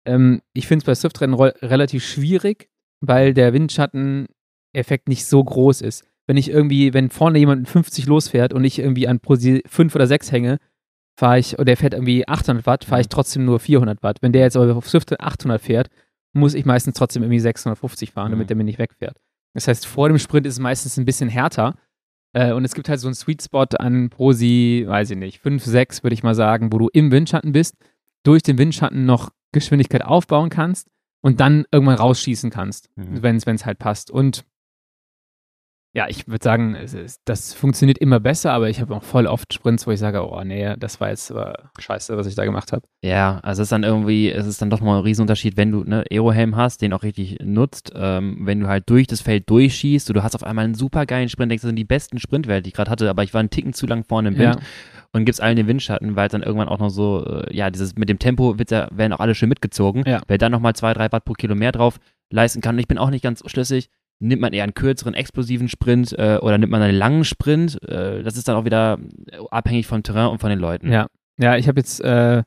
Ähm, 0.07 0.40
ich 0.55 0.66
finde 0.66 0.82
es 0.82 0.86
bei 0.86 0.94
Swift-Rennen 0.94 1.34
relativ 1.34 2.05
schwierig, 2.05 2.68
weil 3.01 3.34
der 3.34 3.53
Windschatteneffekt 3.53 5.09
nicht 5.09 5.24
so 5.26 5.42
groß 5.42 5.80
ist. 5.82 6.05
Wenn 6.26 6.36
ich 6.36 6.51
irgendwie, 6.51 6.94
wenn 6.94 7.11
vorne 7.11 7.38
jemand 7.38 7.62
mit 7.62 7.68
50 7.68 8.07
losfährt 8.07 8.53
und 8.53 8.64
ich 8.64 8.78
irgendwie 8.78 9.09
an 9.09 9.20
Pro 9.20 9.36
5 9.36 9.94
oder 9.94 10.07
6 10.07 10.30
hänge, 10.32 10.59
fahre 11.18 11.38
ich, 11.38 11.55
oder 11.55 11.64
der 11.66 11.76
fährt 11.76 11.92
irgendwie 11.94 12.26
800 12.28 12.66
Watt, 12.66 12.84
fahre 12.84 13.01
ich 13.01 13.09
Mhm. 13.09 13.11
trotzdem 13.11 13.44
nur 13.44 13.59
400 13.59 14.03
Watt. 14.03 14.18
Wenn 14.22 14.32
der 14.32 14.42
jetzt 14.42 14.57
aber 14.57 14.76
auf 14.76 14.88
Swift 14.88 15.18
800 15.20 15.61
fährt, 15.61 15.88
muss 16.32 16.55
ich 16.55 16.64
meistens 16.64 16.94
trotzdem 16.94 17.22
irgendwie 17.24 17.40
650 17.40 18.12
fahren, 18.12 18.30
damit 18.30 18.46
Mhm. 18.46 18.48
der 18.48 18.57
mir 18.59 18.64
nicht 18.64 18.78
wegfährt. 18.78 19.16
Das 19.55 19.66
heißt, 19.66 19.84
vor 19.86 20.09
dem 20.09 20.18
Sprint 20.18 20.46
ist 20.46 20.55
es 20.55 20.61
meistens 20.61 20.96
ein 20.96 21.05
bisschen 21.05 21.28
härter. 21.28 21.74
Äh, 22.32 22.53
und 22.53 22.64
es 22.64 22.74
gibt 22.74 22.88
halt 22.88 23.01
so 23.01 23.09
einen 23.09 23.16
Sweet 23.16 23.42
Spot 23.42 23.64
an 23.80 24.09
Prosi, 24.09 24.84
weiß 24.86 25.11
ich 25.11 25.16
nicht, 25.18 25.40
5, 25.40 25.64
6 25.64 26.05
würde 26.05 26.14
ich 26.14 26.22
mal 26.22 26.36
sagen, 26.36 26.72
wo 26.72 26.78
du 26.78 26.88
im 26.92 27.11
Windschatten 27.11 27.51
bist, 27.51 27.74
durch 28.22 28.42
den 28.44 28.57
Windschatten 28.57 29.05
noch 29.05 29.30
Geschwindigkeit 29.53 30.05
aufbauen 30.05 30.51
kannst 30.51 30.88
und 31.22 31.40
dann 31.40 31.64
irgendwann 31.72 31.96
rausschießen 31.96 32.51
kannst, 32.51 32.88
Mhm. 32.96 33.22
wenn 33.22 33.36
es 33.57 33.66
halt 33.66 33.78
passt. 33.78 34.11
Und 34.11 34.44
ja, 35.92 36.07
ich 36.09 36.28
würde 36.28 36.44
sagen, 36.44 36.76
ist, 36.76 37.20
das 37.24 37.53
funktioniert 37.53 37.98
immer 37.98 38.20
besser, 38.20 38.53
aber 38.53 38.70
ich 38.70 38.80
habe 38.80 38.94
auch 38.94 39.03
voll 39.03 39.26
oft 39.26 39.53
Sprints, 39.53 39.88
wo 39.88 39.90
ich 39.90 39.98
sage, 39.98 40.24
oh 40.24 40.44
nee, 40.44 40.76
das 40.78 41.01
war 41.01 41.09
jetzt 41.09 41.32
aber 41.32 41.70
scheiße, 41.80 42.16
was 42.16 42.28
ich 42.28 42.36
da 42.36 42.44
gemacht 42.44 42.70
habe. 42.70 42.82
Ja, 43.03 43.40
also 43.42 43.62
es 43.62 43.66
ist 43.66 43.72
dann 43.72 43.82
irgendwie, 43.82 44.30
es 44.30 44.46
ist 44.46 44.62
dann 44.62 44.70
doch 44.70 44.80
mal 44.80 44.98
ein 44.98 45.03
Riesenunterschied, 45.03 45.57
wenn 45.57 45.72
du 45.72 45.82
ne 45.82 46.05
Aerohelm 46.09 46.55
hast, 46.55 46.80
den 46.82 46.92
auch 46.92 47.03
richtig 47.03 47.38
nutzt, 47.42 47.90
ähm, 47.96 48.38
wenn 48.46 48.61
du 48.61 48.68
halt 48.68 48.88
durch 48.88 49.09
das 49.09 49.20
Feld 49.20 49.51
durchschießt 49.51 50.09
und 50.11 50.14
du 50.14 50.22
hast 50.22 50.36
auf 50.36 50.44
einmal 50.44 50.64
einen 50.64 50.74
super 50.76 51.07
geilen 51.07 51.28
Sprint, 51.28 51.51
denkst, 51.51 51.62
das 51.62 51.68
sind 51.70 51.76
die 51.76 51.84
besten 51.84 52.20
Sprintwerte, 52.20 52.62
die 52.62 52.68
ich 52.68 52.74
gerade 52.74 52.90
hatte, 52.90 53.11
aber 53.11 53.24
ich 53.24 53.34
war 53.34 53.40
einen 53.40 53.51
Ticken 53.51 53.72
zu 53.72 53.88
lang 53.88 54.05
vorne 54.05 54.28
im 54.28 54.38
Wind 54.38 54.55
Ja, 54.61 54.61
und 55.12 55.24
gibst 55.24 55.40
allen 55.40 55.56
den 55.56 55.66
Windschatten, 55.66 56.16
weil 56.16 56.28
dann 56.28 56.42
irgendwann 56.42 56.68
auch 56.68 56.78
noch 56.78 56.90
so, 56.90 57.24
äh, 57.26 57.54
ja, 57.56 57.70
dieses 57.70 57.96
mit 57.96 58.08
dem 58.08 58.18
Tempo 58.18 58.58
wird 58.58 58.70
ja, 58.70 58.88
werden 58.92 59.12
auch 59.12 59.20
alle 59.20 59.34
schön 59.34 59.48
mitgezogen. 59.48 60.04
Ja. 60.06 60.20
Wer 60.28 60.38
dann 60.38 60.52
nochmal 60.52 60.74
zwei, 60.74 60.92
drei 60.94 61.11
Watt 61.11 61.24
pro 61.24 61.32
Kilo 61.34 61.54
mehr 61.54 61.72
drauf 61.72 61.98
leisten 62.32 62.61
kann, 62.61 62.76
und 62.76 62.78
ich 62.80 62.88
bin 62.88 62.98
auch 62.98 63.11
nicht 63.11 63.22
ganz 63.22 63.42
schlüssig, 63.46 63.90
nimmt 64.20 64.40
man 64.42 64.52
eher 64.52 64.64
einen 64.64 64.74
kürzeren, 64.74 65.14
explosiven 65.14 65.68
Sprint 65.68 66.12
äh, 66.12 66.38
oder 66.40 66.58
nimmt 66.58 66.70
man 66.70 66.82
einen 66.82 66.96
langen 66.96 67.24
Sprint? 67.24 67.82
Äh, 67.88 68.22
das 68.22 68.36
ist 68.36 68.46
dann 68.48 68.56
auch 68.56 68.64
wieder 68.64 68.98
abhängig 69.50 69.86
vom 69.86 70.02
Terrain 70.02 70.28
und 70.28 70.40
von 70.40 70.50
den 70.50 70.58
Leuten. 70.58 70.92
Ja, 70.92 71.06
ja, 71.38 71.56
ich 71.56 71.66
habe 71.68 71.80
jetzt, 71.80 72.00
äh, 72.02 72.42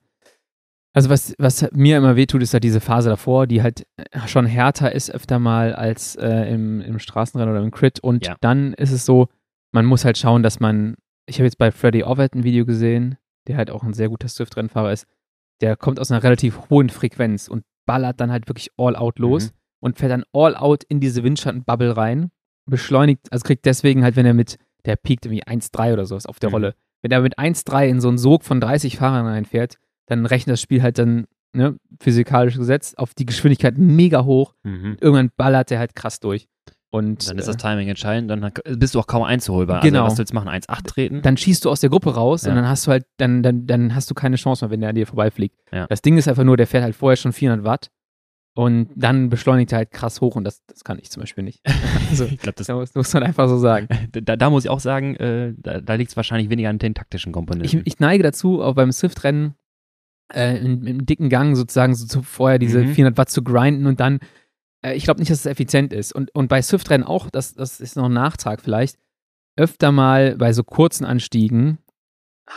also 0.94 1.10
was, 1.10 1.34
was 1.40 1.68
mir 1.74 1.98
immer 1.98 2.16
wehtut, 2.16 2.44
ist 2.44 2.54
halt 2.54 2.64
diese 2.64 2.80
Phase 2.80 3.10
davor, 3.10 3.48
die 3.48 3.64
halt 3.64 3.88
schon 4.28 4.46
härter 4.46 4.92
ist 4.94 5.10
öfter 5.10 5.40
mal 5.40 5.74
als 5.74 6.16
äh, 6.16 6.54
im, 6.54 6.80
im 6.82 7.00
Straßenrennen 7.00 7.54
oder 7.56 7.64
im 7.64 7.72
Crit. 7.72 8.00
Und 8.00 8.28
Ja. 8.28 8.36
dann 8.42 8.74
ist 8.74 8.92
es 8.92 9.04
so, 9.04 9.28
man 9.72 9.86
muss 9.86 10.06
halt 10.06 10.20
schauen, 10.20 10.44
dass 10.44 10.60
man, 10.60 10.94
ich 11.26 11.38
habe 11.38 11.46
jetzt 11.46 11.58
bei 11.58 11.72
Freddy 11.72 12.04
Ovett 12.04 12.36
ein 12.36 12.44
Video 12.44 12.66
gesehen, 12.66 13.18
der 13.48 13.58
halt 13.58 13.70
auch 13.72 13.84
ein 13.84 13.94
sehr 13.94 14.10
guter 14.10 14.28
Swift-Rennfahrer 14.28 14.92
ist, 14.92 15.06
der 15.62 15.76
kommt 15.76 16.00
aus 16.00 16.12
einer 16.12 16.24
relativ 16.24 16.70
hohen 16.70 16.90
Frequenz 16.90 17.48
und 17.48 17.64
ballert 17.86 18.20
dann 18.20 18.32
halt 18.32 18.48
wirklich 18.48 18.70
all 18.78 18.96
out 18.96 19.20
los 19.20 19.48
Mhm. 19.48 19.58
und 19.82 19.98
fährt 19.98 20.12
dann 20.12 20.24
all 20.34 20.56
out 20.56 20.84
in 20.84 21.00
diese 21.00 21.24
Windschattenbubble 21.24 21.96
rein, 21.98 22.32
beschleunigt, 22.66 23.32
also 23.32 23.44
kriegt 23.44 23.66
deswegen 23.66 24.04
halt, 24.04 24.16
wenn 24.16 24.26
er 24.26 24.34
mit, 24.34 24.58
der 24.86 24.96
piekt 24.96 25.26
irgendwie 25.26 25.44
1,3 25.44 25.94
oder 25.94 26.06
sowas 26.06 26.26
auf 26.26 26.40
der 26.40 26.50
Mhm. 26.50 26.54
Rolle, 26.56 26.76
wenn 27.02 27.12
er 27.12 27.22
mit 27.22 27.38
1,3 27.38 27.88
in 27.90 28.00
so 28.02 28.08
einen 28.08 28.18
Sog 28.18 28.44
von 28.44 28.62
30 28.62 28.98
Fahrern 28.98 29.26
reinfährt, 29.26 29.78
dann 30.08 30.26
rechnet 30.26 30.54
das 30.54 30.62
Spiel 30.62 30.82
halt 30.82 30.98
dann, 30.98 31.28
ne, 31.54 31.78
physikalisch 32.02 32.56
gesetzt, 32.58 32.98
auf 32.98 33.14
die 33.14 33.26
Geschwindigkeit 33.26 33.78
mega 33.78 34.24
hoch. 34.24 34.54
Mhm. 34.64 34.98
Irgendwann 35.00 35.32
ballert 35.36 35.72
er 35.72 35.80
halt 35.80 35.96
krass 35.96 36.20
durch. 36.20 36.48
Und 36.94 37.28
Dann 37.28 37.40
ist 37.40 37.48
das 37.48 37.56
äh, 37.56 37.58
Timing 37.58 37.88
entscheidend, 37.90 38.30
dann 38.30 38.52
bist 38.78 38.94
du 38.94 39.00
auch 39.00 39.08
kaum 39.08 39.24
einzuholbar. 39.24 39.82
Genau. 39.82 40.04
Also, 40.04 40.20
was 40.20 40.28
du 40.30 40.36
machen? 40.36 40.48
1,8 40.50 40.86
treten? 40.86 41.22
dann 41.24 41.38
schießt 41.38 41.66
du 41.66 41.72
aus 41.72 41.80
der 41.82 41.90
Gruppe 41.90 42.14
raus 42.14 42.44
Ja. 42.44 42.52
und 42.52 42.56
dann 42.58 42.68
hast 42.68 42.86
du 42.86 42.92
halt, 42.92 43.06
dann, 43.18 43.42
dann, 43.42 43.66
dann 43.66 43.96
hast 43.96 44.12
du 44.12 44.14
keine 44.14 44.36
Chance 44.36 44.64
mehr, 44.64 44.70
wenn 44.72 44.80
der 44.82 44.90
an 44.90 44.96
dir 44.96 45.08
vorbeifliegt. 45.08 45.56
Ja. 45.72 45.88
Das 45.88 46.04
Ding 46.04 46.18
ist 46.20 46.28
einfach 46.28 46.44
nur, 46.44 46.56
der 46.56 46.68
fährt 46.68 46.84
halt 46.84 46.94
vorher 46.96 47.16
schon 47.18 47.34
400 47.34 47.66
Watt 47.66 47.90
und 48.56 48.90
dann 48.96 49.30
beschleunigt 49.30 49.72
er 49.72 49.80
halt 49.80 49.90
krass 49.90 50.22
hoch 50.22 50.36
und 50.36 50.44
das, 50.44 50.64
das 50.68 50.84
kann 50.84 51.00
ich 51.00 51.10
zum 51.10 51.22
Beispiel 51.22 51.44
nicht. 51.44 51.62
also, 52.12 52.26
ich 52.26 52.38
glaube, 52.38 52.58
das 52.58 52.68
das 52.68 52.76
muss, 52.76 52.94
muss 52.94 53.14
man 53.16 53.24
einfach 53.24 53.50
so 53.50 53.58
sagen. 53.58 53.88
da, 54.12 54.36
da 54.36 54.50
muss 54.52 54.66
ich 54.66 54.70
auch 54.70 54.80
sagen, 54.80 55.16
äh, 55.16 55.56
da, 55.58 55.82
da 55.82 55.96
liegt 55.96 56.12
es 56.12 56.16
wahrscheinlich 56.16 56.52
weniger 56.52 56.70
an 56.70 56.78
den 56.78 56.94
taktischen 56.94 57.32
Ich, 57.32 57.34
Komponenten. 57.34 57.82
ich 57.86 58.00
neige 58.00 58.22
dazu, 58.22 58.62
auch 58.62 58.76
beim 58.76 58.92
Swift-Rennen 58.92 59.56
äh, 60.32 60.58
im, 60.58 61.06
dicken 61.08 61.30
Gang 61.30 61.56
sozusagen 61.56 61.96
so 61.96 62.06
zu, 62.06 62.22
vorher 62.22 62.60
diese 62.60 62.82
Mhm. 62.84 62.94
400 62.94 63.18
Watt 63.18 63.30
zu 63.32 63.44
grinden 63.44 63.88
und 63.88 64.00
dann, 64.00 64.20
äh, 64.84 64.94
ich 64.94 65.04
glaube 65.06 65.20
nicht, 65.20 65.32
dass 65.32 65.40
es 65.40 65.46
effizient 65.46 65.94
ist. 65.94 66.14
Und, 66.14 66.34
und 66.36 66.48
bei 66.48 66.62
Swift-Rennen 66.62 67.04
auch, 67.04 67.30
das, 67.30 67.54
das 67.54 67.80
ist 67.80 67.96
noch 67.96 68.06
ein 68.06 68.14
Nachtrag 68.14 68.62
vielleicht, 68.62 68.98
öfter 69.58 69.92
mal 69.92 70.36
bei 70.38 70.54
so 70.54 70.64
kurzen 70.64 71.06
Anstiegen, 71.06 71.78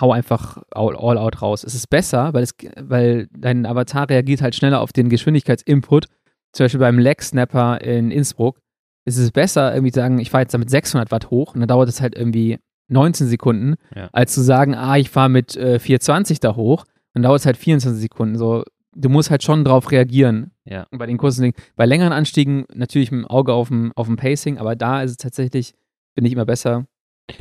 hau 0.00 0.12
einfach 0.12 0.62
all, 0.70 0.96
all 0.96 1.18
out 1.18 1.42
raus. 1.42 1.62
Es 1.64 1.74
ist 1.74 1.88
besser, 1.88 2.32
weil, 2.34 2.42
es, 2.42 2.54
weil 2.80 3.28
dein 3.36 3.66
Avatar 3.66 4.08
reagiert 4.08 4.42
halt 4.42 4.54
schneller 4.54 4.80
auf 4.80 4.92
den 4.92 5.08
Geschwindigkeitsinput. 5.08 6.06
Zum 6.52 6.64
Beispiel 6.64 6.80
beim 6.80 6.98
Leg 6.98 7.22
Snapper 7.22 7.80
in 7.82 8.10
Innsbruck 8.10 8.58
ist 9.04 9.18
es 9.18 9.30
besser, 9.30 9.72
irgendwie 9.74 9.92
zu 9.92 10.00
sagen, 10.00 10.18
ich 10.18 10.30
fahre 10.30 10.42
jetzt 10.42 10.54
damit 10.54 10.70
600 10.70 11.10
Watt 11.12 11.30
hoch 11.30 11.54
und 11.54 11.60
dann 11.60 11.68
dauert 11.68 11.88
es 11.88 12.00
halt 12.00 12.16
irgendwie 12.16 12.58
19 12.88 13.26
Sekunden, 13.28 13.74
Ja. 13.94 14.08
als 14.12 14.32
zu 14.32 14.40
sagen, 14.40 14.74
ah, 14.74 14.96
ich 14.96 15.10
fahre 15.10 15.28
mit 15.28 15.54
äh, 15.56 15.78
420 15.78 16.40
da 16.40 16.56
hoch, 16.56 16.84
dann 17.14 17.22
dauert 17.22 17.40
es 17.40 17.46
halt 17.46 17.56
24 17.56 18.00
Sekunden. 18.00 18.36
So, 18.36 18.64
du 18.96 19.08
musst 19.08 19.30
halt 19.30 19.42
schon 19.42 19.64
drauf 19.64 19.90
reagieren. 19.90 20.50
Ja. 20.64 20.86
Bei 20.90 21.06
den 21.06 21.18
kurzen 21.18 21.42
Dingen, 21.42 21.54
bei 21.76 21.86
längeren 21.86 22.12
Anstiegen 22.12 22.66
natürlich 22.74 23.12
mit 23.12 23.22
dem 23.22 23.26
Auge 23.26 23.52
auf 23.52 23.68
dem, 23.68 23.92
auf 23.94 24.06
dem 24.06 24.16
Pacing, 24.16 24.58
aber 24.58 24.74
da 24.74 25.02
ist 25.02 25.12
es 25.12 25.16
tatsächlich, 25.18 25.74
bin 26.14 26.24
ich 26.24 26.32
immer 26.32 26.46
besser. 26.46 26.86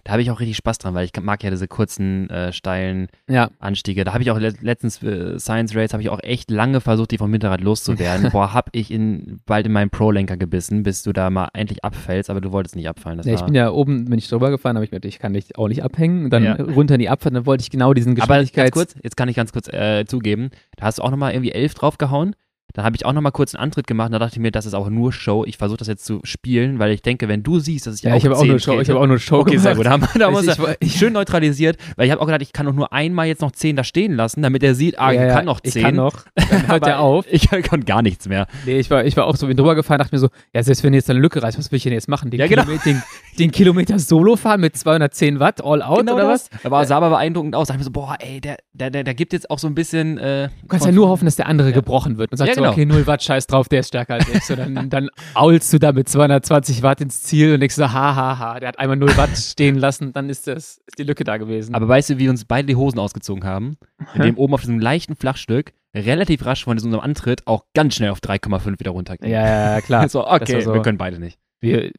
Da 0.03 0.13
habe 0.13 0.21
ich 0.23 0.31
auch 0.31 0.39
richtig 0.39 0.57
Spaß 0.57 0.79
dran, 0.79 0.95
weil 0.95 1.05
ich 1.05 1.11
mag 1.21 1.43
ja 1.43 1.51
diese 1.51 1.67
kurzen, 1.67 2.27
äh, 2.29 2.51
steilen 2.51 3.07
Ja, 3.29 3.51
Anstiege. 3.59 4.03
Da 4.03 4.13
habe 4.13 4.23
ich 4.23 4.31
auch 4.31 4.39
le 4.39 4.53
letztens 4.61 5.01
äh, 5.03 5.37
Science 5.37 5.75
Race, 5.75 5.93
habe 5.93 6.01
ich 6.01 6.09
auch 6.09 6.21
echt 6.23 6.49
lange 6.49 6.81
versucht, 6.81 7.11
die 7.11 7.19
vom 7.19 7.31
Hinterrad 7.31 7.61
loszuwerden. 7.61 8.29
Boah, 8.31 8.53
hab 8.53 8.69
ich 8.71 8.89
in, 8.89 9.41
bald 9.45 9.67
in 9.67 9.71
meinen 9.71 9.91
Pro-Lenker 9.91 10.37
gebissen, 10.37 10.81
bis 10.81 11.03
du 11.03 11.13
da 11.13 11.29
mal 11.29 11.49
endlich 11.53 11.83
abfällst, 11.83 12.31
aber 12.31 12.41
du 12.41 12.51
wolltest 12.51 12.75
nicht 12.75 12.89
abfallen. 12.89 13.17
Das 13.17 13.27
ja 13.27 13.35
ich 13.35 13.41
bin 13.43 13.53
ja 13.53 13.69
oben, 13.69 14.05
bin 14.05 14.17
ich 14.17 14.27
drüber 14.27 14.49
gefahren, 14.49 14.75
aber 14.75 14.83
ich 14.83 14.91
mir 14.91 14.99
gedacht, 14.99 15.13
ich 15.13 15.19
kann 15.19 15.33
dich 15.33 15.55
auch 15.57 15.67
nicht 15.67 15.83
abhängen. 15.83 16.25
Und 16.25 16.29
dann 16.31 16.43
Ja. 16.43 16.53
runter 16.55 16.95
in 16.95 17.01
die 17.01 17.09
Abfahrt, 17.09 17.35
dann 17.35 17.45
wollte 17.45 17.61
ich 17.61 17.69
genau 17.69 17.93
diesen 17.93 18.19
aber 18.19 18.35
ganz 18.37 18.49
Geschwindigkeits... 18.51 18.73
kurz, 18.73 18.95
jetzt 19.03 19.17
kann 19.17 19.29
ich 19.29 19.35
ganz 19.35 19.51
kurz 19.51 19.67
äh, 19.67 20.05
zugeben, 20.05 20.49
da 20.77 20.85
hast 20.85 20.97
du 20.97 21.03
auch 21.03 21.11
nochmal 21.11 21.33
irgendwie 21.33 21.51
elf 21.51 21.75
draufgehauen. 21.75 22.35
Dann 22.75 22.85
habe 22.85 22.95
ich 22.95 23.05
auch 23.05 23.13
nochmal 23.13 23.31
kurz 23.31 23.55
einen 23.55 23.63
Antritt 23.63 23.87
gemacht 23.87 24.07
und 24.07 24.11
da 24.13 24.19
dachte 24.19 24.35
ich 24.35 24.39
mir, 24.39 24.51
das 24.51 24.65
ist 24.65 24.73
auch 24.73 24.89
nur 24.89 25.11
Show. 25.13 25.43
Ich 25.47 25.57
versuche 25.57 25.77
das 25.77 25.87
jetzt 25.87 26.05
zu 26.05 26.19
spielen, 26.23 26.77
weil 26.77 26.91
ich 26.91 27.01
denke, 27.01 27.27
wenn 27.27 27.41
du 27.41 27.59
siehst, 27.59 27.87
dass 27.87 27.95
ich 27.95 28.03
ja, 28.03 28.13
auch 28.13 28.17
ich 28.17 28.25
habe 28.25 28.35
auch, 28.35 28.41
10 28.41 28.49
nur 28.49 28.59
Show, 28.59 28.73
ich 28.73 28.87
trete- 28.87 28.93
hab 28.95 29.01
auch 29.01 29.07
nur 29.07 29.17
Show 29.19 29.39
Okay, 29.39 29.57
sehr 29.57 29.75
gemacht. 29.75 29.77
gut. 29.77 29.85
Da, 29.85 29.91
haben 29.91 30.01
wir- 30.13 30.19
da 30.19 30.31
muss 30.31 30.45
Ich- 30.47 30.57
ich- 30.93 30.95
schön 30.99 31.13
neutralisiert, 31.13 31.77
weil 31.95 32.05
ich 32.05 32.11
habe 32.11 32.21
auch 32.21 32.25
gedacht, 32.25 32.41
ich 32.41 32.53
kann 32.53 32.65
doch 32.65 32.73
nur 32.73 32.93
einmal 32.93 33.27
jetzt 33.27 33.41
noch 33.41 33.51
10 33.51 33.75
da 33.75 33.83
stehen 33.83 34.13
lassen, 34.15 34.41
damit 34.41 34.61
er 34.61 34.75
sieht, 34.75 34.99
ah, 34.99 35.11
ja, 35.11 35.27
ich 35.27 35.33
kann 35.33 35.45
noch 35.45 35.61
10. 35.61 35.77
Ich 35.77 35.83
kann 35.83 35.95
noch. 35.95 36.25
Dann 36.35 36.67
hört 36.67 36.85
er 36.87 36.99
auf. 36.99 37.25
Ich 37.31 37.49
konnte 37.69 37.85
gar 37.85 38.01
nichts 38.01 38.27
mehr. 38.27 38.45
Nee, 38.65 38.77
ich 38.79 38.91
war, 38.91 39.05
ich 39.05 39.15
war 39.17 39.25
auch 39.25 39.35
so 39.37 39.47
wie 39.47 39.55
drüber 39.55 39.75
gefahren, 39.75 39.99
dachte 39.99 40.13
mir 40.13 40.19
so, 40.19 40.29
ja, 40.53 40.61
selbst 40.61 40.83
wenn 40.83 40.93
jetzt 40.93 41.09
eine 41.09 41.19
Lücke 41.19 41.41
reißt, 41.41 41.57
was 41.57 41.71
will 41.71 41.77
ich 41.77 41.83
denn 41.83 41.93
jetzt 41.93 42.09
machen? 42.09 42.29
Den, 42.29 42.39
Ja, 42.41 42.47
genau. 42.47 42.63
Kilometer, 42.63 42.83
den, 42.85 43.03
den 43.39 43.51
Kilometer 43.51 43.99
Solo 43.99 44.35
fahren 44.35 44.59
mit 44.61 44.75
210 44.75 45.39
Watt, 45.39 45.63
all 45.63 45.81
out 45.81 45.99
genau 45.99 46.15
oder 46.15 46.27
was? 46.27 46.49
das. 46.49 46.61
Da 46.63 46.71
war, 46.71 46.85
sah 46.85 46.97
aber 46.97 47.09
beeindruckend 47.09 47.55
aus. 47.55 47.67
Da 47.69 47.73
dachte 47.73 47.83
ich 47.83 47.89
mir 47.89 48.01
so, 48.01 48.07
boah, 48.07 48.17
ey, 48.19 48.41
der, 48.41 48.57
der, 48.73 48.89
der, 48.89 49.03
der 49.05 49.13
gibt 49.13 49.31
jetzt 49.33 49.49
auch 49.49 49.59
so 49.59 49.67
ein 49.67 49.75
bisschen. 49.75 50.17
Äh, 50.17 50.49
Du 50.61 50.67
kannst 50.67 50.85
ja 50.85 50.91
nur 50.91 51.07
hoffen, 51.09 51.25
dass 51.25 51.35
der 51.35 51.47
andere 51.47 51.71
gebrochen 51.71 52.17
wird 52.17 52.31
und 52.31 52.37
sagt 52.37 52.49
Ja, 52.49 52.55
so, 52.55 52.64
genau. 52.71 52.71
okay, 52.73 52.85
0 52.85 53.07
Watt, 53.07 53.23
scheiß 53.23 53.47
drauf, 53.47 53.67
der 53.67 53.81
ist 53.81 53.89
stärker 53.89 54.15
als 54.15 54.27
ich. 54.27 54.43
So, 54.43 54.55
dann, 54.55 54.89
dann 54.89 55.09
aulst 55.33 55.71
du 55.73 55.79
da 55.79 55.91
mit 55.91 56.09
220 56.09 56.83
Watt 56.83 57.01
ins 57.01 57.23
Ziel 57.23 57.53
und 57.53 57.59
denkst 57.59 57.75
so, 57.75 57.91
ha, 57.91 58.15
ha, 58.15 58.39
ha, 58.39 58.59
der 58.59 58.69
hat 58.69 58.79
einmal 58.79 58.97
0 58.97 59.15
Watt 59.17 59.29
stehen 59.37 59.75
lassen, 59.75 60.13
dann 60.13 60.29
ist, 60.29 60.47
das, 60.47 60.77
ist 60.85 60.99
die 60.99 61.03
Lücke 61.03 61.23
da 61.23 61.37
gewesen. 61.37 61.75
Aber 61.75 61.87
weißt 61.87 62.11
du, 62.11 62.17
wie 62.17 62.29
uns 62.29 62.45
beide 62.45 62.67
die 62.67 62.75
Hosen 62.75 62.99
ausgezogen 62.99 63.43
haben? 63.43 63.77
Indem 64.13 64.37
oben 64.37 64.53
auf 64.53 64.61
diesem 64.61 64.79
leichten 64.79 65.15
Flachstück 65.15 65.73
relativ 65.95 66.45
rasch 66.45 66.65
von 66.65 66.73
unserem 66.73 66.99
Antritt 66.99 67.47
auch 67.47 67.65
ganz 67.73 67.95
schnell 67.95 68.09
auf 68.09 68.19
3,5 68.19 68.79
wieder 68.79 68.91
runterging. 68.91 69.29
ja, 69.29 69.75
ja, 69.75 69.81
klar. 69.81 70.09
So, 70.15 70.27
okay, 70.27 70.61
so. 70.61 70.73
wir 70.73 70.81
können 70.81 70.97
beide 70.97 71.19
nicht. 71.19 71.39
Wir, 71.61 71.91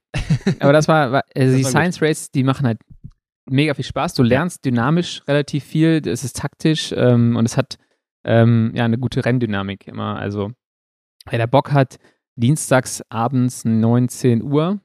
aber 0.60 0.72
das 0.72 0.86
war, 0.86 1.12
war 1.12 1.24
also 1.34 1.52
Das 1.52 1.56
die 1.56 1.64
war 1.64 1.70
gut. 1.70 1.70
Science 1.70 2.02
Races, 2.02 2.30
die 2.30 2.44
machen 2.44 2.66
halt 2.66 2.78
mega 3.48 3.74
viel 3.74 3.84
Spaß. 3.84 4.14
Du 4.14 4.22
lernst 4.22 4.64
dynamisch 4.64 5.22
relativ 5.26 5.64
viel, 5.64 6.02
es 6.06 6.24
ist 6.24 6.36
taktisch 6.36 6.92
ähm, 6.96 7.36
und 7.36 7.46
es 7.46 7.56
hat 7.56 7.78
ähm, 8.26 8.72
ja 8.74 8.84
eine 8.84 8.98
gute 8.98 9.24
Renndynamik 9.24 9.86
immer. 9.86 10.16
Also 10.18 10.52
wer 11.30 11.38
der 11.38 11.46
Bock 11.46 11.72
hat, 11.72 11.96
dienstags 12.34 13.02
abends 13.08 13.64
19 13.64 14.42
Uhr 14.42 14.80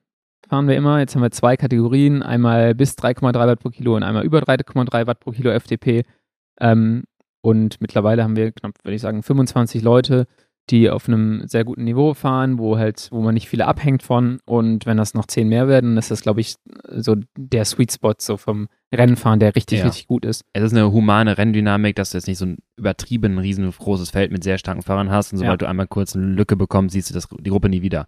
fahren 0.47 0.67
wir 0.67 0.75
immer. 0.75 0.99
Jetzt 0.99 1.15
haben 1.15 1.21
wir 1.21 1.31
zwei 1.31 1.55
Kategorien, 1.57 2.23
einmal 2.23 2.75
bis 2.75 2.97
3,3 2.97 3.33
Watt 3.33 3.59
pro 3.59 3.69
Kilo 3.69 3.95
und 3.95 4.03
einmal 4.03 4.25
über 4.25 4.39
3,3 4.39 5.07
Watt 5.07 5.19
pro 5.21 5.31
Kilo 5.31 5.49
FDP. 5.49 6.03
Ähm, 6.59 7.03
und 7.41 7.81
mittlerweile 7.81 8.23
haben 8.23 8.35
wir 8.35 8.51
knapp, 8.51 8.73
würde 8.83 8.95
ich 8.95 9.01
sagen, 9.01 9.23
25 9.23 9.81
Leute, 9.81 10.27
die 10.71 10.89
auf 10.89 11.07
einem 11.07 11.47
sehr 11.47 11.63
guten 11.63 11.83
Niveau 11.83 12.13
fahren, 12.13 12.57
wo 12.57 12.77
halt, 12.77 13.09
wo 13.11 13.21
man 13.21 13.33
nicht 13.33 13.49
viele 13.49 13.67
abhängt 13.67 14.01
von. 14.03 14.39
Und 14.45 14.85
wenn 14.85 14.97
das 14.97 15.13
noch 15.13 15.25
zehn 15.27 15.49
mehr 15.49 15.67
werden, 15.67 15.97
ist 15.97 16.09
das, 16.09 16.21
glaube 16.21 16.41
ich, 16.41 16.55
so 16.89 17.15
der 17.37 17.65
Sweet 17.65 17.91
Spot 17.91 18.13
so 18.17 18.37
vom 18.37 18.67
Rennenfahren, 18.93 19.39
der 19.39 19.55
richtig, 19.55 19.79
Ja. 19.79 19.85
richtig 19.85 20.07
gut 20.07 20.25
ist. 20.25 20.43
Es 20.53 20.63
ist 20.63 20.71
eine 20.73 20.91
humane 20.91 21.37
Renndynamik, 21.37 21.95
dass 21.95 22.11
du 22.11 22.17
jetzt 22.17 22.27
nicht 22.27 22.37
so 22.37 22.45
ein 22.45 22.57
übertrieben 22.77 23.37
riesengroßes 23.37 24.09
Feld 24.09 24.31
mit 24.31 24.43
sehr 24.43 24.57
starken 24.57 24.81
Fahrern 24.81 25.11
hast 25.11 25.33
und 25.33 25.39
sobald 25.39 25.61
du 25.61 25.67
einmal 25.67 25.87
kurz 25.87 26.15
eine 26.15 26.25
Lücke 26.25 26.55
bekommst, 26.55 26.93
siehst 26.93 27.09
du 27.09 27.13
das, 27.13 27.27
die 27.27 27.49
Gruppe 27.49 27.69
nie 27.69 27.81
wieder. 27.81 28.07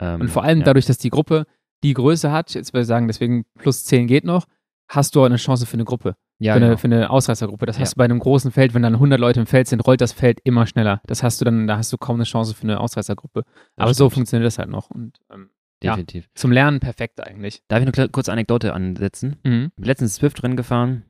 Ähm, 0.00 0.22
Und 0.22 0.28
vor 0.28 0.42
allem 0.44 0.58
ja. 0.58 0.64
dadurch, 0.64 0.86
dass 0.86 0.98
die 0.98 1.10
Gruppe 1.10 1.46
die 1.84 1.94
Größe 1.94 2.30
hat, 2.30 2.52
jetzt 2.54 2.72
würde 2.72 2.82
ich 2.82 2.88
sagen, 2.88 3.06
deswegen 3.06 3.44
plus 3.58 3.84
10 3.84 4.06
geht 4.06 4.24
noch, 4.24 4.46
hast 4.88 5.14
du 5.14 5.20
auch 5.20 5.26
eine 5.26 5.36
Chance 5.36 5.66
für 5.66 5.74
eine 5.74 5.84
Gruppe, 5.84 6.14
ja, 6.42 6.54
für, 6.54 6.60
genau. 6.60 6.70
eine, 6.72 6.78
für 6.78 6.86
eine 6.86 7.10
Ausreißergruppe. 7.10 7.66
Das 7.66 7.76
Ja. 7.76 7.82
hast 7.82 7.94
du 7.94 7.98
bei 7.98 8.04
einem 8.04 8.18
großen 8.18 8.50
Feld, 8.50 8.74
wenn 8.74 8.82
dann 8.82 8.94
100 8.94 9.18
Leute 9.20 9.40
im 9.40 9.46
Feld 9.46 9.68
sind, 9.68 9.80
rollt 9.86 10.00
das 10.00 10.12
Feld 10.12 10.40
immer 10.44 10.66
schneller. 10.66 11.00
Das 11.06 11.22
hast 11.22 11.40
du 11.40 11.44
dann, 11.44 11.66
da 11.66 11.76
hast 11.78 11.92
du 11.92 11.98
kaum 11.98 12.16
eine 12.16 12.24
Chance 12.24 12.54
für 12.54 12.64
eine 12.64 12.80
Ausreißergruppe. 12.80 13.44
Aber 13.76 13.94
so 13.94 14.04
stimmt. 14.06 14.14
funktioniert 14.14 14.46
das 14.46 14.58
halt 14.58 14.68
noch. 14.68 14.90
Und 14.90 15.18
ähm, 15.32 15.50
definitiv. 15.82 16.28
zum 16.34 16.52
Lernen 16.52 16.80
perfekt 16.80 17.20
eigentlich. 17.26 17.62
Darf 17.68 17.82
ich 17.82 17.98
eine 17.98 18.08
kurze 18.08 18.32
Anekdote 18.32 18.72
ansetzen? 18.74 19.36
Mhm. 19.44 19.66
Ich 19.70 19.74
bin 19.76 19.84
letztens 19.84 20.14
Swift-Rennen 20.16 20.56
gefahren 20.56 21.04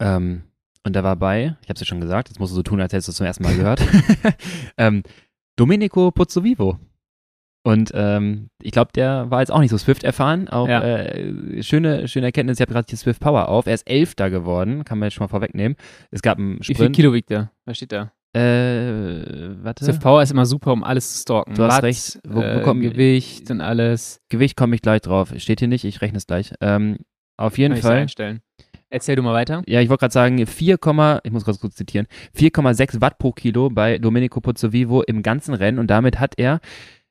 ähm, 0.00 0.42
und 0.84 0.94
da 0.96 1.02
war 1.04 1.16
bei, 1.16 1.56
ich 1.62 1.68
habe 1.68 1.74
es 1.74 1.80
ja 1.80 1.86
schon 1.86 2.00
gesagt, 2.00 2.28
jetzt 2.28 2.38
musst 2.38 2.52
du 2.52 2.56
so 2.56 2.62
tun, 2.62 2.80
als 2.80 2.92
hättest 2.92 3.08
du 3.08 3.10
es 3.12 3.16
zum 3.16 3.26
ersten 3.26 3.42
Mal 3.44 3.56
gehört, 3.56 3.80
ähm, 4.78 5.02
Domenico 5.56 6.10
Pozzovivo. 6.10 6.78
Und 7.66 7.90
ähm, 7.94 8.48
ich 8.62 8.70
glaube, 8.70 8.92
der 8.94 9.28
war 9.30 9.40
jetzt 9.40 9.50
auch 9.50 9.58
nicht 9.60 9.70
so 9.70 9.78
Swift 9.78 10.04
erfahren. 10.04 10.48
Auch 10.48 10.68
Ja. 10.68 10.82
äh, 10.82 11.62
schöne, 11.62 12.06
schöne 12.06 12.26
Erkenntnis, 12.26 12.58
ich 12.58 12.60
habe 12.60 12.72
gerade 12.72 12.86
die 12.88 12.94
Swift 12.96 13.20
Power 13.20 13.48
auf. 13.48 13.66
Er 13.66 13.74
ist 13.74 13.90
Elfter 13.90 14.30
geworden, 14.30 14.84
kann 14.84 14.98
man 14.98 15.06
jetzt 15.08 15.14
schon 15.14 15.24
mal 15.24 15.28
vorwegnehmen. 15.28 15.76
Es 16.12 16.22
gab 16.22 16.38
einen 16.38 16.60
Wie 16.60 16.64
viel 16.64 16.76
Sprint. 16.76 16.94
Kilo 16.96 17.12
wiegt 17.12 17.30
der? 17.30 17.50
Was 17.64 17.76
steht 17.78 17.90
da? 17.92 18.12
Äh, 18.34 19.64
warte. 19.64 19.84
Swift 19.84 20.00
Power 20.00 20.22
ist 20.22 20.30
immer 20.30 20.46
super, 20.46 20.72
um 20.72 20.84
alles 20.84 21.12
zu 21.14 21.22
stalken. 21.22 21.54
Du 21.54 21.62
hast 21.64 21.76
Watt, 21.76 21.82
recht. 21.84 22.20
Wo- 22.28 22.36
wo 22.36 22.42
äh, 22.42 22.62
kommen- 22.62 22.82
Gewicht 22.82 23.50
und 23.50 23.60
alles. 23.60 24.20
Gewicht 24.28 24.56
komme 24.56 24.74
ich 24.76 24.82
gleich 24.82 25.00
drauf. 25.00 25.32
Steht 25.36 25.58
hier 25.60 25.68
nicht, 25.68 25.84
ich 25.84 26.00
rechne 26.00 26.18
es 26.18 26.26
gleich. 26.26 26.52
Ähm, 26.60 26.98
auf 27.36 27.58
jeden 27.58 27.74
Kann 27.74 27.82
Fall. 27.82 27.96
einstellen. 27.96 28.40
Erzähl 28.88 29.16
du 29.16 29.22
mal 29.22 29.34
weiter. 29.34 29.62
Ja, 29.66 29.80
ich 29.80 29.88
wollte 29.88 30.02
gerade 30.02 30.12
sagen, 30.12 30.46
4, 30.46 30.78
ich 31.24 31.32
muss 31.32 31.44
ganz 31.44 31.58
kurz 31.58 31.74
zitieren, 31.74 32.06
4,6 32.36 33.00
Watt 33.00 33.18
pro 33.18 33.32
Kilo 33.32 33.68
bei 33.68 33.98
Domenico 33.98 34.40
Pozzovivo 34.40 35.02
im 35.02 35.22
ganzen 35.24 35.54
Rennen 35.54 35.80
und 35.80 35.88
damit 35.88 36.20
hat 36.20 36.34
er 36.36 36.60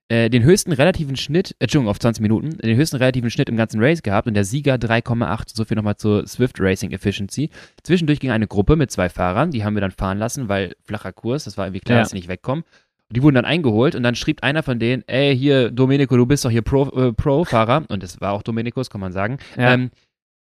äh, 0.10 0.30
den 0.30 0.44
höchsten 0.44 0.72
relativen 0.72 1.16
Schnitt, 1.16 1.52
äh, 1.52 1.56
Entschuldigung, 1.66 1.90
auf 1.90 2.00
20 2.00 2.22
Minuten, 2.22 2.58
den 2.60 2.78
höchsten 2.78 2.98
relativen 2.98 3.30
Schnitt 3.30 3.50
im 3.50 3.58
ganzen 3.58 3.82
Race 3.84 4.04
gehabt 4.04 4.28
und 4.28 4.34
der 4.36 4.44
Sieger 4.46 4.76
3,8. 4.76 5.56
So 5.56 5.66
viel 5.66 5.76
nochmal 5.76 5.96
zur 5.98 6.28
Swift 6.28 6.60
Racing 6.60 6.92
Efficiency. 6.92 7.50
Zwischendurch 7.84 8.20
ging 8.20 8.32
eine 8.32 8.48
Gruppe 8.48 8.76
mit 8.76 8.92
zwei 8.92 9.10
Fahrern, 9.10 9.52
die 9.52 9.64
haben 9.64 9.74
wir 9.76 9.82
dann 9.82 9.92
fahren 9.92 10.18
lassen, 10.20 10.48
weil 10.50 10.76
flacher 10.84 11.12
Kurs, 11.12 11.46
das 11.46 11.58
war 11.58 11.66
irgendwie 11.66 11.80
klar, 11.82 11.98
Ja. 11.98 12.02
dass 12.04 12.12
sie 12.12 12.18
nicht 12.18 12.28
wegkommen. 12.28 12.64
Die 13.12 13.22
wurden 13.22 13.36
dann 13.36 13.46
eingeholt 13.46 13.96
und 13.96 14.02
dann 14.04 14.16
schrieb 14.16 14.42
einer 14.44 14.64
von 14.64 14.80
denen, 14.80 15.04
ey, 15.08 15.38
hier, 15.38 15.70
Domenico, 15.72 16.18
du 16.18 16.26
bist 16.26 16.44
doch 16.46 16.50
hier 16.50 16.64
Pro- 16.64 16.90
äh, 16.90 17.14
Pro-Fahrer. 17.14 17.86
und 17.88 18.02
das 18.04 18.20
war 18.20 18.32
auch 18.34 18.42
Domenicos, 18.42 18.90
kann 18.90 19.00
man 19.02 19.12
sagen. 19.12 19.38
Ja. 19.58 19.74
Ähm, 19.74 19.92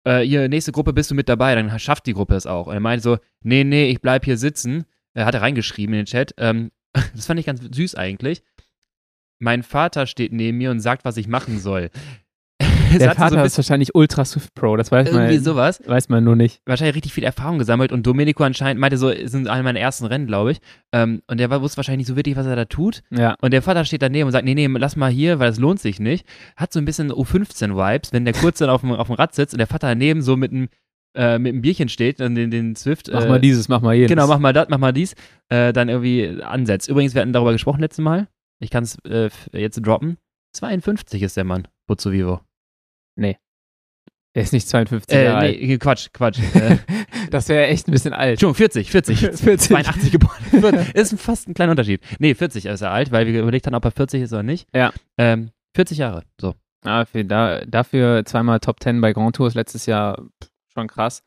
äh, 0.04 0.20
hier, 0.20 0.48
nächste 0.48 0.70
Gruppe 0.72 0.92
bist 0.92 1.10
du 1.10 1.14
mit 1.16 1.28
dabei, 1.28 1.54
dann 1.56 1.76
schafft 1.78 2.06
die 2.06 2.12
Gruppe 2.14 2.34
es 2.36 2.46
auch. 2.46 2.66
Und 2.68 2.74
er 2.74 2.80
meinte 2.80 3.02
so, 3.02 3.18
nee, 3.42 3.64
nee, 3.64 3.86
ich 3.90 4.00
bleib 4.00 4.24
hier 4.24 4.36
sitzen. 4.36 4.84
Er 5.14 5.26
hat 5.26 5.34
er 5.34 5.42
reingeschrieben 5.42 5.92
in 5.94 6.00
den 6.00 6.06
Chat. 6.06 6.34
Ähm, 6.38 6.70
das 7.14 7.26
fand 7.26 7.38
ich 7.40 7.46
ganz 7.46 7.60
süß 7.70 7.94
eigentlich. 7.96 8.42
Mein 9.42 9.64
Vater 9.64 10.06
steht 10.06 10.32
neben 10.32 10.58
mir 10.58 10.70
und 10.70 10.78
sagt, 10.78 11.04
was 11.04 11.16
ich 11.16 11.26
machen 11.26 11.58
soll. 11.58 11.90
Der 12.60 13.08
hatte 13.08 13.18
so 13.18 13.24
Vater 13.24 13.44
ist 13.44 13.56
wahrscheinlich 13.56 13.94
Ultra 13.94 14.24
Swift 14.24 14.54
Pro, 14.54 14.76
das 14.76 14.92
weiß 14.92 15.08
irgendwie 15.08 15.34
man, 15.34 15.44
sowas. 15.44 15.82
weiß 15.84 16.10
man 16.10 16.22
nur 16.22 16.36
nicht. 16.36 16.60
Wahrscheinlich 16.66 16.94
richtig 16.94 17.12
viel 17.12 17.24
Erfahrung 17.24 17.58
gesammelt 17.58 17.90
und 17.90 18.06
Domenico 18.06 18.44
anscheinend 18.44 18.80
meinte 18.80 18.98
so, 18.98 19.10
es 19.10 19.32
sind 19.32 19.48
eine 19.48 19.62
meiner 19.62 19.80
ersten 19.80 20.04
Rennen, 20.04 20.26
glaube 20.26 20.52
ich. 20.52 20.60
Ähm, 20.92 21.22
und 21.26 21.40
der 21.40 21.50
wusste 21.60 21.78
wahrscheinlich 21.78 22.06
nicht 22.06 22.08
so 22.08 22.16
wirklich, 22.16 22.36
was 22.36 22.46
er 22.46 22.54
da 22.54 22.66
tut. 22.66 23.02
Ja. 23.10 23.34
Und 23.40 23.52
der 23.52 23.62
Vater 23.62 23.84
steht 23.84 24.02
daneben 24.02 24.26
und 24.26 24.32
sagt, 24.32 24.44
nee, 24.44 24.54
nee, 24.54 24.66
lass 24.66 24.94
mal 24.94 25.10
hier, 25.10 25.40
weil 25.40 25.50
es 25.50 25.58
lohnt 25.58 25.80
sich 25.80 25.98
nicht. 25.98 26.24
Hat 26.56 26.72
so 26.72 26.78
ein 26.78 26.84
bisschen 26.84 27.10
U15-Vibes, 27.10 28.12
wenn 28.12 28.24
der 28.24 28.34
kurz 28.34 28.58
dann 28.58 28.70
auf 28.70 28.82
dem, 28.82 28.92
auf 28.92 29.08
dem 29.08 29.16
Rad 29.16 29.34
sitzt 29.34 29.54
und 29.54 29.58
der 29.58 29.66
Vater 29.66 29.88
daneben 29.88 30.22
so 30.22 30.36
mit 30.36 30.52
einem 30.52 30.68
äh, 31.14 31.38
mit 31.38 31.52
einem 31.52 31.62
Bierchen 31.62 31.88
steht 31.88 32.20
und 32.20 32.36
den, 32.36 32.50
den 32.50 32.76
Swift. 32.76 33.10
Mach 33.12 33.24
äh, 33.24 33.28
mal 33.28 33.40
dieses, 33.40 33.68
mach 33.68 33.80
mal 33.80 33.94
jenes. 33.94 34.08
Genau, 34.08 34.26
mach 34.28 34.38
mal 34.38 34.52
das, 34.52 34.68
mach 34.68 34.78
mal 34.78 34.92
dies, 34.92 35.14
äh, 35.48 35.72
dann 35.72 35.88
irgendwie 35.88 36.42
ansetzt. 36.42 36.88
Übrigens, 36.88 37.14
wir 37.14 37.22
hatten 37.22 37.32
darüber 37.32 37.52
gesprochen 37.52 37.80
letztes 37.80 38.02
Mal. 38.02 38.28
Ich 38.62 38.70
kann 38.70 38.84
es 38.84 38.96
äh, 39.04 39.28
jetzt 39.52 39.80
droppen. 39.84 40.18
52 40.54 41.22
ist 41.22 41.36
der 41.36 41.44
Mann, 41.44 41.66
Buzzo 41.86 42.12
Vivo. 42.12 42.40
Der 44.34 44.42
ist 44.44 44.52
nicht 44.52 44.66
52 44.66 45.14
Äh, 45.14 45.24
Jahre 45.24 45.38
alt. 45.38 45.60
nee, 45.60 45.78
Quatsch, 45.78 46.08
Quatsch. 46.12 46.38
Äh, 46.54 46.78
Das 47.30 47.48
wäre 47.48 47.66
echt 47.66 47.86
ein 47.88 47.92
bisschen 47.92 48.12
alt. 48.14 48.32
Entschuldigung, 48.32 48.56
40, 48.56 48.90
40. 48.90 49.18
40. 49.18 49.58
82 49.68 50.12
geboren. 50.12 50.86
ist 50.94 51.18
fast 51.20 51.48
ein 51.48 51.54
kleiner 51.54 51.72
Unterschied. 51.72 52.02
Nee, 52.18 52.34
40 52.34 52.66
ist 52.66 52.80
er 52.80 52.90
alt, 52.90 53.10
weil 53.12 53.26
wir 53.26 53.40
überlegt 53.40 53.66
haben, 53.66 53.74
ob 53.74 53.84
er 53.84 53.90
40 53.90 54.22
ist 54.22 54.32
oder 54.32 54.42
nicht. 54.42 54.68
Ja. 54.74 54.92
Ähm, 55.18 55.50
40 55.74 55.98
Jahre, 55.98 56.24
so. 56.40 56.54
Ah, 56.84 57.04
für, 57.04 57.24
da, 57.24 57.64
dafür 57.64 58.24
zweimal 58.24 58.60
Top 58.60 58.82
10 58.82 59.00
bei 59.00 59.12
Grand 59.12 59.36
Tours 59.36 59.54
letztes 59.54 59.86
Jahr 59.86 60.16
pff, 60.42 60.50
schon 60.74 60.88
krass. 60.88 61.22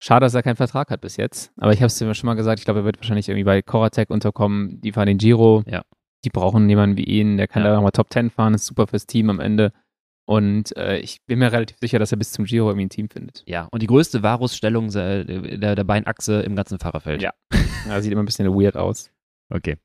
Schade, 0.00 0.24
dass 0.26 0.34
er 0.34 0.42
keinen 0.42 0.56
Vertrag 0.56 0.90
hat 0.90 1.00
bis 1.00 1.16
jetzt. 1.16 1.52
Aber 1.56 1.72
ich 1.72 1.78
habe 1.80 1.86
es 1.86 1.98
dir 1.98 2.12
schon 2.14 2.26
mal 2.26 2.34
gesagt, 2.34 2.58
ich 2.60 2.64
glaube, 2.64 2.80
er 2.80 2.84
wird 2.84 2.98
wahrscheinlich 2.98 3.28
irgendwie 3.28 3.44
bei 3.44 3.62
Coratec 3.62 4.10
unterkommen. 4.10 4.80
Die 4.80 4.92
fahren 4.92 5.06
den 5.06 5.18
Giro. 5.18 5.62
Ja. 5.66 5.82
Die 6.24 6.30
brauchen 6.30 6.68
jemanden 6.68 6.96
wie 6.96 7.04
ihn, 7.04 7.36
der 7.36 7.46
kann 7.48 7.62
Ja. 7.62 7.70
da 7.70 7.74
nochmal 7.76 7.92
Top 7.92 8.12
10 8.12 8.30
fahren, 8.30 8.54
ist 8.54 8.66
super 8.66 8.86
fürs 8.86 9.06
Team 9.06 9.30
am 9.30 9.40
Ende. 9.40 9.72
Und 10.28 10.76
äh, 10.76 10.98
ich 10.98 11.24
bin 11.26 11.38
mir 11.38 11.52
relativ 11.52 11.76
sicher, 11.80 12.00
dass 12.00 12.10
er 12.10 12.18
bis 12.18 12.32
zum 12.32 12.46
Giro 12.46 12.68
irgendwie 12.68 12.86
ein 12.86 12.90
Team 12.90 13.08
findet. 13.08 13.44
Ja, 13.46 13.68
und 13.70 13.80
die 13.82 13.86
größte 13.86 14.24
Varusstellung 14.24 14.88
äh, 14.94 15.24
der, 15.58 15.76
der 15.76 15.84
Beinachse 15.84 16.40
im 16.40 16.56
ganzen 16.56 16.78
Fahrerfeld. 16.78 17.22
Ja. 17.22 17.32
Ja, 17.88 18.00
sieht 18.02 18.10
immer 18.10 18.24
ein 18.24 18.26
bisschen 18.26 18.48
weird 18.52 18.76
aus. 18.76 19.12
Okay. 19.48 19.76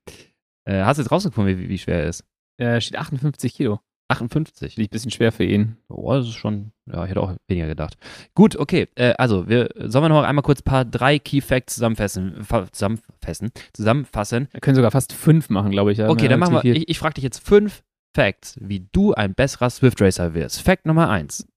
Äh, 0.65 0.81
hast 0.81 0.97
du 0.97 1.03
jetzt 1.03 1.11
rausgefunden, 1.11 1.59
wie, 1.59 1.69
wie 1.69 1.77
schwer 1.77 2.01
er 2.01 2.09
ist? 2.09 2.23
Er 2.57 2.81
steht 2.81 2.97
58 2.97 3.53
Kilo. 3.53 3.79
58. 4.11 4.77
Liegt 4.77 4.91
ein 4.91 4.95
bisschen 4.95 5.11
schwer 5.11 5.31
für 5.31 5.43
ihn. 5.43 5.77
Oh, 5.89 6.13
das 6.13 6.27
ist 6.27 6.35
schon, 6.35 6.71
ja, 6.91 7.03
ich 7.03 7.09
hätte 7.09 7.21
auch 7.21 7.33
weniger 7.47 7.67
gedacht. 7.67 7.97
Gut, 8.35 8.55
okay, 8.55 8.87
äh, 8.95 9.13
also, 9.17 9.47
wir, 9.47 9.69
sollen 9.75 10.05
wir 10.05 10.09
noch 10.09 10.23
einmal 10.23 10.43
kurz 10.43 10.61
ein 10.61 10.65
paar 10.65 10.85
drei 10.85 11.19
Key 11.19 11.41
Facts 11.41 11.75
zusammenfassen, 11.75 12.45
zusammenfassen, 12.71 13.51
zusammenfassen? 13.73 14.47
Wir 14.51 14.61
können 14.61 14.75
sogar 14.75 14.91
fast 14.91 15.13
fünf 15.13 15.49
machen, 15.49 15.71
glaube 15.71 15.91
ich. 15.91 15.97
Ja. 15.97 16.09
Okay, 16.09 16.27
dann 16.27 16.39
machen 16.39 16.53
wir, 16.61 16.75
ich, 16.75 16.89
ich 16.89 16.99
frage 16.99 17.15
dich 17.15 17.23
jetzt 17.23 17.39
fünf 17.39 17.83
Facts, 18.15 18.57
wie 18.59 18.87
du 18.91 19.13
ein 19.13 19.33
besserer 19.33 19.69
Swift 19.69 20.01
Racer 20.01 20.33
wirst. 20.33 20.61
Fact 20.61 20.85
Nummer 20.85 21.09
eins. 21.09 21.47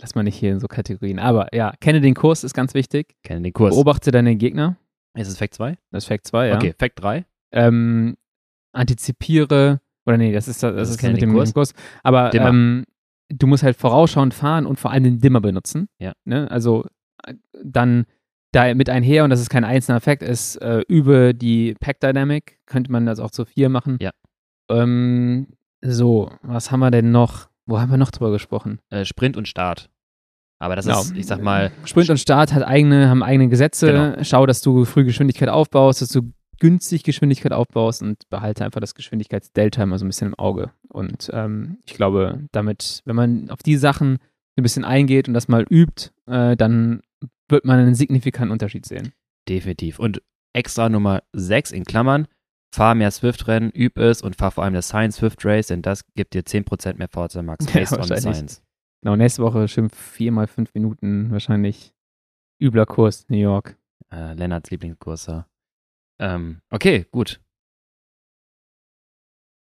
Lass 0.00 0.14
mal 0.14 0.22
nicht 0.22 0.36
hier 0.36 0.52
in 0.52 0.60
so 0.60 0.68
Kategorien. 0.68 1.18
Aber 1.18 1.54
ja, 1.54 1.72
kenne 1.80 2.00
den 2.00 2.14
Kurs, 2.14 2.44
ist 2.44 2.54
ganz 2.54 2.74
wichtig. 2.74 3.14
Kenne 3.22 3.42
den 3.42 3.52
Kurs. 3.52 3.74
Beobachte 3.74 4.10
deine 4.10 4.36
Gegner. 4.36 4.76
Ist 5.14 5.28
es 5.28 5.38
Fact 5.38 5.54
2? 5.54 5.78
Das 5.90 6.04
ist 6.04 6.08
Fact 6.08 6.26
2, 6.26 6.48
ja. 6.48 6.56
Okay, 6.56 6.74
Fact 6.78 7.02
3. 7.02 7.24
Ähm, 7.52 8.16
antizipiere, 8.72 9.80
oder 10.08 10.16
nee, 10.16 10.32
das 10.32 10.48
ist 10.48 10.62
das, 10.62 10.74
das 10.74 10.90
ist 10.90 11.02
mit 11.02 11.20
dem 11.20 11.32
Kurs. 11.32 11.52
Kurs. 11.52 11.74
Aber 12.02 12.34
ähm, 12.34 12.84
du 13.28 13.46
musst 13.46 13.62
halt 13.62 13.76
vorausschauend 13.76 14.34
fahren 14.34 14.66
und 14.66 14.80
vor 14.80 14.90
allem 14.90 15.04
den 15.04 15.18
Dimmer 15.18 15.40
benutzen. 15.40 15.88
Ja. 15.98 16.12
Ne? 16.24 16.50
Also 16.50 16.86
äh, 17.24 17.34
dann 17.62 18.06
da 18.52 18.74
mit 18.74 18.88
einher, 18.88 19.24
und 19.24 19.30
das 19.30 19.40
ist 19.40 19.50
kein 19.50 19.64
einzelner 19.64 20.00
Fact, 20.00 20.22
ist 20.22 20.56
äh, 20.56 20.80
über 20.88 21.34
die 21.34 21.74
Pack 21.78 22.00
Dynamic, 22.00 22.58
könnte 22.64 22.90
man 22.90 23.04
das 23.04 23.20
auch 23.20 23.30
zu 23.30 23.44
vier 23.44 23.68
machen. 23.68 23.98
Ja. 24.00 24.10
Ähm, 24.70 25.48
so, 25.82 26.32
was 26.42 26.70
haben 26.70 26.80
wir 26.80 26.90
denn 26.90 27.10
noch? 27.10 27.50
Wo 27.66 27.78
haben 27.78 27.90
wir 27.90 27.98
noch 27.98 28.10
drüber 28.10 28.32
gesprochen? 28.32 28.80
Äh, 28.88 29.04
Sprint 29.04 29.36
und 29.36 29.46
Start. 29.46 29.90
Aber 30.58 30.74
das 30.74 30.86
genau. 30.86 31.02
ist, 31.02 31.14
ich 31.14 31.26
sag 31.26 31.42
mal. 31.42 31.70
Sprint 31.84 32.08
und 32.08 32.18
Start 32.18 32.54
hat 32.54 32.62
eigene, 32.62 33.10
haben 33.10 33.22
eigene 33.22 33.48
Gesetze. 33.48 33.92
Genau. 33.92 34.24
Schau, 34.24 34.46
dass 34.46 34.62
du 34.62 34.86
früh 34.86 35.04
Geschwindigkeit 35.04 35.50
aufbaust, 35.50 36.00
dass 36.00 36.08
du 36.08 36.32
günstig 36.58 37.02
Geschwindigkeit 37.04 37.52
aufbaust 37.52 38.02
und 38.02 38.28
behalte 38.30 38.64
einfach 38.64 38.80
das 38.80 38.94
Geschwindigkeitsdelta 38.94 39.82
immer 39.82 39.98
so 39.98 40.04
ein 40.04 40.08
bisschen 40.08 40.28
im 40.28 40.34
Auge. 40.34 40.72
Und 40.88 41.30
ähm, 41.32 41.78
ich 41.86 41.94
glaube, 41.94 42.44
damit, 42.52 43.02
wenn 43.04 43.16
man 43.16 43.50
auf 43.50 43.62
die 43.62 43.76
Sachen 43.76 44.18
ein 44.56 44.62
bisschen 44.62 44.84
eingeht 44.84 45.28
und 45.28 45.34
das 45.34 45.48
mal 45.48 45.64
übt, 45.70 46.10
äh, 46.26 46.56
dann 46.56 47.00
wird 47.48 47.64
man 47.64 47.78
einen 47.78 47.94
signifikanten 47.94 48.52
Unterschied 48.52 48.86
sehen. 48.86 49.12
Definitiv. 49.48 49.98
Und 49.98 50.22
extra 50.52 50.88
Nummer 50.88 51.22
6 51.32 51.72
in 51.72 51.84
Klammern, 51.84 52.26
fahr 52.74 52.94
mehr 52.94 53.10
Swift-Rennen, 53.10 53.72
üb 53.74 53.98
es 53.98 54.22
und 54.22 54.36
fahr 54.36 54.50
vor 54.50 54.64
allem 54.64 54.74
das 54.74 54.88
Science 54.88 55.16
Swift 55.16 55.44
Race, 55.44 55.68
denn 55.68 55.82
das 55.82 56.04
gibt 56.14 56.34
dir 56.34 56.42
10% 56.42 56.96
mehr 56.98 57.08
Forza 57.08 57.42
Max 57.42 57.66
based 57.72 57.92
ja, 57.92 57.98
on 57.98 58.04
Science. 58.04 58.62
Genau, 59.02 59.16
nächste 59.16 59.42
Woche 59.42 59.68
schön 59.68 59.90
viermal 59.90 60.48
fünf 60.48 60.74
Minuten 60.74 61.30
wahrscheinlich 61.30 61.94
übler 62.60 62.84
Kurs 62.86 63.28
New 63.28 63.38
York. 63.38 63.76
Äh, 64.10 64.34
Lennarts 64.34 64.70
Lieblingskurs. 64.70 65.30
Ähm, 66.18 66.60
okay, 66.70 67.06
gut. 67.10 67.40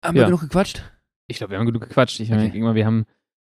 Haben 0.05 0.17
ja. 0.17 0.23
wir 0.23 0.27
genug 0.27 0.41
gequatscht? 0.41 0.83
Ich 1.27 1.39
glaube, 1.39 1.53
wir 1.53 1.59
haben 1.59 1.67
genug 1.67 1.83
gequatscht. 1.83 2.21
Ich 2.21 2.31
okay. 2.31 2.51
denke 2.51 2.75
wir 2.75 2.87
haben 2.87 3.07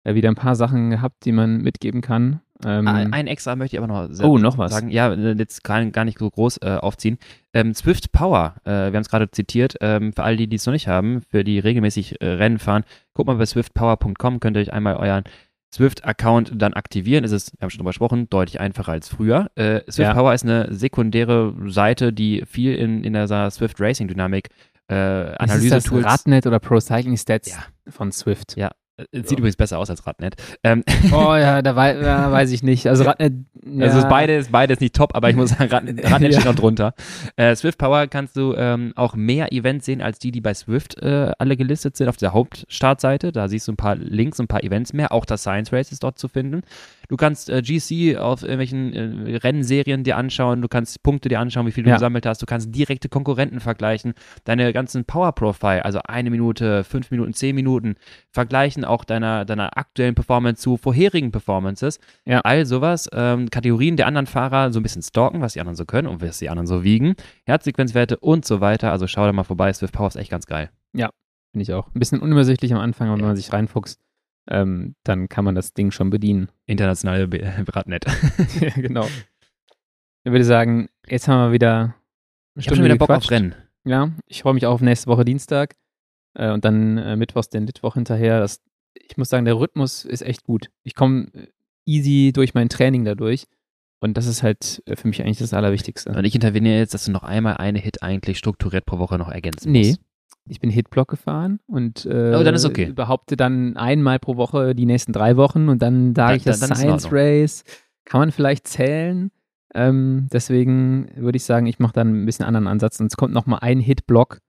äh, 0.05 0.14
wieder 0.14 0.28
ein 0.28 0.34
paar 0.34 0.57
Sachen 0.57 0.91
gehabt, 0.91 1.24
die 1.24 1.32
man 1.32 1.62
mitgeben 1.62 2.01
kann. 2.01 2.41
Ähm, 2.64 2.86
ein 2.86 3.26
extra 3.26 3.57
möchte 3.57 3.76
ich 3.76 3.82
aber 3.82 3.86
noch 3.86 4.22
oh, 4.22 4.36
noch 4.36 4.59
was. 4.59 4.72
sagen. 4.72 4.91
Ja, 4.91 5.14
jetzt 5.14 5.64
kann 5.64 5.93
gar 5.93 6.05
nicht 6.05 6.18
so 6.18 6.28
groß 6.28 6.59
äh, 6.59 6.76
aufziehen. 6.76 7.18
Ähm, 7.55 7.74
Swift 7.74 8.12
Power, 8.12 8.57
äh, 8.64 8.70
wir 8.70 8.84
haben 8.86 8.97
es 8.97 9.09
gerade 9.09 9.30
zitiert, 9.30 9.76
ähm, 9.80 10.12
für 10.12 10.24
all 10.24 10.36
die, 10.36 10.47
die 10.47 10.57
es 10.57 10.66
noch 10.66 10.72
nicht 10.72 10.88
haben, 10.88 11.22
für 11.22 11.43
die 11.43 11.59
regelmäßig 11.59 12.20
äh, 12.20 12.26
Rennen 12.26 12.59
fahren, 12.59 12.84
guckt 13.14 13.28
mal 13.28 13.36
bei 13.36 13.47
swiftpower.com, 13.47 14.41
könnt 14.41 14.57
ihr 14.57 14.61
euch 14.61 14.72
einmal 14.72 14.97
euren 14.97 15.24
Swift-Account 15.73 16.53
dann 16.57 16.75
aktivieren, 16.75 17.25
ist 17.25 17.33
es, 17.33 17.53
wir 17.53 17.62
haben 17.62 17.71
schon 17.71 17.79
drüber 17.79 17.91
gesprochen, 17.91 18.29
deutlich 18.29 18.61
einfacher 18.61 18.93
als 18.93 19.09
früher. 19.09 19.51
Äh, 19.55 19.81
Swift 19.83 19.99
ja. 19.99 20.14
Power 20.14 20.35
ist 20.35 20.43
eine 20.43 20.73
sekundäre 20.75 21.55
Seite, 21.66 22.12
die 22.12 22.43
viel 22.47 22.75
in, 22.75 23.05
in 23.05 23.12
der 23.12 23.51
Swift 23.51 23.81
Racing 23.81 24.09
Dynamik 24.09 24.49
äh, 24.91 25.37
Analyse 25.39 25.77
ist 25.77 25.93
das 25.93 26.05
Radnet 26.05 26.47
oder 26.47 26.59
Pro 26.59 26.81
Cycling 26.81 27.16
Stats 27.16 27.51
ja. 27.51 27.64
von 27.89 28.11
Swift. 28.11 28.57
Ja, 28.57 28.73
Sieht 29.12 29.28
so. 29.28 29.36
übrigens 29.36 29.57
besser 29.57 29.78
aus 29.78 29.90
als 29.90 30.07
Radnet. 30.07 30.36
Ähm. 30.62 30.84
Oh 31.12 31.34
ja, 31.34 31.62
da, 31.62 31.76
wei 31.76 31.94
da, 31.94 32.30
weiß 32.30 32.51
ich 32.53 32.62
nicht. 32.62 32.86
Also 32.86 33.05
Radnet. 33.05 33.34
Ja. 33.62 33.84
Also 33.84 33.98
ist 33.98 34.09
beides, 34.09 34.48
beides 34.48 34.80
nicht 34.80 34.96
top, 34.96 35.14
aber 35.14 35.28
ich 35.28 35.36
muss 35.36 35.51
sagen, 35.51 35.64
Radnet, 35.70 36.11
Radnet 36.11 36.32
ja. 36.32 36.40
steht 36.40 36.51
noch 36.51 36.59
drunter. 36.59 36.94
Äh, 37.36 37.55
Swift 37.55 37.76
Power 37.76 38.07
kannst 38.07 38.34
du 38.36 38.55
ähm, 38.57 38.94
auch 38.96 39.14
mehr 39.14 39.53
Events 39.53 39.84
sehen 39.84 40.01
als 40.01 40.18
die, 40.18 40.32
die 40.32 40.40
bei 40.40 40.55
Swift 40.55 41.01
äh, 41.03 41.30
alle 41.38 41.59
gelistet 41.59 41.94
sind 41.94 42.09
auf 42.09 42.16
der 42.16 42.32
Hauptstartseite. 42.32 43.32
Da 43.32 43.48
siehst 43.48 43.68
du 43.68 43.72
ein 43.72 43.76
paar 43.76 43.96
Links, 43.96 44.40
ein 44.40 44.48
paar 44.48 44.64
Events 44.64 44.94
mehr. 44.94 45.12
Auch 45.12 45.26
das 45.26 45.42
Science 45.42 45.74
Race 45.74 45.92
ist 45.92 46.03
dort 46.03 46.18
zu 46.18 46.26
finden. 46.26 46.62
Du 47.11 47.16
kannst 47.16 47.51
äh, 47.51 47.61
GC 47.61 48.18
auf 48.18 48.42
irgendwelchen 48.42 49.26
äh, 49.26 49.36
Rennserien 49.36 50.05
dir 50.05 50.16
anschauen, 50.16 50.62
du 50.62 50.68
kannst 50.68 51.03
Punkte 51.03 51.28
dir 51.28 51.40
anschauen, 51.40 51.66
wie 51.66 51.72
viel 51.72 51.82
du 51.82 51.90
ja. 51.90 51.96
gesammelt 51.96 52.24
hast, 52.24 52.40
du 52.40 52.46
kannst 52.46 52.72
direkte 52.72 53.09
Konkurrenten 53.09 53.59
vergleichen, 53.59 54.14
deine 54.44 54.72
ganzen 54.72 55.05
Power 55.05 55.32
Profile, 55.32 55.84
also 55.84 55.98
eine 56.05 56.30
Minute, 56.30 56.84
fünf 56.84 57.11
Minuten, 57.11 57.34
zehn 57.34 57.57
Minuten, 57.57 57.96
vergleichen 58.30 58.84
auch 58.91 59.05
deiner, 59.05 59.45
deiner 59.45 59.76
aktuellen 59.78 60.14
Performance 60.14 60.61
zu 60.61 60.76
vorherigen 60.76 61.32
Performances. 61.32 62.01
Ja. 62.24 62.41
All 62.41 62.66
sowas, 62.66 63.09
ähm, 63.12 63.49
Kategorien 63.51 63.97
der 63.97 64.07
anderen 64.07 64.26
Fahrer 64.26 64.72
so 64.72 64.80
ein 64.80 64.82
bisschen 64.82 65.03
stalken, 65.03 65.41
was 65.41 65.55
die 65.55 65.61
anderen 65.61 65.76
so 65.76 65.84
können 65.84 66.09
und 66.09 66.22
was 66.22 66.38
die 66.38 66.51
anderen 66.51 66.66
so 66.66 66.84
wiegen, 66.84 67.14
Herzsequenzwerte 67.47 68.18
und 68.18 68.45
so 68.45 68.61
weiter. 68.61 68.93
Also 68.93 69.07
schau 69.07 69.24
da 69.24 69.32
mal 69.32 69.45
vorbei, 69.45 69.72
Swift 69.72 69.95
Power 69.95 70.09
ist 70.09 70.16
echt 70.16 70.30
ganz 70.30 70.47
geil. 70.47 70.70
Ja, 70.93 71.11
finde 71.53 71.62
ich 71.62 71.72
auch. 71.72 71.86
Ein 71.95 71.99
bisschen 71.99 72.20
unübersichtlich 72.20 72.72
am 72.74 72.80
Anfang, 72.80 73.11
wenn 73.12 73.20
ja. 73.20 73.26
man 73.26 73.36
sich 73.36 73.53
reinfuchst 73.53 74.01
ähm, 74.49 74.95
dann 75.05 75.28
kann 75.28 75.45
man 75.45 75.55
das 75.55 75.74
Ding 75.74 75.91
schon 75.91 76.11
bedienen. 76.11 76.51
Internationale 76.66 77.28
Radnet. 77.68 78.05
ja, 78.61 78.70
genau. 78.70 79.07
Ich 80.24 80.32
würde 80.32 80.45
sagen, 80.45 80.88
jetzt 81.07 81.28
haben 81.28 81.49
wir 81.49 81.53
wieder 81.53 81.95
ich 82.57 82.66
habe 82.66 82.76
schon 82.76 82.84
wieder 82.84 82.97
Bock 82.97 83.11
auf 83.11 83.30
Rennen. 83.30 83.55
Ja, 83.84 84.11
ich 84.26 84.43
freue 84.43 84.55
mich 84.55 84.66
auch 84.66 84.74
auf 84.74 84.80
nächste 84.82 85.07
Woche 85.07 85.24
Dienstag 85.24 85.76
äh, 86.34 86.51
und 86.51 86.64
dann 86.64 86.99
äh, 86.99 87.16
Mittwochs 87.16 87.49
den 87.49 87.64
Mittwoch 87.64 87.95
hinterher. 87.95 88.41
Das, 88.41 88.61
ich 88.95 89.16
muss 89.16 89.28
sagen, 89.28 89.45
der 89.45 89.59
Rhythmus 89.59 90.05
ist 90.05 90.22
echt 90.22 90.45
gut. 90.45 90.68
Ich 90.82 90.95
komme 90.95 91.28
äh, 91.34 91.47
easy 91.86 92.32
durch 92.32 92.55
mein 92.55 92.68
Training 92.68 93.05
dadurch. 93.05 93.47
Und 94.01 94.16
das 94.16 94.26
ist 94.26 94.43
halt 94.43 94.82
äh, 94.86 94.97
für 94.97 95.09
mich 95.09 95.22
eigentlich 95.22 95.38
das 95.38 95.53
Allerwichtigste. 95.53 96.11
Und 96.11 96.24
ich 96.24 96.34
interveniere 96.34 96.78
jetzt, 96.78 96.95
dass 96.95 97.05
du 97.05 97.12
noch 97.12 97.22
einmal 97.22 97.59
eine 97.59 97.78
Hit 97.78 98.03
eigentlich 98.03 98.38
strukturiert 98.38 98.86
pro 98.86 98.99
Woche 98.99 99.18
noch 99.18 99.28
ergänzen 99.28 99.72
musst. 99.72 99.91
Nee, 99.91 99.97
ich 100.49 100.61
bin 100.61 100.70
Hitblock 100.70 101.09
gefahren 101.09 101.61
und 101.66 102.07
äh, 102.07 102.34
oh, 102.34 102.43
dann 102.43 102.55
ist 102.55 102.64
okay. 102.64 102.93
behaupte 102.93 103.36
dann 103.36 103.76
einmal 103.76 104.18
pro 104.18 104.36
Woche 104.36 104.74
die 104.74 104.86
nächsten 104.86 105.12
drei 105.12 105.36
Wochen 105.36 105.68
und 105.68 105.82
dann 105.82 106.14
sage 106.14 106.36
ich 106.36 106.45
das 106.45 106.61
dann 106.61 106.74
Science 106.74 107.09
Race. 107.12 107.64
Kann 108.05 108.20
man 108.20 108.32
vielleicht 108.32 108.66
zählen. 108.66 109.30
Ähm, 109.74 110.28
deswegen 110.32 111.11
würde 111.14 111.36
ich 111.36 111.45
sagen, 111.45 111.66
ich 111.66 111.78
mache 111.78 111.93
dann 111.93 112.22
ein 112.22 112.26
bisschen 112.26 112.47
anderen 112.47 112.66
Ansatz 112.66 112.99
und 112.99 113.07
es 113.07 113.16
kommt 113.16 113.32
nochmal 113.32 113.61
ein 113.62 113.78
Hitblock 113.78 114.41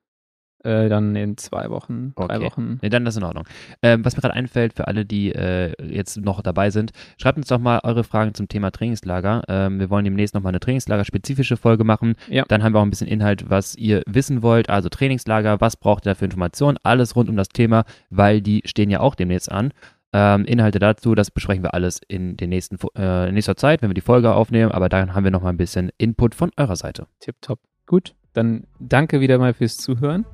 äh, 0.64 0.90
dann 0.90 1.16
in 1.16 1.38
zwei 1.38 1.70
Wochen, 1.70 2.14
drei 2.16 2.38
okay. 2.38 2.46
Wochen. 2.46 2.80
Nee, 2.82 2.90
dann 2.90 3.06
ist 3.06 3.18
in 3.18 3.24
Ordnung. 3.24 3.46
Ähm, 3.82 4.06
was 4.06 4.16
mir 4.16 4.22
gerade 4.22 4.34
einfällt 4.34 4.74
für 4.74 4.88
alle, 4.88 5.06
die 5.06 5.34
äh, 5.34 5.74
jetzt 5.84 6.18
noch 6.18 6.42
dabei 6.42 6.70
sind, 6.70 6.92
schreibt 7.18 7.38
uns 7.38 7.48
doch 7.48 7.60
mal 7.60 7.80
eure 7.84 8.04
Fragen 8.04 8.34
zum 8.34 8.48
Thema 8.48 8.72
Trainingslager. 8.72 9.44
Ähm, 9.48 9.80
wir 9.80 9.90
wollen 9.90 10.06
demnächst 10.06 10.36
nochmal 10.36 10.52
eine 10.52 10.60
Trainingslager-spezifische 10.60 11.58
Folge 11.58 11.84
machen. 11.84 12.16
Ja. 12.30 12.46
Dann 12.48 12.64
haben 12.64 12.74
wir 12.74 12.80
auch 12.80 12.84
ein 12.84 12.90
bisschen 12.90 13.08
Inhalt, 13.08 13.50
was 13.50 13.76
ihr 13.76 14.04
wissen 14.08 14.42
wollt. 14.42 14.70
Also 14.70 14.90
Trainingslager, 14.90 15.62
was 15.62 15.78
braucht 15.78 16.06
ihr 16.06 16.12
da 16.12 16.16
für 16.16 16.26
Informationen? 16.26 16.78
Alles 16.84 17.16
rund 17.16 17.30
um 17.30 17.36
das 17.36 17.50
Thema, 17.50 17.84
weil 18.10 18.42
die 18.42 18.62
stehen 18.66 18.90
ja 18.90 19.00
auch 19.00 19.16
demnächst 19.16 19.52
an. 19.52 19.72
Ähm, 20.14 20.44
Inhalte 20.46 20.80
dazu, 20.80 21.16
das 21.16 21.32
besprechen 21.32 21.64
wir 21.64 21.74
alles 21.74 22.02
in, 22.08 22.36
den 22.36 22.50
nächsten, 22.50 22.78
äh, 22.98 23.30
in 23.30 23.34
nächster 23.34 23.56
Zeit, 23.56 23.82
wenn 23.82 23.90
wir 23.90 23.94
die 23.94 24.02
Folge 24.02 24.34
aufnehmen. 24.34 24.72
Aber 24.72 24.90
dann 24.90 25.14
haben 25.14 25.24
wir 25.24 25.32
nochmal 25.32 25.54
ein 25.54 25.58
bisschen 25.58 25.92
Input 25.98 26.36
von 26.36 26.52
eurer 26.58 26.76
Seite. 26.76 27.08
Tipptopp. 27.20 27.60
Gut, 27.86 28.14
dann 28.34 28.66
danke 28.80 29.22
wieder 29.22 29.38
mal 29.38 29.54
fürs 29.54 29.78
Zuhören. 29.78 30.26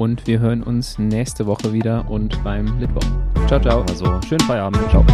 Und 0.00 0.26
wir 0.26 0.38
hören 0.38 0.62
uns 0.62 0.98
nächste 0.98 1.44
Woche 1.44 1.74
wieder 1.74 2.10
und 2.10 2.42
beim 2.42 2.78
Litwoch. 2.80 3.04
Ciao, 3.46 3.60
ciao. 3.60 3.82
Also, 3.82 4.18
schönen 4.26 4.40
Feierabend. 4.40 4.80
Ciao. 4.88 5.04